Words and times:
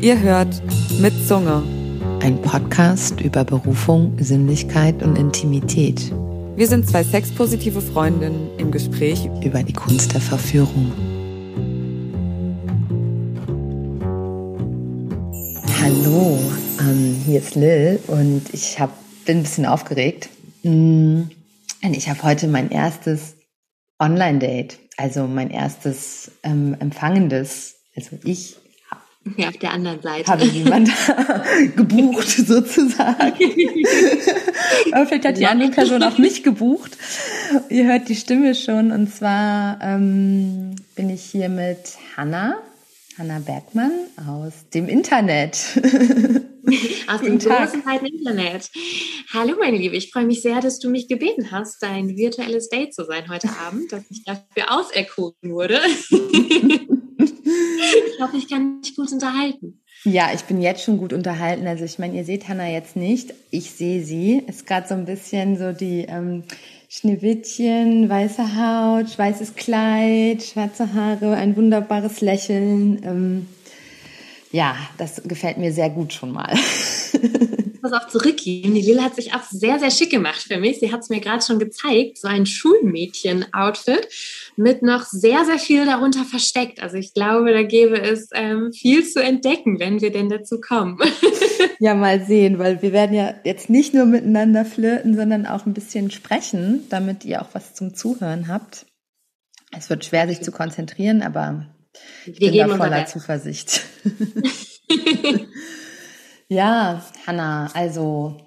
Ihr 0.00 0.20
hört 0.20 0.62
mit 1.00 1.14
Zunge. 1.26 1.62
Ein 2.22 2.40
Podcast 2.42 3.20
über 3.20 3.42
Berufung, 3.44 4.16
Sinnlichkeit 4.18 5.02
und 5.02 5.16
Intimität. 5.16 6.12
Wir 6.56 6.68
sind 6.68 6.88
zwei 6.88 7.02
sexpositive 7.02 7.80
Freundinnen 7.80 8.50
im 8.58 8.70
Gespräch 8.70 9.28
über 9.42 9.62
die 9.62 9.72
Kunst 9.72 10.12
der 10.12 10.20
Verführung. 10.20 10.92
Hallo, 15.82 16.38
ähm, 16.80 17.16
hier 17.26 17.40
ist 17.40 17.54
Lil 17.54 17.98
und 18.08 18.42
ich 18.52 18.78
hab, 18.78 18.90
bin 19.24 19.38
ein 19.38 19.42
bisschen 19.42 19.66
aufgeregt. 19.66 20.28
Mm, 20.62 21.22
ich 21.80 22.08
habe 22.08 22.22
heute 22.22 22.46
mein 22.46 22.70
erstes 22.70 23.36
Online-Date, 23.98 24.78
also 24.96 25.26
mein 25.26 25.50
erstes 25.50 26.30
ähm, 26.42 26.76
empfangendes, 26.78 27.76
also 27.96 28.18
ich 28.24 28.56
ja, 29.36 29.48
auf 29.48 29.56
der 29.56 29.72
anderen 29.72 30.02
Seite. 30.02 30.30
Habe 30.30 30.44
jemand 30.44 30.90
gebucht, 31.76 32.28
sozusagen. 32.28 33.16
Aber 34.92 35.06
vielleicht 35.06 35.24
hat 35.24 35.38
die 35.38 35.46
andere 35.46 35.70
Person 35.70 36.02
auch 36.02 36.18
mich 36.18 36.42
gebucht. 36.42 36.96
Ihr 37.70 37.86
hört 37.86 38.08
die 38.08 38.16
Stimme 38.16 38.54
schon. 38.54 38.92
Und 38.92 39.14
zwar 39.14 39.78
ähm, 39.82 40.76
bin 40.94 41.10
ich 41.10 41.22
hier 41.22 41.48
mit 41.48 41.96
Hanna, 42.16 42.56
Hanna 43.18 43.38
Bergmann 43.38 43.92
aus 44.26 44.52
dem 44.74 44.88
Internet. 44.88 45.56
aus 47.08 47.20
dem 47.20 47.38
großen 47.38 47.84
weiten 47.84 48.06
Internet. 48.06 48.70
Hallo 49.32 49.54
meine 49.58 49.76
Liebe, 49.76 49.96
ich 49.96 50.10
freue 50.10 50.26
mich 50.26 50.42
sehr, 50.42 50.60
dass 50.60 50.78
du 50.78 50.88
mich 50.88 51.08
gebeten 51.08 51.50
hast, 51.50 51.82
dein 51.82 52.16
virtuelles 52.16 52.68
Date 52.68 52.94
zu 52.94 53.04
sein 53.04 53.28
heute 53.28 53.48
Abend, 53.66 53.92
dass 53.92 54.04
ich 54.10 54.24
dafür 54.24 54.78
auserkoren 54.78 55.34
wurde. 55.42 55.80
ich 56.10 58.20
hoffe, 58.20 58.36
ich 58.36 58.48
kann 58.48 58.80
mich 58.80 58.96
gut 58.96 59.12
unterhalten. 59.12 59.80
Ja, 60.04 60.30
ich 60.34 60.42
bin 60.42 60.60
jetzt 60.60 60.84
schon 60.84 60.98
gut 60.98 61.12
unterhalten. 61.12 61.66
Also 61.66 61.84
ich 61.84 61.98
meine, 61.98 62.16
ihr 62.16 62.24
seht 62.24 62.48
Hanna 62.48 62.70
jetzt 62.70 62.96
nicht. 62.96 63.32
Ich 63.50 63.70
sehe 63.70 64.04
sie. 64.04 64.42
Ist 64.46 64.66
gerade 64.66 64.86
so 64.86 64.94
ein 64.94 65.06
bisschen 65.06 65.56
so 65.56 65.72
die 65.72 66.04
ähm, 66.08 66.44
Schneewittchen, 66.88 68.08
weiße 68.08 68.56
Haut, 68.56 69.18
weißes 69.18 69.54
Kleid, 69.54 70.42
schwarze 70.42 70.92
Haare, 70.92 71.34
ein 71.34 71.56
wunderbares 71.56 72.20
Lächeln. 72.20 73.00
Ähm, 73.02 73.46
ja, 74.54 74.76
das 74.98 75.20
gefällt 75.24 75.58
mir 75.58 75.72
sehr 75.72 75.90
gut 75.90 76.12
schon 76.12 76.30
mal. 76.30 76.54
was 77.84 77.92
auch 77.92 78.08
zurückgeben. 78.08 78.74
Die 78.74 78.80
Lil 78.80 79.02
hat 79.02 79.14
sich 79.14 79.34
auch 79.34 79.42
sehr, 79.42 79.78
sehr 79.78 79.90
schick 79.90 80.10
gemacht 80.10 80.42
für 80.42 80.58
mich. 80.58 80.80
Sie 80.80 80.90
hat 80.90 81.00
es 81.00 81.10
mir 81.10 81.20
gerade 81.20 81.44
schon 81.44 81.58
gezeigt, 81.58 82.18
so 82.18 82.28
ein 82.28 82.46
Schulmädchen-Outfit 82.46 84.08
mit 84.56 84.82
noch 84.82 85.04
sehr, 85.04 85.44
sehr 85.44 85.58
viel 85.58 85.84
darunter 85.84 86.24
versteckt. 86.24 86.82
Also 86.82 86.96
ich 86.96 87.12
glaube, 87.12 87.52
da 87.52 87.62
gäbe 87.62 88.00
es 88.00 88.30
ähm, 88.32 88.72
viel 88.72 89.04
zu 89.04 89.22
entdecken, 89.22 89.78
wenn 89.80 90.00
wir 90.00 90.10
denn 90.10 90.30
dazu 90.30 90.60
kommen. 90.60 90.98
ja, 91.78 91.94
mal 91.94 92.24
sehen, 92.24 92.58
weil 92.58 92.80
wir 92.80 92.92
werden 92.92 93.14
ja 93.14 93.34
jetzt 93.44 93.68
nicht 93.68 93.92
nur 93.92 94.06
miteinander 94.06 94.64
flirten, 94.64 95.14
sondern 95.14 95.46
auch 95.46 95.66
ein 95.66 95.74
bisschen 95.74 96.10
sprechen, 96.10 96.84
damit 96.88 97.24
ihr 97.24 97.42
auch 97.42 97.48
was 97.52 97.74
zum 97.74 97.94
Zuhören 97.94 98.48
habt. 98.48 98.86
Es 99.76 99.90
wird 99.90 100.04
schwer, 100.04 100.28
sich 100.28 100.40
zu 100.40 100.52
konzentrieren, 100.52 101.20
aber 101.20 101.66
ich 102.26 102.40
wir 102.40 102.50
bin 102.50 102.68
da 102.68 102.76
voller 102.76 103.06
Zuversicht. 103.06 103.82
ja, 106.48 107.04
Hanna, 107.26 107.70
also 107.74 108.40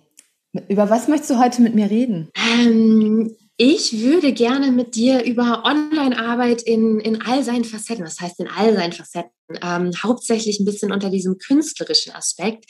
über 0.68 0.90
was 0.90 1.08
möchtest 1.08 1.32
du 1.32 1.40
heute 1.40 1.62
mit 1.62 1.76
mir 1.76 1.90
reden? 1.90 2.30
Ähm, 2.36 3.36
ich 3.58 4.02
würde 4.02 4.34
gerne 4.34 4.72
mit 4.72 4.96
dir 4.96 5.24
über 5.24 5.64
Online-Arbeit 5.66 6.62
in, 6.62 7.00
in 7.00 7.22
all 7.24 7.44
seinen 7.44 7.64
Facetten, 7.64 8.06
das 8.06 8.20
heißt 8.20 8.40
in 8.40 8.48
all 8.48 8.76
seinen 8.76 8.94
Facetten, 8.94 9.32
ähm, 9.62 9.92
hauptsächlich 10.02 10.60
ein 10.60 10.66
bisschen 10.66 10.92
unter 10.92 11.10
diesem 11.10 11.38
künstlerischen 11.38 12.14
Aspekt, 12.14 12.66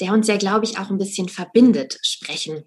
der 0.00 0.12
uns 0.12 0.28
ja, 0.28 0.36
glaube 0.36 0.64
ich, 0.64 0.78
auch 0.78 0.90
ein 0.90 0.98
bisschen 0.98 1.28
verbindet, 1.28 1.98
sprechen. 2.02 2.64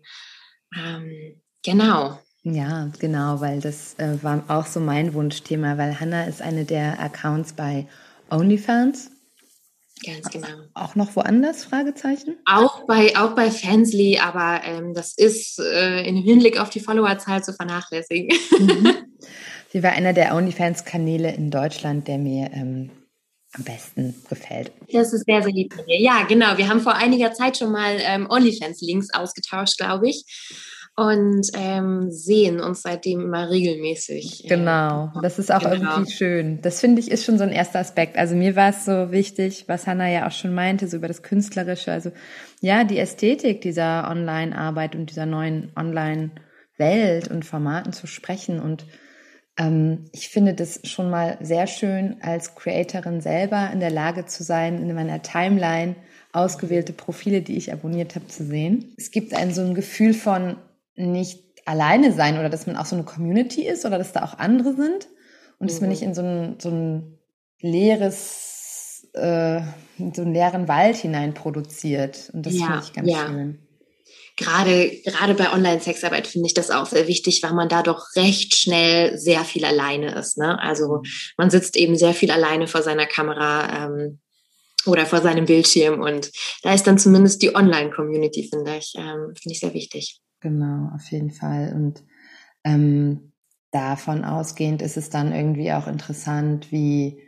Ähm, 0.77 1.41
genau. 1.63 2.19
Ja, 2.47 2.91
genau, 2.99 3.41
weil 3.41 3.59
das 3.59 3.95
äh, 3.97 4.21
war 4.21 4.43
auch 4.47 4.67
so 4.67 4.79
mein 4.79 5.15
Wunschthema, 5.15 5.79
weil 5.79 5.99
Hannah 5.99 6.25
ist 6.25 6.43
eine 6.43 6.63
der 6.63 6.99
Accounts 6.99 7.53
bei 7.53 7.87
OnlyFans 8.29 9.09
Ganz 10.05 10.29
genau. 10.29 10.47
Auch 10.73 10.95
noch 10.95 11.15
woanders? 11.15 11.63
Fragezeichen? 11.63 12.37
Auch 12.45 12.85
bei, 12.85 13.15
auch 13.17 13.33
bei 13.33 13.49
Fansly, 13.49 14.19
aber 14.19 14.61
ähm, 14.65 14.93
das 14.93 15.17
ist 15.17 15.57
äh, 15.59 16.03
im 16.03 16.17
Hinblick 16.17 16.59
auf 16.59 16.69
die 16.69 16.81
Followerzahl 16.81 17.43
zu 17.43 17.53
vernachlässigen. 17.53 18.37
Mhm. 18.59 18.93
Sie 19.71 19.81
war 19.81 19.93
einer 19.93 20.13
der 20.13 20.35
OnlyFans-Kanäle 20.35 21.33
in 21.33 21.49
Deutschland, 21.49 22.07
der 22.07 22.17
mir 22.17 22.51
ähm, 22.53 22.91
am 23.53 23.63
besten 23.63 24.15
gefällt. 24.29 24.71
Das 24.91 25.13
ist 25.13 25.25
sehr, 25.25 25.41
sehr 25.41 25.51
lieb. 25.51 25.73
Ja, 25.87 26.23
genau. 26.23 26.57
Wir 26.57 26.69
haben 26.69 26.81
vor 26.81 26.95
einiger 26.95 27.33
Zeit 27.33 27.57
schon 27.57 27.71
mal 27.71 27.97
ähm, 28.01 28.27
OnlyFans-Links 28.29 29.13
ausgetauscht, 29.13 29.77
glaube 29.77 30.09
ich 30.09 30.25
und 30.97 31.49
ähm, 31.55 32.09
sehen 32.09 32.61
uns 32.61 32.81
seitdem 32.81 33.19
immer 33.19 33.49
regelmäßig. 33.49 34.45
Äh, 34.45 34.47
genau, 34.47 35.11
das 35.21 35.39
ist 35.39 35.51
auch 35.51 35.59
genau. 35.59 35.91
irgendwie 35.91 36.11
schön. 36.11 36.61
Das 36.61 36.79
finde 36.79 37.01
ich 37.01 37.11
ist 37.11 37.25
schon 37.25 37.37
so 37.37 37.43
ein 37.43 37.51
erster 37.51 37.79
Aspekt. 37.79 38.17
Also 38.17 38.35
mir 38.35 38.55
war 38.55 38.69
es 38.69 38.85
so 38.85 39.11
wichtig, 39.11 39.65
was 39.67 39.87
Hannah 39.87 40.09
ja 40.09 40.25
auch 40.25 40.31
schon 40.31 40.53
meinte, 40.53 40.87
so 40.87 40.97
über 40.97 41.09
das 41.09 41.21
Künstlerische, 41.21 41.91
also 41.91 42.11
ja, 42.61 42.85
die 42.85 42.97
Ästhetik 42.97 43.59
dieser 43.59 44.09
Online-Arbeit 44.09 44.95
und 44.95 45.09
dieser 45.09 45.25
neuen 45.25 45.71
Online-Welt 45.75 47.29
und 47.29 47.43
Formaten 47.43 47.91
zu 47.91 48.07
sprechen. 48.07 48.61
Und 48.61 48.85
ähm, 49.57 50.05
ich 50.13 50.29
finde 50.29 50.53
das 50.53 50.79
schon 50.85 51.09
mal 51.09 51.37
sehr 51.41 51.67
schön, 51.67 52.17
als 52.21 52.55
Creatorin 52.55 53.19
selber 53.19 53.69
in 53.73 53.81
der 53.81 53.91
Lage 53.91 54.27
zu 54.27 54.43
sein, 54.43 54.81
in 54.81 54.95
meiner 54.95 55.21
Timeline 55.21 55.97
ausgewählte 56.31 56.93
Profile, 56.93 57.41
die 57.41 57.57
ich 57.57 57.73
abonniert 57.73 58.15
habe, 58.15 58.27
zu 58.27 58.45
sehen. 58.45 58.93
Es 58.97 59.11
gibt 59.11 59.33
ein 59.33 59.53
so 59.53 59.61
ein 59.61 59.73
Gefühl 59.73 60.13
von 60.13 60.55
nicht 60.95 61.43
alleine 61.65 62.13
sein 62.13 62.37
oder 62.37 62.49
dass 62.49 62.67
man 62.67 62.77
auch 62.77 62.85
so 62.85 62.95
eine 62.95 63.05
Community 63.05 63.67
ist 63.67 63.85
oder 63.85 63.97
dass 63.97 64.13
da 64.13 64.23
auch 64.23 64.37
andere 64.37 64.75
sind 64.75 65.07
und 65.59 65.65
mhm. 65.65 65.67
dass 65.67 65.81
man 65.81 65.89
nicht 65.89 66.01
mhm. 66.01 66.07
in 66.07 66.13
so 66.13 66.21
ein, 66.21 66.55
so 66.59 66.69
ein 66.69 67.19
leeres, 67.59 69.07
äh, 69.13 69.61
so 70.13 70.21
einen 70.21 70.33
leeren 70.33 70.67
Wald 70.67 70.97
hinein 70.97 71.33
produziert. 71.33 72.29
Und 72.33 72.45
das 72.45 72.53
ja, 72.53 72.65
finde 72.65 72.81
ich 72.83 72.93
ganz 72.93 73.09
ja. 73.09 73.25
schön. 73.25 73.59
Gerade, 74.37 74.91
gerade 75.05 75.33
bei 75.33 75.53
Online-Sexarbeit 75.53 76.27
finde 76.27 76.47
ich 76.47 76.53
das 76.53 76.69
auch 76.69 76.87
sehr 76.87 77.07
wichtig, 77.07 77.41
weil 77.41 77.53
man 77.53 77.69
da 77.69 77.81
doch 77.81 78.03
recht 78.17 78.53
schnell 78.53 79.17
sehr 79.17 79.45
viel 79.45 79.63
alleine 79.63 80.13
ist. 80.13 80.37
Ne? 80.37 80.59
Also 80.59 81.03
man 81.37 81.49
sitzt 81.49 81.77
eben 81.77 81.95
sehr 81.95 82.13
viel 82.13 82.31
alleine 82.31 82.67
vor 82.67 82.81
seiner 82.81 83.05
Kamera 83.05 83.85
ähm, 83.85 84.19
oder 84.85 85.05
vor 85.05 85.21
seinem 85.21 85.45
Bildschirm 85.45 86.01
und 86.01 86.31
da 86.63 86.73
ist 86.73 86.85
dann 86.85 86.99
zumindest 86.99 87.41
die 87.41 87.55
Online-Community, 87.55 88.49
finde 88.51 88.75
ich, 88.77 88.93
ähm, 88.97 89.33
finde 89.41 89.53
ich 89.53 89.59
sehr 89.61 89.73
wichtig. 89.73 90.19
Genau, 90.45 90.91
auf 90.93 91.09
jeden 91.09 91.31
Fall. 91.31 91.73
Und 91.73 92.03
ähm, 92.63 93.31
davon 93.71 94.23
ausgehend 94.23 94.83
ist 94.83 94.95
es 94.95 95.09
dann 95.09 95.33
irgendwie 95.33 95.73
auch 95.73 95.87
interessant, 95.87 96.71
wie, 96.71 97.19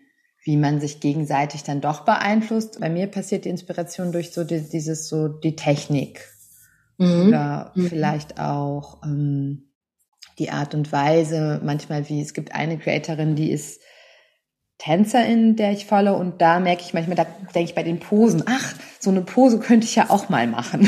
wie 0.44 0.55
man 0.55 0.79
sich 0.79 1.00
gegenseitig 1.00 1.63
dann 1.63 1.81
doch 1.81 2.01
beeinflusst. 2.01 2.79
Bei 2.79 2.91
mir 2.91 3.07
passiert 3.07 3.45
die 3.45 3.50
Inspiration 3.50 4.11
durch 4.11 4.33
so 4.33 4.44
die, 4.44 4.61
dieses 4.61 5.09
so 5.09 5.29
die 5.29 5.55
Technik 5.55 6.29
mhm. 7.00 7.29
oder 7.29 7.72
mhm. 7.73 7.88
vielleicht 7.88 8.39
auch 8.39 9.01
ähm, 9.03 9.72
die 10.38 10.51
Art 10.51 10.75
und 10.75 10.91
Weise. 10.91 11.59
Manchmal 11.63 12.07
wie 12.09 12.22
es 12.22 12.35
gibt 12.35 12.53
eine 12.53 12.78
Creatorin, 12.78 13.35
die 13.35 13.49
ist 13.49 13.81
Tänzerin, 14.78 15.56
der 15.56 15.72
ich 15.72 15.88
folge 15.88 16.14
und 16.14 16.40
da 16.40 16.60
merke 16.60 16.84
ich 16.84 16.94
manchmal, 16.94 17.16
da 17.16 17.26
denke 17.56 17.70
ich 17.70 17.76
bei 17.76 17.82
den 17.82 18.00
Posen, 18.00 18.44
ach, 18.46 18.76
so 19.00 19.10
eine 19.10 19.22
Pose 19.22 19.60
könnte 19.60 19.88
ich 19.88 19.96
ja 19.96 20.10
auch 20.10 20.30
mal 20.30 20.46
machen. 20.46 20.88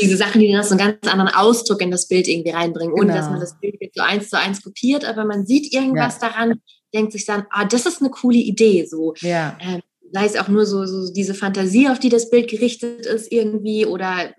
Diese 0.00 0.16
Sachen, 0.16 0.40
die 0.40 0.50
dann 0.50 0.64
so 0.64 0.74
einen 0.74 0.78
ganz 0.78 1.12
anderen 1.12 1.34
Ausdruck 1.34 1.82
in 1.82 1.90
das 1.90 2.08
Bild 2.08 2.26
irgendwie 2.28 2.50
reinbringen, 2.50 2.94
ohne 2.94 3.08
genau. 3.08 3.16
dass 3.16 3.30
man 3.30 3.40
das 3.40 3.58
Bild 3.60 3.76
so 3.94 4.02
eins 4.02 4.30
zu 4.30 4.38
eins 4.38 4.62
kopiert, 4.62 5.04
aber 5.04 5.26
man 5.26 5.46
sieht 5.46 5.72
irgendwas 5.72 6.18
ja. 6.20 6.28
daran, 6.28 6.60
denkt 6.94 7.12
sich 7.12 7.26
dann, 7.26 7.46
ah, 7.50 7.66
das 7.66 7.84
ist 7.84 8.00
eine 8.00 8.10
coole 8.10 8.38
Idee, 8.38 8.86
so. 8.86 9.14
Ja. 9.20 9.58
Ähm, 9.60 9.82
sei 10.12 10.24
es 10.24 10.36
auch 10.36 10.48
nur 10.48 10.64
so, 10.64 10.86
so 10.86 11.12
diese 11.12 11.34
Fantasie, 11.34 11.88
auf 11.88 11.98
die 11.98 12.08
das 12.08 12.30
Bild 12.30 12.48
gerichtet 12.48 13.04
ist 13.04 13.30
irgendwie 13.30 13.84
oder 13.84 14.34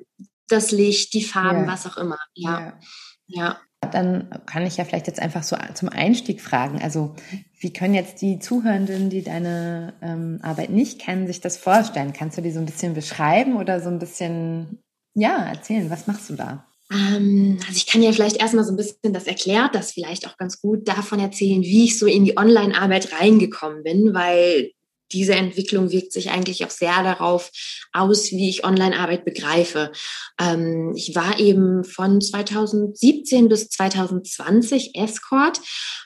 das 0.47 0.71
Licht, 0.71 1.13
die 1.13 1.23
Farben, 1.23 1.65
ja. 1.65 1.67
was 1.67 1.85
auch 1.85 1.97
immer. 1.97 2.17
Ja. 2.33 2.59
ja. 2.59 2.79
ja. 3.27 3.57
Dann 3.79 4.29
kann 4.45 4.65
ich 4.65 4.77
ja 4.77 4.85
vielleicht 4.85 5.07
jetzt 5.07 5.21
einfach 5.21 5.43
so 5.43 5.55
zum 5.73 5.89
Einstieg 5.89 6.41
fragen. 6.41 6.81
Also, 6.81 7.15
wie 7.59 7.71
können 7.71 7.93
jetzt 7.93 8.21
die 8.21 8.39
Zuhörenden, 8.39 9.09
die 9.09 9.23
deine 9.23 9.93
ähm, 10.01 10.39
Arbeit 10.41 10.71
nicht 10.71 10.99
kennen, 10.99 11.27
sich 11.27 11.41
das 11.41 11.57
vorstellen? 11.57 12.13
Kannst 12.13 12.37
du 12.37 12.41
die 12.41 12.51
so 12.51 12.59
ein 12.59 12.65
bisschen 12.65 12.93
beschreiben 12.93 13.55
oder 13.55 13.79
so 13.79 13.89
ein 13.89 13.99
bisschen, 13.99 14.79
ja, 15.13 15.45
erzählen? 15.45 15.89
Was 15.89 16.07
machst 16.07 16.29
du 16.29 16.35
da? 16.35 16.65
Ähm, 16.91 17.59
also 17.67 17.75
ich 17.75 17.87
kann 17.87 18.01
ja 18.01 18.11
vielleicht 18.11 18.37
erstmal 18.37 18.63
so 18.63 18.71
ein 18.71 18.77
bisschen 18.77 19.13
das 19.13 19.27
erklärt, 19.27 19.75
das 19.75 19.91
vielleicht 19.91 20.27
auch 20.27 20.37
ganz 20.37 20.61
gut 20.61 20.87
davon 20.87 21.19
erzählen, 21.19 21.61
wie 21.61 21.85
ich 21.85 21.99
so 21.99 22.05
in 22.05 22.25
die 22.25 22.37
Online-Arbeit 22.37 23.13
reingekommen 23.13 23.83
bin, 23.83 24.13
weil 24.13 24.71
diese 25.11 25.35
Entwicklung 25.35 25.91
wirkt 25.91 26.13
sich 26.13 26.31
eigentlich 26.31 26.65
auch 26.65 26.69
sehr 26.69 27.03
darauf 27.03 27.51
aus, 27.93 28.31
wie 28.31 28.49
ich 28.49 28.65
Online-Arbeit 28.65 29.25
begreife. 29.25 29.91
Ähm, 30.39 30.93
ich 30.95 31.15
war 31.15 31.39
eben 31.39 31.83
von 31.83 32.21
2017 32.21 33.49
bis 33.49 33.69
2020 33.69 34.95
Escort 34.95 35.59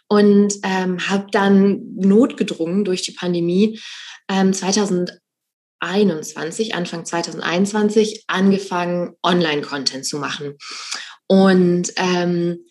und 0.08 0.56
ähm, 0.64 1.08
habe 1.08 1.28
dann 1.32 1.82
notgedrungen 1.96 2.84
durch 2.86 3.02
die 3.02 3.14
Pandemie 3.14 3.80
ähm, 4.30 4.54
2021, 4.54 6.76
Anfang 6.76 7.06
2021 7.06 8.26
angefangen, 8.28 9.16
Online-Content 9.24 10.06
zu 10.06 10.18
machen. 10.18 10.58
Und 11.28 11.94
ähm, 11.96 12.66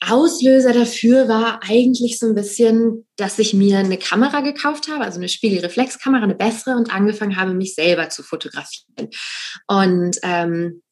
Auslöser 0.00 0.72
dafür 0.72 1.28
war 1.28 1.60
eigentlich 1.68 2.18
so 2.18 2.26
ein 2.26 2.34
bisschen, 2.34 3.06
dass 3.16 3.38
ich 3.38 3.52
mir 3.52 3.78
eine 3.78 3.98
Kamera 3.98 4.40
gekauft 4.40 4.88
habe, 4.88 5.04
also 5.04 5.18
eine 5.18 5.28
Spiegelreflexkamera, 5.28 6.22
eine 6.22 6.36
bessere 6.36 6.76
und 6.76 6.94
angefangen 6.94 7.36
habe, 7.36 7.52
mich 7.54 7.74
selber 7.74 8.08
zu 8.08 8.22
fotografieren. 8.22 9.10
Und 9.66 10.18
ähm, 10.22 10.82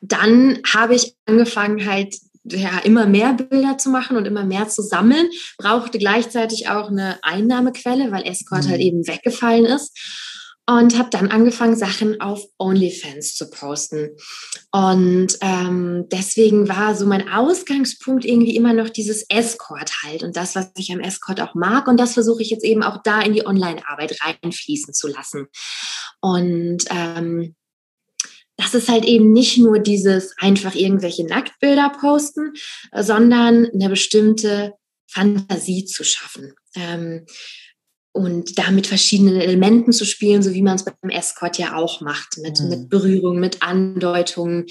dann 0.00 0.58
habe 0.72 0.94
ich 0.94 1.14
angefangen 1.26 1.84
halt 1.84 2.14
ja, 2.44 2.78
immer 2.84 3.04
mehr 3.04 3.34
Bilder 3.34 3.76
zu 3.76 3.90
machen 3.90 4.16
und 4.16 4.24
immer 4.24 4.44
mehr 4.44 4.68
zu 4.68 4.82
sammeln, 4.82 5.28
brauchte 5.58 5.98
gleichzeitig 5.98 6.68
auch 6.68 6.88
eine 6.88 7.18
Einnahmequelle, 7.22 8.10
weil 8.10 8.26
Escort 8.26 8.62
halt 8.62 8.66
mhm. 8.66 8.70
halt 8.70 8.80
eben 8.80 9.06
weggefallen 9.06 9.66
ist 9.66 9.92
und 10.66 10.96
habe 10.98 11.10
dann 11.10 11.30
angefangen, 11.30 11.76
Sachen 11.76 12.20
auf 12.20 12.44
OnlyFans 12.58 13.34
zu 13.34 13.50
posten. 13.50 14.16
Und 14.70 15.36
ähm, 15.40 16.06
deswegen 16.12 16.68
war 16.68 16.94
so 16.94 17.06
mein 17.06 17.28
Ausgangspunkt 17.28 18.24
irgendwie 18.24 18.54
immer 18.54 18.72
noch 18.72 18.88
dieses 18.88 19.24
Escort 19.28 19.90
halt 20.04 20.22
und 20.22 20.36
das, 20.36 20.54
was 20.54 20.70
ich 20.76 20.92
am 20.92 21.00
Escort 21.00 21.40
auch 21.40 21.54
mag. 21.54 21.88
Und 21.88 21.98
das 21.98 22.14
versuche 22.14 22.42
ich 22.42 22.50
jetzt 22.50 22.64
eben 22.64 22.82
auch 22.82 23.02
da 23.02 23.20
in 23.20 23.32
die 23.32 23.44
Online-Arbeit 23.44 24.18
reinfließen 24.22 24.94
zu 24.94 25.08
lassen. 25.08 25.48
Und 26.20 26.84
ähm, 26.90 27.56
das 28.56 28.74
ist 28.74 28.88
halt 28.88 29.06
eben 29.06 29.32
nicht 29.32 29.58
nur 29.58 29.78
dieses 29.78 30.34
einfach 30.38 30.74
irgendwelche 30.74 31.24
Nacktbilder 31.24 31.90
posten, 31.98 32.52
sondern 32.94 33.66
eine 33.66 33.88
bestimmte 33.88 34.74
Fantasie 35.08 35.84
zu 35.84 36.04
schaffen. 36.04 36.54
Ähm, 36.76 37.26
und 38.12 38.58
da 38.58 38.72
mit 38.72 38.88
verschiedenen 38.88 39.36
Elementen 39.36 39.92
zu 39.92 40.04
spielen, 40.04 40.42
so 40.42 40.52
wie 40.52 40.62
man 40.62 40.74
es 40.74 40.84
beim 40.84 41.10
Escort 41.10 41.58
ja 41.58 41.76
auch 41.76 42.00
macht, 42.00 42.38
mit, 42.42 42.60
mhm. 42.60 42.68
mit 42.68 42.88
Berührung, 42.88 43.38
mit 43.38 43.62
Andeutungen. 43.62 44.66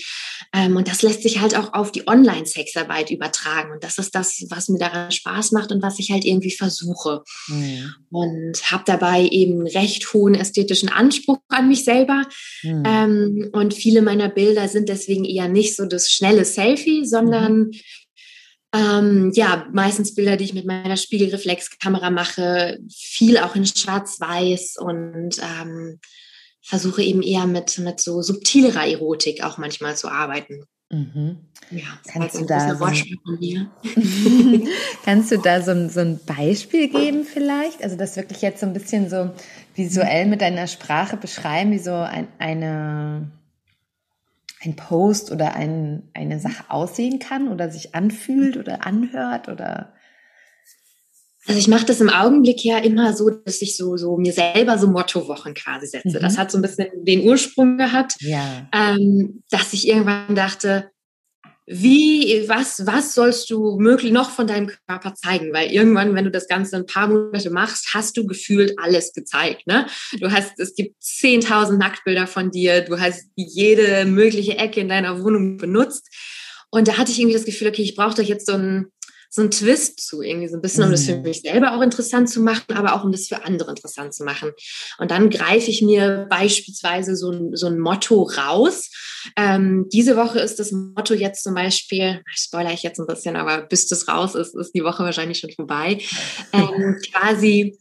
Ähm, 0.53 0.75
und 0.75 0.89
das 0.89 1.03
lässt 1.03 1.23
sich 1.23 1.39
halt 1.39 1.57
auch 1.57 1.73
auf 1.73 1.91
die 1.91 2.05
Online-Sexarbeit 2.05 3.11
übertragen. 3.11 3.71
Und 3.71 3.83
das 3.83 3.97
ist 3.97 4.13
das, 4.13 4.45
was 4.49 4.67
mir 4.67 4.79
daran 4.79 5.11
Spaß 5.11 5.53
macht 5.53 5.71
und 5.71 5.81
was 5.81 5.99
ich 5.99 6.11
halt 6.11 6.25
irgendwie 6.25 6.51
versuche. 6.51 7.23
Mhm. 7.47 7.93
Und 8.09 8.71
habe 8.71 8.83
dabei 8.85 9.25
eben 9.25 9.65
recht 9.65 10.13
hohen 10.13 10.35
ästhetischen 10.35 10.89
Anspruch 10.89 11.39
an 11.47 11.69
mich 11.69 11.85
selber. 11.85 12.23
Mhm. 12.63 12.83
Ähm, 12.85 13.49
und 13.53 13.73
viele 13.73 14.01
meiner 14.01 14.27
Bilder 14.27 14.67
sind 14.67 14.89
deswegen 14.89 15.23
eher 15.23 15.47
nicht 15.47 15.77
so 15.77 15.85
das 15.85 16.11
schnelle 16.11 16.43
Selfie, 16.43 17.05
sondern 17.05 17.67
mhm. 17.67 17.71
Ähm, 18.71 19.31
ja, 19.33 19.67
meistens 19.71 20.13
Bilder, 20.13 20.37
die 20.37 20.45
ich 20.45 20.53
mit 20.53 20.65
meiner 20.65 20.97
Spiegelreflexkamera 20.97 22.11
mache, 22.11 22.79
viel 22.93 23.39
auch 23.39 23.55
in 23.55 23.65
Schwarz-Weiß 23.65 24.77
und 24.77 25.37
ähm, 25.39 25.99
versuche 26.61 27.01
eben 27.01 27.23
eher 27.23 27.47
mit, 27.47 27.79
mit 27.79 27.99
so 27.99 28.21
subtilerer 28.21 28.87
Erotik 28.87 29.43
auch 29.43 29.57
manchmal 29.57 29.97
zu 29.97 30.07
arbeiten. 30.07 30.65
Mhm. 30.91 31.37
Ja, 31.71 31.85
kannst 32.07 32.35
du, 32.35 32.45
da 32.45 32.75
so 32.75 32.79
kannst 35.05 35.31
du 35.31 35.37
da 35.37 35.61
so 35.61 35.71
ein, 35.71 35.89
so 35.89 35.99
ein 35.99 36.19
Beispiel 36.25 36.89
geben 36.89 37.25
vielleicht? 37.25 37.83
Also 37.83 37.95
das 37.95 38.15
wirklich 38.17 38.41
jetzt 38.41 38.61
so 38.61 38.65
ein 38.65 38.73
bisschen 38.73 39.09
so 39.09 39.31
visuell 39.75 40.25
mit 40.25 40.41
deiner 40.41 40.67
Sprache 40.67 41.15
beschreiben, 41.15 41.71
wie 41.71 41.79
so 41.79 41.93
ein, 41.93 42.27
eine 42.39 43.31
ein 44.61 44.75
Post 44.75 45.31
oder 45.31 45.55
ein, 45.55 46.09
eine 46.13 46.39
Sache 46.39 46.65
aussehen 46.69 47.19
kann 47.19 47.47
oder 47.47 47.69
sich 47.69 47.95
anfühlt 47.95 48.57
oder 48.57 48.85
anhört 48.85 49.47
oder? 49.47 49.93
Also 51.45 51.59
ich 51.59 51.67
mache 51.67 51.85
das 51.85 52.01
im 52.01 52.09
Augenblick 52.09 52.63
ja 52.63 52.77
immer 52.77 53.15
so, 53.15 53.29
dass 53.29 53.61
ich 53.61 53.77
so, 53.77 53.95
so 53.95 54.17
mir 54.17 54.33
selber 54.33 54.77
so 54.77 54.87
Mottowochen 54.87 55.53
quasi 55.53 55.87
setze. 55.87 56.17
Mhm. 56.17 56.21
Das 56.21 56.37
hat 56.37 56.51
so 56.51 56.57
ein 56.57 56.61
bisschen 56.61 56.87
den 57.05 57.27
Ursprung 57.27 57.77
gehabt, 57.77 58.17
ja. 58.19 58.67
ähm, 58.73 59.43
dass 59.49 59.73
ich 59.73 59.87
irgendwann 59.87 60.35
dachte, 60.35 60.91
wie, 61.71 62.45
was, 62.47 62.87
was 62.87 63.13
sollst 63.13 63.51
du 63.51 63.77
möglich 63.79 64.11
noch 64.11 64.31
von 64.31 64.47
deinem 64.47 64.71
Körper 64.87 65.13
zeigen? 65.13 65.53
Weil 65.53 65.71
irgendwann, 65.71 66.15
wenn 66.15 66.25
du 66.25 66.31
das 66.31 66.47
Ganze 66.47 66.77
ein 66.77 66.87
paar 66.87 67.07
Monate 67.07 67.51
machst, 67.51 67.93
hast 67.93 68.17
du 68.17 68.25
gefühlt 68.25 68.73
alles 68.79 69.13
gezeigt. 69.13 69.67
Ne? 69.67 69.85
Du 70.19 70.31
hast, 70.31 70.59
es 70.59 70.73
gibt 70.73 70.99
10.000 70.99 71.77
Nacktbilder 71.77 72.25
von 72.25 72.49
dir, 72.49 72.81
du 72.81 72.99
hast 72.99 73.29
jede 73.35 74.05
mögliche 74.05 74.57
Ecke 74.57 74.79
in 74.79 74.89
deiner 74.89 75.21
Wohnung 75.21 75.57
benutzt. 75.57 76.07
Und 76.71 76.87
da 76.87 76.97
hatte 76.97 77.11
ich 77.11 77.19
irgendwie 77.19 77.37
das 77.37 77.45
Gefühl, 77.45 77.67
okay, 77.67 77.83
ich 77.83 77.95
brauche 77.95 78.15
doch 78.15 78.27
jetzt 78.27 78.47
so 78.47 78.53
ein, 78.53 78.87
so 79.31 79.43
ein 79.43 79.51
Twist 79.51 79.99
zu, 79.99 80.21
irgendwie 80.23 80.47
so 80.47 80.55
ein 80.55 80.61
bisschen, 80.61 80.83
um 80.83 80.91
das 80.91 81.05
für 81.05 81.15
mhm. 81.15 81.21
mich 81.21 81.41
selber 81.41 81.75
auch 81.75 81.81
interessant 81.81 82.29
zu 82.29 82.41
machen, 82.41 82.75
aber 82.75 82.95
auch 82.95 83.03
um 83.03 83.11
das 83.11 83.27
für 83.27 83.45
andere 83.45 83.69
interessant 83.69 84.13
zu 84.13 84.23
machen. 84.23 84.51
Und 84.97 85.11
dann 85.11 85.29
greife 85.29 85.69
ich 85.69 85.83
mir 85.83 86.25
beispielsweise 86.29 87.15
so 87.15 87.31
ein, 87.31 87.55
so 87.55 87.67
ein 87.67 87.79
Motto 87.79 88.23
raus. 88.23 88.89
Ähm, 89.35 89.87
diese 89.93 90.17
Woche 90.17 90.39
ist 90.39 90.59
das 90.59 90.71
Motto 90.71 91.13
jetzt 91.13 91.43
zum 91.43 91.53
Beispiel, 91.53 92.23
spoiler 92.25 92.73
ich 92.73 92.81
jetzt 92.81 92.99
ein 92.99 93.05
bisschen, 93.05 93.35
aber 93.35 93.61
bis 93.61 93.87
das 93.87 94.07
raus 94.07 94.33
ist, 94.33 94.55
ist 94.55 94.71
die 94.73 94.83
Woche 94.83 95.03
wahrscheinlich 95.03 95.37
schon 95.39 95.51
vorbei, 95.51 95.99
ähm, 96.51 96.97
quasi 97.11 97.77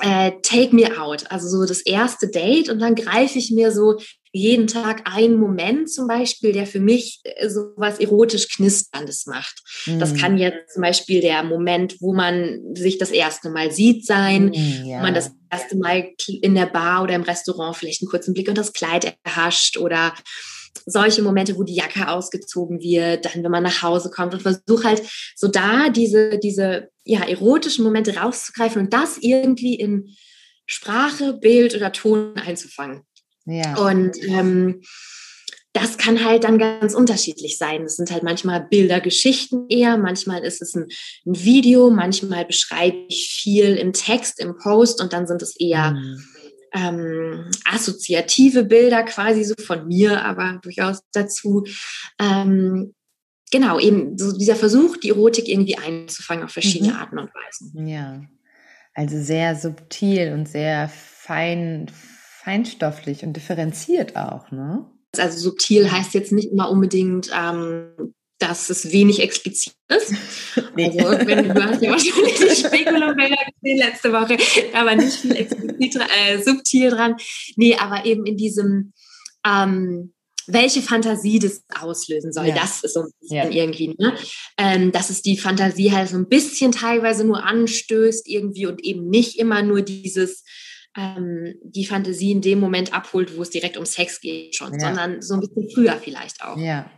äh, 0.00 0.32
Take 0.42 0.74
Me 0.74 1.00
Out, 1.00 1.30
also 1.30 1.48
so 1.48 1.66
das 1.66 1.82
erste 1.82 2.28
Date 2.28 2.68
und 2.68 2.80
dann 2.80 2.96
greife 2.96 3.38
ich 3.38 3.52
mir 3.52 3.70
so 3.70 4.00
jeden 4.34 4.66
Tag 4.66 5.02
einen 5.04 5.36
Moment 5.36 5.88
zum 5.88 6.08
Beispiel, 6.08 6.52
der 6.52 6.66
für 6.66 6.80
mich 6.80 7.20
äh, 7.22 7.48
so 7.48 7.72
was 7.76 8.00
erotisch 8.00 8.48
Knisterndes 8.48 9.26
macht. 9.26 9.62
Mhm. 9.86 10.00
Das 10.00 10.14
kann 10.14 10.36
jetzt 10.36 10.74
zum 10.74 10.82
Beispiel 10.82 11.20
der 11.20 11.44
Moment, 11.44 11.96
wo 12.00 12.12
man 12.12 12.74
sich 12.74 12.98
das 12.98 13.10
erste 13.10 13.48
Mal 13.50 13.70
sieht 13.70 14.04
sein, 14.04 14.52
ja. 14.52 14.98
wo 14.98 15.02
man 15.02 15.14
das 15.14 15.30
erste 15.50 15.76
Mal 15.76 16.08
in 16.42 16.56
der 16.56 16.66
Bar 16.66 17.04
oder 17.04 17.14
im 17.14 17.22
Restaurant 17.22 17.76
vielleicht 17.76 18.02
einen 18.02 18.10
kurzen 18.10 18.34
Blick 18.34 18.48
unter 18.48 18.62
das 18.62 18.72
Kleid 18.72 19.16
erhascht 19.22 19.76
oder 19.76 20.12
solche 20.84 21.22
Momente, 21.22 21.56
wo 21.56 21.62
die 21.62 21.76
Jacke 21.76 22.08
ausgezogen 22.08 22.80
wird, 22.80 23.24
dann, 23.24 23.44
wenn 23.44 23.50
man 23.52 23.62
nach 23.62 23.82
Hause 23.82 24.10
kommt 24.10 24.34
und 24.34 24.42
versuche 24.42 24.88
halt 24.88 25.02
so 25.36 25.46
da 25.46 25.90
diese, 25.90 26.38
diese, 26.40 26.88
ja, 27.04 27.20
erotischen 27.22 27.84
Momente 27.84 28.16
rauszugreifen 28.16 28.82
und 28.82 28.92
das 28.92 29.18
irgendwie 29.18 29.74
in 29.74 30.08
Sprache, 30.66 31.34
Bild 31.34 31.76
oder 31.76 31.92
Ton 31.92 32.36
einzufangen. 32.36 33.02
Ja. 33.46 33.76
Und 33.76 34.16
ähm, 34.22 34.80
das 35.74 35.98
kann 35.98 36.24
halt 36.24 36.44
dann 36.44 36.58
ganz 36.58 36.94
unterschiedlich 36.94 37.58
sein. 37.58 37.82
Es 37.82 37.96
sind 37.96 38.10
halt 38.12 38.22
manchmal 38.22 38.64
Bilder, 38.64 39.00
Geschichten 39.00 39.66
eher, 39.68 39.98
manchmal 39.98 40.44
ist 40.44 40.62
es 40.62 40.74
ein, 40.74 40.86
ein, 41.26 41.44
Video, 41.44 41.90
manchmal 41.90 42.44
beschreibe 42.44 42.96
ich 43.08 43.28
viel 43.28 43.74
im 43.74 43.92
Text, 43.92 44.40
im 44.40 44.56
Post 44.56 45.02
und 45.02 45.12
dann 45.12 45.26
sind 45.26 45.42
es 45.42 45.58
eher 45.58 45.90
mhm. 45.90 46.24
ähm, 46.74 47.50
assoziative 47.64 48.62
Bilder 48.64 49.02
quasi 49.02 49.42
so 49.42 49.54
von 49.60 49.88
mir, 49.88 50.24
aber 50.24 50.60
durchaus 50.62 51.00
dazu. 51.12 51.64
Ähm, 52.20 52.94
genau, 53.50 53.80
eben 53.80 54.16
so 54.16 54.30
dieser 54.30 54.54
Versuch, 54.54 54.96
die 54.96 55.08
Erotik 55.08 55.48
irgendwie 55.48 55.76
einzufangen 55.76 56.44
auf 56.44 56.52
verschiedene 56.52 56.92
mhm. 56.92 56.98
Arten 56.98 57.18
und 57.18 57.30
Weisen. 57.34 57.88
Ja, 57.88 58.22
also 58.94 59.20
sehr 59.20 59.56
subtil 59.56 60.34
und 60.34 60.48
sehr 60.48 60.88
fein 60.88 61.90
feinstofflich 62.44 63.22
und 63.22 63.34
differenziert 63.34 64.16
auch, 64.16 64.50
ne? 64.50 64.84
Also 65.16 65.38
subtil 65.38 65.90
heißt 65.90 66.14
jetzt 66.14 66.32
nicht 66.32 66.50
immer 66.50 66.70
unbedingt, 66.70 67.30
ähm, 67.34 68.14
dass 68.38 68.68
es 68.68 68.92
wenig 68.92 69.20
explizit 69.20 69.74
ist. 69.88 70.12
Nee. 70.76 70.86
Also 70.86 71.26
wenn, 71.26 71.54
du 71.54 71.64
hast 71.64 71.82
ja 71.82 71.90
wahrscheinlich 71.92 72.34
die 72.34 72.56
Spekulum-Bilder 72.56 73.36
gesehen 73.60 73.78
letzte 73.78 74.12
Woche, 74.12 74.36
war 74.72 74.96
nicht 74.96 75.14
viel 75.14 75.36
explizit, 75.36 76.02
äh, 76.26 76.42
subtil 76.42 76.90
dran. 76.90 77.14
Nee, 77.56 77.76
aber 77.76 78.04
eben 78.04 78.26
in 78.26 78.36
diesem, 78.36 78.92
ähm, 79.46 80.12
welche 80.48 80.82
Fantasie 80.82 81.38
das 81.38 81.62
auslösen 81.80 82.32
soll, 82.32 82.48
ja. 82.48 82.56
das 82.56 82.82
ist 82.82 82.94
so 82.94 83.02
ein 83.02 83.10
bisschen 83.20 83.52
ja. 83.52 83.62
irgendwie, 83.62 83.94
ne? 83.96 84.14
Ähm, 84.58 84.90
dass 84.90 85.10
es 85.10 85.22
die 85.22 85.36
Fantasie 85.36 85.92
halt 85.92 86.08
so 86.08 86.16
ein 86.16 86.28
bisschen 86.28 86.72
teilweise 86.72 87.24
nur 87.24 87.44
anstößt 87.44 88.28
irgendwie 88.28 88.66
und 88.66 88.84
eben 88.84 89.08
nicht 89.08 89.38
immer 89.38 89.62
nur 89.62 89.82
dieses 89.82 90.42
ähm, 90.96 91.54
die 91.62 91.86
Fantasie 91.86 92.32
in 92.32 92.40
dem 92.40 92.60
Moment 92.60 92.92
abholt, 92.92 93.36
wo 93.36 93.42
es 93.42 93.50
direkt 93.50 93.76
um 93.76 93.84
Sex 93.84 94.20
geht 94.20 94.54
schon, 94.54 94.72
ja. 94.74 94.80
sondern 94.80 95.22
so 95.22 95.34
ein 95.34 95.40
bisschen 95.40 95.68
früher 95.70 95.94
vielleicht 95.94 96.42
auch. 96.42 96.56
Ja. 96.56 96.90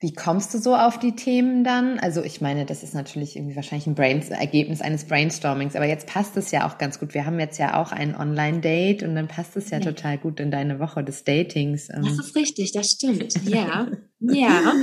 Wie 0.00 0.12
kommst 0.12 0.54
du 0.54 0.58
so 0.58 0.76
auf 0.76 1.00
die 1.00 1.16
Themen 1.16 1.64
dann? 1.64 1.98
Also 1.98 2.22
ich 2.22 2.40
meine, 2.40 2.64
das 2.64 2.84
ist 2.84 2.94
natürlich 2.94 3.34
irgendwie 3.34 3.56
wahrscheinlich 3.56 3.88
ein 3.88 3.96
Brain 3.96 4.22
Ergebnis 4.30 4.80
eines 4.80 5.04
Brainstormings, 5.06 5.74
aber 5.74 5.86
jetzt 5.86 6.06
passt 6.06 6.36
es 6.36 6.52
ja 6.52 6.68
auch 6.68 6.78
ganz 6.78 7.00
gut. 7.00 7.14
Wir 7.14 7.26
haben 7.26 7.40
jetzt 7.40 7.58
ja 7.58 7.82
auch 7.82 7.90
ein 7.90 8.14
Online-Date 8.14 9.02
und 9.02 9.16
dann 9.16 9.26
passt 9.26 9.56
es 9.56 9.70
ja, 9.70 9.78
ja, 9.78 9.84
total 9.84 10.16
gut 10.18 10.38
in 10.38 10.52
deine 10.52 10.78
Woche 10.78 11.02
des 11.02 11.24
Datings. 11.24 11.88
Ähm. 11.88 12.04
Das 12.04 12.26
ist 12.26 12.36
richtig, 12.36 12.72
das 12.72 12.90
stimmt. 12.92 13.34
Ja, 13.48 13.88
ja. 14.20 14.74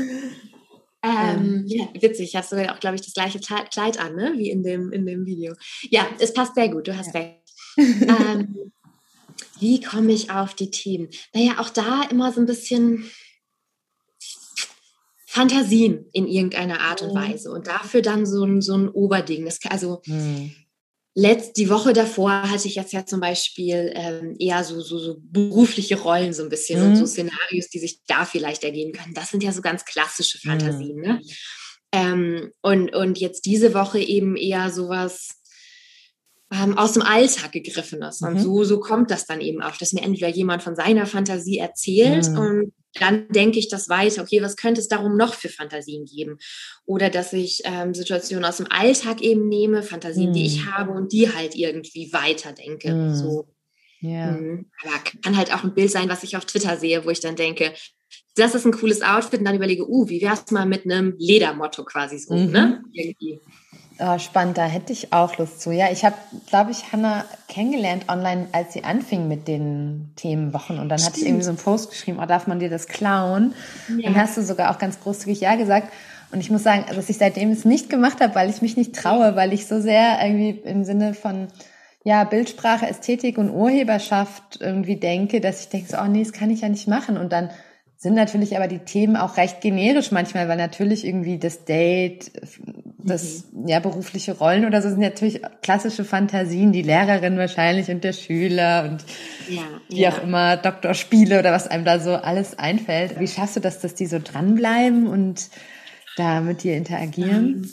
Ähm, 1.05 1.63
ja, 1.67 1.87
witzig, 1.99 2.35
hast 2.35 2.51
du 2.51 2.71
auch, 2.71 2.79
glaube 2.79 2.95
ich, 2.95 3.01
das 3.01 3.13
gleiche 3.13 3.39
Kleid 3.39 3.99
an, 3.99 4.15
ne? 4.15 4.33
wie 4.37 4.49
in 4.49 4.63
dem, 4.63 4.91
in 4.91 5.05
dem 5.05 5.25
Video. 5.25 5.53
Ja, 5.91 6.07
es 6.19 6.33
passt 6.33 6.55
sehr 6.55 6.69
gut, 6.69 6.87
du 6.87 6.97
hast 6.97 7.13
ja. 7.13 7.21
recht. 7.21 7.45
Ähm, 7.77 8.71
wie 9.59 9.81
komme 9.81 10.11
ich 10.11 10.31
auf 10.31 10.53
die 10.53 10.71
Themen? 10.71 11.09
Naja, 11.33 11.59
auch 11.59 11.69
da 11.69 12.03
immer 12.09 12.31
so 12.31 12.39
ein 12.39 12.45
bisschen 12.45 13.09
Fantasien 15.35 16.05
in 16.13 16.27
irgendeiner 16.27 16.79
Art 16.79 17.01
und 17.01 17.13
mhm. 17.13 17.17
Weise 17.17 17.51
und 17.51 17.67
dafür 17.67 18.01
dann 18.01 18.25
so 18.25 18.45
ein, 18.45 18.61
so 18.61 18.77
ein 18.77 18.89
Oberding. 18.89 19.43
Das, 19.43 19.59
also 19.69 20.01
mhm. 20.05 20.55
letzt, 21.13 21.57
die 21.57 21.69
Woche 21.69 21.91
davor 21.91 22.49
hatte 22.49 22.69
ich 22.69 22.75
jetzt 22.75 22.93
ja 22.93 23.05
zum 23.05 23.19
Beispiel 23.19 23.91
ähm, 23.95 24.35
eher 24.39 24.63
so, 24.63 24.79
so, 24.79 24.97
so 24.97 25.17
berufliche 25.19 25.99
Rollen 25.99 26.33
so 26.33 26.43
ein 26.43 26.49
bisschen 26.49 26.81
mhm. 26.81 26.87
und 26.87 26.95
so 26.95 27.01
mhm. 27.01 27.07
Szenarios, 27.07 27.67
die 27.67 27.79
sich 27.79 27.99
da 28.07 28.23
vielleicht 28.23 28.63
ergeben 28.63 28.93
können. 28.93 29.13
Das 29.13 29.29
sind 29.29 29.43
ja 29.43 29.51
so 29.51 29.61
ganz 29.61 29.83
klassische 29.83 30.39
mhm. 30.41 30.51
Fantasien. 30.51 31.01
Ne? 31.01 31.21
Ähm, 31.91 32.51
und, 32.61 32.95
und 32.95 33.19
jetzt 33.19 33.45
diese 33.45 33.73
Woche 33.73 33.99
eben 33.99 34.37
eher 34.37 34.71
sowas 34.71 35.41
ähm, 36.51 36.77
aus 36.77 36.93
dem 36.93 37.01
Alltag 37.01 37.51
gegriffen 37.51 38.01
ist. 38.01 38.21
Und 38.21 38.35
mhm. 38.35 38.39
so, 38.39 38.63
so 38.63 38.79
kommt 38.79 39.11
das 39.11 39.25
dann 39.25 39.41
eben 39.41 39.61
auch, 39.61 39.77
dass 39.77 39.93
mir 39.93 40.03
entweder 40.03 40.29
jemand 40.29 40.63
von 40.63 40.75
seiner 40.75 41.05
Fantasie 41.05 41.57
erzählt 41.57 42.29
mhm. 42.29 42.37
und 42.37 42.73
dann 42.97 43.27
denke 43.29 43.59
ich 43.59 43.67
das 43.67 43.89
weiter. 43.89 44.21
Okay, 44.21 44.41
was 44.41 44.55
könnte 44.55 44.79
es 44.79 44.87
darum 44.87 45.17
noch 45.17 45.33
für 45.33 45.49
Fantasien 45.49 46.05
geben? 46.05 46.37
Oder 46.85 47.09
dass 47.09 47.33
ich 47.33 47.61
ähm, 47.65 47.93
Situationen 47.93 48.45
aus 48.45 48.57
dem 48.57 48.67
Alltag 48.69 49.21
eben 49.21 49.49
nehme, 49.49 49.83
Fantasien, 49.83 50.29
mhm. 50.29 50.33
die 50.33 50.45
ich 50.45 50.61
mhm. 50.61 50.73
habe 50.73 50.91
und 50.91 51.11
die 51.11 51.33
halt 51.33 51.55
irgendwie 51.55 52.13
weiterdenke. 52.13 52.93
Mhm. 52.93 53.15
So. 53.15 53.47
Mhm. 54.01 54.69
Aber 54.83 54.91
kann 55.23 55.35
halt 55.35 55.53
auch 55.53 55.63
ein 55.63 55.73
Bild 55.73 55.91
sein, 55.91 56.09
was 56.09 56.23
ich 56.23 56.37
auf 56.37 56.45
Twitter 56.45 56.77
sehe, 56.77 57.05
wo 57.05 57.09
ich 57.09 57.19
dann 57.19 57.35
denke, 57.35 57.73
das 58.35 58.53
ist 58.53 58.65
ein 58.65 58.71
cooles 58.71 59.01
Outfit 59.01 59.39
und 59.39 59.45
dann 59.45 59.55
überlege, 59.55 59.89
uh, 59.89 60.07
wie 60.07 60.21
wär's 60.21 60.51
mal 60.51 60.65
mit 60.65 60.85
einem 60.85 61.15
Ledermotto 61.17 61.83
quasi 61.85 62.19
so, 62.19 62.35
ne? 62.35 62.83
Irgendwie. 62.93 63.39
Oh, 63.97 64.17
spannend, 64.19 64.57
da 64.57 64.65
hätte 64.65 64.91
ich 64.91 65.13
auch 65.13 65.37
Lust 65.37 65.61
zu. 65.61 65.71
Ja, 65.71 65.89
ich 65.89 66.03
habe, 66.03 66.15
glaube 66.47 66.71
ich, 66.71 66.91
Hannah 66.91 67.23
kennengelernt 67.47 68.09
online, 68.09 68.47
als 68.51 68.73
sie 68.73 68.83
anfing 68.83 69.29
mit 69.29 69.47
den 69.47 70.11
Themenwochen. 70.17 70.79
Und 70.79 70.89
dann 70.89 70.99
Stimmt. 70.99 71.13
hatte 71.13 71.21
ich 71.21 71.27
irgendwie 71.27 71.43
so 71.43 71.49
einen 71.51 71.57
Post 71.57 71.91
geschrieben, 71.91 72.19
oh, 72.21 72.25
darf 72.25 72.45
man 72.45 72.59
dir 72.59 72.69
das 72.69 72.87
klauen? 72.87 73.53
Ja. 73.87 74.09
Dann 74.09 74.21
hast 74.21 74.35
du 74.35 74.43
sogar 74.43 74.71
auch 74.71 74.79
ganz 74.79 74.99
großzügig 74.99 75.39
Ja 75.39 75.55
gesagt. 75.55 75.93
Und 76.31 76.41
ich 76.41 76.49
muss 76.49 76.63
sagen, 76.63 76.83
dass 76.93 77.09
ich 77.09 77.17
seitdem 77.17 77.51
es 77.51 77.63
nicht 77.63 77.89
gemacht 77.89 78.19
habe, 78.19 78.35
weil 78.35 78.49
ich 78.49 78.61
mich 78.61 78.75
nicht 78.75 78.93
traue, 78.95 79.37
weil 79.37 79.53
ich 79.53 79.67
so 79.67 79.79
sehr 79.79 80.19
irgendwie 80.21 80.49
im 80.49 80.83
Sinne 80.83 81.13
von 81.13 81.47
ja, 82.03 82.23
Bildsprache, 82.23 82.87
Ästhetik 82.87 83.37
und 83.37 83.49
Urheberschaft 83.49 84.59
irgendwie 84.59 84.97
denke, 84.97 85.39
dass 85.39 85.61
ich 85.61 85.69
denke 85.69 85.89
so, 85.89 85.97
oh 85.97 86.05
nee, 86.05 86.23
das 86.23 86.33
kann 86.33 86.51
ich 86.51 86.61
ja 86.61 86.69
nicht 86.69 86.87
machen. 86.87 87.17
Und 87.17 87.31
dann 87.31 87.49
sind 88.05 88.13
natürlich 88.13 88.55
aber 88.55 88.67
die 88.67 88.85
Themen 88.85 89.15
auch 89.15 89.35
recht 89.35 89.61
generisch 89.61 90.11
manchmal, 90.11 90.47
weil 90.47 90.57
natürlich 90.57 91.03
irgendwie 91.03 91.39
das 91.39 91.65
Date, 91.65 92.31
das 92.99 93.45
mhm. 93.51 93.67
ja 93.67 93.79
berufliche 93.79 94.37
Rollen 94.37 94.63
oder 94.67 94.83
so 94.83 94.89
sind 94.89 94.99
natürlich 94.99 95.41
klassische 95.63 96.05
Fantasien, 96.05 96.71
die 96.71 96.83
Lehrerin 96.83 97.39
wahrscheinlich 97.39 97.89
und 97.89 98.03
der 98.03 98.13
Schüler 98.13 98.87
und 98.87 99.03
ja, 99.49 99.63
wie 99.89 100.01
ja. 100.01 100.11
auch 100.11 100.21
immer 100.21 100.55
Doktorspiele 100.55 101.39
oder 101.39 101.51
was 101.51 101.65
einem 101.65 101.83
da 101.83 101.97
so 101.99 102.13
alles 102.13 102.59
einfällt. 102.59 103.19
Wie 103.19 103.27
schaffst 103.27 103.55
du 103.55 103.59
das, 103.59 103.79
dass 103.79 103.95
die 103.95 104.05
so 104.05 104.19
dranbleiben 104.23 105.07
und 105.07 105.49
da 106.15 106.41
mit 106.41 106.61
dir 106.61 106.77
interagieren? 106.77 107.63
Ähm, 107.63 107.71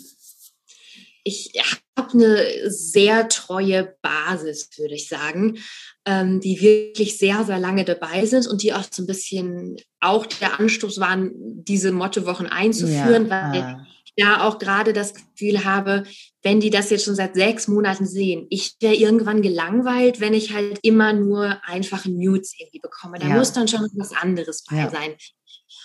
ich 1.24 1.52
habe 1.98 2.10
eine 2.14 2.70
sehr 2.70 3.28
treue 3.28 3.98
Basis, 4.00 4.70
würde 4.78 4.94
ich 4.94 5.08
sagen 5.08 5.58
ähm, 6.04 6.40
die 6.40 6.60
wirklich 6.60 7.16
sehr, 7.16 7.44
sehr 7.44 7.58
lange 7.58 7.84
dabei 7.84 8.26
sind 8.26 8.46
und 8.46 8.62
die 8.62 8.72
auch 8.72 8.84
so 8.90 9.02
ein 9.02 9.06
bisschen 9.06 9.76
auch 10.00 10.26
der 10.26 10.58
Anstoß 10.58 10.98
waren, 10.98 11.30
diese 11.34 11.92
Mottowochen 11.92 12.46
einzuführen, 12.46 13.28
ja. 13.28 13.52
weil 13.52 13.62
ah. 13.62 13.86
ich 14.04 14.12
da 14.24 14.42
auch 14.42 14.58
gerade 14.58 14.92
das 14.92 15.14
Gefühl 15.14 15.64
habe, 15.64 16.02
wenn 16.42 16.60
die 16.60 16.70
das 16.70 16.90
jetzt 16.90 17.04
schon 17.04 17.14
seit 17.14 17.34
sechs 17.34 17.68
Monaten 17.68 18.06
sehen, 18.06 18.46
ich 18.50 18.74
wäre 18.80 18.94
irgendwann 18.94 19.42
gelangweilt, 19.42 20.20
wenn 20.20 20.34
ich 20.34 20.52
halt 20.52 20.78
immer 20.82 21.12
nur 21.12 21.60
einfache 21.64 22.10
Nudes 22.10 22.54
irgendwie 22.58 22.80
bekomme. 22.80 23.18
Da 23.18 23.28
ja. 23.28 23.36
muss 23.36 23.52
dann 23.52 23.68
schon 23.68 23.88
was 23.94 24.12
anderes 24.12 24.64
bei 24.68 24.78
ja. 24.78 24.90
sein. 24.90 25.14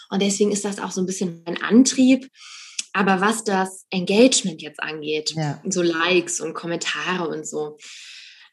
Und 0.09 0.21
deswegen 0.21 0.51
ist 0.51 0.65
das 0.65 0.79
auch 0.79 0.91
so 0.91 1.01
ein 1.01 1.05
bisschen 1.05 1.43
mein 1.45 1.61
Antrieb. 1.61 2.27
Aber 2.93 3.21
was 3.21 3.43
das 3.43 3.85
Engagement 3.91 4.61
jetzt 4.63 4.81
angeht, 4.81 5.33
ja. 5.35 5.61
so 5.69 5.83
Likes 5.83 6.39
und 6.39 6.55
Kommentare 6.55 7.27
und 7.27 7.45
so, 7.45 7.77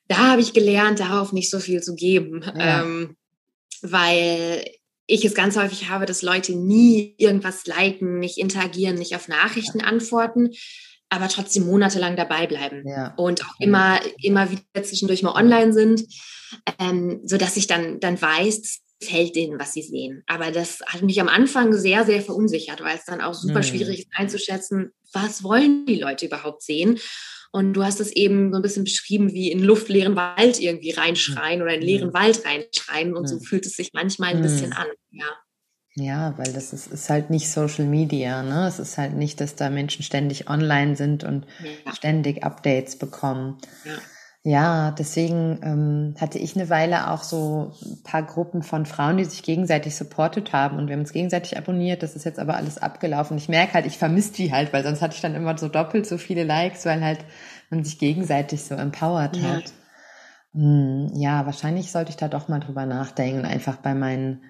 da 0.08 0.30
habe 0.30 0.40
ich 0.40 0.52
gelernt, 0.52 1.00
darauf 1.00 1.32
nicht 1.32 1.50
so 1.50 1.58
viel 1.58 1.82
zu 1.82 1.94
geben, 1.94 2.42
ja. 2.42 2.82
ähm, 2.82 3.16
weil 3.82 4.64
ich 5.06 5.24
es 5.24 5.34
ganz 5.34 5.56
häufig 5.56 5.88
habe, 5.88 6.06
dass 6.06 6.22
Leute 6.22 6.54
nie 6.56 7.14
irgendwas 7.18 7.66
liken, 7.66 8.18
nicht 8.18 8.38
interagieren, 8.38 8.96
nicht 8.96 9.14
auf 9.14 9.28
Nachrichten 9.28 9.80
ja. 9.80 9.86
antworten, 9.86 10.50
aber 11.10 11.28
trotzdem 11.28 11.66
monatelang 11.66 12.16
dabei 12.16 12.46
bleiben 12.46 12.82
ja. 12.86 13.14
und 13.16 13.44
auch 13.44 13.60
immer, 13.60 14.00
immer 14.22 14.50
wieder 14.50 14.82
zwischendurch 14.82 15.22
mal 15.22 15.34
online 15.34 15.72
sind, 15.72 16.04
ähm, 16.78 17.20
so 17.24 17.36
dass 17.36 17.56
ich 17.56 17.66
dann, 17.66 18.00
dann 18.00 18.20
weiß, 18.20 18.80
es 19.00 19.10
hält 19.10 19.36
denen, 19.36 19.58
was 19.58 19.72
sie 19.72 19.82
sehen. 19.82 20.22
Aber 20.26 20.50
das 20.50 20.80
hat 20.86 21.02
mich 21.02 21.20
am 21.20 21.28
Anfang 21.28 21.72
sehr, 21.74 22.04
sehr 22.04 22.22
verunsichert, 22.22 22.80
weil 22.82 22.96
es 22.96 23.04
dann 23.04 23.20
auch 23.20 23.34
super 23.34 23.58
mhm. 23.58 23.64
schwierig 23.64 23.98
ist 24.00 24.08
einzuschätzen, 24.12 24.92
was 25.12 25.42
wollen 25.44 25.86
die 25.86 26.00
Leute 26.00 26.26
überhaupt 26.26 26.62
sehen. 26.62 26.98
Und 27.54 27.74
du 27.74 27.84
hast 27.84 28.00
es 28.00 28.10
eben 28.10 28.50
so 28.50 28.56
ein 28.56 28.62
bisschen 28.62 28.82
beschrieben, 28.82 29.32
wie 29.32 29.52
in 29.52 29.62
luftleeren 29.62 30.16
Wald 30.16 30.58
irgendwie 30.58 30.90
reinschreien 30.90 31.62
oder 31.62 31.74
in 31.74 31.82
leeren 31.82 32.12
Wald 32.12 32.44
reinschreien. 32.44 33.14
Und 33.14 33.28
so 33.28 33.38
fühlt 33.38 33.64
es 33.64 33.76
sich 33.76 33.92
manchmal 33.92 34.34
ein 34.34 34.42
bisschen 34.42 34.72
an, 34.72 34.88
ja. 35.12 35.26
Ja, 35.94 36.34
weil 36.36 36.52
das 36.52 36.72
ist, 36.72 36.88
ist 36.88 37.08
halt 37.08 37.30
nicht 37.30 37.48
Social 37.48 37.84
Media, 37.84 38.42
ne? 38.42 38.66
Es 38.66 38.80
ist 38.80 38.98
halt 38.98 39.14
nicht, 39.14 39.40
dass 39.40 39.54
da 39.54 39.70
Menschen 39.70 40.02
ständig 40.02 40.50
online 40.50 40.96
sind 40.96 41.22
und 41.22 41.46
ja. 41.62 41.94
ständig 41.94 42.42
Updates 42.42 42.96
bekommen. 42.96 43.58
Ja. 43.84 43.98
Ja, 44.46 44.90
deswegen 44.90 45.58
ähm, 45.62 46.14
hatte 46.20 46.38
ich 46.38 46.54
eine 46.54 46.68
Weile 46.68 47.10
auch 47.10 47.22
so 47.22 47.72
ein 47.82 48.02
paar 48.02 48.22
Gruppen 48.22 48.62
von 48.62 48.84
Frauen, 48.84 49.16
die 49.16 49.24
sich 49.24 49.42
gegenseitig 49.42 49.96
supportet 49.96 50.52
haben 50.52 50.76
und 50.76 50.86
wir 50.86 50.92
haben 50.92 51.00
uns 51.00 51.14
gegenseitig 51.14 51.56
abonniert. 51.56 52.02
Das 52.02 52.14
ist 52.14 52.24
jetzt 52.24 52.38
aber 52.38 52.54
alles 52.54 52.76
abgelaufen. 52.76 53.38
Ich 53.38 53.48
merke 53.48 53.72
halt, 53.72 53.86
ich 53.86 53.96
vermisse 53.96 54.34
die 54.34 54.52
halt, 54.52 54.74
weil 54.74 54.84
sonst 54.84 55.00
hatte 55.00 55.14
ich 55.14 55.22
dann 55.22 55.34
immer 55.34 55.56
so 55.56 55.68
doppelt 55.68 56.06
so 56.06 56.18
viele 56.18 56.44
Likes, 56.44 56.84
weil 56.84 57.02
halt 57.02 57.20
man 57.70 57.84
sich 57.84 57.98
gegenseitig 57.98 58.62
so 58.62 58.74
empowert 58.74 59.38
ja. 59.38 59.44
hat. 59.44 59.72
Hm, 60.52 61.10
ja, 61.14 61.46
wahrscheinlich 61.46 61.90
sollte 61.90 62.10
ich 62.10 62.18
da 62.18 62.28
doch 62.28 62.46
mal 62.48 62.60
drüber 62.60 62.84
nachdenken, 62.84 63.46
einfach 63.46 63.76
bei 63.76 63.94
meinen 63.94 64.42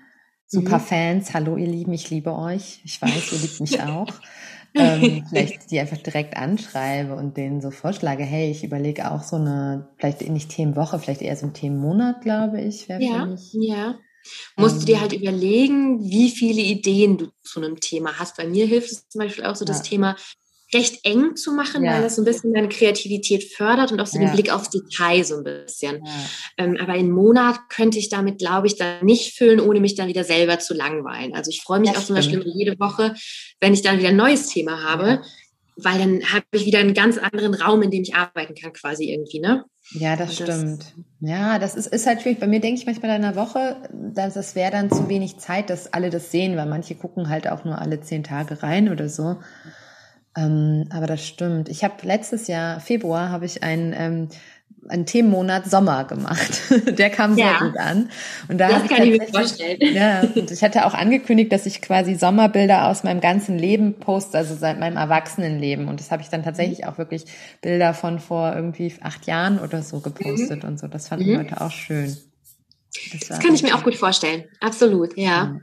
Superfans. 0.49 1.29
Mhm. 1.29 1.35
Hallo, 1.35 1.57
ihr 1.57 1.69
Lieben, 1.69 1.93
ich 1.93 2.11
liebe 2.11 2.37
euch. 2.37 2.81
Ich 2.85 3.01
weiß, 3.01 3.33
ihr 3.33 3.39
liebt 3.39 3.61
mich 3.61 3.81
auch 3.85 4.09
ähm, 4.75 5.25
vielleicht 5.29 5.71
die 5.71 5.81
einfach 5.81 5.99
direkt 5.99 6.37
anschreibe 6.37 7.15
und 7.15 7.37
denen 7.37 7.61
so 7.61 7.71
vorschlage, 7.71 8.25
hey, 8.25 8.51
ich 8.51 8.65
überlege 8.65 9.11
auch 9.11 9.23
so 9.23 9.37
eine, 9.37 9.89
vielleicht 9.99 10.29
nicht 10.29 10.51
Themenwoche, 10.51 10.99
vielleicht 10.99 11.23
eher 11.23 11.37
so 11.37 11.47
ein 11.47 11.55
Themenmonat, 11.55 12.23
glaube 12.23 12.61
ich, 12.61 12.89
wäre 12.89 13.03
ja, 13.03 13.23
für 13.23 13.31
mich. 13.31 13.51
Ja, 13.53 13.99
Musst 14.57 14.83
du 14.83 14.87
dir 14.87 14.97
ähm. 14.97 15.01
halt 15.03 15.13
überlegen, 15.13 16.03
wie 16.03 16.31
viele 16.31 16.63
Ideen 16.63 17.19
du 17.19 17.29
zu 17.43 17.61
einem 17.61 17.81
Thema 17.81 18.19
hast. 18.19 18.37
Bei 18.37 18.47
mir 18.47 18.67
hilft 18.67 18.91
es 18.91 19.09
zum 19.09 19.21
Beispiel 19.21 19.45
auch 19.45 19.57
so, 19.57 19.65
ja. 19.65 19.69
das 19.69 19.83
Thema 19.83 20.17
recht 20.75 21.05
eng 21.05 21.37
zu 21.37 21.53
machen, 21.53 21.85
ja. 21.85 21.93
weil 21.93 22.03
das 22.03 22.17
so 22.17 22.23
ein 22.23 22.25
bisschen 22.25 22.53
deine 22.53 22.69
Kreativität 22.69 23.45
fördert 23.45 23.93
und 23.93 24.01
auch 24.01 24.07
so 24.07 24.19
ja. 24.19 24.27
den 24.27 24.35
Blick 24.35 24.53
aufs 24.53 24.71
Detail 24.71 25.25
so 25.25 25.37
ein 25.37 25.45
bisschen. 25.45 26.05
Ja. 26.05 26.13
Ähm, 26.59 26.77
aber 26.81 26.93
einen 26.93 27.11
Monat 27.11 27.59
könnte 27.69 27.99
ich 27.99 28.09
damit, 28.09 28.39
glaube 28.39 28.67
ich, 28.67 28.77
dann 28.77 29.05
nicht 29.05 29.37
füllen, 29.37 29.61
ohne 29.61 29.81
mich 29.81 29.95
dann 29.95 30.09
wieder 30.09 30.25
selber 30.25 30.59
zu 30.59 30.75
langweilen. 30.75 31.35
Also 31.35 31.51
ich 31.51 31.63
freue 31.63 31.81
mich 31.81 31.91
auch 31.91 32.05
zum 32.05 32.17
Beispiel 32.17 32.43
jede 32.55 32.79
Woche, 32.79 33.15
wenn 33.61 33.73
ich 33.73 33.83
dann 33.83 33.99
wieder 33.99 34.09
ein 34.09 34.17
neues 34.17 34.49
Thema 34.49 34.83
habe, 34.83 35.23
weil 35.77 35.99
dann 35.99 36.23
habe 36.33 36.45
ich 36.53 36.67
wieder 36.67 36.79
einen 36.79 36.95
ganz 36.95 37.19
anderen 37.19 37.55
Raum, 37.55 37.83
in 37.83 37.91
dem 37.91 38.03
ich 38.03 38.15
arbeiten 38.15 38.55
kann, 38.55 38.73
quasi 38.73 39.11
irgendwie, 39.13 39.41
ne? 39.41 39.65
Ja, 39.93 40.17
das, 40.17 40.37
das 40.37 40.49
stimmt. 40.49 40.95
Ja, 41.21 41.59
das 41.59 41.75
ist, 41.75 41.89
ist 41.89 42.07
halt 42.07 42.23
schwierig. 42.23 42.41
Bei 42.41 42.47
mir 42.47 42.61
denke 42.61 42.81
ich 42.81 42.87
manchmal 42.87 43.17
in 43.17 43.25
einer 43.25 43.37
Woche, 43.37 43.77
dass 43.93 44.37
es 44.37 44.55
wäre 44.55 44.71
dann 44.71 44.91
zu 44.91 45.09
wenig 45.09 45.39
Zeit, 45.39 45.71
dass 45.71 45.93
alle 45.93 46.11
das 46.11 46.31
sehen, 46.31 46.57
weil 46.57 46.67
manche 46.67 46.95
gucken 46.95 47.29
halt 47.29 47.49
auch 47.49 47.65
nur 47.65 47.79
alle 47.79 48.01
zehn 48.01 48.23
Tage 48.23 48.63
rein 48.63 48.91
oder 48.91 49.09
so. 49.09 49.37
Ähm, 50.37 50.87
aber 50.91 51.07
das 51.07 51.27
stimmt. 51.27 51.69
Ich 51.69 51.85
habe 51.85 51.95
letztes 52.03 52.47
Jahr, 52.49 52.81
Februar, 52.81 53.31
habe 53.31 53.47
ich 53.47 53.63
einen, 53.63 53.93
ähm, 53.97 54.29
einen 54.89 55.07
Themenmonat 55.07 55.71
Sommer 55.71 56.05
gemacht. 56.05 56.63
Der 56.99 57.09
kam 57.11 57.39
ja, 57.39 57.59
sehr 57.59 57.69
gut 57.69 57.79
an. 57.79 58.11
Und 58.49 58.59
da 58.59 58.69
das 58.69 58.89
kann 58.89 59.03
ich 59.03 59.19
mir 59.19 59.29
vorstellen. 59.29 59.79
Ja, 59.95 60.23
und 60.23 60.51
ich 60.51 60.63
hatte 60.63 60.87
auch 60.87 60.95
angekündigt, 60.95 61.53
dass 61.53 61.67
ich 61.67 61.81
quasi 61.81 62.17
Sommerbilder 62.17 62.89
aus 62.89 63.05
meinem 63.05 63.21
ganzen 63.21 63.59
Leben 63.59 63.95
poste, 63.95 64.39
also 64.39 64.55
seit 64.57 64.81
meinem 64.81 64.97
Erwachsenenleben. 64.97 65.89
Und 65.89 66.01
das 66.01 66.11
habe 66.11 66.23
ich 66.23 66.29
dann 66.29 66.43
tatsächlich 66.43 66.81
mhm. 66.81 66.85
auch 66.85 66.99
wirklich 66.99 67.25
Bilder 67.63 67.95
von 67.95 68.19
vor 68.19 68.55
irgendwie 68.55 68.93
acht 69.01 69.27
Jahren 69.27 69.61
oder 69.61 69.83
so 69.83 70.01
gepostet 70.01 70.65
mhm. 70.65 70.71
und 70.71 70.81
so. 70.81 70.89
Das 70.89 71.09
fanden 71.09 71.31
mhm. 71.31 71.37
Leute 71.37 71.61
auch 71.61 71.71
schön. 71.71 72.17
Das, 73.13 73.29
das 73.29 73.39
kann 73.41 73.55
ich 73.55 73.63
mir 73.63 73.75
auch 73.75 73.85
gut 73.85 73.95
vorstellen. 73.95 74.45
Absolut, 74.61 75.17
ja. 75.17 75.61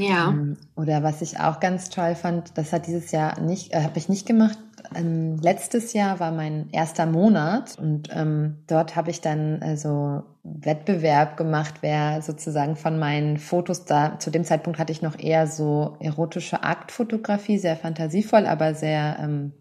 Ja. 0.00 0.28
Ähm, 0.28 0.56
oder 0.76 1.02
was 1.02 1.22
ich 1.22 1.40
auch 1.40 1.60
ganz 1.60 1.90
toll 1.90 2.14
fand, 2.14 2.56
das 2.56 2.72
hat 2.72 2.86
dieses 2.86 3.10
Jahr 3.10 3.40
nicht, 3.40 3.72
äh, 3.72 3.82
habe 3.82 3.98
ich 3.98 4.08
nicht 4.08 4.26
gemacht. 4.26 4.58
Ähm, 4.94 5.38
letztes 5.40 5.92
Jahr 5.92 6.20
war 6.20 6.32
mein 6.32 6.70
erster 6.70 7.06
Monat 7.06 7.76
und 7.78 8.08
ähm, 8.12 8.58
dort 8.66 8.96
habe 8.96 9.10
ich 9.10 9.20
dann 9.20 9.62
also 9.62 10.22
Wettbewerb 10.44 11.36
gemacht, 11.36 11.76
wer 11.80 12.22
sozusagen 12.22 12.76
von 12.76 12.98
meinen 12.98 13.38
Fotos 13.38 13.84
da, 13.84 14.18
zu 14.18 14.30
dem 14.30 14.44
Zeitpunkt 14.44 14.78
hatte 14.78 14.92
ich 14.92 15.02
noch 15.02 15.18
eher 15.18 15.46
so 15.46 15.96
erotische 16.00 16.62
Aktfotografie, 16.62 17.58
sehr 17.58 17.76
fantasievoll, 17.76 18.46
aber 18.46 18.74
sehr 18.74 19.18
ähm, 19.20 19.52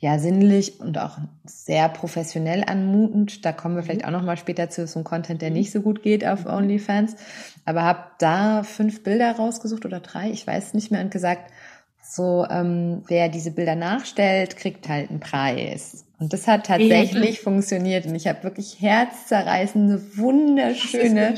ja 0.00 0.18
sinnlich 0.18 0.80
und 0.80 0.98
auch 0.98 1.18
sehr 1.44 1.88
professionell 1.90 2.64
anmutend. 2.66 3.44
Da 3.44 3.52
kommen 3.52 3.76
wir 3.76 3.82
vielleicht 3.82 4.02
mhm. 4.02 4.08
auch 4.08 4.18
noch 4.18 4.24
mal 4.24 4.38
später 4.38 4.70
zu 4.70 4.86
so 4.86 4.98
einem 4.98 5.04
Content, 5.04 5.42
der 5.42 5.50
mhm. 5.50 5.56
nicht 5.56 5.72
so 5.72 5.82
gut 5.82 6.02
geht 6.02 6.26
auf 6.26 6.44
mhm. 6.44 6.52
OnlyFans. 6.52 7.16
Aber 7.70 7.84
habe 7.84 8.02
da 8.18 8.64
fünf 8.64 9.04
Bilder 9.04 9.30
rausgesucht 9.30 9.86
oder 9.86 10.00
drei, 10.00 10.28
ich 10.30 10.44
weiß 10.44 10.74
nicht 10.74 10.90
mehr, 10.90 11.02
und 11.02 11.12
gesagt, 11.12 11.52
so 12.02 12.44
ähm, 12.50 13.04
wer 13.06 13.28
diese 13.28 13.52
Bilder 13.52 13.76
nachstellt, 13.76 14.56
kriegt 14.56 14.88
halt 14.88 15.08
einen 15.08 15.20
Preis. 15.20 16.04
Und 16.20 16.34
das 16.34 16.46
hat 16.46 16.66
tatsächlich 16.66 17.36
ja. 17.36 17.42
funktioniert. 17.42 18.04
Und 18.04 18.14
ich 18.14 18.26
habe 18.26 18.44
wirklich 18.44 18.76
herzzerreißende, 18.78 20.18
wunderschöne 20.18 21.34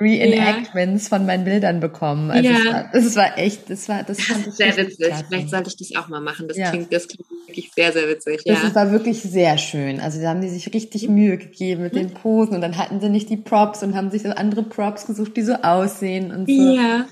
Reenactments 0.00 1.04
ja. 1.04 1.18
von 1.18 1.26
meinen 1.26 1.44
Bildern 1.44 1.80
bekommen. 1.80 2.30
Also 2.30 2.48
ja. 2.48 2.56
es, 2.56 2.64
war, 2.64 2.94
es 2.94 3.16
war 3.16 3.38
echt, 3.38 3.68
das 3.68 3.90
war, 3.90 4.02
das, 4.02 4.16
das 4.16 4.46
ich 4.46 4.54
sehr 4.54 4.74
witzig. 4.78 5.06
Klasse. 5.06 5.24
Vielleicht 5.28 5.50
sollte 5.50 5.68
ich 5.68 5.76
das 5.76 6.02
auch 6.02 6.08
mal 6.08 6.22
machen. 6.22 6.48
Das 6.48 6.56
klingt, 6.56 6.90
das 6.90 7.08
klingt 7.08 7.28
wirklich 7.46 7.70
sehr, 7.76 7.92
sehr 7.92 8.08
witzig. 8.08 8.40
Ja. 8.46 8.54
Das 8.54 8.74
war 8.74 8.90
wirklich 8.90 9.20
sehr 9.20 9.58
schön. 9.58 10.00
Also 10.00 10.18
da 10.18 10.30
haben 10.30 10.40
die 10.40 10.48
sich 10.48 10.72
richtig 10.72 11.08
mhm. 11.08 11.14
Mühe 11.14 11.36
gegeben 11.36 11.82
mit 11.82 11.92
mhm. 11.92 11.98
den 11.98 12.10
Posen 12.12 12.54
und 12.54 12.62
dann 12.62 12.78
hatten 12.78 13.00
sie 13.00 13.10
nicht 13.10 13.28
die 13.28 13.36
Props 13.36 13.82
und 13.82 13.94
haben 13.94 14.10
sich 14.10 14.22
so 14.22 14.30
andere 14.30 14.62
Props 14.62 15.06
gesucht, 15.06 15.36
die 15.36 15.42
so 15.42 15.56
aussehen 15.56 16.32
und 16.32 16.46
so. 16.46 16.74
Ja. 16.74 17.04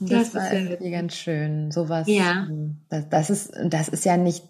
Das, 0.00 0.32
das 0.32 0.34
war 0.34 0.52
irgendwie 0.52 0.90
ganz 0.90 1.14
schön. 1.14 1.70
Sowas. 1.70 2.08
Ja. 2.08 2.48
Das, 2.88 3.08
das 3.08 3.30
ist, 3.30 3.52
das 3.62 3.88
ist 3.88 4.04
ja 4.04 4.16
nicht 4.16 4.42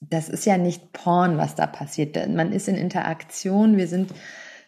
das 0.00 0.28
ist 0.28 0.44
ja 0.46 0.58
nicht 0.58 0.92
Porn, 0.92 1.38
was 1.38 1.54
da 1.54 1.66
passiert. 1.66 2.16
Man 2.28 2.52
ist 2.52 2.68
in 2.68 2.76
Interaktion, 2.76 3.76
wir 3.76 3.88
sind 3.88 4.12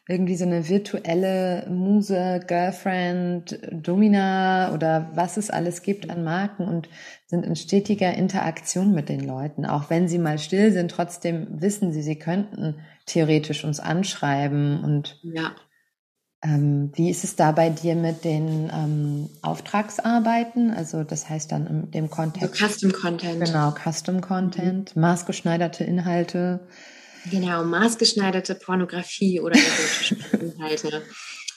irgendwie 0.09 0.37
so 0.37 0.47
eine 0.47 0.69
virtuelle 0.69 1.67
Muse, 1.69 2.41
Girlfriend, 2.47 3.59
Domina 3.71 4.73
oder 4.73 5.11
was 5.15 5.37
es 5.37 5.51
alles 5.51 5.83
gibt 5.83 6.09
an 6.09 6.25
Marken 6.25 6.67
und 6.67 6.89
sind 7.27 7.45
in 7.45 7.57
stetiger 7.57 8.15
Interaktion 8.15 8.95
mit 8.95 9.11
den 9.11 9.21
Leuten. 9.21 9.67
Auch 9.67 9.91
wenn 9.91 10.09
sie 10.09 10.19
mal 10.19 10.39
still 10.39 10.73
sind, 10.73 10.91
trotzdem 10.91 11.61
wissen 11.61 11.93
sie, 11.93 12.01
sie 12.01 12.19
könnten 12.19 12.77
theoretisch 13.05 13.65
uns 13.65 13.81
anschreiben 13.81 14.83
und 14.83 15.21
ja. 15.23 15.53
Ähm, 16.43 16.93
wie 16.95 17.11
ist 17.11 17.25
es 17.25 17.35
da 17.35 17.51
bei 17.51 17.69
dir 17.69 17.97
mit 17.97 18.25
den 18.25 18.71
ähm, 18.73 19.29
Auftragsarbeiten? 19.43 20.71
Also 20.71 21.03
das 21.03 21.29
heißt 21.29 21.51
dann 21.51 21.67
im 21.67 21.91
dem 21.91 22.11
Content. 22.11 22.55
So 22.55 22.67
Custom 22.67 22.93
Content. 22.93 23.45
Genau, 23.45 23.75
Custom 23.75 24.21
Content, 24.21 24.95
mhm. 24.95 25.03
maßgeschneiderte 25.03 25.83
Inhalte. 25.83 26.61
Genau, 27.31 27.65
maßgeschneiderte 27.65 28.55
Pornografie 28.55 29.41
oder 29.41 29.59
Inhalte. 30.41 31.03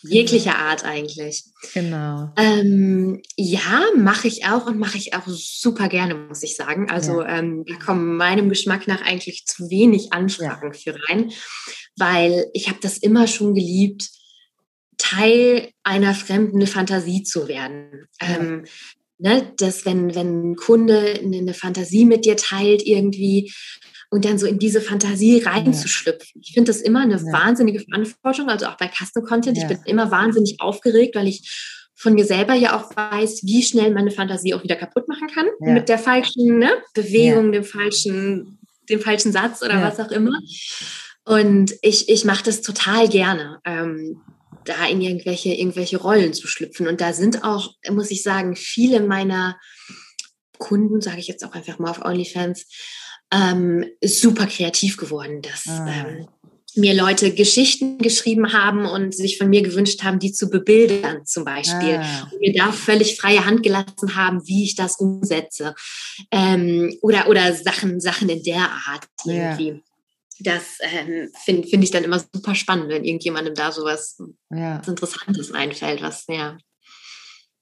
Jeglicher 0.04 0.58
Art 0.58 0.84
eigentlich. 0.84 1.44
Genau. 1.76 2.32
Ähm, 2.36 3.22
ja, 3.38 3.84
mache 3.96 4.28
ich 4.28 4.46
auch 4.46 4.66
und 4.66 4.80
mache 4.80 4.98
ich 4.98 5.14
auch 5.14 5.28
super 5.28 5.90
gerne, 5.90 6.16
muss 6.16 6.42
ich 6.42 6.56
sagen. 6.56 6.90
Also 6.90 7.22
ja. 7.22 7.38
ähm, 7.38 7.66
da 7.68 7.76
kommen 7.76 8.18
meinem 8.18 8.50
Geschmack 8.50 8.88
nach 8.88 9.04
eigentlich 9.04 9.46
zu 9.46 9.70
wenig 9.70 10.12
Anfragen 10.12 10.74
ja. 10.74 10.80
für 10.80 11.00
rein, 11.08 11.32
weil 11.98 12.48
ich 12.54 12.68
habe 12.68 12.80
das 12.82 12.98
immer 12.98 13.28
schon 13.28 13.54
geliebt, 13.54 14.10
Teil 15.02 15.70
einer 15.84 16.14
fremden 16.14 16.66
Fantasie 16.68 17.24
zu 17.24 17.48
werden. 17.48 18.08
Ja. 18.22 18.36
Ähm, 18.36 18.66
ne, 19.18 19.52
dass 19.58 19.86
wenn, 19.86 20.16
wenn 20.16 20.52
ein 20.52 20.56
Kunde 20.56 21.20
eine 21.24 21.54
Fantasie 21.54 22.06
mit 22.06 22.26
dir 22.26 22.38
teilt 22.38 22.86
irgendwie 22.86 23.54
und 24.10 24.26
dann 24.26 24.38
so 24.38 24.46
in 24.46 24.60
diese 24.60 24.82
Fantasie 24.82 25.40
reinzuschlüpfen. 25.40 26.32
Ja. 26.36 26.42
Ich 26.44 26.54
finde 26.54 26.72
das 26.72 26.82
immer 26.82 27.02
eine 27.02 27.16
ja. 27.16 27.32
wahnsinnige 27.32 27.80
Verantwortung, 27.80 28.50
also 28.50 28.66
auch 28.68 28.78
bei 28.78 28.90
Custom 28.90 29.24
Content. 29.24 29.58
Ich 29.58 29.68
bin 29.68 29.80
immer 29.86 30.12
wahnsinnig 30.12 30.60
aufgeregt, 30.60 31.16
weil 31.16 31.28
ich 31.28 31.50
von 31.96 32.14
mir 32.14 32.26
selber 32.26 32.56
ja 32.56 32.76
auch 32.76 32.96
weiß, 32.96 33.42
wie 33.44 33.62
schnell 33.62 33.92
meine 33.92 34.12
Fantasie 34.12 34.56
auch 34.56 34.64
wieder 34.64 34.76
kaputt 34.76 35.08
machen 35.08 35.28
kann 35.28 35.46
mit 35.60 35.88
der 35.88 36.00
falschen 36.00 36.58
ne, 36.58 36.72
Bewegung, 36.96 37.52
dem 37.52 37.64
falschen, 37.64 38.60
dem 38.90 39.00
falschen 39.00 39.32
Satz 39.32 39.62
oder 39.62 39.82
was 39.84 40.00
auch 40.00 40.10
immer. 40.10 40.38
Und 41.26 41.74
ich, 41.84 42.10
ich 42.10 42.26
mache 42.26 42.44
das 42.44 42.62
total 42.62 43.08
gerne. 43.08 43.60
Ähm, 43.66 44.20
da 44.66 44.88
in 44.88 45.02
irgendwelche, 45.02 45.54
irgendwelche 45.54 45.98
Rollen 45.98 46.34
zu 46.34 46.48
schlüpfen. 46.48 46.88
Und 46.88 47.02
da 47.02 47.14
sind 47.14 47.44
auch, 47.44 47.74
muss 47.90 48.12
ich 48.12 48.24
sagen, 48.24 48.56
viele 48.56 49.02
meiner 49.02 49.60
Kunden, 50.58 51.02
sage 51.02 51.20
ich 51.20 51.28
jetzt 51.28 51.44
auch 51.44 51.54
einfach 51.54 51.80
mal 51.80 51.90
auf 51.90 52.04
OnlyFans, 52.04 52.66
ähm, 53.34 53.86
super 54.04 54.46
kreativ 54.46 54.98
geworden, 54.98 55.42
dass 55.42 55.68
ah. 55.68 55.88
ähm, 55.88 56.28
mir 56.76 56.94
Leute 56.94 57.34
Geschichten 57.34 57.98
geschrieben 57.98 58.54
haben 58.54 58.86
und 58.86 59.14
sich 59.14 59.38
von 59.38 59.50
mir 59.50 59.62
gewünscht 59.62 60.04
haben, 60.04 60.20
die 60.20 60.32
zu 60.32 60.50
bebildern 60.50 61.26
zum 61.26 61.44
Beispiel. 61.44 62.00
Ah. 62.02 62.30
Und 62.32 62.40
mir 62.40 62.54
da 62.54 62.72
völlig 62.72 63.20
freie 63.20 63.46
Hand 63.46 63.64
gelassen 63.64 64.16
haben, 64.16 64.48
wie 64.48 64.64
ich 64.64 64.76
das 64.76 64.98
umsetze. 64.98 65.76
Ähm, 66.32 66.96
oder, 67.02 67.28
oder 67.28 67.54
Sachen, 67.54 68.00
Sachen 68.00 68.30
in 68.30 68.44
der 68.44 68.70
Art 68.88 69.08
irgendwie. 69.26 69.70
Ja 69.70 69.80
das 70.44 70.80
ähm, 70.82 71.30
finde 71.44 71.68
find 71.68 71.84
ich 71.84 71.92
dann 71.92 72.04
immer 72.04 72.20
super 72.20 72.56
spannend, 72.56 72.90
wenn 72.90 73.04
irgendjemandem 73.04 73.56
da 73.56 73.72
sowas 73.72 74.18
ja. 74.50 74.80
was 74.80 74.88
Interessantes 74.88 75.52
einfällt, 75.52 76.02
was, 76.02 76.26
ja. 76.28 76.58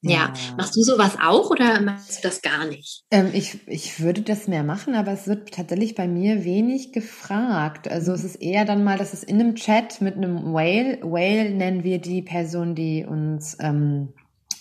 Ja. 0.02 0.12
ja. 0.12 0.34
machst 0.56 0.76
du 0.78 0.82
sowas 0.82 1.18
auch 1.22 1.50
oder 1.50 1.82
machst 1.82 2.20
du 2.20 2.28
das 2.28 2.42
gar 2.42 2.65
nicht? 2.65 3.04
Ähm, 3.12 3.32
ich, 3.34 3.68
ich 3.68 4.00
würde 4.00 4.22
das 4.22 4.48
mehr 4.48 4.63
machen, 4.63 4.96
aber 4.96 5.12
es 5.12 5.28
wird 5.28 5.54
tatsächlich 5.54 5.96
bei 5.96 6.08
mir 6.08 6.46
wenig 6.46 6.94
gefragt. 6.94 7.89
Also 7.89 8.13
es 8.13 8.24
ist 8.24 8.36
eher 8.36 8.63
dann 8.63 8.84
mal, 8.84 8.98
dass 8.98 9.13
es 9.13 9.24
in 9.24 9.39
einem 9.39 9.56
Chat 9.56 10.00
mit 10.00 10.15
einem 10.15 10.54
Whale, 10.54 11.00
Whale 11.02 11.50
nennen 11.50 11.84
wir 11.84 12.00
die 12.00 12.22
Person, 12.22 12.76
die 12.76 13.06
uns 13.06 13.58
ähm, 13.60 14.13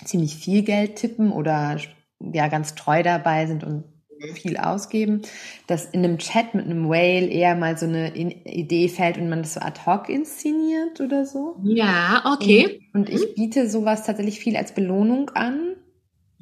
ziemlich 0.04 0.36
viel 0.36 0.62
Geld 0.62 0.96
tippen 0.96 1.30
oder 1.30 1.78
ja 2.20 2.48
ganz 2.48 2.74
treu 2.74 3.02
dabei 3.04 3.46
sind 3.46 3.62
und 3.62 3.84
viel 4.34 4.56
ausgeben, 4.56 5.22
dass 5.66 5.86
in 5.86 6.04
einem 6.04 6.18
Chat 6.18 6.54
mit 6.54 6.66
einem 6.66 6.88
Whale 6.88 7.26
eher 7.26 7.54
mal 7.54 7.76
so 7.76 7.86
eine 7.86 8.14
Idee 8.16 8.88
fällt 8.88 9.18
und 9.18 9.28
man 9.28 9.42
das 9.42 9.54
so 9.54 9.60
ad 9.60 9.80
hoc 9.86 10.08
inszeniert 10.08 11.00
oder 11.00 11.24
so. 11.24 11.56
Ja, 11.62 12.22
okay. 12.34 12.80
Und, 12.92 13.08
und 13.08 13.14
ich 13.14 13.20
mhm. 13.20 13.34
biete 13.34 13.68
sowas 13.68 14.04
tatsächlich 14.04 14.40
viel 14.40 14.56
als 14.56 14.72
Belohnung 14.72 15.30
an 15.30 15.76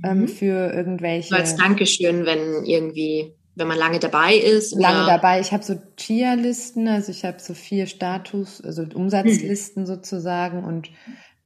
ähm, 0.04 0.22
mhm. 0.22 0.28
für 0.28 0.72
irgendwelche. 0.72 1.30
So 1.30 1.36
als 1.36 1.56
Dankeschön, 1.56 2.26
wenn 2.26 2.64
irgendwie 2.64 3.36
wenn 3.56 3.68
man 3.68 3.78
lange 3.78 3.98
dabei 3.98 4.34
ist. 4.34 4.78
Lange 4.78 5.04
oder? 5.04 5.14
dabei. 5.14 5.40
Ich 5.40 5.50
habe 5.52 5.64
so 5.64 5.76
Chia-Listen, 5.96 6.88
also 6.88 7.10
ich 7.10 7.24
habe 7.24 7.40
so 7.40 7.54
vier 7.54 7.86
Status, 7.86 8.60
also 8.62 8.82
Umsatzlisten 8.82 9.84
mhm. 9.84 9.86
sozusagen 9.86 10.62
und 10.62 10.90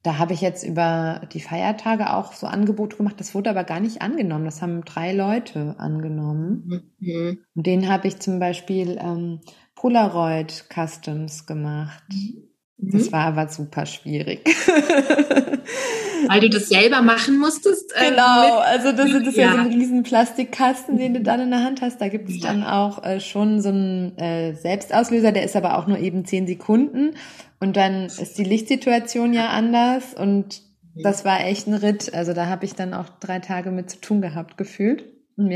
da 0.03 0.19
habe 0.19 0.33
ich 0.33 0.41
jetzt 0.41 0.65
über 0.65 1.23
die 1.33 1.41
Feiertage 1.41 2.15
auch 2.15 2.33
so 2.33 2.47
Angebote 2.47 2.97
gemacht. 2.97 3.17
Das 3.19 3.35
wurde 3.35 3.51
aber 3.51 3.65
gar 3.65 3.81
nicht 3.81 4.01
angenommen. 4.01 4.47
Das 4.47 4.63
haben 4.63 4.85
drei 4.85 5.13
Leute 5.13 5.75
angenommen. 5.79 6.83
Mhm. 6.99 7.39
Und 7.55 7.67
denen 7.67 7.89
habe 7.89 8.09
ich 8.09 8.19
zum 8.19 8.39
Beispiel 8.39 8.99
ähm, 9.01 9.41
Polaroid 9.75 10.67
Customs 10.73 11.47
gemacht. 11.47 12.05
Mhm. 12.11 12.50
Das 12.83 13.13
war 13.13 13.27
aber 13.27 13.49
super 13.49 13.85
schwierig. 13.87 14.41
Weil 16.29 16.41
du 16.41 16.51
das 16.51 16.69
selber 16.69 17.03
machen 17.03 17.39
musstest? 17.39 17.93
Äh, 17.95 18.11
genau, 18.11 18.59
also 18.59 18.93
das, 18.93 19.11
das 19.13 19.29
ist 19.29 19.37
ja. 19.37 19.47
ja. 19.47 19.53
so 19.53 19.59
ein 19.59 19.67
riesen 19.67 20.03
Plastikkasten, 20.03 20.97
den 20.97 21.15
du 21.15 21.21
dann 21.21 21.41
in 21.41 21.51
der 21.51 21.63
Hand 21.63 21.83
hast. 21.83 22.01
Da 22.01 22.09
gibt 22.09 22.29
es 22.29 22.43
ja. 22.43 22.49
dann 22.49 22.65
auch 22.65 23.05
äh, 23.05 23.21
schon 23.21 23.61
so 23.61 23.69
einen 23.69 24.17
äh, 24.19 24.55
Selbstauslöser, 24.55 25.33
der 25.33 25.45
ist 25.45 25.57
aber 25.57 25.79
auch 25.79 25.87
nur 25.87 25.99
eben 25.99 26.25
zehn 26.25 26.47
Sekunden. 26.47 27.17
Und 27.61 27.77
dann 27.77 28.07
ist 28.07 28.39
die 28.39 28.45
Lichtsituation 28.45 29.35
ja 29.35 29.51
anders 29.51 30.15
und 30.15 30.63
das 30.97 31.25
war 31.25 31.45
echt 31.45 31.67
ein 31.67 31.75
Ritt. 31.75 32.15
Also 32.15 32.33
da 32.33 32.47
habe 32.47 32.65
ich 32.65 32.75
dann 32.75 32.95
auch 32.95 33.09
drei 33.21 33.39
Tage 33.39 33.71
mit 33.71 33.91
zu 33.91 34.01
tun 34.01 34.21
gehabt, 34.21 34.57
gefühlt. 34.57 35.05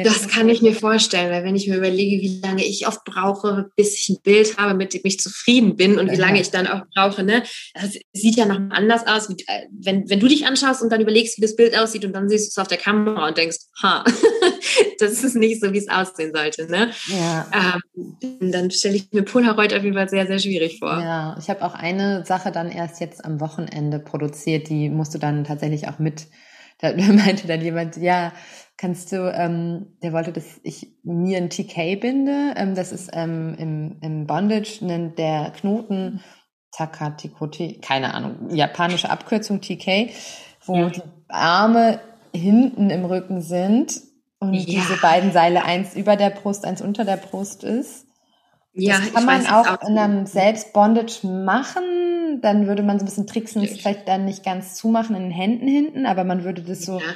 Das 0.04 0.28
kann 0.28 0.48
ich 0.48 0.62
mir 0.62 0.74
vorstellen, 0.74 1.30
weil 1.30 1.44
wenn 1.44 1.56
ich 1.56 1.68
mir 1.68 1.76
überlege, 1.76 2.22
wie 2.22 2.40
lange 2.42 2.64
ich 2.64 2.86
oft 2.86 3.04
brauche, 3.04 3.70
bis 3.76 3.94
ich 3.94 4.08
ein 4.08 4.22
Bild 4.22 4.56
habe, 4.56 4.74
mit 4.74 4.94
dem 4.94 5.02
ich 5.04 5.20
zufrieden 5.20 5.76
bin 5.76 5.98
und 5.98 6.10
wie 6.10 6.16
lange 6.16 6.40
ich 6.40 6.50
dann 6.50 6.66
auch 6.66 6.82
brauche, 6.94 7.22
ne? 7.22 7.42
Das 7.74 7.98
sieht 8.12 8.36
ja 8.36 8.46
noch 8.46 8.58
anders 8.70 9.06
aus, 9.06 9.28
wie, 9.28 9.34
äh, 9.46 9.66
wenn, 9.70 10.08
wenn 10.08 10.20
du 10.20 10.28
dich 10.28 10.46
anschaust 10.46 10.82
und 10.82 10.90
dann 10.90 11.00
überlegst, 11.00 11.36
wie 11.36 11.42
das 11.42 11.56
Bild 11.56 11.76
aussieht 11.76 12.04
und 12.04 12.12
dann 12.12 12.28
siehst 12.28 12.46
du 12.46 12.48
es 12.60 12.62
auf 12.62 12.68
der 12.68 12.78
Kamera 12.78 13.28
und 13.28 13.36
denkst, 13.36 13.58
ha, 13.82 14.04
das 14.98 15.22
ist 15.22 15.36
nicht 15.36 15.60
so, 15.60 15.72
wie 15.72 15.78
es 15.78 15.88
aussehen 15.88 16.32
sollte, 16.34 16.70
ne? 16.70 16.90
Ja. 17.08 17.46
Ähm, 17.92 18.50
dann 18.52 18.70
stelle 18.70 18.96
ich 18.96 19.12
mir 19.12 19.22
Polaroid 19.22 19.74
auf 19.74 19.82
jeden 19.82 19.96
Fall 19.96 20.08
sehr, 20.08 20.26
sehr 20.26 20.38
schwierig 20.38 20.78
vor. 20.78 20.98
Ja, 21.00 21.36
ich 21.38 21.50
habe 21.50 21.62
auch 21.62 21.74
eine 21.74 22.24
Sache 22.24 22.52
dann 22.52 22.70
erst 22.70 23.00
jetzt 23.00 23.24
am 23.24 23.40
Wochenende 23.40 23.98
produziert, 23.98 24.68
die 24.68 24.88
musst 24.88 25.14
du 25.14 25.18
dann 25.18 25.44
tatsächlich 25.44 25.88
auch 25.88 25.98
mit 25.98 26.26
da 26.96 27.12
meinte 27.12 27.46
dann 27.46 27.60
jemand, 27.60 27.96
ja, 27.96 28.32
kannst 28.76 29.12
du, 29.12 29.32
ähm, 29.32 29.96
der 30.02 30.12
wollte, 30.12 30.32
dass 30.32 30.60
ich 30.62 30.96
mir 31.02 31.38
ein 31.38 31.50
TK 31.50 31.96
binde. 32.00 32.54
Ähm, 32.56 32.74
das 32.74 32.92
ist 32.92 33.10
ähm, 33.12 33.54
im, 33.58 33.96
im 34.00 34.26
Bondage 34.26 34.84
nennt 34.84 35.18
der 35.18 35.52
Knoten 35.56 36.20
Takatikote, 36.72 37.78
keine 37.80 38.14
Ahnung, 38.14 38.50
japanische 38.50 39.08
Abkürzung 39.08 39.60
TK, 39.60 40.10
wo 40.66 40.76
ja. 40.76 40.90
die 40.90 41.02
Arme 41.28 42.00
hinten 42.34 42.90
im 42.90 43.04
Rücken 43.04 43.42
sind 43.42 44.00
und 44.40 44.54
ja. 44.54 44.64
diese 44.64 44.96
beiden 45.00 45.32
Seile 45.32 45.64
eins 45.64 45.94
über 45.94 46.16
der 46.16 46.30
Brust, 46.30 46.64
eins 46.64 46.82
unter 46.82 47.04
der 47.04 47.16
Brust 47.16 47.62
ist. 47.62 48.03
Ja, 48.74 48.98
das 48.98 49.14
kann 49.14 49.24
man 49.24 49.46
auch, 49.46 49.68
auch 49.68 49.88
in 49.88 49.96
einem 49.96 50.26
Selbstbondage 50.26 51.26
machen. 51.26 52.40
Dann 52.42 52.66
würde 52.66 52.82
man 52.82 52.98
so 52.98 53.04
ein 53.04 53.06
bisschen 53.06 53.26
tricksen, 53.26 53.62
es 53.62 53.78
vielleicht 53.78 54.08
dann 54.08 54.24
nicht 54.24 54.44
ganz 54.44 54.74
zumachen 54.74 55.14
in 55.14 55.22
den 55.22 55.30
Händen 55.30 55.68
hinten, 55.68 56.06
aber 56.06 56.24
man 56.24 56.42
würde 56.42 56.62
das 56.62 56.80
so, 56.80 56.98
ja. 56.98 57.06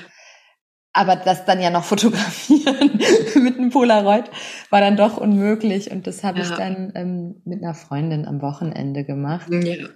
aber 0.93 1.17
das 1.17 1.45
dann 1.45 1.61
ja 1.61 1.71
noch 1.71 1.83
fotografieren 1.85 3.01
mit 3.43 3.59
einem 3.59 3.71
Polaroid 3.71 4.31
war 4.71 4.81
dann 4.81 4.97
doch 4.97 5.17
unmöglich 5.17 5.91
und 5.91 6.07
das 6.07 6.23
habe 6.23 6.39
ja. 6.39 6.45
ich 6.45 6.51
dann 6.53 6.93
ähm, 6.95 7.43
mit 7.45 7.63
einer 7.63 7.75
Freundin 7.75 8.27
am 8.27 8.41
Wochenende 8.41 9.05
gemacht. 9.05 9.49
Ja. 9.51 9.89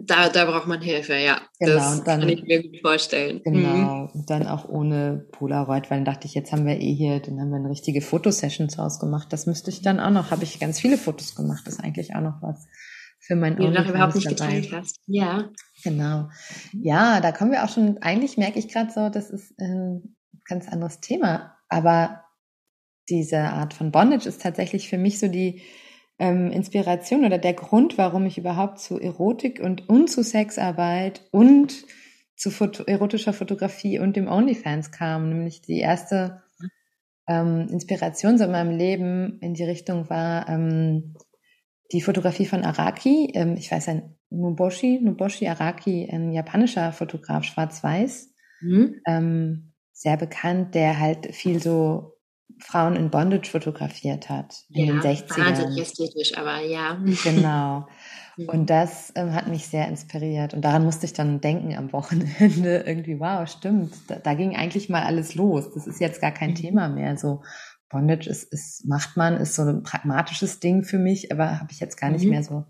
Da, 0.00 0.28
da 0.28 0.44
braucht 0.44 0.68
man 0.68 0.80
Hilfe, 0.80 1.16
ja. 1.16 1.40
Genau, 1.58 1.74
das 1.74 2.04
dann, 2.04 2.20
kann 2.20 2.28
ich 2.28 2.44
mir 2.44 2.62
gut 2.62 2.80
vorstellen. 2.80 3.40
Genau, 3.42 3.74
mhm. 3.74 4.10
und 4.14 4.30
dann 4.30 4.46
auch 4.46 4.68
ohne 4.68 5.26
Polaroid, 5.32 5.90
weil 5.90 5.98
dann 5.98 6.04
dachte 6.04 6.26
ich, 6.26 6.34
jetzt 6.34 6.52
haben 6.52 6.66
wir 6.66 6.78
eh 6.80 6.94
hier, 6.94 7.18
dann 7.20 7.40
haben 7.40 7.50
wir 7.50 7.56
eine 7.56 7.70
richtige 7.70 8.00
Fotosession 8.00 8.68
zu 8.68 8.82
Hause 8.82 9.00
gemacht. 9.00 9.32
Das 9.32 9.46
müsste 9.46 9.70
ich 9.70 9.82
dann 9.82 9.98
auch 9.98 10.10
noch, 10.10 10.30
habe 10.30 10.44
ich 10.44 10.60
ganz 10.60 10.78
viele 10.78 10.98
Fotos 10.98 11.34
gemacht, 11.34 11.62
das 11.66 11.74
ist 11.74 11.80
eigentlich 11.80 12.14
auch 12.14 12.20
noch 12.20 12.40
was 12.40 12.68
für 13.18 13.34
mein 13.34 13.56
Die 13.56 13.62
du 13.64 13.70
noch 13.70 13.88
überhaupt 13.88 14.14
nicht 14.14 14.26
dabei. 14.26 14.60
geteilt 14.60 14.72
hast. 14.72 15.00
Ja. 15.06 15.50
Genau. 15.82 16.28
Ja, 16.72 17.20
da 17.20 17.32
kommen 17.32 17.50
wir 17.50 17.64
auch 17.64 17.68
schon, 17.68 17.98
eigentlich 17.98 18.36
merke 18.38 18.58
ich 18.58 18.68
gerade 18.68 18.92
so, 18.92 19.08
das 19.08 19.30
ist 19.30 19.58
ein 19.58 20.16
ganz 20.46 20.68
anderes 20.68 21.00
Thema, 21.00 21.56
aber 21.68 22.24
diese 23.08 23.38
Art 23.40 23.74
von 23.74 23.90
Bondage 23.90 24.28
ist 24.28 24.42
tatsächlich 24.42 24.88
für 24.88 24.98
mich 24.98 25.18
so 25.18 25.28
die, 25.28 25.62
ähm, 26.18 26.50
Inspiration 26.50 27.24
oder 27.24 27.38
der 27.38 27.54
Grund, 27.54 27.96
warum 27.98 28.26
ich 28.26 28.38
überhaupt 28.38 28.80
zu 28.80 29.00
Erotik 29.00 29.60
und, 29.60 29.88
und 29.88 30.08
zu 30.08 30.22
Sexarbeit 30.22 31.22
und 31.30 31.84
zu 32.36 32.50
Foto 32.50 32.84
erotischer 32.84 33.32
Fotografie 33.32 33.98
und 33.98 34.16
dem 34.16 34.28
OnlyFans 34.28 34.90
kam. 34.90 35.28
Nämlich 35.28 35.60
die 35.60 35.80
erste 35.80 36.42
ähm, 37.28 37.68
Inspiration 37.70 38.38
so 38.38 38.44
in 38.44 38.52
meinem 38.52 38.76
Leben 38.76 39.38
in 39.40 39.54
die 39.54 39.64
Richtung 39.64 40.08
war 40.08 40.48
ähm, 40.48 41.14
die 41.92 42.00
Fotografie 42.00 42.46
von 42.46 42.64
Araki. 42.64 43.32
Ähm, 43.34 43.56
ich 43.56 43.70
weiß 43.70 43.88
ein 43.88 44.16
Noboshi, 44.30 45.00
Noboshi 45.02 45.48
Araki, 45.48 46.08
ein 46.10 46.32
japanischer 46.32 46.92
Fotograf, 46.92 47.44
schwarz-weiß. 47.44 48.34
Mhm. 48.60 49.00
Ähm, 49.06 49.72
sehr 49.92 50.16
bekannt, 50.16 50.74
der 50.74 50.98
halt 50.98 51.34
viel 51.34 51.60
so 51.62 52.17
Frauen 52.60 52.96
in 52.96 53.10
Bondage 53.10 53.50
fotografiert 53.50 54.28
hat 54.28 54.64
in 54.70 54.86
ja, 54.86 54.92
den 54.92 55.00
60ern. 55.00 55.46
Wahnsinnig 55.46 55.80
ästhetisch, 55.80 56.36
aber 56.36 56.60
ja. 56.60 56.98
Genau. 57.24 57.86
Mhm. 58.38 58.48
Und 58.48 58.70
das 58.70 59.12
ähm, 59.16 59.34
hat 59.34 59.48
mich 59.48 59.66
sehr 59.66 59.88
inspiriert. 59.88 60.54
Und 60.54 60.62
daran 60.62 60.84
musste 60.84 61.06
ich 61.06 61.12
dann 61.12 61.40
denken 61.40 61.74
am 61.76 61.92
Wochenende. 61.92 62.78
Irgendwie, 62.86 63.18
wow, 63.18 63.48
stimmt. 63.48 63.92
Da, 64.06 64.16
da 64.16 64.34
ging 64.34 64.56
eigentlich 64.56 64.88
mal 64.88 65.02
alles 65.02 65.34
los. 65.34 65.72
Das 65.74 65.86
ist 65.86 66.00
jetzt 66.00 66.20
gar 66.20 66.30
kein 66.30 66.50
mhm. 66.50 66.54
Thema 66.54 66.88
mehr. 66.88 67.16
So 67.18 67.42
Bondage 67.90 68.30
ist, 68.30 68.44
ist, 68.52 68.86
macht 68.86 69.16
man, 69.16 69.36
ist 69.36 69.54
so 69.54 69.62
ein 69.62 69.82
pragmatisches 69.82 70.60
Ding 70.60 70.84
für 70.84 70.98
mich, 70.98 71.32
aber 71.32 71.58
habe 71.58 71.72
ich 71.72 71.80
jetzt 71.80 71.96
gar 71.96 72.10
nicht 72.10 72.24
mhm. 72.24 72.30
mehr 72.30 72.42
so, 72.42 72.64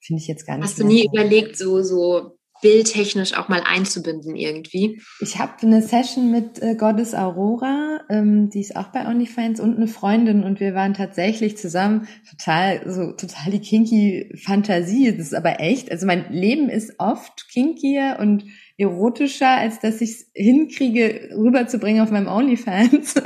finde 0.00 0.20
ich 0.20 0.28
jetzt 0.28 0.46
gar 0.46 0.56
nicht 0.56 0.66
Hast 0.66 0.78
du 0.78 0.84
nie 0.86 1.04
so. 1.04 1.12
überlegt, 1.12 1.56
so, 1.56 1.82
so 1.82 2.37
bildtechnisch 2.60 3.34
auch 3.34 3.48
mal 3.48 3.62
einzubinden 3.64 4.36
irgendwie. 4.36 5.00
Ich 5.20 5.38
habe 5.38 5.52
eine 5.62 5.82
Session 5.82 6.30
mit 6.30 6.60
äh, 6.62 6.74
Goddess 6.74 7.14
Aurora, 7.14 8.00
ähm, 8.08 8.50
die 8.50 8.60
ist 8.60 8.76
auch 8.76 8.88
bei 8.88 9.06
OnlyFans 9.06 9.60
und 9.60 9.76
eine 9.76 9.88
Freundin 9.88 10.44
und 10.44 10.60
wir 10.60 10.74
waren 10.74 10.94
tatsächlich 10.94 11.56
zusammen 11.56 12.08
total 12.28 12.82
so 12.90 13.12
total 13.12 13.52
die 13.52 13.60
kinky 13.60 14.32
Fantasie. 14.36 15.12
Das 15.16 15.26
ist 15.26 15.34
aber 15.34 15.60
echt. 15.60 15.90
Also 15.90 16.06
mein 16.06 16.32
Leben 16.32 16.68
ist 16.68 16.94
oft 16.98 17.48
kinkier 17.48 18.18
und 18.20 18.44
erotischer, 18.78 19.50
als 19.50 19.80
dass 19.80 20.00
ich 20.00 20.10
es 20.10 20.30
hinkriege, 20.34 21.30
rüberzubringen 21.36 22.00
auf 22.00 22.10
meinem 22.10 22.28
OnlyFans. 22.28 23.16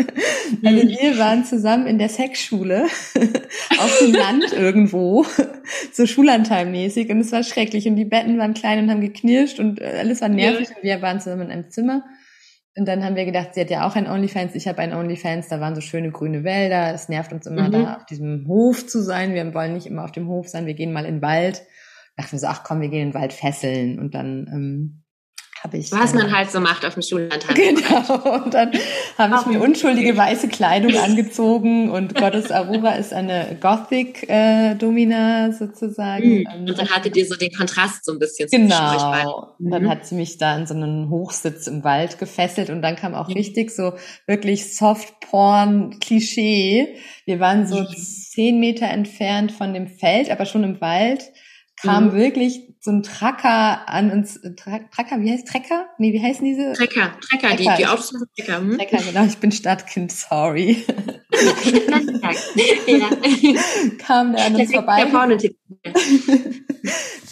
Also 0.65 0.87
wir 0.87 1.19
waren 1.19 1.45
zusammen 1.45 1.87
in 1.87 1.99
der 1.99 2.11
Sexschule 2.11 2.85
auf 3.79 3.99
dem 4.01 4.13
Land 4.13 4.53
irgendwo, 4.53 5.25
so 5.93 6.07
Schullandheimmäßig 6.07 7.11
und 7.11 7.21
es 7.21 7.33
war 7.33 7.43
schrecklich 7.43 7.87
und 7.87 7.97
die 7.97 8.05
Betten 8.05 8.39
waren 8.39 8.53
klein 8.53 8.81
und 8.81 8.91
haben 8.91 9.01
geknirscht 9.01 9.59
und 9.59 9.81
äh, 9.81 9.97
alles 9.99 10.21
war 10.21 10.29
nervig 10.29 10.69
ja. 10.69 10.77
und 10.77 10.83
wir 10.83 11.03
waren 11.03 11.21
zusammen 11.21 11.47
in 11.47 11.51
einem 11.51 11.71
Zimmer. 11.71 12.05
Und 12.77 12.87
dann 12.87 13.05
haben 13.05 13.17
wir 13.17 13.25
gedacht, 13.25 13.55
sie 13.55 13.61
hat 13.61 13.71
ja 13.71 13.87
auch 13.87 13.97
ein 13.97 14.07
OnlyFans, 14.07 14.55
ich 14.55 14.67
habe 14.69 14.79
ein 14.79 14.95
OnlyFans, 14.95 15.49
da 15.49 15.61
waren 15.61 15.75
so 15.75 15.81
schöne 15.81 16.11
grüne 16.11 16.45
Wälder, 16.45 16.95
es 16.95 17.09
nervt 17.09 17.33
uns 17.33 17.47
immer 17.47 17.69
mhm. 17.69 17.73
da 17.73 17.97
auf 17.97 18.07
diesem 18.07 18.47
Hof 18.47 18.87
zu 18.87 19.03
sein, 19.03 19.35
wir 19.35 19.55
wollen 19.55 19.75
nicht 19.75 19.87
immer 19.87 20.05
auf 20.05 20.13
dem 20.13 20.29
Hof 20.29 20.49
sein, 20.49 20.67
wir 20.67 20.75
gehen 20.75 20.93
mal 20.93 21.05
in 21.05 21.17
den 21.17 21.23
Wald. 21.23 21.63
Dachten 22.17 22.33
wir 22.33 22.39
so, 22.39 22.47
ach 22.47 22.63
komm, 22.63 22.81
wir 22.81 22.89
gehen 22.89 23.03
in 23.03 23.09
den 23.09 23.15
Wald 23.15 23.33
fesseln 23.33 23.99
und 23.99 24.15
dann 24.15 24.47
ähm, 24.53 25.02
habe 25.63 25.79
ich. 25.79 25.93
Was 25.93 26.13
man 26.15 26.35
halt 26.35 26.51
so 26.51 26.59
macht 26.61 26.85
auf 26.85 26.95
dem 26.95 27.03
Schullandheim. 27.03 27.57
Genau. 27.73 28.43
Und 28.45 28.55
dann 28.55 28.73
habe 29.17 29.37
ich 29.41 29.47
mir 29.47 29.61
unschuldige 29.61 30.17
weiße 30.17 30.49
Kleidung 30.49 30.97
angezogen 30.99 31.91
und 31.91 32.13
Goddess 32.15 32.51
Aurora 32.51 32.95
ist 32.95 33.13
eine 33.13 33.57
Gothic-Domina 33.61 35.49
äh, 35.49 35.53
sozusagen. 35.53 36.41
Mhm. 36.41 36.47
Und 36.69 36.79
dann 36.79 36.89
hattet 36.89 37.17
ihr 37.17 37.27
so 37.27 37.37
den 37.37 37.53
Kontrast 37.53 38.05
so 38.05 38.11
ein 38.13 38.19
bisschen. 38.19 38.49
Genau. 38.51 39.55
Und 39.59 39.71
dann 39.71 39.85
mhm. 39.85 39.89
hat 39.89 40.05
sie 40.07 40.17
mich 40.17 40.39
da 40.39 40.57
in 40.57 40.67
so 40.67 40.75
einen 40.75 41.09
Hochsitz 41.11 41.69
im 41.69 41.85
Wald 41.85 42.19
gefesselt 42.19 42.71
und 42.71 42.81
dann 42.83 42.97
kam 42.97 43.15
auch 43.15 43.29
mhm. 43.29 43.35
richtig 43.35 43.71
so 43.71 43.93
wirklich 44.27 44.75
Soft-Porn-Klischee. 44.77 46.97
Wir 47.27 47.41
waren 47.41 47.67
so 47.67 47.81
mhm. 47.81 47.89
zehn 47.97 48.59
Meter 48.59 48.89
entfernt 48.89 49.53
von 49.53 49.75
dem 49.75 49.87
Feld, 49.87 50.31
aber 50.31 50.47
schon 50.47 50.65
im 50.65 50.81
Wald 50.81 51.23
kam 51.83 52.07
mhm. 52.07 52.13
wirklich 52.13 52.75
so 52.81 52.91
ein 52.91 53.03
Tracker 53.03 53.89
an 53.89 54.11
uns, 54.11 54.41
Tracker, 54.57 55.21
wie 55.21 55.31
heißt 55.31 55.47
Trecker? 55.47 55.87
Nee, 55.99 56.13
wie 56.13 56.23
heißen 56.23 56.45
diese? 56.45 56.73
Trecker, 56.73 57.13
Trecker, 57.21 57.57
die, 57.57 57.65
die 57.65 57.85
sind 57.85 58.29
Trecker. 58.37 58.59
Hm? 58.59 58.79
Trecker, 58.79 58.99
genau, 58.99 59.25
ich 59.25 59.39
bin 59.39 59.53
Stadtkind, 59.53 60.11
sorry. 60.13 60.85
ja. 62.87 63.11
kam 63.99 64.35
der 64.35 64.47
an 64.47 64.57
uns 64.57 64.73
vorbei. 64.73 65.05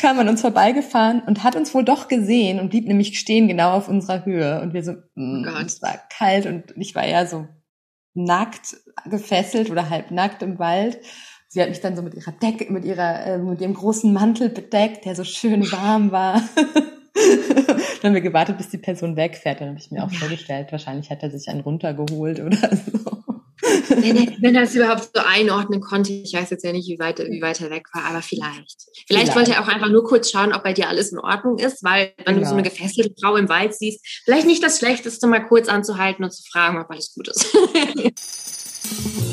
kam 0.01 0.19
an 0.19 0.29
uns 0.29 0.41
vorbeigefahren 0.41 1.23
und 1.27 1.43
hat 1.45 1.57
uns 1.57 1.75
wohl 1.75 1.85
doch 1.85 2.09
gesehen 2.09 2.61
und 2.61 2.71
blieb 2.71 2.87
nämlich 2.87 3.19
stehen 3.19 3.49
genau 3.49 3.73
auf 3.73 3.89
unserer 3.89 4.25
Höhe 4.25 4.61
und 4.61 4.73
wir 4.73 4.83
so, 4.85 4.93
mh, 4.93 5.49
oh 5.49 5.61
mm, 5.61 5.67
es 5.67 5.83
war 5.83 5.99
kalt 6.17 6.47
und 6.47 6.75
ich 6.77 6.95
war 6.95 7.07
ja 7.07 7.27
so 7.27 7.47
nackt 8.15 8.77
gefesselt 9.07 9.71
oder 9.71 9.89
halb 9.89 10.11
nackt 10.11 10.43
im 10.43 10.59
Wald 10.59 10.99
sie 11.51 11.61
hat 11.61 11.69
mich 11.69 11.81
dann 11.81 11.97
so 11.97 12.03
mit 12.03 12.15
ihrer 12.15 12.33
Decke, 12.33 12.73
mit 12.73 12.85
ihrer, 12.85 13.27
äh, 13.27 13.39
mit 13.39 13.61
dem 13.61 13.75
großen 13.75 14.13
Mantel 14.13 14.49
bedeckt, 14.49 15.05
der 15.05 15.17
so 15.17 15.25
schön 15.25 15.71
warm 15.73 16.13
war. 16.13 16.43
dann 17.15 18.05
haben 18.05 18.15
wir 18.15 18.21
gewartet, 18.21 18.57
bis 18.57 18.71
die 18.71 18.79
Person 18.79 19.17
wegfährt. 19.17 19.61
Dann 19.61 19.71
habe 19.71 19.79
ich 19.79 19.91
mir 19.91 20.05
auch 20.05 20.13
vorgestellt, 20.13 20.69
wahrscheinlich 20.71 21.11
hat 21.11 21.23
er 21.23 21.31
sich 21.31 21.49
einen 21.49 21.61
runtergeholt 21.61 22.41
oder 22.41 22.57
so. 22.93 23.21
Wenn 23.89 24.55
er 24.55 24.63
es 24.63 24.75
überhaupt 24.75 25.11
so 25.15 25.23
einordnen 25.23 25.81
konnte, 25.81 26.13
ich 26.13 26.33
weiß 26.33 26.51
jetzt 26.51 26.65
ja 26.65 26.73
nicht, 26.73 26.89
wie 26.89 26.99
weit, 26.99 27.19
wie 27.19 27.43
weit 27.43 27.61
er 27.61 27.71
weg 27.71 27.89
war, 27.93 28.05
aber 28.05 28.23
vielleicht. 28.23 28.87
vielleicht. 28.87 29.05
Vielleicht 29.09 29.37
wollte 29.37 29.53
er 29.53 29.63
auch 29.63 29.69
einfach 29.69 29.91
nur 29.91 30.05
kurz 30.05 30.31
schauen, 30.31 30.55
ob 30.55 30.63
bei 30.63 30.73
dir 30.73 30.89
alles 30.89 31.13
in 31.13 31.19
Ordnung 31.19 31.59
ist, 31.59 31.83
weil 31.83 32.13
wenn 32.25 32.37
genau. 32.37 32.41
du 32.41 32.47
so 32.47 32.55
eine 32.55 32.63
gefesselte 32.63 33.13
Frau 33.21 33.37
im 33.37 33.49
Wald 33.49 33.75
siehst, 33.75 34.07
vielleicht 34.25 34.47
nicht 34.47 34.63
das 34.63 34.79
Schlechteste, 34.79 35.27
mal 35.27 35.41
kurz 35.41 35.69
anzuhalten 35.69 36.25
und 36.25 36.31
zu 36.31 36.45
fragen, 36.51 36.79
ob 36.79 36.89
alles 36.91 37.13
gut 37.13 37.29
ist. 37.29 37.55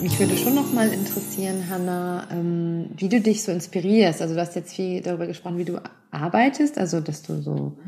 mich 0.00 0.18
würde 0.18 0.36
schon 0.36 0.54
noch 0.54 0.72
mal 0.72 0.92
interessieren, 0.92 1.68
Hanna, 1.68 2.28
ähm, 2.30 2.90
wie 2.96 3.08
du 3.08 3.20
dich 3.20 3.42
so 3.42 3.50
inspirierst. 3.50 4.22
Also 4.22 4.34
du 4.34 4.40
hast 4.40 4.54
jetzt 4.54 4.74
viel 4.74 5.00
darüber 5.00 5.26
gesprochen, 5.26 5.58
wie 5.58 5.64
du 5.64 5.80
arbeitest, 6.10 6.78
also 6.78 7.00
dass 7.00 7.22
du 7.22 7.42
so 7.42 7.78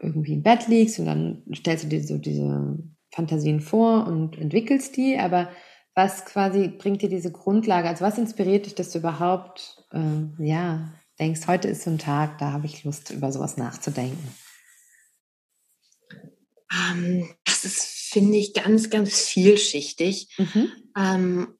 irgendwie 0.00 0.34
im 0.34 0.42
Bett 0.42 0.68
liegst 0.68 0.98
und 0.98 1.06
dann 1.06 1.42
stellst 1.54 1.84
du 1.84 1.88
dir 1.88 2.02
so 2.02 2.18
diese 2.18 2.78
Fantasien 3.12 3.60
vor 3.60 4.06
und 4.06 4.38
entwickelst 4.38 4.96
die. 4.96 5.18
Aber 5.18 5.50
was 5.94 6.24
quasi 6.26 6.68
bringt 6.68 7.02
dir 7.02 7.08
diese 7.08 7.32
Grundlage? 7.32 7.88
Also 7.88 8.04
was 8.04 8.18
inspiriert 8.18 8.66
dich, 8.66 8.74
dass 8.74 8.90
du 8.90 8.98
überhaupt 8.98 9.84
äh, 9.92 10.44
ja 10.44 10.92
denkst, 11.18 11.46
heute 11.46 11.68
ist 11.68 11.82
so 11.82 11.90
ein 11.90 11.98
Tag, 11.98 12.38
da 12.38 12.52
habe 12.52 12.66
ich 12.66 12.84
Lust, 12.84 13.10
über 13.10 13.32
sowas 13.32 13.56
nachzudenken? 13.56 14.28
Um, 16.92 17.04
ähm, 17.04 17.28
das 17.44 17.64
ist 17.64 18.00
finde 18.10 18.38
ich 18.38 18.54
ganz, 18.54 18.90
ganz 18.90 19.20
vielschichtig. 19.20 20.28
Mhm. 20.36 20.72
Ähm, 21.00 21.54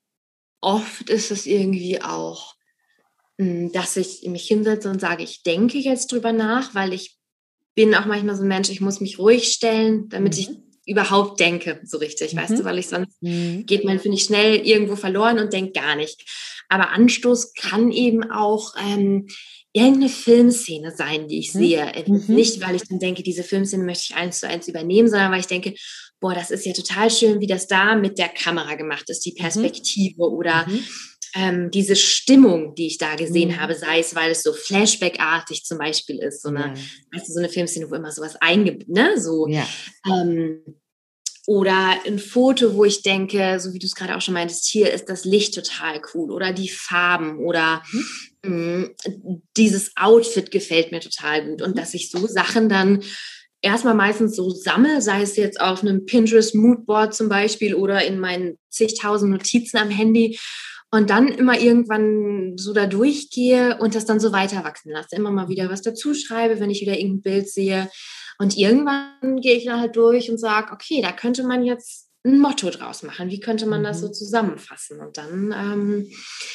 oft 0.60 1.08
ist 1.08 1.30
es 1.30 1.46
irgendwie 1.46 2.02
auch, 2.02 2.54
hm, 3.38 3.72
dass 3.72 3.96
ich 3.96 4.22
mich 4.26 4.46
hinsetze 4.46 4.90
und 4.90 5.00
sage, 5.00 5.22
ich 5.22 5.42
denke 5.42 5.78
jetzt 5.78 6.12
drüber 6.12 6.32
nach, 6.32 6.74
weil 6.74 6.92
ich 6.92 7.16
bin 7.74 7.94
auch 7.94 8.04
manchmal 8.04 8.36
so 8.36 8.42
ein 8.42 8.48
Mensch, 8.48 8.68
ich 8.68 8.80
muss 8.80 9.00
mich 9.00 9.18
ruhig 9.18 9.52
stellen, 9.52 10.08
damit 10.08 10.34
mhm. 10.34 10.40
ich 10.40 10.50
überhaupt 10.86 11.40
denke, 11.40 11.80
so 11.84 11.98
richtig, 11.98 12.34
mhm. 12.34 12.38
weißt 12.38 12.58
du, 12.58 12.64
weil 12.64 12.78
ich 12.78 12.88
sonst 12.88 13.22
mhm. 13.22 13.64
geht 13.64 13.84
man, 13.84 13.98
finde 13.98 14.16
ich, 14.16 14.24
schnell 14.24 14.56
irgendwo 14.66 14.96
verloren 14.96 15.38
und 15.38 15.52
denkt 15.52 15.74
gar 15.74 15.96
nicht. 15.96 16.28
Aber 16.68 16.90
Anstoß 16.90 17.54
kann 17.54 17.90
eben 17.90 18.30
auch 18.30 18.74
ähm, 18.76 19.28
irgendeine 19.72 20.08
Filmszene 20.08 20.94
sein, 20.94 21.28
die 21.28 21.38
ich 21.38 21.54
mhm. 21.54 21.58
sehe. 21.58 21.92
Mhm. 22.06 22.24
Nicht, 22.34 22.60
weil 22.66 22.74
ich 22.74 22.82
dann 22.88 22.98
denke, 22.98 23.22
diese 23.22 23.44
Filmszene 23.44 23.84
möchte 23.84 24.06
ich 24.10 24.16
eins 24.16 24.40
zu 24.40 24.48
eins 24.48 24.68
übernehmen, 24.68 25.08
sondern 25.08 25.32
weil 25.32 25.40
ich 25.40 25.46
denke, 25.46 25.74
boah, 26.20 26.34
das 26.34 26.50
ist 26.50 26.66
ja 26.66 26.72
total 26.72 27.10
schön, 27.10 27.40
wie 27.40 27.46
das 27.46 27.66
da 27.66 27.94
mit 27.96 28.18
der 28.18 28.28
Kamera 28.28 28.74
gemacht 28.74 29.08
ist, 29.08 29.24
die 29.24 29.32
mhm. 29.32 29.42
Perspektive 29.42 30.16
mhm. 30.16 30.34
oder 30.34 30.66
ähm, 31.34 31.70
diese 31.70 31.96
Stimmung, 31.96 32.74
die 32.74 32.86
ich 32.86 32.98
da 32.98 33.14
gesehen 33.14 33.50
mhm. 33.50 33.60
habe, 33.60 33.74
sei 33.74 34.00
es, 34.00 34.14
weil 34.14 34.30
es 34.32 34.42
so 34.42 34.52
Flashback-artig 34.52 35.64
zum 35.64 35.78
Beispiel 35.78 36.18
ist, 36.18 36.42
so 36.42 36.48
eine, 36.48 36.60
ja. 36.60 36.74
weißt 37.12 37.28
du, 37.28 37.32
so 37.32 37.38
eine 37.38 37.48
Filmszene, 37.48 37.90
wo 37.90 37.94
immer 37.94 38.12
sowas 38.12 38.36
eingibt, 38.40 38.88
ne, 38.88 39.18
so, 39.18 39.46
ja. 39.48 39.66
ähm, 40.06 40.62
oder 41.46 41.96
ein 42.06 42.18
Foto, 42.18 42.74
wo 42.74 42.84
ich 42.84 43.02
denke, 43.02 43.58
so 43.58 43.72
wie 43.72 43.78
du 43.78 43.86
es 43.86 43.94
gerade 43.94 44.16
auch 44.16 44.20
schon 44.20 44.34
meintest, 44.34 44.66
hier 44.66 44.92
ist 44.92 45.08
das 45.08 45.24
Licht 45.24 45.54
total 45.54 46.00
cool 46.14 46.30
oder 46.30 46.52
die 46.52 46.68
Farben 46.68 47.38
oder 47.38 47.82
mh, 48.44 48.90
dieses 49.56 49.92
Outfit 49.96 50.50
gefällt 50.50 50.92
mir 50.92 51.00
total 51.00 51.46
gut 51.46 51.62
und 51.62 51.70
mhm. 51.74 51.78
dass 51.78 51.94
ich 51.94 52.10
so 52.10 52.26
Sachen 52.26 52.68
dann 52.68 53.02
erstmal 53.62 53.94
meistens 53.94 54.36
so 54.36 54.50
sammle, 54.50 55.00
sei 55.02 55.22
es 55.22 55.36
jetzt 55.36 55.60
auf 55.60 55.82
einem 55.82 56.04
Pinterest 56.06 56.54
Moodboard 56.54 57.14
zum 57.14 57.28
Beispiel 57.28 57.74
oder 57.74 58.04
in 58.04 58.18
meinen 58.18 58.58
zigtausend 58.70 59.30
Notizen 59.30 59.78
am 59.78 59.90
Handy 59.90 60.38
und 60.90 61.10
dann 61.10 61.28
immer 61.28 61.58
irgendwann 61.58 62.56
so 62.56 62.72
da 62.72 62.86
durchgehe 62.86 63.78
und 63.78 63.94
das 63.94 64.06
dann 64.06 64.20
so 64.20 64.32
weiter 64.32 64.64
wachsen 64.64 64.90
lasse. 64.90 65.14
Immer 65.14 65.30
mal 65.30 65.48
wieder 65.48 65.70
was 65.70 65.82
dazu 65.82 66.14
schreibe, 66.14 66.58
wenn 66.58 66.70
ich 66.70 66.80
wieder 66.80 66.98
irgendein 66.98 67.22
Bild 67.22 67.48
sehe. 67.48 67.88
Und 68.38 68.56
irgendwann 68.56 69.40
gehe 69.40 69.56
ich 69.56 69.66
dann 69.66 69.80
halt 69.80 69.94
durch 69.94 70.30
und 70.30 70.38
sage, 70.38 70.72
okay, 70.72 71.00
da 71.02 71.12
könnte 71.12 71.44
man 71.44 71.64
jetzt 71.64 72.08
ein 72.24 72.40
Motto 72.40 72.70
draus 72.70 73.02
machen. 73.02 73.30
Wie 73.30 73.40
könnte 73.40 73.66
man 73.66 73.84
das 73.84 74.00
so 74.00 74.08
mhm. 74.08 74.12
zusammenfassen? 74.14 75.00
Und 75.00 75.16
dann 75.16 75.54
ähm, 75.56 76.10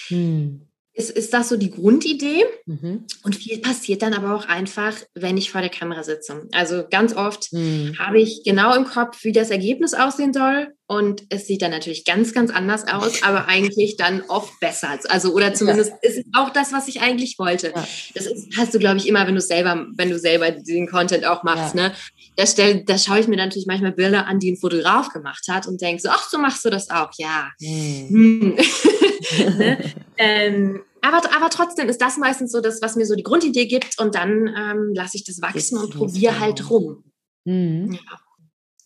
hm 0.08 0.68
ist, 0.96 1.12
ist 1.12 1.34
das 1.34 1.50
so 1.50 1.58
die 1.58 1.72
Grundidee. 1.72 2.46
Mhm. 2.66 3.06
Und 3.24 3.36
viel 3.36 3.60
passiert 3.60 4.02
dann 4.02 4.14
aber 4.14 4.34
auch 4.34 4.48
einfach, 4.48 4.96
wenn 5.14 5.38
ich 5.38 5.52
vor 5.52 5.62
der 5.62 5.70
Kamera 5.70 6.04
sitze. 6.04 6.48
Also 6.54 6.86
ganz 6.90 7.14
oft 7.16 7.52
mhm. 7.52 7.98
habe 8.00 8.20
ich 8.20 8.44
genau 8.46 8.74
im 8.76 8.86
Kopf, 8.86 9.24
wie 9.24 9.34
das 9.34 9.52
Ergebnis 9.52 9.94
aussehen 9.94 10.34
soll. 10.34 10.70
Und 10.88 11.24
es 11.30 11.48
sieht 11.48 11.64
dann 11.64 11.72
natürlich 11.72 12.06
ganz, 12.06 12.32
ganz 12.32 12.52
anders 12.52 12.88
aus, 12.88 13.24
aber 13.24 13.48
eigentlich 13.48 13.98
dann 13.98 14.22
oft 14.28 14.60
besser. 14.60 15.00
Also, 15.10 15.34
oder 15.34 15.54
zumindest 15.56 15.90
ja. 15.90 16.10
ist 16.10 16.18
es 16.20 16.26
auch 16.34 16.52
das, 16.52 16.74
was 16.74 16.88
ich 16.88 17.02
eigentlich 17.02 17.40
wollte. 17.40 17.74
Ja. 17.76 17.88
Das 18.14 18.28
ist, 18.28 18.56
hast 18.56 18.74
du, 18.74 18.78
glaube 18.78 18.98
ich, 18.98 19.08
immer, 19.08 19.26
wenn 19.26 19.34
du 19.34 19.42
selber, 19.42 19.88
wenn 19.96 20.12
du 20.12 20.20
selber 20.20 20.52
den 20.52 20.88
Content 20.88 21.26
auch 21.26 21.42
machst, 21.42 21.76
ja. 21.76 21.90
ne? 21.90 21.96
Da, 22.36 22.46
stell, 22.46 22.84
da 22.84 22.98
schaue 22.98 23.20
ich 23.20 23.28
mir 23.28 23.38
dann 23.38 23.48
natürlich 23.48 23.68
manchmal 23.68 23.94
Bilder 23.94 24.28
an, 24.28 24.40
die 24.40 24.52
ein 24.52 24.58
Fotograf 24.58 25.10
gemacht 25.10 25.46
hat 25.50 25.68
und 25.68 25.82
denke 25.82 26.02
so, 26.02 26.10
ach, 26.10 26.28
so 26.30 26.38
machst 26.38 26.66
du 26.66 26.70
das 26.70 26.90
auch, 26.90 27.12
ja. 27.18 27.50
Mhm. 27.60 28.56
ne? 29.58 29.94
ähm, 30.18 30.82
aber, 31.02 31.18
aber 31.36 31.50
trotzdem 31.50 31.88
ist 31.88 32.02
das 32.02 32.18
meistens 32.18 32.52
so 32.52 32.62
das, 32.62 32.82
was 32.82 32.96
mir 32.96 33.06
so 33.06 33.16
die 33.16 33.24
Grundidee 33.24 33.68
gibt 33.68 34.00
und 34.00 34.16
dann 34.16 34.48
ähm, 34.48 34.92
lasse 34.96 35.18
ich 35.18 35.24
das 35.24 35.42
wachsen 35.42 35.78
und 35.78 35.94
probiere 35.94 36.40
halt 36.40 36.70
rum. 36.70 37.04
Mhm. 37.46 37.94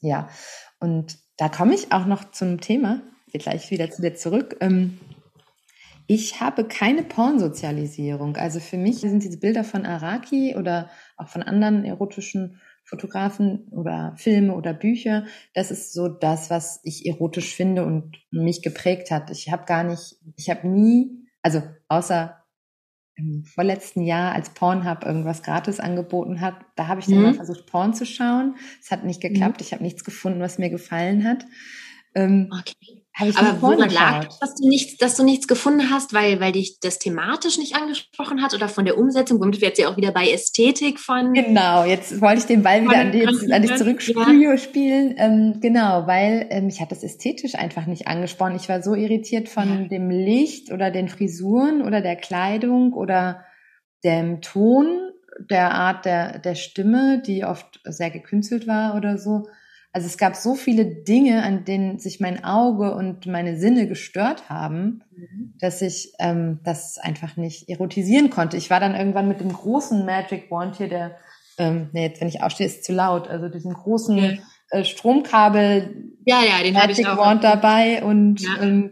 Ja. 0.01 0.09
ja, 0.09 0.29
und 0.79 1.17
da 1.37 1.47
komme 1.47 1.73
ich 1.73 1.91
auch 1.93 2.05
noch 2.05 2.31
zum 2.31 2.59
Thema, 2.59 3.01
gleich 3.31 3.71
wieder 3.71 3.89
zu 3.89 4.01
dir 4.01 4.15
zurück. 4.15 4.57
Ähm, 4.59 4.99
ich 6.07 6.41
habe 6.41 6.65
keine 6.65 7.03
Pornsozialisierung. 7.03 8.35
Also 8.35 8.59
für 8.59 8.77
mich 8.77 8.97
sind 8.97 9.23
diese 9.23 9.37
Bilder 9.37 9.63
von 9.63 9.85
Araki 9.85 10.55
oder 10.57 10.89
auch 11.17 11.27
von 11.27 11.43
anderen 11.43 11.85
erotischen 11.85 12.59
Fotografen 12.89 13.67
oder 13.71 14.13
Filme 14.17 14.55
oder 14.55 14.73
Bücher, 14.73 15.25
das 15.53 15.71
ist 15.71 15.93
so 15.93 16.07
das, 16.07 16.49
was 16.49 16.79
ich 16.83 17.05
erotisch 17.05 17.55
finde 17.55 17.85
und 17.85 18.17
mich 18.31 18.61
geprägt 18.61 19.11
hat. 19.11 19.29
Ich 19.29 19.51
habe 19.51 19.65
gar 19.65 19.83
nicht, 19.83 20.17
ich 20.35 20.49
habe 20.49 20.67
nie, 20.67 21.27
also 21.41 21.61
außer 21.87 22.35
im 23.15 23.43
vorletzten 23.43 24.01
Jahr, 24.01 24.33
als 24.33 24.51
Pornhub 24.51 25.05
irgendwas 25.05 25.43
gratis 25.43 25.79
angeboten 25.79 26.41
hat, 26.41 26.55
da 26.75 26.87
habe 26.87 27.01
ich 27.01 27.07
dann 27.07 27.17
mhm. 27.17 27.23
mal 27.23 27.33
versucht, 27.33 27.67
Porn 27.67 27.93
zu 27.93 28.05
schauen. 28.05 28.55
Es 28.81 28.91
hat 28.91 29.03
nicht 29.03 29.21
geklappt. 29.21 29.59
Mhm. 29.59 29.65
Ich 29.65 29.73
habe 29.73 29.83
nichts 29.83 30.03
gefunden, 30.03 30.39
was 30.39 30.57
mir 30.57 30.69
gefallen 30.69 31.25
hat. 31.25 31.45
Ähm, 32.15 32.49
okay. 32.51 32.98
Aber 33.19 33.61
woran 33.61 33.89
lag 33.89 34.25
das, 34.25 34.39
dass 34.39 34.55
du 34.55 34.67
nichts, 34.67 34.97
dass 34.97 35.15
du 35.15 35.23
nichts 35.23 35.47
gefunden 35.47 35.89
hast, 35.89 36.13
weil, 36.13 36.39
weil 36.39 36.51
dich 36.51 36.79
das 36.79 36.99
thematisch 36.99 37.57
nicht 37.57 37.75
angesprochen 37.75 38.41
hat 38.41 38.53
oder 38.53 38.69
von 38.69 38.85
der 38.85 38.97
Umsetzung? 38.97 39.39
Womit 39.39 39.61
wir 39.61 39.69
jetzt 39.69 39.79
ja 39.79 39.89
auch 39.89 39.97
wieder 39.97 40.11
bei 40.11 40.29
Ästhetik 40.29 40.99
von. 40.99 41.33
Genau, 41.33 41.83
jetzt 41.83 42.21
wollte 42.21 42.39
ich 42.39 42.45
den 42.45 42.63
Ball 42.63 42.83
wieder 42.83 42.99
an, 42.99 43.11
die, 43.11 43.25
an 43.25 43.61
dich 43.61 43.75
zurückspielen. 43.75 45.15
Ja. 45.17 45.25
Ähm, 45.25 45.59
genau, 45.61 46.07
weil 46.07 46.47
ähm, 46.49 46.67
mich 46.67 46.81
hat 46.81 46.91
das 46.91 47.03
ästhetisch 47.03 47.55
einfach 47.55 47.85
nicht 47.85 48.07
angesprochen. 48.07 48.55
Ich 48.55 48.69
war 48.69 48.81
so 48.81 48.95
irritiert 48.95 49.49
von 49.49 49.83
ja. 49.83 49.87
dem 49.87 50.09
Licht 50.09 50.71
oder 50.71 50.91
den 50.91 51.09
Frisuren 51.09 51.81
oder 51.81 52.01
der 52.01 52.15
Kleidung 52.15 52.93
oder 52.93 53.43
dem 54.03 54.41
Ton, 54.41 55.11
der 55.49 55.71
Art 55.71 56.05
der, 56.05 56.39
der 56.39 56.55
Stimme, 56.55 57.21
die 57.25 57.43
oft 57.43 57.81
sehr 57.83 58.09
gekünstelt 58.09 58.67
war 58.67 58.95
oder 58.95 59.17
so 59.17 59.47
also 59.91 60.05
es 60.05 60.17
gab 60.17 60.35
so 60.35 60.55
viele 60.55 60.85
Dinge, 60.85 61.43
an 61.43 61.65
denen 61.65 61.97
sich 61.99 62.19
mein 62.19 62.43
Auge 62.43 62.93
und 62.93 63.25
meine 63.25 63.57
Sinne 63.57 63.87
gestört 63.87 64.49
haben, 64.49 65.03
mhm. 65.11 65.53
dass 65.59 65.81
ich 65.81 66.13
ähm, 66.19 66.59
das 66.63 66.97
einfach 66.99 67.37
nicht 67.37 67.69
erotisieren 67.69 68.29
konnte. 68.29 68.57
Ich 68.57 68.69
war 68.69 68.79
dann 68.79 68.95
irgendwann 68.95 69.27
mit 69.27 69.39
dem 69.39 69.51
großen 69.51 70.05
Magic 70.05 70.51
Wand 70.51 70.75
hier, 70.75 70.89
der, 70.89 71.17
ähm, 71.57 71.89
nee, 71.91 72.03
jetzt 72.03 72.21
wenn 72.21 72.27
ich 72.27 72.43
aufstehe, 72.43 72.67
ist 72.67 72.83
zu 72.83 72.93
laut, 72.93 73.27
also 73.27 73.49
diesen 73.49 73.73
großen 73.73 74.17
ja. 74.17 74.33
äh, 74.69 74.85
Stromkabel 74.85 76.13
ja, 76.25 76.43
ja, 76.43 76.61
den 76.61 76.73
Magic 76.75 76.99
ich 76.99 77.05
Wand 77.05 77.43
dabei 77.43 78.03
und, 78.03 78.41
ja. 78.41 78.61
und, 78.61 78.91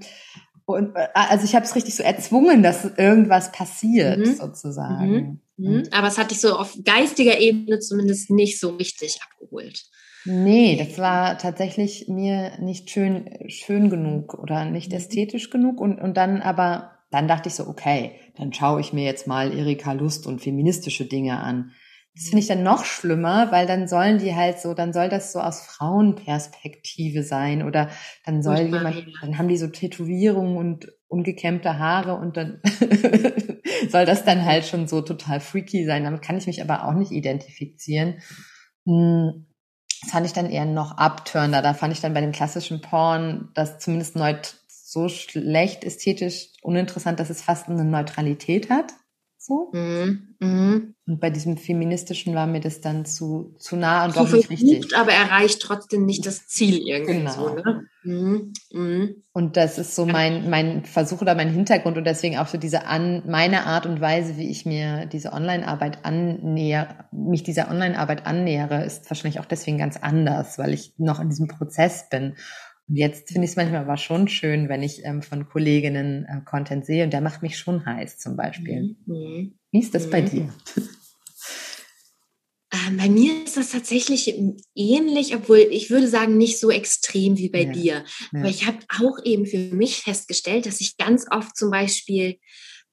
und 0.66 0.96
äh, 0.96 1.08
also 1.14 1.46
ich 1.46 1.54
habe 1.54 1.66
es 1.66 1.76
richtig 1.76 1.96
so 1.96 2.02
erzwungen, 2.02 2.64
dass 2.64 2.86
irgendwas 2.98 3.52
passiert 3.52 4.18
mhm. 4.18 4.34
sozusagen. 4.34 5.42
Mhm. 5.58 5.72
mhm. 5.72 5.84
Aber 5.92 6.08
es 6.08 6.18
hat 6.18 6.32
dich 6.32 6.42
so 6.42 6.58
auf 6.58 6.76
geistiger 6.84 7.40
Ebene 7.40 7.78
zumindest 7.78 8.32
nicht 8.32 8.60
so 8.60 8.72
richtig 8.72 9.20
abgeholt. 9.22 9.84
Nee, 10.28 10.76
das 10.76 10.98
war 10.98 11.38
tatsächlich 11.38 12.10
mir 12.10 12.60
nicht 12.60 12.90
schön, 12.90 13.30
schön 13.48 13.90
genug 13.90 14.34
oder 14.34 14.66
nicht 14.66 14.92
mhm. 14.92 14.98
ästhetisch 14.98 15.50
genug 15.50 15.80
und, 15.80 16.02
und 16.02 16.18
dann 16.18 16.42
aber, 16.42 16.92
dann 17.12 17.30
dachte 17.30 17.48
ich 17.48 17.56
so, 17.56 17.68
okay, 17.68 18.12
dann 18.36 18.52
schaue 18.52 18.82
ich 18.82 18.92
mir 18.92 19.06
jetzt 19.06 19.26
mal 19.26 19.58
Erika 19.58 19.94
Lust 19.94 20.28
und 20.28 20.42
feministische 20.42 21.06
Dinge 21.06 21.40
an. 21.40 21.72
Das 22.14 22.26
finde 22.26 22.40
ich 22.40 22.48
dann 22.48 22.64
noch 22.64 22.84
schlimmer, 22.84 23.52
weil 23.52 23.68
dann 23.68 23.88
sollen 23.88 24.18
die 24.18 24.36
halt 24.36 24.60
so, 24.60 24.74
dann 24.74 24.92
soll 24.92 25.08
das 25.08 25.32
so 25.32 25.40
aus 25.40 25.62
Frauenperspektive 25.62 27.24
sein 27.24 27.64
oder 27.64 27.90
dann 28.26 28.44
soll 28.44 28.62
jemand, 28.62 29.06
dann 29.22 29.38
haben 29.38 29.48
die 29.48 29.58
so 29.58 29.68
Tätowierungen 29.68 30.58
und 30.58 30.92
ungekämmte 31.08 31.80
Haare 31.80 32.16
und 32.16 32.36
dann 32.36 32.60
soll 33.90 34.06
das 34.06 34.26
dann 34.26 34.44
halt 34.44 34.66
schon 34.66 34.88
so 34.88 35.02
total 35.02 35.40
freaky 35.40 35.86
sein. 35.86 36.04
Damit 36.04 36.22
kann 36.22 36.38
ich 36.38 36.48
mich 36.48 36.62
aber 36.62 36.86
auch 36.86 36.94
nicht 36.94 37.12
identifizieren. 37.12 38.16
Hm, 38.86 39.47
das 40.02 40.12
fand 40.12 40.26
ich 40.26 40.34
dann 40.34 40.50
eher 40.50 40.66
noch 40.66 40.98
abtörender. 40.98 41.62
Da 41.62 41.74
fand 41.74 41.94
ich 41.94 42.02
dann 42.02 42.14
bei 42.14 42.22
dem 42.22 42.32
klassischen 42.32 42.82
Porn 42.82 43.50
das 43.54 43.80
zumindest 43.80 44.16
neut 44.16 44.56
so 44.68 45.10
schlecht 45.10 45.84
ästhetisch 45.84 46.50
uninteressant, 46.62 47.20
dass 47.20 47.30
es 47.30 47.42
fast 47.42 47.68
eine 47.68 47.84
Neutralität 47.84 48.70
hat. 48.70 48.94
So. 49.48 49.70
Mhm. 49.72 50.36
Mhm. 50.42 50.96
Und 51.08 51.22
bei 51.22 51.30
diesem 51.30 51.56
feministischen 51.56 52.36
war 52.36 52.48
mir 52.48 52.60
das 52.60 52.82
dann 52.82 53.06
zu, 53.06 53.56
zu 53.58 53.78
nah 53.78 54.04
und 54.04 54.14
zu 54.14 54.20
doch 54.20 54.34
nicht 54.34 54.50
richtig. 54.50 54.94
Aber 54.98 55.14
erreicht 55.14 55.62
trotzdem 55.62 56.06
nicht 56.06 56.26
das 56.26 56.48
Ziel 56.48 56.86
irgendwie. 56.86 57.20
Genau. 57.20 57.32
So, 57.32 57.56
ne? 57.56 57.86
mhm. 58.04 58.54
Mhm. 58.74 59.24
Und 59.32 59.56
das 59.56 59.78
ist 59.78 59.96
so 59.96 60.06
mein, 60.06 60.50
mein 60.50 60.84
Versuch 60.84 61.22
oder 61.22 61.34
mein 61.34 61.50
Hintergrund 61.50 61.98
und 61.98 62.04
deswegen 62.04 62.38
auch 62.38 62.48
so 62.48 62.58
diese 62.58 62.88
an, 62.88 63.24
meine 63.26 63.66
Art 63.66 63.86
und 63.86 64.02
Weise, 64.02 64.36
wie 64.36 64.50
ich 64.50 64.66
mir 64.66 65.06
diese 65.06 65.32
Online-Arbeit 65.32 66.04
annähere, 66.04 67.06
mich 67.14 67.44
dieser 67.44 67.72
Online-Arbeit 67.72 68.26
annähere, 68.28 68.84
ist 68.84 69.10
wahrscheinlich 69.10 69.40
auch 69.40 69.46
deswegen 69.46 69.78
ganz 69.78 69.96
anders, 69.96 70.58
weil 70.58 70.74
ich 70.74 70.94
noch 70.98 71.22
in 71.22 71.30
diesem 71.30 71.48
Prozess 71.48 72.10
bin. 72.10 72.36
Jetzt 72.90 73.28
finde 73.28 73.46
ich 73.46 73.52
es 73.52 73.58
manchmal 73.58 73.82
aber 73.82 73.98
schon 73.98 74.30
schön, 74.30 74.70
wenn 74.70 74.82
ich 74.82 75.04
ähm, 75.04 75.22
von 75.22 75.50
Kolleginnen 75.50 76.26
äh, 76.26 76.42
Content 76.46 76.86
sehe 76.86 77.04
und 77.04 77.12
der 77.12 77.22
macht 77.22 77.42
mich 77.42 77.58
schon 77.58 77.86
heiß 77.86 78.18
zum 78.18 78.38
Beispiel. 78.38 78.96
Mhm. 79.06 79.56
Wie 79.72 79.80
ist 79.80 79.94
das 79.94 80.06
mhm. 80.08 80.12
bei 80.12 80.22
dir? 80.22 80.54
Ähm, 82.74 82.98
bei 82.98 83.08
mir 83.10 83.46
ist 83.46 83.56
das 83.56 83.72
tatsächlich 83.72 84.34
ähnlich, 84.76 85.36
obwohl 85.36 85.60
ich 85.60 85.90
würde 85.90 86.08
sagen, 86.08 86.38
nicht 86.38 86.60
so 86.60 86.70
extrem 86.70 87.38
wie 87.38 87.50
bei 87.50 87.64
ja. 87.64 87.72
dir. 87.72 88.06
Aber 88.34 88.44
ja. 88.44 88.50
ich 88.50 88.66
habe 88.66 88.80
auch 89.00 89.24
eben 89.24 89.46
für 89.46 89.58
mich 89.58 89.98
festgestellt, 89.98 90.66
dass 90.66 90.82
ich 90.82 90.98
ganz 90.98 91.26
oft 91.32 91.56
zum 91.56 91.72
Beispiel 91.72 92.38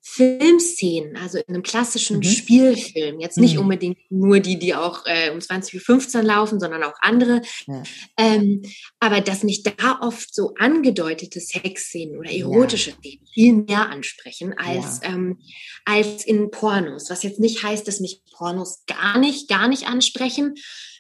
Filmszenen, 0.07 1.17
also 1.17 1.39
in 1.39 1.49
einem 1.49 1.63
klassischen 1.63 2.19
mhm. 2.19 2.25
Spielfilm, 2.25 3.21
jetzt 3.21 3.39
nicht 3.39 3.55
mhm. 3.55 3.63
unbedingt 3.63 3.99
nur 4.11 4.39
die, 4.39 4.59
die 4.59 4.75
auch 4.75 5.07
äh, 5.07 5.31
um 5.31 5.39
20.15 5.39 6.17
Uhr 6.17 6.23
laufen, 6.23 6.61
sondern 6.61 6.83
auch 6.83 6.93
andere, 7.01 7.41
ja. 7.67 7.83
ähm, 8.19 8.61
aber 9.01 9.23
dass 9.23 9.45
mich 9.45 9.63
da 9.63 10.01
oft 10.03 10.35
so 10.35 10.53
angedeutete 10.59 11.41
Sexszenen 11.41 12.19
oder 12.19 12.31
erotische 12.31 12.91
ja. 12.91 12.97
Szenen 12.97 13.27
viel 13.33 13.53
mehr 13.55 13.89
ansprechen 13.89 14.53
als, 14.59 15.01
ja. 15.03 15.09
ähm, 15.09 15.39
als 15.87 16.27
in 16.27 16.51
Pornos, 16.51 17.09
was 17.09 17.23
jetzt 17.23 17.41
nicht 17.41 17.63
heißt, 17.63 17.89
dass 17.89 18.01
mich 18.01 18.21
Pornos 18.37 18.85
gar 18.87 19.19
nicht, 19.19 19.49
gar 19.49 19.69
nicht 19.69 19.87
ansprechen. 19.89 20.55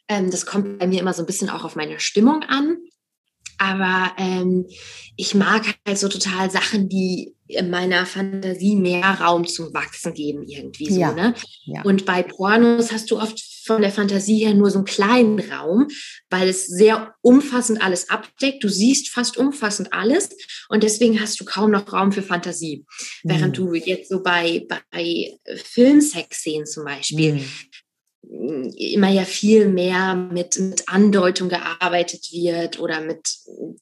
Ähm, 0.08 0.30
das 0.30 0.46
kommt 0.46 0.78
bei 0.78 0.86
mir 0.86 1.00
immer 1.00 1.12
so 1.12 1.22
ein 1.22 1.26
bisschen 1.26 1.50
auch 1.50 1.64
auf 1.64 1.76
meine 1.76 2.00
Stimmung 2.00 2.42
an. 2.42 2.78
Aber 3.58 4.12
ähm, 4.18 4.66
ich 5.16 5.34
mag 5.34 5.62
halt 5.86 5.98
so 5.98 6.08
total 6.08 6.50
Sachen, 6.50 6.88
die 6.88 7.34
in 7.46 7.68
meiner 7.70 8.06
Fantasie 8.06 8.74
mehr 8.74 9.02
Raum 9.04 9.46
zum 9.46 9.72
Wachsen 9.74 10.14
geben, 10.14 10.42
irgendwie 10.46 10.90
so. 10.90 10.98
Ja, 11.00 11.12
Ne? 11.12 11.34
ja. 11.66 11.82
Und 11.82 12.04
bei 12.06 12.22
Pornos 12.22 12.90
hast 12.90 13.10
du 13.10 13.18
oft 13.20 13.38
von 13.66 13.80
der 13.82 13.92
Fantasie 13.92 14.38
her 14.44 14.54
nur 14.54 14.70
so 14.70 14.78
einen 14.78 14.86
kleinen 14.86 15.38
Raum, 15.38 15.88
weil 16.30 16.48
es 16.48 16.66
sehr 16.66 17.14
umfassend 17.22 17.82
alles 17.82 18.08
abdeckt. 18.10 18.64
Du 18.64 18.68
siehst 18.68 19.10
fast 19.10 19.36
umfassend 19.36 19.92
alles 19.92 20.30
und 20.70 20.82
deswegen 20.82 21.20
hast 21.20 21.38
du 21.40 21.44
kaum 21.44 21.70
noch 21.70 21.92
Raum 21.92 22.12
für 22.12 22.22
Fantasie. 22.22 22.84
Während 23.22 23.58
Mhm. 23.58 23.66
du 23.66 23.74
jetzt 23.74 24.08
so 24.08 24.22
bei, 24.22 24.66
bei 24.90 25.32
Filmsex-Szenen 25.56 26.66
zum 26.66 26.84
Beispiel, 26.84 27.34
Mhm. 27.34 27.44
Immer 28.76 29.08
ja 29.10 29.24
viel 29.24 29.68
mehr 29.68 30.14
mit, 30.14 30.58
mit 30.58 30.88
Andeutung 30.88 31.48
gearbeitet 31.48 32.28
wird 32.32 32.78
oder 32.80 33.00
mit, 33.00 33.36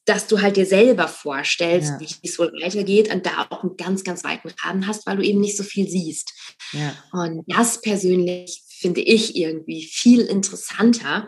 dass 0.05 0.27
du 0.27 0.41
halt 0.41 0.57
dir 0.57 0.65
selber 0.65 1.07
vorstellst, 1.07 1.91
Ja. 1.91 1.99
wie 1.99 2.27
es 2.27 2.39
wohl 2.39 2.51
weitergeht 2.61 3.13
und 3.13 3.25
da 3.25 3.47
auch 3.49 3.63
einen 3.63 3.77
ganz, 3.77 4.03
ganz 4.03 4.23
weiten 4.23 4.49
Rahmen 4.63 4.87
hast, 4.87 5.05
weil 5.05 5.17
du 5.17 5.23
eben 5.23 5.39
nicht 5.41 5.57
so 5.57 5.63
viel 5.63 5.87
siehst. 5.87 6.31
Ja. 6.71 6.95
Und 7.11 7.43
das 7.47 7.81
persönlich 7.81 8.63
finde 8.67 9.01
ich 9.01 9.35
irgendwie 9.35 9.83
viel 9.83 10.21
interessanter 10.21 11.27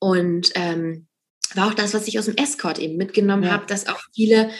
und 0.00 0.50
ähm, 0.54 1.06
war 1.54 1.68
auch 1.68 1.74
das, 1.74 1.92
was 1.94 2.08
ich 2.08 2.18
aus 2.18 2.24
dem 2.24 2.36
Escort 2.36 2.78
eben 2.78 2.96
mitgenommen 2.96 3.44
Ja. 3.44 3.50
habe, 3.52 3.66
dass 3.66 3.86
auch 3.86 4.00
viele, 4.14 4.50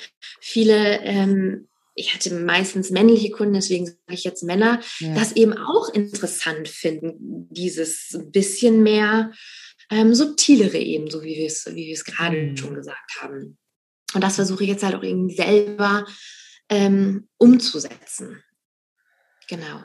viele, 0.41 1.01
ähm, 1.03 1.69
ich 1.95 2.15
hatte 2.15 2.35
meistens 2.35 2.91
männliche 2.91 3.31
Kunden, 3.31 3.55
deswegen 3.55 3.87
sage 3.87 3.99
ich 4.09 4.25
jetzt 4.25 4.43
Männer, 4.43 4.81
Ja. 5.01 5.15
das 5.15 5.33
eben 5.33 5.53
auch 5.57 5.93
interessant 5.93 6.69
finden, 6.69 7.49
dieses 7.51 8.19
bisschen 8.33 8.83
mehr 8.83 9.33
ähm, 9.91 10.15
subtilere 10.15 10.79
eben, 10.79 11.11
so 11.11 11.23
wie 11.23 11.37
wir 11.37 11.47
es, 11.47 11.67
wie 11.67 11.87
wir 11.87 11.93
es 11.95 12.05
gerade 12.05 12.37
Mhm. 12.43 12.57
schon 12.57 12.75
gesagt 12.75 13.19
haben. 13.21 13.59
Und 14.15 14.23
das 14.25 14.37
versuche 14.37 14.63
ich 14.65 14.71
jetzt 14.71 14.83
halt 14.83 14.95
auch 14.95 15.03
irgendwie 15.03 15.35
selber 15.37 16.07
ähm, 16.71 17.29
umzusetzen. 17.39 18.43
Genau. 19.49 19.81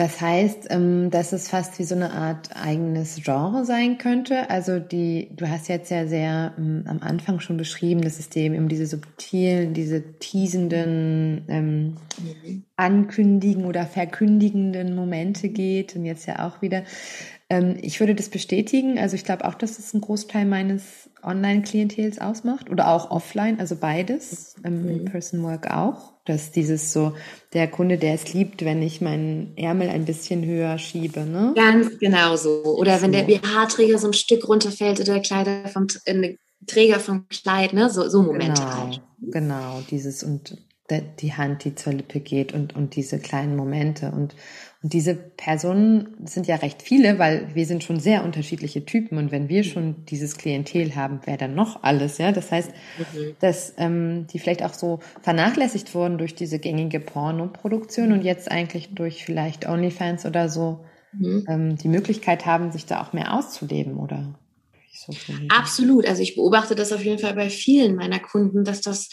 Das 0.00 0.18
heißt, 0.18 0.68
ähm, 0.70 1.10
dass 1.10 1.32
es 1.34 1.50
fast 1.50 1.78
wie 1.78 1.84
so 1.84 1.94
eine 1.94 2.12
Art 2.12 2.56
eigenes 2.56 3.16
Genre 3.22 3.66
sein 3.66 3.98
könnte. 3.98 4.48
Also 4.48 4.78
die, 4.78 5.28
du 5.36 5.46
hast 5.46 5.68
jetzt 5.68 5.90
ja 5.90 6.06
sehr 6.06 6.54
ähm, 6.56 6.84
am 6.86 7.00
Anfang 7.02 7.38
schon 7.40 7.58
beschrieben, 7.58 8.00
dass 8.00 8.18
es 8.18 8.34
eben 8.34 8.56
um 8.56 8.66
diese 8.70 8.86
subtilen, 8.86 9.74
diese 9.74 10.02
teasenden, 10.18 11.44
ähm, 11.48 11.96
Mhm. 12.18 12.64
ankündigen 12.76 13.64
oder 13.66 13.86
verkündigenden 13.86 14.94
Momente 14.94 15.48
geht 15.50 15.96
und 15.96 16.06
jetzt 16.06 16.26
ja 16.26 16.46
auch 16.46 16.62
wieder. 16.62 16.84
Ähm, 17.50 17.76
ich 17.82 18.00
würde 18.00 18.14
das 18.14 18.30
bestätigen. 18.30 18.98
Also 18.98 19.16
ich 19.16 19.24
glaube 19.24 19.44
auch, 19.46 19.54
dass 19.54 19.78
es 19.78 19.92
einen 19.92 20.00
Großteil 20.00 20.46
meines 20.46 21.09
Online-Klientels 21.22 22.20
ausmacht 22.20 22.70
oder 22.70 22.88
auch 22.88 23.10
offline, 23.10 23.58
also 23.60 23.76
beides, 23.76 24.56
ähm, 24.64 24.82
Mhm. 24.84 24.90
In-Person-Work 24.90 25.70
auch. 25.70 26.12
Dass 26.26 26.52
dieses 26.52 26.92
so, 26.92 27.14
der 27.54 27.66
Kunde, 27.66 27.98
der 27.98 28.14
es 28.14 28.32
liebt, 28.34 28.64
wenn 28.64 28.82
ich 28.82 29.00
meinen 29.00 29.56
Ärmel 29.56 29.88
ein 29.88 30.04
bisschen 30.04 30.44
höher 30.44 30.78
schiebe, 30.78 31.20
ne? 31.20 31.52
Ganz 31.56 31.98
genau 31.98 32.36
so. 32.36 32.62
Oder 32.64 33.00
wenn 33.02 33.12
der. 33.12 33.22
BH-Träger 33.24 33.98
so 33.98 34.06
ein 34.08 34.12
Stück 34.12 34.46
runterfällt 34.46 35.00
oder 35.00 35.14
der 35.14 35.22
Kleider 35.22 35.66
vom 35.68 35.86
äh, 36.04 36.36
Träger 36.66 37.00
vom 37.00 37.26
Kleid, 37.28 37.72
ne? 37.72 37.88
So, 37.90 38.08
so 38.08 38.22
Momente 38.22 38.60
Genau, 38.62 38.76
halt. 38.76 39.00
genau, 39.20 39.82
dieses 39.90 40.22
und 40.22 40.58
die 41.20 41.32
Hand, 41.34 41.64
die 41.64 41.74
zur 41.74 41.92
Lippe 41.92 42.20
geht 42.20 42.52
und, 42.52 42.74
und 42.74 42.96
diese 42.96 43.18
kleinen 43.18 43.56
Momente. 43.56 44.10
Und, 44.10 44.34
und 44.82 44.92
diese 44.94 45.14
Personen 45.14 46.16
sind 46.24 46.46
ja 46.46 46.56
recht 46.56 46.80
viele, 46.82 47.18
weil 47.18 47.54
wir 47.54 47.66
sind 47.66 47.84
schon 47.84 48.00
sehr 48.00 48.24
unterschiedliche 48.24 48.86
Typen. 48.86 49.18
Und 49.18 49.30
wenn 49.30 49.48
wir 49.50 49.62
schon 49.62 50.06
dieses 50.06 50.38
Klientel 50.38 50.96
haben, 50.96 51.20
wer 51.26 51.36
dann 51.36 51.54
noch 51.54 51.82
alles, 51.82 52.16
ja? 52.18 52.32
Das 52.32 52.50
heißt, 52.50 52.70
Mhm. 52.98 53.36
dass 53.40 53.74
ähm, 53.76 54.26
die 54.32 54.38
vielleicht 54.38 54.62
auch 54.62 54.72
so 54.72 55.00
vernachlässigt 55.20 55.94
wurden 55.94 56.16
durch 56.16 56.34
diese 56.34 56.58
gängige 56.58 56.98
Pornoproduktion 57.00 58.12
und 58.12 58.22
jetzt 58.22 58.50
eigentlich 58.50 58.94
durch 58.94 59.24
vielleicht 59.24 59.68
OnlyFans 59.68 60.24
oder 60.24 60.48
so 60.48 60.84
Mhm. 61.12 61.44
ähm, 61.48 61.76
die 61.76 61.88
Möglichkeit 61.88 62.46
haben, 62.46 62.72
sich 62.72 62.86
da 62.86 63.02
auch 63.02 63.12
mehr 63.12 63.34
auszuleben 63.34 63.96
oder 63.98 64.34
Media. 65.28 65.48
Absolut. 65.58 66.06
Also 66.06 66.22
ich 66.22 66.36
beobachte 66.36 66.74
das 66.74 66.92
auf 66.92 67.04
jeden 67.04 67.18
Fall 67.18 67.34
bei 67.34 67.50
vielen 67.50 67.96
meiner 67.96 68.18
Kunden, 68.18 68.64
dass 68.64 68.80
das 68.80 69.08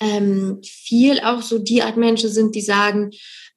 ähm, 0.00 0.60
viel 0.64 1.20
auch 1.20 1.42
so 1.42 1.58
die 1.58 1.82
Art 1.82 1.96
Menschen 1.96 2.30
sind, 2.30 2.54
die 2.54 2.60
sagen, 2.60 3.10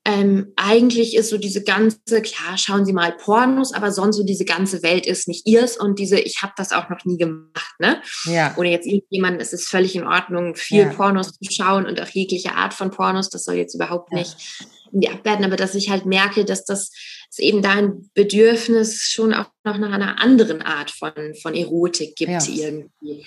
ähm, 0.07 0.53
eigentlich 0.55 1.15
ist 1.15 1.29
so 1.29 1.37
diese 1.37 1.63
ganze, 1.63 2.21
klar, 2.21 2.57
schauen 2.57 2.85
Sie 2.85 2.93
mal 2.93 3.11
Pornos, 3.17 3.73
aber 3.73 3.91
sonst 3.91 4.17
so 4.17 4.23
diese 4.23 4.45
ganze 4.45 4.83
Welt 4.83 5.05
ist 5.07 5.27
nicht 5.27 5.47
ihrs 5.47 5.77
und 5.77 5.97
diese, 5.97 6.19
ich 6.19 6.43
habe 6.43 6.53
das 6.57 6.71
auch 6.71 6.89
noch 6.89 7.03
nie 7.05 7.17
gemacht, 7.17 7.73
ne? 7.79 8.01
Ja, 8.25 8.53
Oder 8.57 8.69
jetzt 8.69 8.85
irgendjemand, 8.85 9.41
es 9.41 9.51
ist 9.51 9.67
völlig 9.67 9.95
in 9.95 10.05
Ordnung, 10.05 10.55
viel 10.55 10.83
Ja. 10.83 10.89
Pornos 10.93 11.31
zu 11.31 11.51
schauen 11.51 11.85
und 11.87 11.99
auch 11.99 12.09
jegliche 12.09 12.53
Art 12.53 12.73
von 12.75 12.91
Pornos, 12.91 13.29
das 13.29 13.43
soll 13.45 13.55
jetzt 13.55 13.73
überhaupt 13.73 14.11
Ja. 14.11 14.19
nicht 14.19 14.35
in 14.91 15.01
die 15.01 15.09
abwerten, 15.09 15.43
aber 15.43 15.55
dass 15.55 15.73
ich 15.75 15.89
halt 15.89 16.05
merke, 16.05 16.45
dass 16.45 16.63
das 16.65 16.91
es 17.31 17.39
eben 17.39 17.61
da 17.63 17.71
ein 17.71 18.09
Bedürfnis 18.13 19.09
schon 19.11 19.33
auch 19.33 19.47
noch 19.63 19.77
nach 19.79 19.91
einer 19.91 20.21
anderen 20.21 20.61
Art 20.61 20.91
von, 20.91 21.11
von 21.41 21.55
Erotik 21.55 22.15
gibt 22.15 22.31
Ja. 22.31 22.39
irgendwie. 22.47 23.25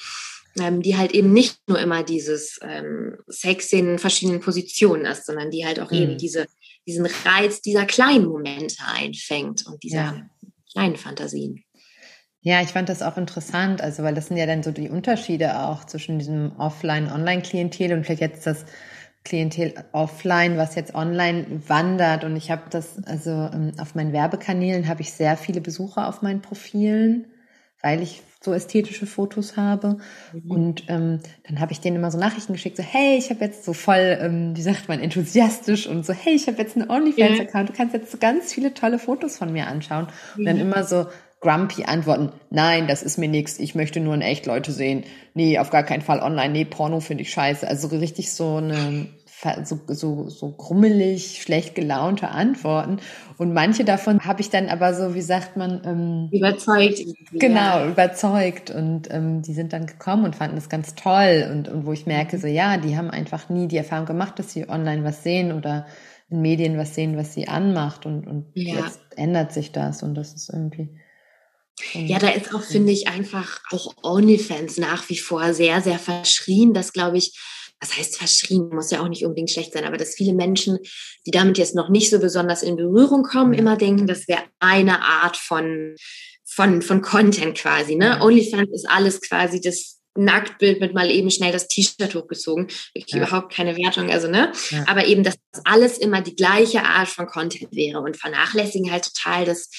Ähm, 0.59 0.83
die 0.83 0.97
halt 0.97 1.13
eben 1.13 1.33
nicht 1.33 1.59
nur 1.69 1.79
immer 1.79 2.03
dieses 2.03 2.59
ähm, 2.63 3.17
Sex 3.29 3.73
in 3.73 3.99
verschiedenen 3.99 4.41
Positionen 4.41 5.05
ist, 5.05 5.27
sondern 5.27 5.51
die 5.53 5.65
halt 5.65 5.79
auch 5.79 5.91
Mhm. 5.93 5.97
eben 5.99 6.19
diese, 6.19 6.47
diesen 6.89 7.07
Reiz 7.07 7.61
dieser 7.61 7.85
kleinen 7.87 8.27
Momente 8.27 8.77
einfängt 8.87 9.67
und 9.67 9.83
dieser 9.83 9.97
Ja. 9.97 10.31
kleinen 10.73 10.97
Fantasien. 10.97 11.63
Ja, 12.41 12.63
ich 12.63 12.69
fand 12.69 12.89
das 12.89 13.03
auch 13.03 13.17
interessant, 13.17 13.81
also 13.83 14.03
weil 14.03 14.15
das 14.15 14.29
sind 14.29 14.37
ja 14.37 14.47
dann 14.47 14.63
so 14.63 14.71
die 14.71 14.89
Unterschiede 14.89 15.61
auch 15.61 15.85
zwischen 15.85 16.19
diesem 16.19 16.53
Offline-Online-Klientel 16.57 17.93
und 17.93 18.05
vielleicht 18.05 18.23
jetzt 18.23 18.47
das 18.47 18.65
Klientel 19.25 19.75
offline, 19.93 20.57
was 20.57 20.75
jetzt 20.75 20.95
online 20.95 21.61
wandert. 21.67 22.25
Und 22.25 22.37
ich 22.37 22.51
habe 22.51 22.63
das, 22.71 23.05
also 23.05 23.31
ähm, 23.31 23.73
auf 23.79 23.95
meinen 23.95 24.13
Werbekanälen 24.13 24.89
habe 24.89 25.03
ich 25.03 25.13
sehr 25.13 25.37
viele 25.37 25.61
Besucher 25.61 26.09
auf 26.09 26.23
meinen 26.23 26.41
Profilen, 26.41 27.27
weil 27.83 28.01
ich 28.03 28.23
so 28.41 28.53
ästhetische 28.53 29.07
Fotos 29.07 29.57
habe. 29.57 29.99
Mhm. 30.33 30.51
Und 30.51 30.85
ähm, 30.89 31.21
dann 31.47 31.61
habe 31.61 31.73
ich 31.73 31.81
denen 31.81 31.97
immer 31.97 32.11
so 32.11 32.19
Nachrichten 32.19 32.53
geschickt, 32.53 32.77
so 32.77 32.83
hey, 32.83 33.17
ich 33.19 33.31
habe 33.31 33.45
jetzt 33.45 33.65
so 33.65 33.73
voll, 33.73 34.19
ähm, 34.21 34.57
wie 34.57 34.63
sagt 34.63 34.89
man, 34.89 35.01
enthusiastisch 35.01 35.87
und 35.87 36.07
so, 36.07 36.13
hey, 36.13 36.35
ich 36.35 36.47
habe 36.47 36.59
jetzt 36.59 36.77
einen 36.77 36.89
OnlyFans-Account, 36.89 37.69
du 37.69 37.73
kannst 37.73 37.95
jetzt 37.95 38.13
so 38.13 38.19
ganz 38.19 38.53
viele 38.53 38.75
tolle 38.75 38.99
Fotos 38.99 39.37
von 39.37 39.53
mir 39.53 39.67
anschauen. 39.67 40.09
Und 40.37 40.45
dann 40.45 40.59
immer 40.59 40.85
so 40.85 41.07
grumpy 41.41 41.85
antworten, 41.85 42.33
nein, 42.51 42.89
das 42.89 43.03
ist 43.03 43.17
mir 43.17 43.29
nix, 43.29 43.59
ich 43.59 43.75
möchte 43.75 44.01
nur 44.01 44.15
in 44.15 44.23
echt 44.23 44.47
Leute 44.47 44.73
sehen. 44.73 45.05
Nee, 45.35 45.59
auf 45.59 45.71
gar 45.71 45.85
keinen 45.85 46.03
Fall 46.03 46.21
online, 46.21 46.53
nee, 46.53 46.65
Porno 46.65 47.01
finde 47.01 47.23
ich 47.23 47.31
scheiße. 47.31 47.67
Also 47.67 47.89
so 47.89 47.97
richtig 47.97 48.33
so 48.33 48.57
eine 48.57 49.09
so, 49.65 49.81
so, 49.89 50.29
so 50.29 50.53
grummelig, 50.53 51.43
schlecht 51.43 51.75
gelaunte 51.75 52.29
Antworten. 52.29 52.99
Und 53.37 53.53
manche 53.53 53.85
davon 53.85 54.25
habe 54.25 54.41
ich 54.41 54.51
dann 54.51 54.69
aber 54.69 54.95
so, 54.95 55.15
wie 55.15 55.21
sagt 55.23 55.57
man, 55.57 55.81
ähm, 55.85 56.29
Überzeugt. 56.33 56.99
Genau, 57.33 57.79
ja. 57.79 57.89
überzeugt. 57.89 58.71
Und 58.71 59.09
ähm, 59.13 59.43
die 59.43 59.55
sind 59.55 59.73
dann 59.73 59.87
gekommen 59.87 60.25
und 60.25 60.35
fanden 60.37 60.57
das 60.57 60.69
ganz 60.69 60.95
toll. 60.95 61.49
Und, 61.53 61.69
und 61.69 61.87
wo 61.87 61.93
ich 61.93 62.07
merke, 62.07 62.37
Mhm. 62.37 62.41
so 62.41 62.47
ja, 62.49 62.77
die 62.79 62.97
haben 62.97 63.11
einfach 63.11 63.49
nie 63.49 63.69
die 63.69 63.77
Erfahrung 63.77 64.07
gemacht, 64.07 64.39
dass 64.39 64.53
sie 64.53 64.69
online 64.69 65.05
was 65.05 65.23
sehen 65.23 65.53
oder 65.53 65.87
in 66.31 66.43
Medien 66.43 66.77
was 66.77 66.95
sehen, 66.95 67.17
was 67.17 67.33
sie 67.35 67.47
anmacht. 67.49 68.07
Und, 68.07 68.27
und 68.27 68.47
Ja. 68.55 68.81
jetzt 68.85 69.01
ändert 69.17 69.53
sich 69.53 69.71
das. 69.73 70.03
Und 70.03 70.15
das 70.15 70.35
ist 70.35 70.51
irgendwie. 70.53 70.89
Ja, 71.93 72.19
da 72.19 72.29
ist 72.31 72.53
auch, 72.53 72.63
finde 72.63 72.91
ich, 72.91 73.07
einfach 73.07 73.61
auch 73.71 73.95
OnlyFans 74.03 74.79
nach 74.79 75.09
wie 75.11 75.17
vor 75.19 75.55
sehr, 75.55 75.81
sehr 75.81 76.01
verschrien. 76.01 76.75
Das 76.75 76.93
glaube 76.93 77.19
ich, 77.19 77.39
was 77.81 77.97
heißt 77.97 78.17
verschrien, 78.19 78.69
muss 78.71 78.91
ja 78.91 79.01
auch 79.01 79.09
nicht 79.09 79.25
unbedingt 79.25 79.51
schlecht 79.51 79.73
sein, 79.73 79.85
aber 79.85 79.97
dass 79.97 80.15
viele 80.15 80.33
Menschen, 80.35 80.79
die 81.27 81.31
damit 81.31 81.59
jetzt 81.59 81.75
noch 81.75 81.89
nicht 81.89 82.11
so 82.11 82.19
besonders 82.19 82.63
in 82.63 82.77
Berührung 82.77 83.23
kommen, 83.23 83.53
Ja. 83.53 83.61
immer 83.61 83.77
denken, 83.77 84.07
das 84.07 84.27
wäre 84.29 84.43
eine 84.59 85.03
Art 85.03 85.37
von, 85.37 85.95
von, 86.45 86.83
von 86.83 87.03
Content 87.03 87.57
quasi. 87.57 87.95
Ne? 87.95 88.21
OnlyFans 88.23 88.71
ist 88.73 88.89
alles 88.89 89.21
quasi 89.21 89.61
das 89.61 89.97
Nacktbild 90.17 90.81
mit 90.81 90.95
mal 90.95 91.09
eben 91.13 91.31
schnell 91.31 91.53
das 91.53 91.69
T-Shirt 91.69 92.13
hochgezogen. 92.17 92.67
Wirklich 92.95 93.15
Ja. 93.15 93.19
überhaupt 93.19 93.53
keine 93.53 93.77
Wertung, 93.77 94.11
also 94.11 94.27
ne? 94.27 94.51
Ja. 94.71 94.85
Aber 94.89 95.07
eben, 95.07 95.23
dass 95.23 95.37
das 95.53 95.63
alles 95.65 95.99
immer 95.99 96.21
die 96.23 96.35
gleiche 96.35 96.83
Art 96.83 97.07
von 97.09 97.27
Content 97.27 97.69
wäre 97.71 98.01
und 98.01 98.17
vernachlässigen 98.17 98.91
halt 98.91 99.05
total 99.15 99.45
das, 99.45 99.71